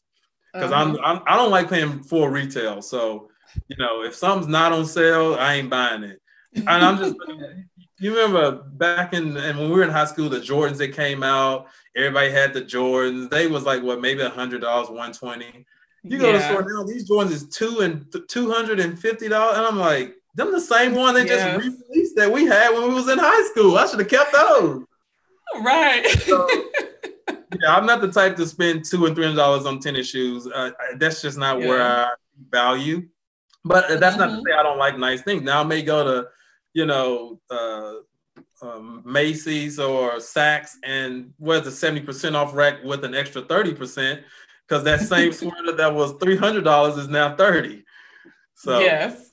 because 0.53 0.71
uh-huh. 0.71 0.97
I'm, 1.03 1.17
I'm 1.17 1.23
I 1.27 1.35
don't 1.35 1.51
like 1.51 1.69
paying 1.69 2.01
full 2.03 2.29
retail. 2.29 2.81
So 2.81 3.29
you 3.67 3.75
know, 3.77 4.03
if 4.03 4.15
something's 4.15 4.47
not 4.47 4.71
on 4.71 4.85
sale, 4.85 5.35
I 5.35 5.55
ain't 5.55 5.69
buying 5.69 6.03
it. 6.03 6.21
And 6.55 6.69
I'm 6.69 6.97
just. 6.97 7.15
you 7.99 8.15
remember 8.15 8.63
back 8.73 9.13
in 9.13 9.35
and 9.37 9.57
when 9.57 9.69
we 9.69 9.75
were 9.75 9.83
in 9.83 9.89
high 9.89 10.05
school, 10.05 10.29
the 10.29 10.39
Jordans 10.39 10.77
that 10.77 10.93
came 10.93 11.23
out, 11.23 11.65
everybody 11.95 12.29
had 12.29 12.53
the 12.53 12.61
Jordans. 12.61 13.31
They 13.31 13.47
was 13.47 13.63
like 13.63 13.81
what 13.81 13.99
maybe 13.99 14.21
a 14.21 14.29
hundred 14.29 14.61
dollars, 14.61 14.89
one 14.89 15.11
twenty. 15.11 15.65
You 16.03 16.19
go 16.19 16.27
yeah. 16.27 16.33
to 16.33 16.37
the 16.37 16.47
store 16.47 16.71
now, 16.71 16.83
these 16.83 17.09
Jordans 17.09 17.31
is 17.31 17.49
two 17.49 17.79
and 17.79 18.05
two 18.27 18.51
hundred 18.51 18.79
and 18.79 18.99
fifty 18.99 19.27
dollars, 19.27 19.57
and 19.57 19.65
I'm 19.65 19.79
like, 19.79 20.13
them 20.37 20.51
the 20.51 20.61
same 20.61 20.93
one 20.93 21.15
they 21.15 21.25
just 21.25 21.45
released 21.57 22.15
that 22.15 22.31
we 22.31 22.45
had 22.45 22.71
when 22.71 22.87
we 22.87 22.93
was 22.93 23.09
in 23.09 23.17
high 23.17 23.49
school. 23.51 23.77
I 23.77 23.87
should 23.87 23.99
have 23.99 24.07
kept 24.07 24.31
those. 24.31 24.85
Right. 25.61 26.05
so, 26.21 26.47
yeah, 27.59 27.75
I'm 27.75 27.87
not 27.87 28.01
the 28.01 28.11
type 28.11 28.35
to 28.35 28.45
spend 28.45 28.85
two 28.85 29.07
and 29.07 29.15
three 29.15 29.25
hundred 29.25 29.37
dollars 29.37 29.65
on 29.65 29.79
tennis 29.79 30.07
shoes. 30.07 30.47
Uh, 30.47 30.71
that's 30.97 31.23
just 31.23 31.39
not 31.39 31.59
yeah. 31.59 31.67
where 31.67 31.81
I 31.81 32.13
value. 32.51 33.07
But 33.65 33.99
that's 33.99 34.15
mm-hmm. 34.15 34.19
not 34.19 34.25
to 34.27 34.31
mm-hmm. 34.33 34.41
say 34.47 34.53
I 34.53 34.63
don't 34.63 34.77
like 34.77 34.97
nice 34.99 35.23
things. 35.23 35.41
Now 35.41 35.61
I 35.61 35.63
may 35.63 35.81
go 35.81 36.03
to, 36.03 36.27
you 36.73 36.85
know, 36.85 37.41
uh, 37.49 37.93
um, 38.61 39.01
Macy's 39.05 39.79
or 39.79 40.17
Saks 40.17 40.73
and 40.83 41.33
where's 41.37 41.63
the 41.63 41.71
70% 41.71 42.35
off 42.35 42.53
rack 42.53 42.83
with 42.83 43.03
an 43.03 43.15
extra 43.15 43.41
30% 43.41 44.21
because 44.67 44.83
that 44.83 45.01
same 45.01 45.31
sweater 45.33 45.73
that 45.73 45.93
was 45.93 46.13
$300 46.13 46.97
is 46.97 47.07
now 47.07 47.35
30. 47.35 47.83
So 48.53 48.79
yes. 48.79 49.26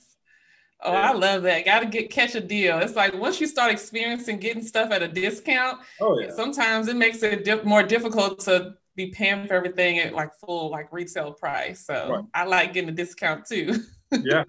Oh. 0.85 0.93
I 0.93 1.13
love 1.13 1.43
that. 1.43 1.65
Got 1.65 1.79
to 1.79 1.85
get 1.87 2.11
catch 2.11 2.35
a 2.35 2.41
deal. 2.41 2.79
It's 2.79 2.95
like 2.95 3.13
once 3.13 3.41
you 3.41 3.47
start 3.47 3.71
experiencing 3.71 4.37
getting 4.37 4.63
stuff 4.63 4.91
at 4.91 5.01
a 5.01 5.07
discount, 5.07 5.79
oh, 5.99 6.19
yeah. 6.19 6.31
sometimes 6.31 6.87
it 6.87 6.95
makes 6.95 7.23
it 7.23 7.43
dip, 7.43 7.65
more 7.65 7.83
difficult 7.83 8.39
to 8.41 8.75
be 8.95 9.07
paying 9.07 9.47
for 9.47 9.53
everything 9.53 9.99
at 9.99 10.13
like 10.13 10.31
full 10.35 10.69
like 10.69 10.91
retail 10.91 11.33
price. 11.33 11.85
So 11.85 12.09
right. 12.09 12.23
I 12.33 12.45
like 12.45 12.73
getting 12.73 12.89
a 12.89 12.93
discount 12.93 13.45
too. 13.45 13.73
yeah. 14.11 14.43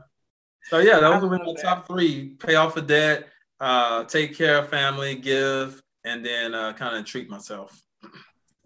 So 0.65 0.79
yeah, 0.79 1.01
those 1.01 1.23
are 1.23 1.29
the 1.29 1.59
top 1.61 1.87
three: 1.87 2.35
pay 2.39 2.57
off 2.57 2.77
a 2.77 2.83
debt, 2.83 3.29
uh, 3.61 4.05
take 4.05 4.37
care 4.37 4.59
of 4.59 4.69
family, 4.69 5.15
give, 5.15 5.81
and 6.05 6.25
then 6.25 6.55
uh, 6.55 6.73
kind 6.73 6.97
of 6.97 7.05
treat 7.05 7.31
myself. 7.31 7.86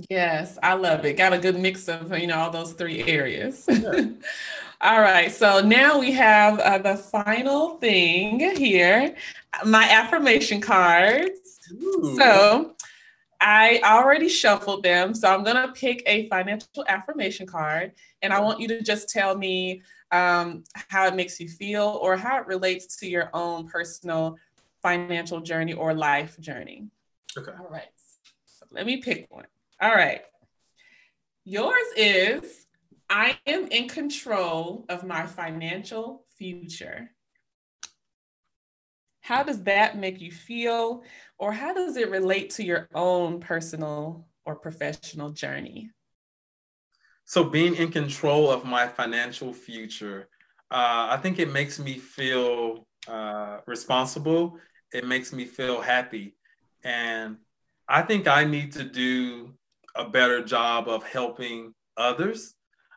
Yes, 0.09 0.59
I 0.63 0.75
love 0.75 1.05
it. 1.05 1.17
Got 1.17 1.33
a 1.33 1.39
good 1.39 1.59
mix 1.59 1.89
of 1.89 2.17
you 2.17 2.27
know 2.27 2.39
all 2.39 2.51
those 2.51 2.73
three 2.73 3.03
areas. 3.05 3.67
Yeah. 3.69 4.05
all 4.81 5.01
right, 5.01 5.31
so 5.31 5.61
now 5.61 5.99
we 5.99 6.13
have 6.13 6.59
uh, 6.61 6.79
the 6.79 6.97
final 6.97 7.77
thing 7.79 8.41
here, 8.57 9.15
my 9.65 9.85
affirmation 9.91 10.61
cards. 10.61 11.59
Ooh. 11.73 12.15
So 12.17 12.77
I 13.41 13.81
already 13.85 14.29
shuffled 14.29 14.83
them, 14.83 15.15
so 15.15 15.33
I'm 15.33 15.45
gonna 15.45 15.73
pick 15.73 16.03
a 16.07 16.29
financial 16.29 16.85
affirmation 16.89 17.47
card, 17.47 17.93
and 18.23 18.33
I 18.33 18.41
want 18.41 18.61
you 18.61 18.69
to 18.69 18.83
just 18.83 19.09
tell 19.09 19.37
me 19.37 19.83
um, 20.13 20.65
how 20.75 21.07
it 21.07 21.15
makes 21.15 21.41
you 21.41 21.49
feel 21.49 21.99
or 22.03 22.17
how 22.17 22.39
it 22.39 22.47
relates 22.47 22.97
to 22.99 23.09
your 23.09 23.31
own 23.35 23.69
personal 23.69 24.37
financial 24.83 25.41
journey 25.41 25.73
or 25.73 25.95
life 25.95 26.39
journey. 26.41 26.87
Okay. 27.37 27.53
All 27.59 27.69
right. 27.71 27.91
So 28.45 28.67
let 28.71 28.87
me 28.87 28.99
pick 28.99 29.27
one. 29.31 29.47
All 29.81 29.94
right. 29.94 30.20
Yours 31.44 31.86
is 31.97 32.66
I 33.09 33.39
am 33.47 33.66
in 33.69 33.89
control 33.89 34.85
of 34.89 35.05
my 35.05 35.27
financial 35.27 36.24
future. 36.36 37.11
How 39.23 39.43
does 39.43 39.62
that 39.65 39.97
make 39.97 40.20
you 40.20 40.31
feel, 40.31 41.02
or 41.39 41.52
how 41.52 41.73
does 41.73 41.97
it 41.97 42.11
relate 42.11 42.51
to 42.51 42.65
your 42.65 42.89
own 42.94 43.40
personal 43.40 44.27
or 44.44 44.57
professional 44.57 45.31
journey? 45.31 45.90
So, 47.24 47.44
being 47.44 47.77
in 47.77 47.90
control 47.90 48.51
of 48.51 48.65
my 48.65 48.89
financial 48.89 49.52
future, 49.52 50.28
uh, 50.70 51.09
I 51.11 51.19
think 51.23 51.39
it 51.39 51.52
makes 51.52 51.78
me 51.78 51.98
feel 51.98 52.86
uh, 53.09 53.59
responsible 53.66 54.59
it 54.93 55.07
makes 55.07 55.32
me 55.32 55.44
feel 55.44 55.81
happy. 55.81 56.36
And 56.82 57.39
I 57.89 58.02
think 58.02 58.27
I 58.27 58.44
need 58.44 58.73
to 58.73 58.85
do 58.85 59.55
a 60.01 60.09
better 60.09 60.43
job 60.43 60.89
of 60.89 61.03
helping 61.05 61.75
others 61.97 62.55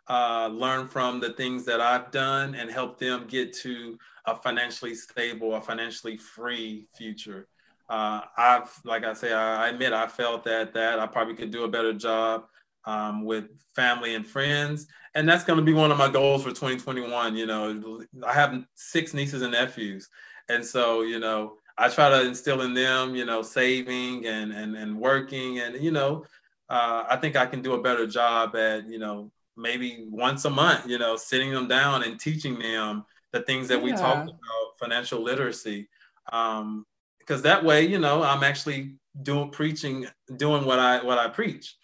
uh, 0.10 0.50
learn 0.52 0.88
from 0.88 1.20
the 1.20 1.34
things 1.34 1.66
that 1.66 1.82
I've 1.82 2.12
done 2.12 2.56
and 2.56 2.72
help 2.72 2.98
them 2.98 3.26
get 3.28 3.54
to 3.58 3.98
a 4.26 4.36
financially 4.36 4.96
stable, 4.96 5.54
a 5.56 5.62
financially 5.62 6.18
free 6.18 6.88
future. 6.96 7.48
Uh, 7.90 8.22
I've, 8.38 8.72
like 8.86 9.04
I 9.04 9.14
say, 9.14 9.34
I, 9.34 9.68
admit 9.68 9.92
I 9.92 10.08
felt 10.08 10.46
that 10.46 10.74
that 10.74 11.00
I 11.00 11.08
probably 11.08 11.36
could 11.36 11.52
do 11.52 11.66
a 11.66 11.68
better 11.68 11.94
job 11.94 12.46
um, 12.86 13.26
with 13.26 13.46
family 13.76 14.16
and 14.16 14.26
friends, 14.26 14.88
and 15.14 15.28
that's 15.28 15.44
going 15.44 15.60
to 15.60 15.66
be 15.66 15.74
one 15.74 15.92
of 15.92 15.98
my 15.98 16.10
goals 16.10 16.44
for 16.44 16.50
2021. 16.50 17.36
You 17.36 17.46
know, 17.46 18.02
I 18.26 18.34
have 18.34 18.64
six 18.76 19.14
nieces 19.14 19.42
and 19.42 19.52
nephews, 19.52 20.10
and 20.50 20.66
so 20.66 21.02
you 21.02 21.20
know, 21.20 21.56
I 21.78 21.90
try 21.90 22.10
to 22.10 22.26
instill 22.26 22.62
in 22.62 22.74
them, 22.74 23.16
you 23.16 23.26
know, 23.26 23.42
saving 23.42 24.26
and 24.26 24.54
and 24.54 24.76
and 24.78 24.98
working, 24.98 25.60
and 25.60 25.84
you 25.84 25.92
know, 25.92 26.26
uh, 26.69 27.03
I 27.10 27.18
think 27.18 27.35
I 27.35 27.45
can 27.45 27.61
do 27.61 27.73
a 27.73 27.81
better 27.81 28.07
job 28.07 28.56
at, 28.56 28.88
you 28.88 28.99
know, 28.99 29.31
maybe 29.56 30.06
once 30.10 30.45
a 30.45 30.49
month, 30.49 30.88
you 30.88 30.98
know, 30.98 31.15
sitting 31.15 31.52
them 31.52 31.68
down 31.68 32.03
and 32.03 32.19
teaching 32.19 32.57
them 32.60 33.06
the 33.31 33.41
things 33.41 33.68
that 33.68 33.80
yeah. 33.80 33.84
we 33.84 33.91
talked 33.91 34.30
about, 34.30 34.80
financial 34.80 35.22
literacy, 35.22 35.90
um, 36.31 36.85
because 37.19 37.41
that 37.44 37.64
way, 37.64 37.85
you 37.85 37.99
know, 37.99 38.23
I'm 38.23 38.44
actually 38.44 38.95
doing 39.22 39.49
preaching, 39.49 40.07
doing 40.38 40.65
what 40.65 40.80
I 40.80 41.03
what 41.03 41.18
I 41.18 41.30
preach. 41.30 41.76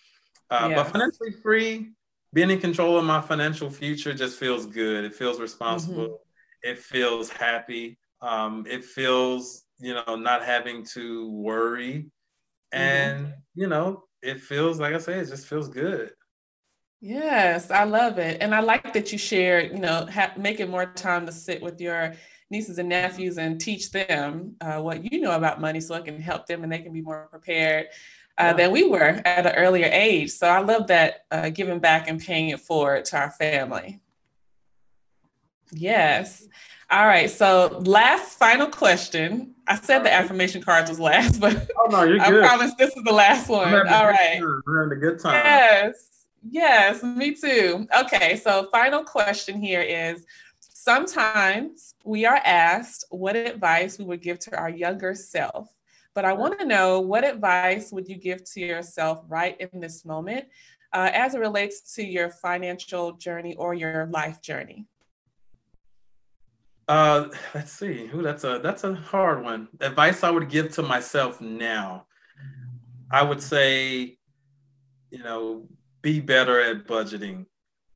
Uh, 0.49 0.67
yes. 0.69 0.77
But 0.77 0.91
financially 0.91 1.31
free, 1.43 1.91
being 2.33 2.49
in 2.49 2.59
control 2.59 2.97
of 2.97 3.05
my 3.05 3.21
financial 3.21 3.69
future 3.69 4.13
just 4.13 4.39
feels 4.39 4.65
good. 4.65 5.05
It 5.05 5.15
feels 5.15 5.39
responsible. 5.39 6.05
Mm-hmm. 6.05 6.71
It 6.71 6.79
feels 6.79 7.29
happy. 7.29 7.97
Um, 8.21 8.65
it 8.67 8.83
feels 8.83 9.63
you 9.79 9.93
know, 9.93 10.15
not 10.15 10.43
having 10.43 10.83
to 10.83 11.31
worry. 11.31 12.05
Mm-hmm. 12.73 12.81
And, 12.81 13.33
you 13.55 13.67
know, 13.67 14.03
it 14.21 14.41
feels 14.41 14.79
like 14.79 14.93
I 14.93 14.97
say, 14.99 15.19
it 15.19 15.29
just 15.29 15.47
feels 15.47 15.69
good. 15.69 16.11
Yes, 17.01 17.71
I 17.71 17.85
love 17.85 18.17
it. 18.17 18.41
And 18.41 18.53
I 18.53 18.59
like 18.59 18.93
that 18.93 19.11
you 19.11 19.17
share, 19.17 19.65
you 19.65 19.79
know, 19.79 20.05
ha- 20.11 20.33
making 20.37 20.69
more 20.69 20.85
time 20.85 21.25
to 21.25 21.31
sit 21.31 21.61
with 21.61 21.79
your 21.79 22.13
nieces 22.51 22.77
and 22.77 22.89
nephews 22.89 23.37
and 23.37 23.59
teach 23.59 23.91
them 23.91 24.55
uh, 24.59 24.81
what 24.81 25.11
you 25.11 25.21
know 25.21 25.31
about 25.31 25.61
money 25.61 25.79
so 25.79 25.95
it 25.95 26.03
can 26.03 26.19
help 26.19 26.45
them 26.45 26.63
and 26.63 26.71
they 26.71 26.79
can 26.79 26.91
be 26.91 27.01
more 27.01 27.27
prepared 27.31 27.87
uh, 28.37 28.45
yeah. 28.45 28.53
than 28.53 28.71
we 28.71 28.89
were 28.89 29.21
at 29.23 29.45
an 29.45 29.55
earlier 29.55 29.89
age. 29.91 30.31
So 30.31 30.47
I 30.47 30.59
love 30.59 30.87
that 30.87 31.25
uh, 31.31 31.49
giving 31.49 31.79
back 31.79 32.09
and 32.09 32.19
paying 32.19 32.49
it 32.49 32.59
forward 32.59 33.05
to 33.05 33.17
our 33.17 33.31
family. 33.31 34.01
Yes. 35.71 36.47
All 36.91 37.05
right. 37.05 37.29
So 37.29 37.81
last 37.85 38.39
final 38.39 38.67
question. 38.67 39.53
I 39.67 39.75
said 39.75 39.99
the 40.03 40.11
affirmation 40.11 40.63
cards 40.63 40.89
was 40.89 40.99
last, 40.99 41.39
but 41.39 41.69
oh, 41.77 41.85
no, 41.91 42.03
you're 42.03 42.17
good. 42.25 42.43
I 42.43 42.47
promise 42.47 42.73
this 42.79 42.95
is 42.95 43.03
the 43.03 43.13
last 43.13 43.47
one. 43.47 43.73
All 43.73 44.07
right. 44.07 44.39
We're 44.41 44.83
having 44.83 44.97
a 44.97 45.01
good 45.01 45.19
time. 45.19 45.45
Yes. 45.45 46.27
Yes, 46.49 47.03
me 47.03 47.35
too. 47.35 47.87
Okay. 47.99 48.37
So 48.37 48.69
final 48.71 49.03
question 49.03 49.61
here 49.61 49.81
is 49.81 50.25
sometimes 50.59 51.93
we 52.03 52.25
are 52.25 52.41
asked 52.43 53.05
what 53.09 53.35
advice 53.35 53.99
we 53.99 54.05
would 54.05 54.21
give 54.21 54.39
to 54.39 54.57
our 54.57 54.69
younger 54.69 55.13
self. 55.13 55.71
But 56.15 56.25
I 56.25 56.33
want 56.33 56.59
to 56.59 56.65
know 56.65 57.01
what 57.01 57.23
advice 57.23 57.91
would 57.91 58.07
you 58.07 58.15
give 58.15 58.43
to 58.51 58.59
yourself 58.59 59.23
right 59.27 59.55
in 59.59 59.79
this 59.79 60.05
moment 60.05 60.45
uh, 60.91 61.11
as 61.13 61.35
it 61.35 61.39
relates 61.39 61.93
to 61.95 62.03
your 62.03 62.29
financial 62.29 63.11
journey 63.13 63.55
or 63.55 63.75
your 63.75 64.07
life 64.07 64.41
journey? 64.41 64.87
Uh, 66.89 67.29
let's 67.53 67.71
see. 67.71 68.07
Who 68.07 68.23
that's 68.23 68.43
a 68.43 68.59
that's 68.63 68.83
a 68.83 68.95
hard 68.95 69.43
one. 69.43 69.67
Advice 69.79 70.23
I 70.23 70.31
would 70.31 70.49
give 70.49 70.71
to 70.73 70.81
myself 70.81 71.39
now. 71.39 72.07
I 73.11 73.21
would 73.21 73.41
say, 73.41 74.17
you 75.11 75.23
know, 75.23 75.67
be 76.01 76.19
better 76.19 76.59
at 76.59 76.87
budgeting, 76.87 77.45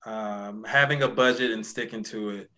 um, 0.05 0.63
having 0.63 1.01
a 1.01 1.07
budget 1.07 1.49
and 1.49 1.65
sticking 1.65 2.03
to 2.03 2.29
it. 2.29 2.51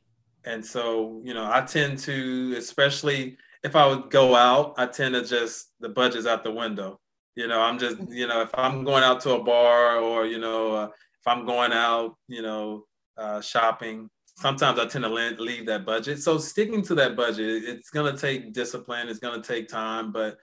And 0.44 0.64
so, 0.64 1.22
you 1.24 1.34
know, 1.34 1.50
I 1.50 1.62
tend 1.62 2.00
to, 2.00 2.56
especially 2.58 3.38
if 3.64 3.78
I 3.78 3.88
would 3.88 4.12
go 4.12 4.36
out, 4.36 4.74
I 4.78 4.88
tend 4.88 5.16
to 5.16 5.24
just 5.24 5.72
the 5.80 5.90
budget's 5.90 6.28
out 6.28 6.44
the 6.44 6.52
window. 6.52 7.00
You 7.36 7.48
know, 7.48 7.62
I'm 7.62 7.80
just, 7.80 7.98
you 8.10 8.28
know, 8.28 8.42
if 8.42 8.50
I'm 8.56 8.84
going 8.84 9.04
out 9.04 9.22
to 9.22 9.36
a 9.36 9.44
bar 9.44 10.00
or 10.00 10.26
you 10.26 10.40
know, 10.40 10.76
uh, 10.76 10.86
if 10.88 11.28
I'm 11.28 11.46
going 11.46 11.72
out, 11.72 12.18
you 12.28 12.42
know, 12.42 12.84
uh, 13.18 13.40
shopping, 13.40 14.10
sometimes 14.36 14.80
I 14.80 14.86
tend 14.86 15.06
to 15.06 15.10
leave 15.10 15.66
that 15.66 15.86
budget. 15.86 16.22
So 16.22 16.38
sticking 16.38 16.82
to 16.84 16.96
that 16.96 17.16
budget, 17.16 17.64
it's 17.64 17.90
going 17.90 18.14
to 18.14 18.20
take 18.20 18.54
discipline. 18.54 19.08
It's 19.08 19.20
going 19.20 19.42
to 19.42 19.48
take 19.48 19.68
time. 19.68 20.12
But 20.12 20.38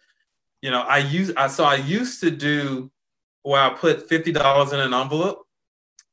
you 0.60 0.70
know, 0.70 0.82
I 0.82 0.98
use 0.98 1.32
I 1.36 1.47
so 1.48 1.64
I 1.64 1.77
used 1.77 2.20
to 2.20 2.31
do 2.31 2.90
where 3.43 3.60
I 3.60 3.70
put 3.70 4.09
fifty 4.09 4.32
dollars 4.32 4.73
in 4.73 4.81
an 4.81 4.94
envelope, 4.94 5.47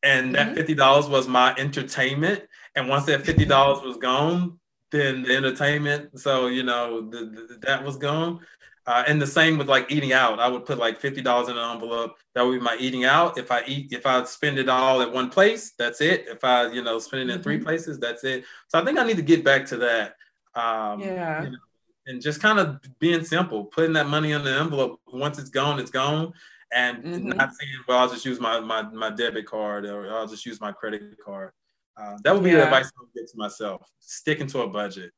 and 0.03 0.35
that 0.35 0.47
mm-hmm. 0.47 0.55
fifty 0.55 0.73
dollars 0.73 1.07
was 1.07 1.27
my 1.27 1.55
entertainment. 1.55 2.43
And 2.75 2.89
once 2.89 3.05
that 3.05 3.25
fifty 3.25 3.45
dollars 3.45 3.83
was 3.83 3.97
gone, 3.97 4.59
then 4.91 5.23
the 5.23 5.35
entertainment. 5.35 6.19
So 6.19 6.47
you 6.47 6.63
know, 6.63 7.09
the, 7.09 7.47
the, 7.47 7.57
that 7.61 7.83
was 7.83 7.97
gone. 7.97 8.39
Uh, 8.89 9.03
and 9.07 9.21
the 9.21 9.27
same 9.27 9.59
with 9.59 9.69
like 9.69 9.91
eating 9.91 10.13
out. 10.13 10.39
I 10.39 10.47
would 10.47 10.65
put 10.65 10.79
like 10.79 10.99
fifty 10.99 11.21
dollars 11.21 11.47
in 11.47 11.55
an 11.55 11.71
envelope. 11.71 12.17
That 12.33 12.41
would 12.41 12.57
be 12.57 12.59
my 12.59 12.75
eating 12.79 13.05
out. 13.05 13.37
If 13.37 13.51
I 13.51 13.61
eat, 13.67 13.93
if 13.93 14.07
I 14.07 14.23
spend 14.23 14.57
it 14.57 14.67
all 14.67 15.03
at 15.03 15.13
one 15.13 15.29
place, 15.29 15.73
that's 15.77 16.01
it. 16.01 16.25
If 16.27 16.43
I, 16.43 16.71
you 16.71 16.81
know, 16.81 16.97
spend 16.97 17.21
it 17.21 17.29
in 17.29 17.35
mm-hmm. 17.35 17.43
three 17.43 17.59
places, 17.59 17.99
that's 17.99 18.23
it. 18.23 18.45
So 18.67 18.81
I 18.81 18.83
think 18.83 18.97
I 18.97 19.05
need 19.05 19.17
to 19.17 19.21
get 19.21 19.43
back 19.43 19.67
to 19.67 19.77
that. 19.77 20.15
Um, 20.55 21.01
yeah. 21.01 21.43
You 21.43 21.51
know, 21.51 21.57
and 22.07 22.19
just 22.19 22.41
kind 22.41 22.57
of 22.57 22.79
being 22.97 23.23
simple, 23.23 23.65
putting 23.65 23.93
that 23.93 24.07
money 24.07 24.31
in 24.31 24.43
the 24.43 24.59
envelope. 24.59 24.99
Once 25.05 25.37
it's 25.37 25.51
gone, 25.51 25.79
it's 25.79 25.91
gone, 25.91 26.33
and 26.73 27.03
mm-hmm. 27.03 27.29
not 27.29 27.53
saying, 27.53 27.71
"Well, 27.87 27.99
I'll 27.99 28.09
just 28.09 28.25
use 28.25 28.39
my 28.39 28.59
my 28.59 28.81
my 28.81 29.11
debit 29.11 29.45
card 29.45 29.85
or 29.85 30.11
I'll 30.11 30.25
just 30.25 30.47
use 30.47 30.59
my 30.59 30.71
credit 30.71 31.03
card." 31.23 31.51
Uh, 31.95 32.17
that 32.23 32.33
would 32.33 32.43
be 32.43 32.49
yeah. 32.49 32.55
the 32.55 32.63
advice 32.63 32.85
I 32.87 33.01
would 33.01 33.13
give 33.13 33.31
to 33.31 33.37
myself: 33.37 33.87
sticking 33.99 34.47
to 34.47 34.61
a 34.61 34.67
budget. 34.67 35.11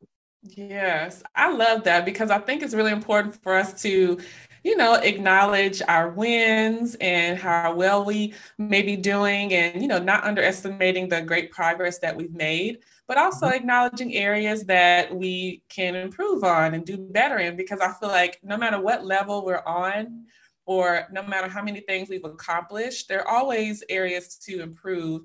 Yes, 0.43 1.21
I 1.35 1.51
love 1.51 1.83
that 1.83 2.03
because 2.03 2.31
I 2.31 2.39
think 2.39 2.63
it's 2.63 2.73
really 2.73 2.91
important 2.91 3.41
for 3.43 3.55
us 3.55 3.79
to, 3.83 4.19
you 4.63 4.75
know, 4.75 4.95
acknowledge 4.95 5.81
our 5.87 6.09
wins 6.09 6.95
and 6.99 7.37
how 7.37 7.75
well 7.75 8.03
we 8.03 8.33
may 8.57 8.81
be 8.81 8.95
doing 8.95 9.53
and, 9.53 9.81
you 9.81 9.87
know, 9.87 9.99
not 9.99 10.23
underestimating 10.23 11.09
the 11.09 11.21
great 11.21 11.51
progress 11.51 11.99
that 11.99 12.15
we've 12.15 12.33
made, 12.33 12.79
but 13.07 13.17
also 13.17 13.45
mm-hmm. 13.45 13.55
acknowledging 13.55 14.15
areas 14.15 14.63
that 14.65 15.15
we 15.15 15.61
can 15.69 15.95
improve 15.95 16.43
on 16.43 16.73
and 16.73 16.85
do 16.85 16.97
better 16.97 17.37
in 17.37 17.55
because 17.55 17.79
I 17.79 17.93
feel 17.93 18.09
like 18.09 18.39
no 18.41 18.57
matter 18.57 18.81
what 18.81 19.05
level 19.05 19.45
we're 19.45 19.63
on, 19.65 20.25
or 20.65 21.07
no 21.11 21.23
matter 21.23 21.49
how 21.49 21.61
many 21.61 21.81
things 21.81 22.07
we've 22.07 22.23
accomplished, 22.23 23.09
there 23.09 23.27
are 23.27 23.35
always 23.35 23.83
areas 23.89 24.37
to 24.37 24.61
improve. 24.61 25.23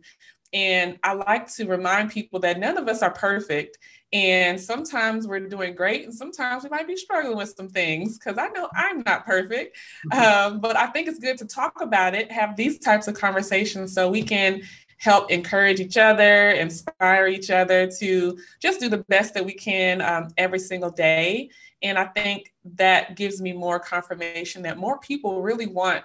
And 0.52 0.98
I 1.02 1.14
like 1.14 1.52
to 1.54 1.66
remind 1.66 2.10
people 2.10 2.40
that 2.40 2.58
none 2.58 2.78
of 2.78 2.88
us 2.88 3.02
are 3.02 3.12
perfect. 3.12 3.78
And 4.12 4.60
sometimes 4.60 5.26
we're 5.26 5.48
doing 5.48 5.74
great, 5.74 6.04
and 6.04 6.14
sometimes 6.14 6.62
we 6.62 6.70
might 6.70 6.86
be 6.86 6.96
struggling 6.96 7.36
with 7.36 7.54
some 7.56 7.68
things 7.68 8.18
because 8.18 8.38
I 8.38 8.48
know 8.48 8.68
I'm 8.74 9.02
not 9.04 9.26
perfect. 9.26 9.76
Mm-hmm. 10.12 10.52
Um, 10.54 10.60
but 10.60 10.76
I 10.76 10.86
think 10.86 11.08
it's 11.08 11.18
good 11.18 11.38
to 11.38 11.44
talk 11.44 11.80
about 11.80 12.14
it, 12.14 12.30
have 12.30 12.56
these 12.56 12.78
types 12.78 13.08
of 13.08 13.14
conversations 13.14 13.92
so 13.92 14.08
we 14.08 14.22
can 14.22 14.62
help 14.98 15.30
encourage 15.30 15.80
each 15.80 15.96
other, 15.96 16.50
inspire 16.50 17.26
each 17.26 17.50
other 17.50 17.90
to 17.98 18.38
just 18.62 18.80
do 18.80 18.88
the 18.88 19.04
best 19.08 19.34
that 19.34 19.44
we 19.44 19.52
can 19.52 20.00
um, 20.00 20.28
every 20.38 20.58
single 20.58 20.90
day. 20.90 21.50
And 21.82 21.98
I 21.98 22.06
think 22.06 22.54
that 22.76 23.16
gives 23.16 23.42
me 23.42 23.52
more 23.52 23.78
confirmation 23.78 24.62
that 24.62 24.78
more 24.78 24.98
people 24.98 25.42
really 25.42 25.66
want 25.66 26.02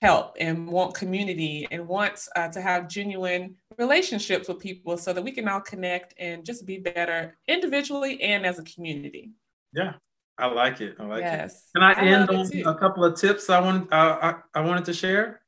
help 0.00 0.36
and 0.40 0.66
want 0.66 0.94
community 0.94 1.66
and 1.70 1.86
want 1.86 2.28
uh, 2.36 2.48
to 2.48 2.60
have 2.60 2.88
genuine 2.88 3.54
relationships 3.78 4.48
with 4.48 4.58
people 4.58 4.96
so 4.96 5.12
that 5.12 5.22
we 5.22 5.30
can 5.30 5.46
all 5.48 5.60
connect 5.60 6.14
and 6.18 6.44
just 6.44 6.66
be 6.66 6.78
better 6.78 7.36
individually 7.48 8.20
and 8.22 8.46
as 8.46 8.58
a 8.58 8.62
community. 8.64 9.30
Yeah, 9.72 9.94
I 10.38 10.46
like 10.46 10.80
it. 10.80 10.96
I 10.98 11.04
like 11.04 11.20
yes. 11.20 11.54
it. 11.74 11.78
Can 11.78 11.82
I, 11.82 11.92
I 11.92 12.04
end 12.06 12.30
on 12.30 12.74
a 12.74 12.78
couple 12.78 13.04
of 13.04 13.18
tips 13.18 13.50
I 13.50 13.60
want 13.60 13.92
uh, 13.92 14.18
I, 14.54 14.58
I 14.58 14.60
wanted 14.62 14.84
to 14.86 14.94
share? 14.94 15.42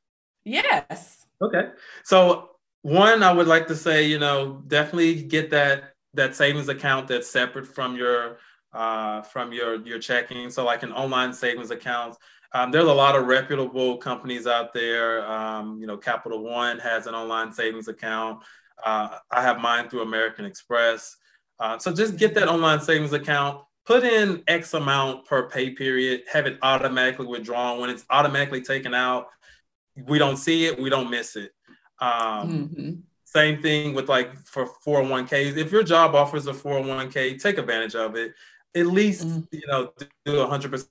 Yes. 0.45 1.27
Okay. 1.41 1.71
So 2.05 2.51
one, 2.83 3.23
I 3.23 3.33
would 3.33 3.47
like 3.47 3.67
to 3.69 3.77
say, 3.77 4.07
you 4.07 4.19
know, 4.19 4.63
definitely 4.67 5.23
get 5.23 5.51
that 5.51 5.95
that 6.15 6.35
savings 6.35 6.69
account 6.69 7.09
that's 7.09 7.29
separate 7.29 7.67
from 7.67 7.97
your 7.97 8.39
uh, 8.73 9.23
from 9.23 9.53
your 9.53 9.81
your 9.87 9.99
checking. 9.99 10.51
So 10.51 10.65
like 10.65 10.83
an 10.83 10.93
online 10.93 11.33
savings 11.33 11.71
account 11.71 12.17
um, 12.53 12.71
there's 12.71 12.87
a 12.87 12.93
lot 12.93 13.17
of 13.17 13.27
reputable 13.27 13.97
companies 13.99 14.47
out 14.47 14.73
there. 14.73 15.27
Um, 15.31 15.79
you 15.81 15.87
know, 15.87 15.97
Capital 15.97 16.43
One 16.43 16.79
has 16.79 17.07
an 17.07 17.15
online 17.15 17.53
savings 17.53 17.89
account. 17.89 18.43
Uh, 18.85 19.19
I 19.31 19.43
have 19.43 19.61
mine 19.61 19.89
through 19.89 20.03
American 20.03 20.45
Express. 20.45 21.17
Uh, 21.59 21.79
so 21.79 21.93
just 21.93 22.17
get 22.17 22.35
that 22.35 22.49
online 22.49 22.81
savings 22.81 23.13
account, 23.13 23.63
put 23.87 24.05
in 24.05 24.43
X 24.47 24.75
amount 24.75 25.27
per 25.27 25.49
pay 25.49 25.71
period, 25.71 26.23
have 26.31 26.47
it 26.47 26.59
automatically 26.63 27.27
withdrawn. 27.27 27.81
When 27.81 27.91
it's 27.91 28.05
automatically 28.11 28.61
taken 28.61 28.95
out, 28.95 29.29
we 30.07 30.19
don't 30.19 30.37
see 30.37 30.67
it, 30.67 30.79
we 30.79 30.91
don't 30.91 31.11
miss 31.11 31.37
it. 31.37 31.53
Um, 32.01 32.69
mm-hmm. 32.69 32.91
Same 33.25 33.63
thing 33.63 33.95
with 33.95 34.09
like 34.09 34.37
for 34.47 34.69
401ks. 34.87 35.57
If 35.57 35.73
your 35.73 35.83
job 35.83 36.15
offers 36.15 36.47
a 36.47 36.53
401k, 36.53 37.41
take 37.41 37.59
advantage 37.59 37.95
of 37.95 38.17
it. 38.17 38.35
At 38.75 38.87
least, 38.87 39.27
mm-hmm. 39.27 39.41
you 39.53 39.67
know, 39.67 39.93
do 40.25 40.33
100% 40.33 40.87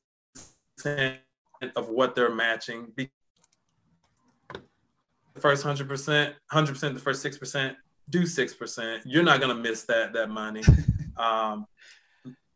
of 1.76 1.90
what 1.90 2.16
they're 2.16 2.34
matching. 2.34 2.92
The 2.98 3.10
first 5.40 5.66
100%, 5.66 6.34
100% 6.52 6.94
the 6.94 7.00
first 7.00 7.26
6%, 7.26 7.76
do 8.10 8.24
6%. 8.24 9.02
You're 9.06 9.24
not 9.24 9.42
going 9.42 9.56
to 9.56 9.62
miss 9.62 9.84
that, 9.84 10.14
that 10.14 10.30
money. 10.30 10.64
Um, 11.18 11.66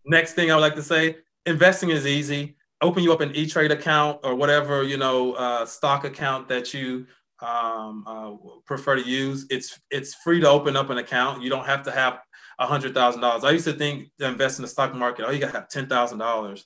next 0.05 0.34
thing 0.34 0.51
I 0.51 0.55
would 0.55 0.59
like 0.59 0.76
to 0.76 0.84
say, 0.84 1.15
investing 1.45 1.91
is 1.91 2.05
easy. 2.05 2.57
Open 2.81 3.03
you 3.03 3.13
up 3.13 3.21
an 3.21 3.34
E-Trade 3.34 3.71
account 3.71 4.19
or 4.21 4.35
whatever, 4.35 4.84
you 4.84 4.97
know, 4.97 5.31
uh, 5.35 5.65
stock 5.65 6.03
account 6.03 6.49
that 6.49 6.73
you 6.73 7.05
um, 7.41 8.03
uh, 8.05 8.31
prefer 8.65 8.97
to 8.97 9.01
use. 9.01 9.45
It's, 9.49 9.80
it's 9.89 10.13
free 10.15 10.41
to 10.41 10.49
open 10.49 10.76
up 10.76 10.89
an 10.89 10.97
account. 10.97 11.41
You 11.41 11.49
don't 11.49 11.65
have 11.65 11.84
to 11.84 11.91
have 11.91 12.19
$100,000. 12.59 13.43
I 13.45 13.51
used 13.51 13.65
to 13.65 13.73
think 13.73 14.09
to 14.19 14.27
invest 14.27 14.59
in 14.59 14.63
the 14.63 14.67
stock 14.67 14.93
market, 14.93 15.26
oh, 15.26 15.31
you 15.31 15.39
got 15.39 15.53
to 15.53 15.59
have 15.59 15.69
$10,000. 15.69 16.63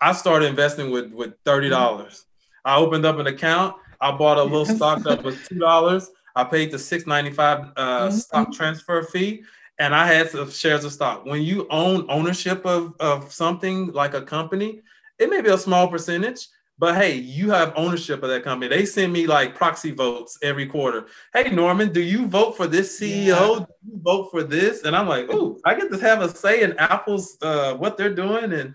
I 0.00 0.12
started 0.12 0.46
investing 0.46 0.90
with 0.90 1.12
with 1.12 1.34
thirty 1.44 1.68
dollars. 1.68 2.24
I 2.64 2.76
opened 2.76 3.06
up 3.06 3.18
an 3.18 3.26
account. 3.26 3.76
I 4.00 4.12
bought 4.12 4.38
a 4.38 4.42
little 4.42 4.66
stock 4.66 5.02
that 5.04 5.22
was 5.22 5.36
two 5.48 5.58
dollars. 5.58 6.10
I 6.34 6.44
paid 6.44 6.70
the 6.70 6.78
six 6.78 7.06
ninety 7.06 7.30
five 7.30 7.72
uh, 7.76 8.08
mm-hmm. 8.08 8.16
stock 8.16 8.52
transfer 8.52 9.02
fee, 9.02 9.42
and 9.78 9.94
I 9.94 10.06
had 10.06 10.30
some 10.30 10.50
shares 10.50 10.84
of 10.84 10.92
stock. 10.92 11.24
When 11.24 11.42
you 11.42 11.66
own 11.70 12.06
ownership 12.08 12.64
of 12.66 12.94
of 13.00 13.32
something 13.32 13.92
like 13.92 14.14
a 14.14 14.22
company, 14.22 14.82
it 15.18 15.30
may 15.30 15.40
be 15.40 15.48
a 15.50 15.58
small 15.58 15.88
percentage, 15.88 16.48
but 16.78 16.94
hey, 16.96 17.14
you 17.14 17.50
have 17.50 17.72
ownership 17.74 18.22
of 18.22 18.28
that 18.28 18.44
company. 18.44 18.68
They 18.68 18.84
send 18.84 19.12
me 19.12 19.26
like 19.26 19.54
proxy 19.54 19.92
votes 19.92 20.38
every 20.42 20.66
quarter. 20.66 21.06
Hey, 21.32 21.50
Norman, 21.50 21.90
do 21.90 22.02
you 22.02 22.26
vote 22.26 22.54
for 22.54 22.66
this 22.66 23.00
CEO? 23.00 23.26
Yeah. 23.26 23.58
Do 23.60 23.66
you 23.92 24.00
vote 24.02 24.30
for 24.30 24.42
this? 24.42 24.82
And 24.82 24.94
I'm 24.94 25.08
like, 25.08 25.28
oh, 25.30 25.58
I 25.64 25.74
get 25.74 25.90
to 25.90 25.98
have 25.98 26.20
a 26.20 26.28
say 26.28 26.62
in 26.62 26.76
Apple's 26.78 27.38
uh, 27.40 27.74
what 27.74 27.96
they're 27.96 28.14
doing 28.14 28.52
and 28.52 28.74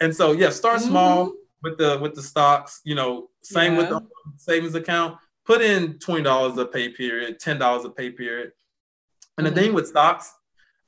and 0.00 0.14
so 0.14 0.32
yeah, 0.32 0.50
start 0.50 0.80
mm-hmm. 0.80 0.90
small 0.90 1.32
with 1.62 1.78
the 1.78 1.98
with 2.00 2.14
the 2.14 2.22
stocks. 2.22 2.80
You 2.84 2.94
know, 2.94 3.30
same 3.42 3.72
yeah. 3.72 3.78
with 3.78 3.88
the 3.88 4.00
savings 4.36 4.74
account. 4.74 5.18
Put 5.44 5.62
in 5.62 5.98
twenty 5.98 6.22
dollars 6.22 6.58
a 6.58 6.66
pay 6.66 6.90
period, 6.90 7.40
ten 7.40 7.58
dollars 7.58 7.84
a 7.84 7.90
pay 7.90 8.10
period. 8.10 8.52
And 9.36 9.46
mm-hmm. 9.46 9.54
the 9.54 9.60
thing 9.62 9.74
with 9.74 9.88
stocks, 9.88 10.32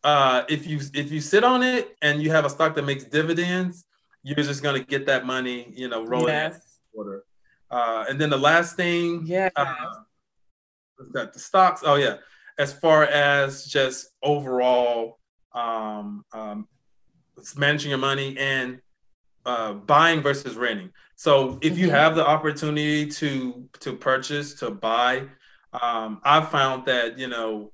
uh, 0.05 0.43
if 0.49 0.66
you 0.66 0.81
if 0.95 1.11
you 1.11 1.20
sit 1.20 1.45
on 1.45 1.62
it 1.62 1.97
and 2.03 2.23
you 2.23 2.31
have 2.31 2.45
a 2.45 2.51
stock 2.51 2.74
that 2.74 2.85
makes 2.85 3.05
dividends, 3.05 3.85
you're 4.23 4.37
just 4.37 4.62
gonna 4.62 4.85
get 4.85 5.07
that 5.07 5.27
money, 5.27 5.73
you 5.74 5.89
know, 5.89 6.05
rolling 6.05 6.28
yes. 6.28 6.78
quarter. 6.95 7.24
Uh, 7.70 8.05
and 8.09 8.20
then 8.20 8.31
the 8.31 8.39
last 8.39 8.77
thing, 8.77 9.23
yeah, 9.24 9.49
uh, 9.57 9.74
that 11.12 11.32
the 11.32 11.39
stocks. 11.39 11.82
Oh 11.85 11.95
yeah, 11.95 12.16
as 12.59 12.73
far 12.73 13.05
as 13.05 13.65
just 13.65 14.11
overall 14.23 15.19
um, 15.53 16.24
um, 16.32 16.69
managing 17.57 17.91
your 17.91 17.99
money 17.99 18.37
and 18.39 18.81
uh, 19.47 19.73
buying 19.73 20.23
versus 20.23 20.57
renting. 20.57 20.91
So 21.17 21.59
if 21.61 21.79
you 21.79 21.87
mm-hmm. 21.87 21.97
have 21.97 22.15
the 22.15 22.27
opportunity 22.27 23.07
to 23.07 23.69
to 23.81 23.95
purchase 23.95 24.55
to 24.55 24.71
buy, 24.71 25.25
um, 25.73 26.21
I've 26.25 26.51
found 26.51 26.87
that 26.87 27.19
you 27.19 27.29
know 27.29 27.73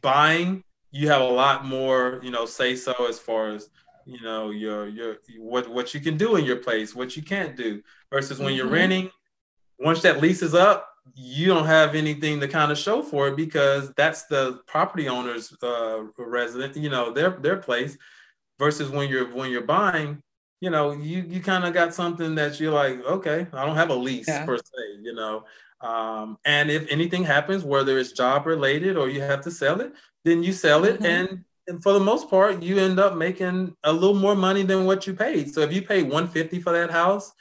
buying 0.00 0.62
you 0.90 1.08
have 1.08 1.20
a 1.20 1.28
lot 1.28 1.64
more 1.64 2.20
you 2.22 2.30
know 2.30 2.46
say 2.46 2.76
so 2.76 2.94
as 3.08 3.18
far 3.18 3.50
as 3.50 3.70
you 4.04 4.20
know 4.20 4.50
your 4.50 4.88
your 4.88 5.16
what 5.38 5.68
what 5.68 5.94
you 5.94 6.00
can 6.00 6.16
do 6.16 6.36
in 6.36 6.44
your 6.44 6.56
place, 6.56 6.94
what 6.94 7.16
you 7.16 7.22
can't 7.22 7.56
do 7.56 7.82
versus 8.10 8.38
when 8.38 8.48
mm-hmm. 8.48 8.56
you're 8.56 8.68
renting. 8.68 9.10
Once 9.78 10.00
that 10.02 10.22
lease 10.22 10.40
is 10.42 10.54
up, 10.54 10.88
you 11.14 11.46
don't 11.46 11.66
have 11.66 11.94
anything 11.94 12.40
to 12.40 12.48
kind 12.48 12.72
of 12.72 12.78
show 12.78 13.02
for 13.02 13.28
it 13.28 13.36
because 13.36 13.92
that's 13.94 14.24
the 14.24 14.60
property 14.66 15.08
owner's 15.08 15.54
uh, 15.62 16.02
resident, 16.18 16.76
you 16.76 16.88
know, 16.88 17.12
their 17.12 17.30
their 17.30 17.56
place. 17.56 17.96
Versus 18.58 18.88
when 18.88 19.10
you're 19.10 19.30
when 19.34 19.50
you're 19.50 19.62
buying, 19.62 20.22
you 20.60 20.70
know, 20.70 20.92
you 20.92 21.22
you 21.28 21.40
kind 21.40 21.64
of 21.64 21.74
got 21.74 21.94
something 21.94 22.34
that 22.36 22.58
you're 22.58 22.72
like, 22.72 23.04
okay, 23.04 23.46
I 23.52 23.66
don't 23.66 23.76
have 23.76 23.90
a 23.90 23.94
lease 23.94 24.28
yeah. 24.28 24.44
per 24.44 24.56
se, 24.56 24.62
you 25.02 25.14
know. 25.14 25.44
Um, 25.80 26.38
and 26.44 26.70
if 26.70 26.90
anything 26.90 27.24
happens, 27.24 27.62
whether 27.62 27.98
it's 27.98 28.12
job 28.12 28.46
related 28.46 28.96
or 28.96 29.08
you 29.08 29.20
have 29.20 29.42
to 29.42 29.50
sell 29.50 29.80
it, 29.80 29.92
then 30.24 30.42
you 30.42 30.52
sell 30.52 30.84
it, 30.84 30.94
mm-hmm. 30.94 31.04
and, 31.04 31.44
and 31.68 31.82
for 31.82 31.92
the 31.92 32.00
most 32.00 32.30
part, 32.30 32.62
you 32.62 32.78
end 32.78 32.98
up 32.98 33.16
making 33.16 33.76
a 33.84 33.92
little 33.92 34.16
more 34.16 34.34
money 34.34 34.62
than 34.62 34.86
what 34.86 35.06
you 35.06 35.14
paid. 35.14 35.52
So 35.52 35.60
if 35.60 35.72
you 35.72 35.82
pay 35.82 36.02
150 36.02 36.60
for 36.60 36.72
that 36.72 36.90
house, 36.90 37.32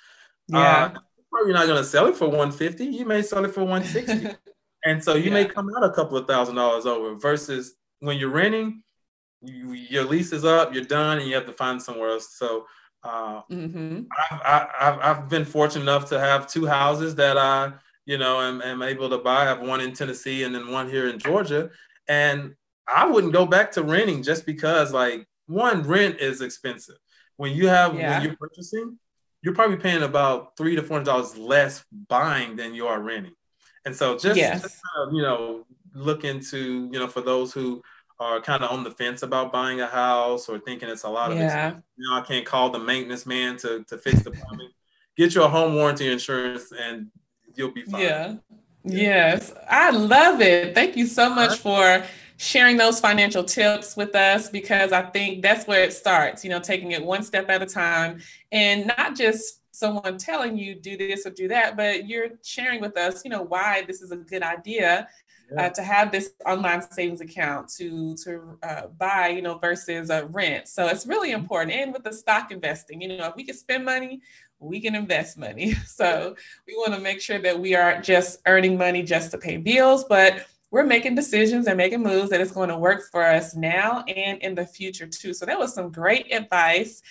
yeah, 0.48 0.92
uh, 0.94 1.00
you're 1.46 1.54
not 1.54 1.68
going 1.68 1.82
to 1.82 1.88
sell 1.88 2.08
it 2.08 2.16
for 2.16 2.28
150. 2.28 2.86
You 2.86 3.06
may 3.06 3.22
sell 3.22 3.46
it 3.46 3.54
for 3.54 3.64
160, 3.64 4.36
and 4.84 5.04
so 5.04 5.16
you 5.16 5.26
yeah. 5.26 5.34
may 5.34 5.46
come 5.46 5.70
out 5.76 5.84
a 5.84 5.92
couple 5.92 6.18
of 6.18 6.28
thousand 6.28 6.56
dollars 6.56 6.86
over. 6.86 7.16
Versus 7.16 7.76
when 8.00 8.18
you're 8.18 8.30
renting, 8.30 8.84
you, 9.42 9.72
your 9.72 10.04
lease 10.04 10.34
is 10.34 10.44
up, 10.44 10.74
you're 10.74 10.84
done, 10.84 11.20
and 11.20 11.28
you 11.28 11.36
have 11.36 11.46
to 11.46 11.54
find 11.54 11.82
somewhere 11.82 12.10
else. 12.10 12.36
So 12.38 12.66
uh, 13.06 13.42
mm-hmm. 13.52 14.02
I've, 14.20 14.70
I've, 14.80 15.00
I've 15.00 15.30
been 15.30 15.46
fortunate 15.46 15.84
enough 15.84 16.10
to 16.10 16.20
have 16.20 16.48
two 16.48 16.66
houses 16.66 17.16
that 17.16 17.38
I, 17.38 17.72
you 18.06 18.18
know, 18.18 18.42
am, 18.42 18.62
am 18.62 18.82
able 18.82 19.10
to 19.10 19.20
buy. 19.20 19.44
I 19.44 19.46
have 19.46 19.62
one 19.62 19.80
in 19.80 19.94
Tennessee 19.94 20.44
and 20.44 20.54
then 20.54 20.72
one 20.72 20.90
here 20.90 21.08
in 21.08 21.20
Georgia. 21.20 21.70
And 22.08 22.56
I 22.88 23.08
wouldn't 23.08 23.34
go 23.34 23.46
back 23.46 23.72
to 23.74 23.84
renting 23.84 24.24
just 24.24 24.46
because, 24.46 24.92
like, 24.92 25.28
one, 25.48 25.84
rent 25.84 26.20
is 26.20 26.42
expensive. 26.42 26.98
When 27.38 27.54
you 27.54 27.68
have, 27.68 27.96
yeah. 27.96 28.12
when 28.12 28.28
you're 28.28 28.38
purchasing, 28.38 28.98
you're 29.42 29.56
probably 29.56 29.78
paying 29.78 30.04
about 30.04 30.58
three 30.58 30.76
to 30.76 30.82
four 30.82 30.98
hundred 30.98 31.12
dollars 31.12 31.38
less 31.38 31.86
buying 32.08 32.56
than 32.56 32.74
you 32.74 32.88
are 32.88 33.00
renting. 33.00 33.36
And 33.86 33.96
so 33.96 34.18
just, 34.18 34.38
yes. 34.38 34.62
just 34.64 34.82
kind 34.84 35.08
of, 35.08 35.14
you 35.14 35.22
know, 35.22 35.66
look 35.94 36.24
into, 36.24 36.90
you 36.92 37.00
know, 37.00 37.08
for 37.08 37.22
those 37.22 37.54
who 37.54 37.82
are 38.20 38.42
kind 38.42 38.64
of 38.64 38.72
on 38.72 38.84
the 38.84 38.92
fence 38.92 39.24
about 39.24 39.52
buying 39.52 39.82
a 39.82 39.88
house 39.88 40.48
or 40.48 40.60
thinking 40.60 40.90
it's 40.90 41.04
a 41.04 41.10
lot 41.10 41.32
of 41.32 41.38
yeah. 41.38 41.46
expense. 41.46 41.84
You 41.98 42.10
know, 42.10 42.16
I 42.16 42.22
can't 42.22 42.46
call 42.46 42.70
the 42.70 42.80
maintenance 42.80 43.26
man 43.26 43.58
to, 43.58 43.84
to 43.84 43.98
fix 43.98 44.22
the 44.24 44.32
plumbing. 44.32 44.70
Get 45.18 45.36
your 45.36 45.50
home 45.50 45.76
warranty 45.76 46.12
insurance 46.12 46.72
and 46.78 47.08
you'll 47.56 47.72
be 47.72 47.84
fine. 47.84 48.02
Yeah. 48.02 48.36
Yes, 48.88 49.52
I 49.68 49.90
love 49.90 50.42
it. 50.42 50.76
Thank 50.76 50.96
you 50.96 51.08
so 51.08 51.28
much 51.28 51.58
for 51.58 52.04
sharing 52.38 52.78
those 52.78 53.00
financial 53.00 53.44
tips 53.44 53.96
with 53.96 54.14
us 54.16 54.50
because 54.50 54.92
I 54.92 55.04
think 55.04 55.42
that's 55.42 55.66
where 55.66 55.84
it 55.84 55.94
starts, 55.94 56.44
you 56.44 56.52
know, 56.52 56.60
taking 56.60 56.92
it 56.92 57.04
one 57.04 57.24
step 57.24 57.50
at 57.50 57.64
a 57.64 57.66
time 57.66 58.20
and 58.52 58.92
not 58.98 59.16
just 59.16 59.62
someone 59.72 60.18
telling 60.18 60.58
you 60.58 60.76
do 60.76 60.98
this 60.98 61.26
or 61.26 61.32
do 61.32 61.48
that, 61.48 61.76
but 61.76 62.08
you're 62.08 62.30
sharing 62.44 62.80
with 62.80 62.98
us, 62.98 63.24
you 63.26 63.32
know, 63.32 63.42
why 63.42 63.84
this 63.88 64.02
is 64.02 64.12
a 64.12 64.18
good 64.18 64.44
idea 64.44 65.08
uh, 65.58 65.70
to 65.70 65.84
have 65.84 66.12
this 66.12 66.32
online 66.46 66.82
savings 66.82 67.22
account 67.22 67.70
to 67.70 68.16
to 68.24 68.58
uh, 68.64 68.88
buy, 68.98 69.30
you 69.30 69.42
know, 69.42 69.58
versus 69.58 70.10
a 70.10 70.26
rent. 70.26 70.68
So 70.68 70.88
it's 70.88 71.06
really 71.06 71.32
mm-hmm. 71.32 71.42
important. 71.42 71.72
And 71.74 71.94
with 71.94 72.04
the 72.04 72.14
stock 72.14 72.52
investing, 72.52 73.02
you 73.02 73.10
know, 73.18 73.28
if 73.28 73.36
we 73.36 73.44
can 73.44 73.56
spend 73.56 73.86
money, 73.86 74.22
we 74.60 74.80
can 74.80 74.96
invest 74.96 75.38
money. 75.38 75.74
So 75.86 76.36
we 76.68 76.76
want 76.76 76.94
to 76.94 77.00
make 77.00 77.22
sure 77.22 77.40
that 77.40 77.58
we 77.58 77.76
aren't 77.76 78.04
just 78.04 78.42
earning 78.46 78.78
money 78.78 79.02
just 79.02 79.32
to 79.32 79.38
pay 79.38 79.58
bills, 79.58 80.04
but 80.04 80.46
we're 80.72 80.84
making 80.84 81.16
decisions 81.16 81.68
and 81.68 81.78
making 81.78 82.04
moves 82.04 82.30
that 82.32 82.42
is 82.42 82.52
going 82.52 82.68
to 82.68 82.78
work 82.78 83.04
for 83.10 83.24
us 83.24 83.56
now 83.56 84.04
and 84.04 84.40
in 84.40 84.56
the 84.56 84.66
future 84.66 85.08
too. 85.08 85.34
So 85.34 85.46
that 85.46 85.58
was 85.58 85.74
some 85.74 85.90
great 85.90 86.34
advice. 86.34 87.02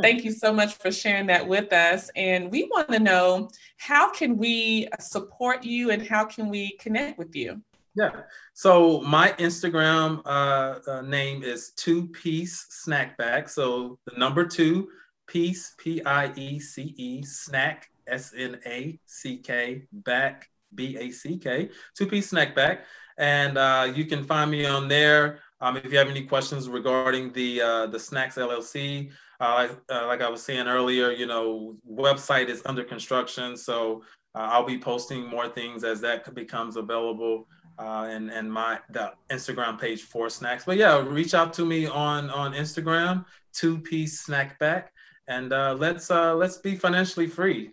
Thank 0.00 0.24
you 0.24 0.32
so 0.32 0.52
much 0.52 0.74
for 0.74 0.90
sharing 0.90 1.26
that 1.26 1.46
with 1.46 1.72
us. 1.72 2.10
And 2.16 2.50
we 2.50 2.64
want 2.64 2.88
to 2.92 2.98
know 2.98 3.50
how 3.76 4.10
can 4.10 4.38
we 4.38 4.88
support 5.00 5.64
you 5.64 5.90
and 5.90 6.06
how 6.06 6.24
can 6.24 6.48
we 6.48 6.76
connect 6.78 7.18
with 7.18 7.36
you? 7.36 7.60
Yeah. 7.94 8.10
So 8.54 9.00
my 9.00 9.32
Instagram 9.32 10.22
uh, 10.24 10.78
uh, 10.88 11.02
name 11.02 11.42
is 11.42 11.72
Two 11.72 12.06
Piece 12.08 12.66
Snack 12.70 13.16
Snackback. 13.18 13.50
So 13.50 13.98
the 14.06 14.16
number 14.18 14.46
two 14.46 14.88
piece, 15.26 15.74
P 15.78 16.02
I 16.04 16.32
E 16.36 16.60
C 16.60 16.94
E, 16.96 17.22
snack, 17.22 17.88
S 18.06 18.32
N 18.36 18.58
A 18.66 18.98
C 19.06 19.38
K, 19.38 19.86
back, 19.92 20.48
B 20.74 20.96
A 20.98 21.10
C 21.10 21.36
K, 21.38 21.70
Two 21.96 22.06
Piece 22.06 22.30
Snack 22.30 22.54
Snackback. 22.54 22.80
And 23.18 23.58
uh, 23.58 23.92
you 23.94 24.06
can 24.06 24.24
find 24.24 24.50
me 24.50 24.66
on 24.66 24.88
there. 24.88 25.40
Um, 25.60 25.76
if 25.76 25.92
you 25.92 25.98
have 25.98 26.08
any 26.08 26.24
questions 26.24 26.68
regarding 26.68 27.32
the 27.32 27.60
uh, 27.60 27.86
the 27.86 27.98
Snacks 27.98 28.36
LLC, 28.36 29.10
uh, 29.40 29.68
uh, 29.90 30.06
like 30.06 30.22
I 30.22 30.28
was 30.30 30.42
saying 30.42 30.68
earlier, 30.68 31.10
you 31.10 31.26
know, 31.26 31.76
website 31.90 32.48
is 32.48 32.62
under 32.64 32.84
construction, 32.84 33.56
so 33.56 34.02
uh, 34.34 34.48
I'll 34.52 34.64
be 34.64 34.78
posting 34.78 35.26
more 35.26 35.48
things 35.48 35.84
as 35.84 36.00
that 36.02 36.34
becomes 36.34 36.76
available 36.76 37.46
uh, 37.80 38.06
and 38.10 38.30
and 38.30 38.52
my 38.52 38.78
the 38.90 39.12
Instagram 39.30 39.80
page 39.80 40.02
for 40.02 40.28
snacks. 40.28 40.64
But 40.64 40.76
yeah, 40.76 40.98
reach 41.00 41.34
out 41.34 41.52
to 41.54 41.64
me 41.64 41.86
on 41.86 42.28
on 42.30 42.52
Instagram, 42.52 43.24
two 43.52 43.78
piece 43.78 44.20
snack 44.20 44.58
back, 44.58 44.92
and 45.26 45.52
uh, 45.52 45.74
let's 45.78 46.10
uh, 46.10 46.34
let's 46.34 46.58
be 46.58 46.76
financially 46.76 47.26
free. 47.26 47.72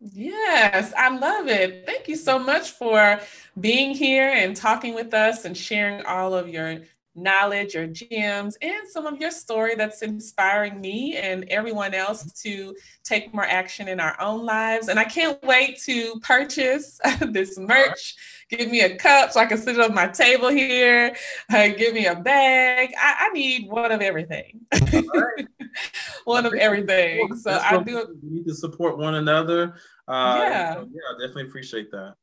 Yes, 0.00 0.92
I 0.96 1.16
love 1.16 1.46
it. 1.48 1.86
Thank 1.86 2.08
you 2.08 2.16
so 2.16 2.38
much 2.38 2.72
for 2.72 3.20
being 3.60 3.94
here 3.94 4.28
and 4.28 4.56
talking 4.56 4.94
with 4.94 5.14
us 5.14 5.44
and 5.44 5.56
sharing 5.56 6.04
all 6.06 6.34
of 6.34 6.48
your 6.48 6.80
knowledge 7.14 7.76
or 7.76 7.86
gems 7.86 8.56
and 8.62 8.88
some 8.88 9.06
of 9.06 9.20
your 9.20 9.30
story 9.30 9.74
that's 9.74 10.02
inspiring 10.02 10.80
me 10.80 11.16
and 11.16 11.44
everyone 11.48 11.94
else 11.94 12.32
to 12.42 12.74
take 13.04 13.32
more 13.34 13.44
action 13.44 13.88
in 13.88 14.00
our 14.00 14.18
own 14.20 14.44
lives. 14.44 14.88
And 14.88 14.98
I 14.98 15.04
can't 15.04 15.42
wait 15.42 15.78
to 15.82 16.18
purchase 16.20 16.98
this 17.20 17.58
merch. 17.58 18.14
Give 18.48 18.70
me 18.70 18.80
a 18.80 18.96
cup 18.96 19.32
so 19.32 19.40
I 19.40 19.46
can 19.46 19.58
sit 19.58 19.76
it 19.76 19.80
on 19.80 19.94
my 19.94 20.08
table 20.08 20.48
here. 20.48 21.14
Uh, 21.52 21.68
give 21.68 21.94
me 21.94 22.06
a 22.06 22.14
bag. 22.14 22.92
I, 22.98 23.28
I 23.28 23.32
need 23.32 23.68
one 23.68 23.92
of 23.92 24.00
everything. 24.00 24.60
Right. 24.92 25.48
one 26.24 26.46
of 26.46 26.54
everything. 26.54 27.34
So 27.36 27.50
I 27.50 27.82
do. 27.82 28.16
We 28.22 28.30
need 28.30 28.46
to 28.46 28.54
support 28.54 28.98
one 28.98 29.14
another. 29.14 29.74
Uh, 30.08 30.36
yeah. 30.38 30.74
So 30.74 30.88
yeah, 30.92 31.00
I 31.10 31.12
definitely 31.20 31.48
appreciate 31.48 31.90
that. 31.92 32.14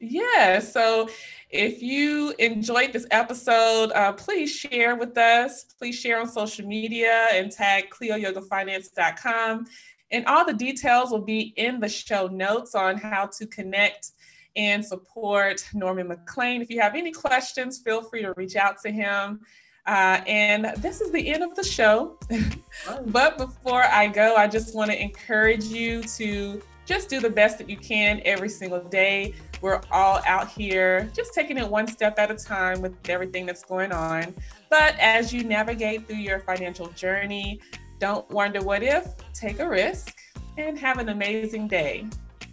Yeah. 0.00 0.60
So 0.60 1.08
if 1.50 1.82
you 1.82 2.34
enjoyed 2.38 2.92
this 2.92 3.06
episode, 3.10 3.92
uh, 3.92 4.12
please 4.12 4.50
share 4.50 4.96
with 4.96 5.16
us. 5.18 5.64
Please 5.78 5.94
share 5.94 6.20
on 6.20 6.26
social 6.26 6.66
media 6.66 7.28
and 7.32 7.52
tag 7.52 7.90
CleoYogaFinance.com. 7.90 9.66
And 10.10 10.26
all 10.26 10.44
the 10.44 10.54
details 10.54 11.10
will 11.10 11.20
be 11.20 11.52
in 11.56 11.78
the 11.80 11.88
show 11.88 12.26
notes 12.26 12.74
on 12.74 12.96
how 12.96 13.26
to 13.38 13.46
connect 13.46 14.12
and 14.56 14.84
support 14.84 15.64
Norman 15.74 16.08
McLean. 16.08 16.62
If 16.62 16.70
you 16.70 16.80
have 16.80 16.94
any 16.94 17.12
questions, 17.12 17.78
feel 17.78 18.02
free 18.02 18.22
to 18.22 18.32
reach 18.36 18.56
out 18.56 18.80
to 18.82 18.90
him. 18.90 19.40
Uh, 19.86 20.20
and 20.26 20.72
this 20.78 21.00
is 21.00 21.12
the 21.12 21.28
end 21.28 21.42
of 21.42 21.54
the 21.54 21.64
show. 21.64 22.18
but 23.06 23.38
before 23.38 23.82
I 23.82 24.08
go, 24.08 24.34
I 24.36 24.46
just 24.46 24.74
want 24.74 24.90
to 24.90 25.00
encourage 25.00 25.64
you 25.64 26.02
to 26.02 26.60
just 26.90 27.08
do 27.08 27.20
the 27.20 27.30
best 27.30 27.56
that 27.56 27.70
you 27.70 27.76
can 27.76 28.20
every 28.24 28.48
single 28.48 28.80
day. 28.80 29.32
We're 29.60 29.80
all 29.92 30.20
out 30.26 30.48
here 30.48 31.08
just 31.14 31.32
taking 31.32 31.56
it 31.56 31.68
one 31.68 31.86
step 31.86 32.18
at 32.18 32.32
a 32.32 32.34
time 32.34 32.80
with 32.80 32.92
everything 33.08 33.46
that's 33.46 33.62
going 33.62 33.92
on. 33.92 34.34
But 34.70 34.96
as 34.98 35.32
you 35.32 35.44
navigate 35.44 36.08
through 36.08 36.16
your 36.16 36.40
financial 36.40 36.88
journey, 36.88 37.60
don't 38.00 38.28
wonder 38.30 38.60
what 38.60 38.82
if, 38.82 39.06
take 39.34 39.60
a 39.60 39.68
risk, 39.68 40.18
and 40.58 40.76
have 40.80 40.98
an 40.98 41.10
amazing 41.10 41.68
day. 41.68 42.08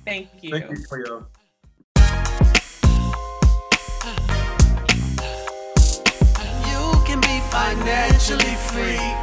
Thank 0.06 0.30
you. 0.42 0.52
Thank 0.52 0.70
you 0.70 0.86
for 0.88 1.00
your. 1.00 1.28
You 6.68 7.04
can 7.08 7.20
be 7.22 7.40
financially 7.50 8.54
free 8.70 9.16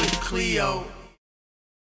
with 0.00 0.20
Cleo. 0.20 0.86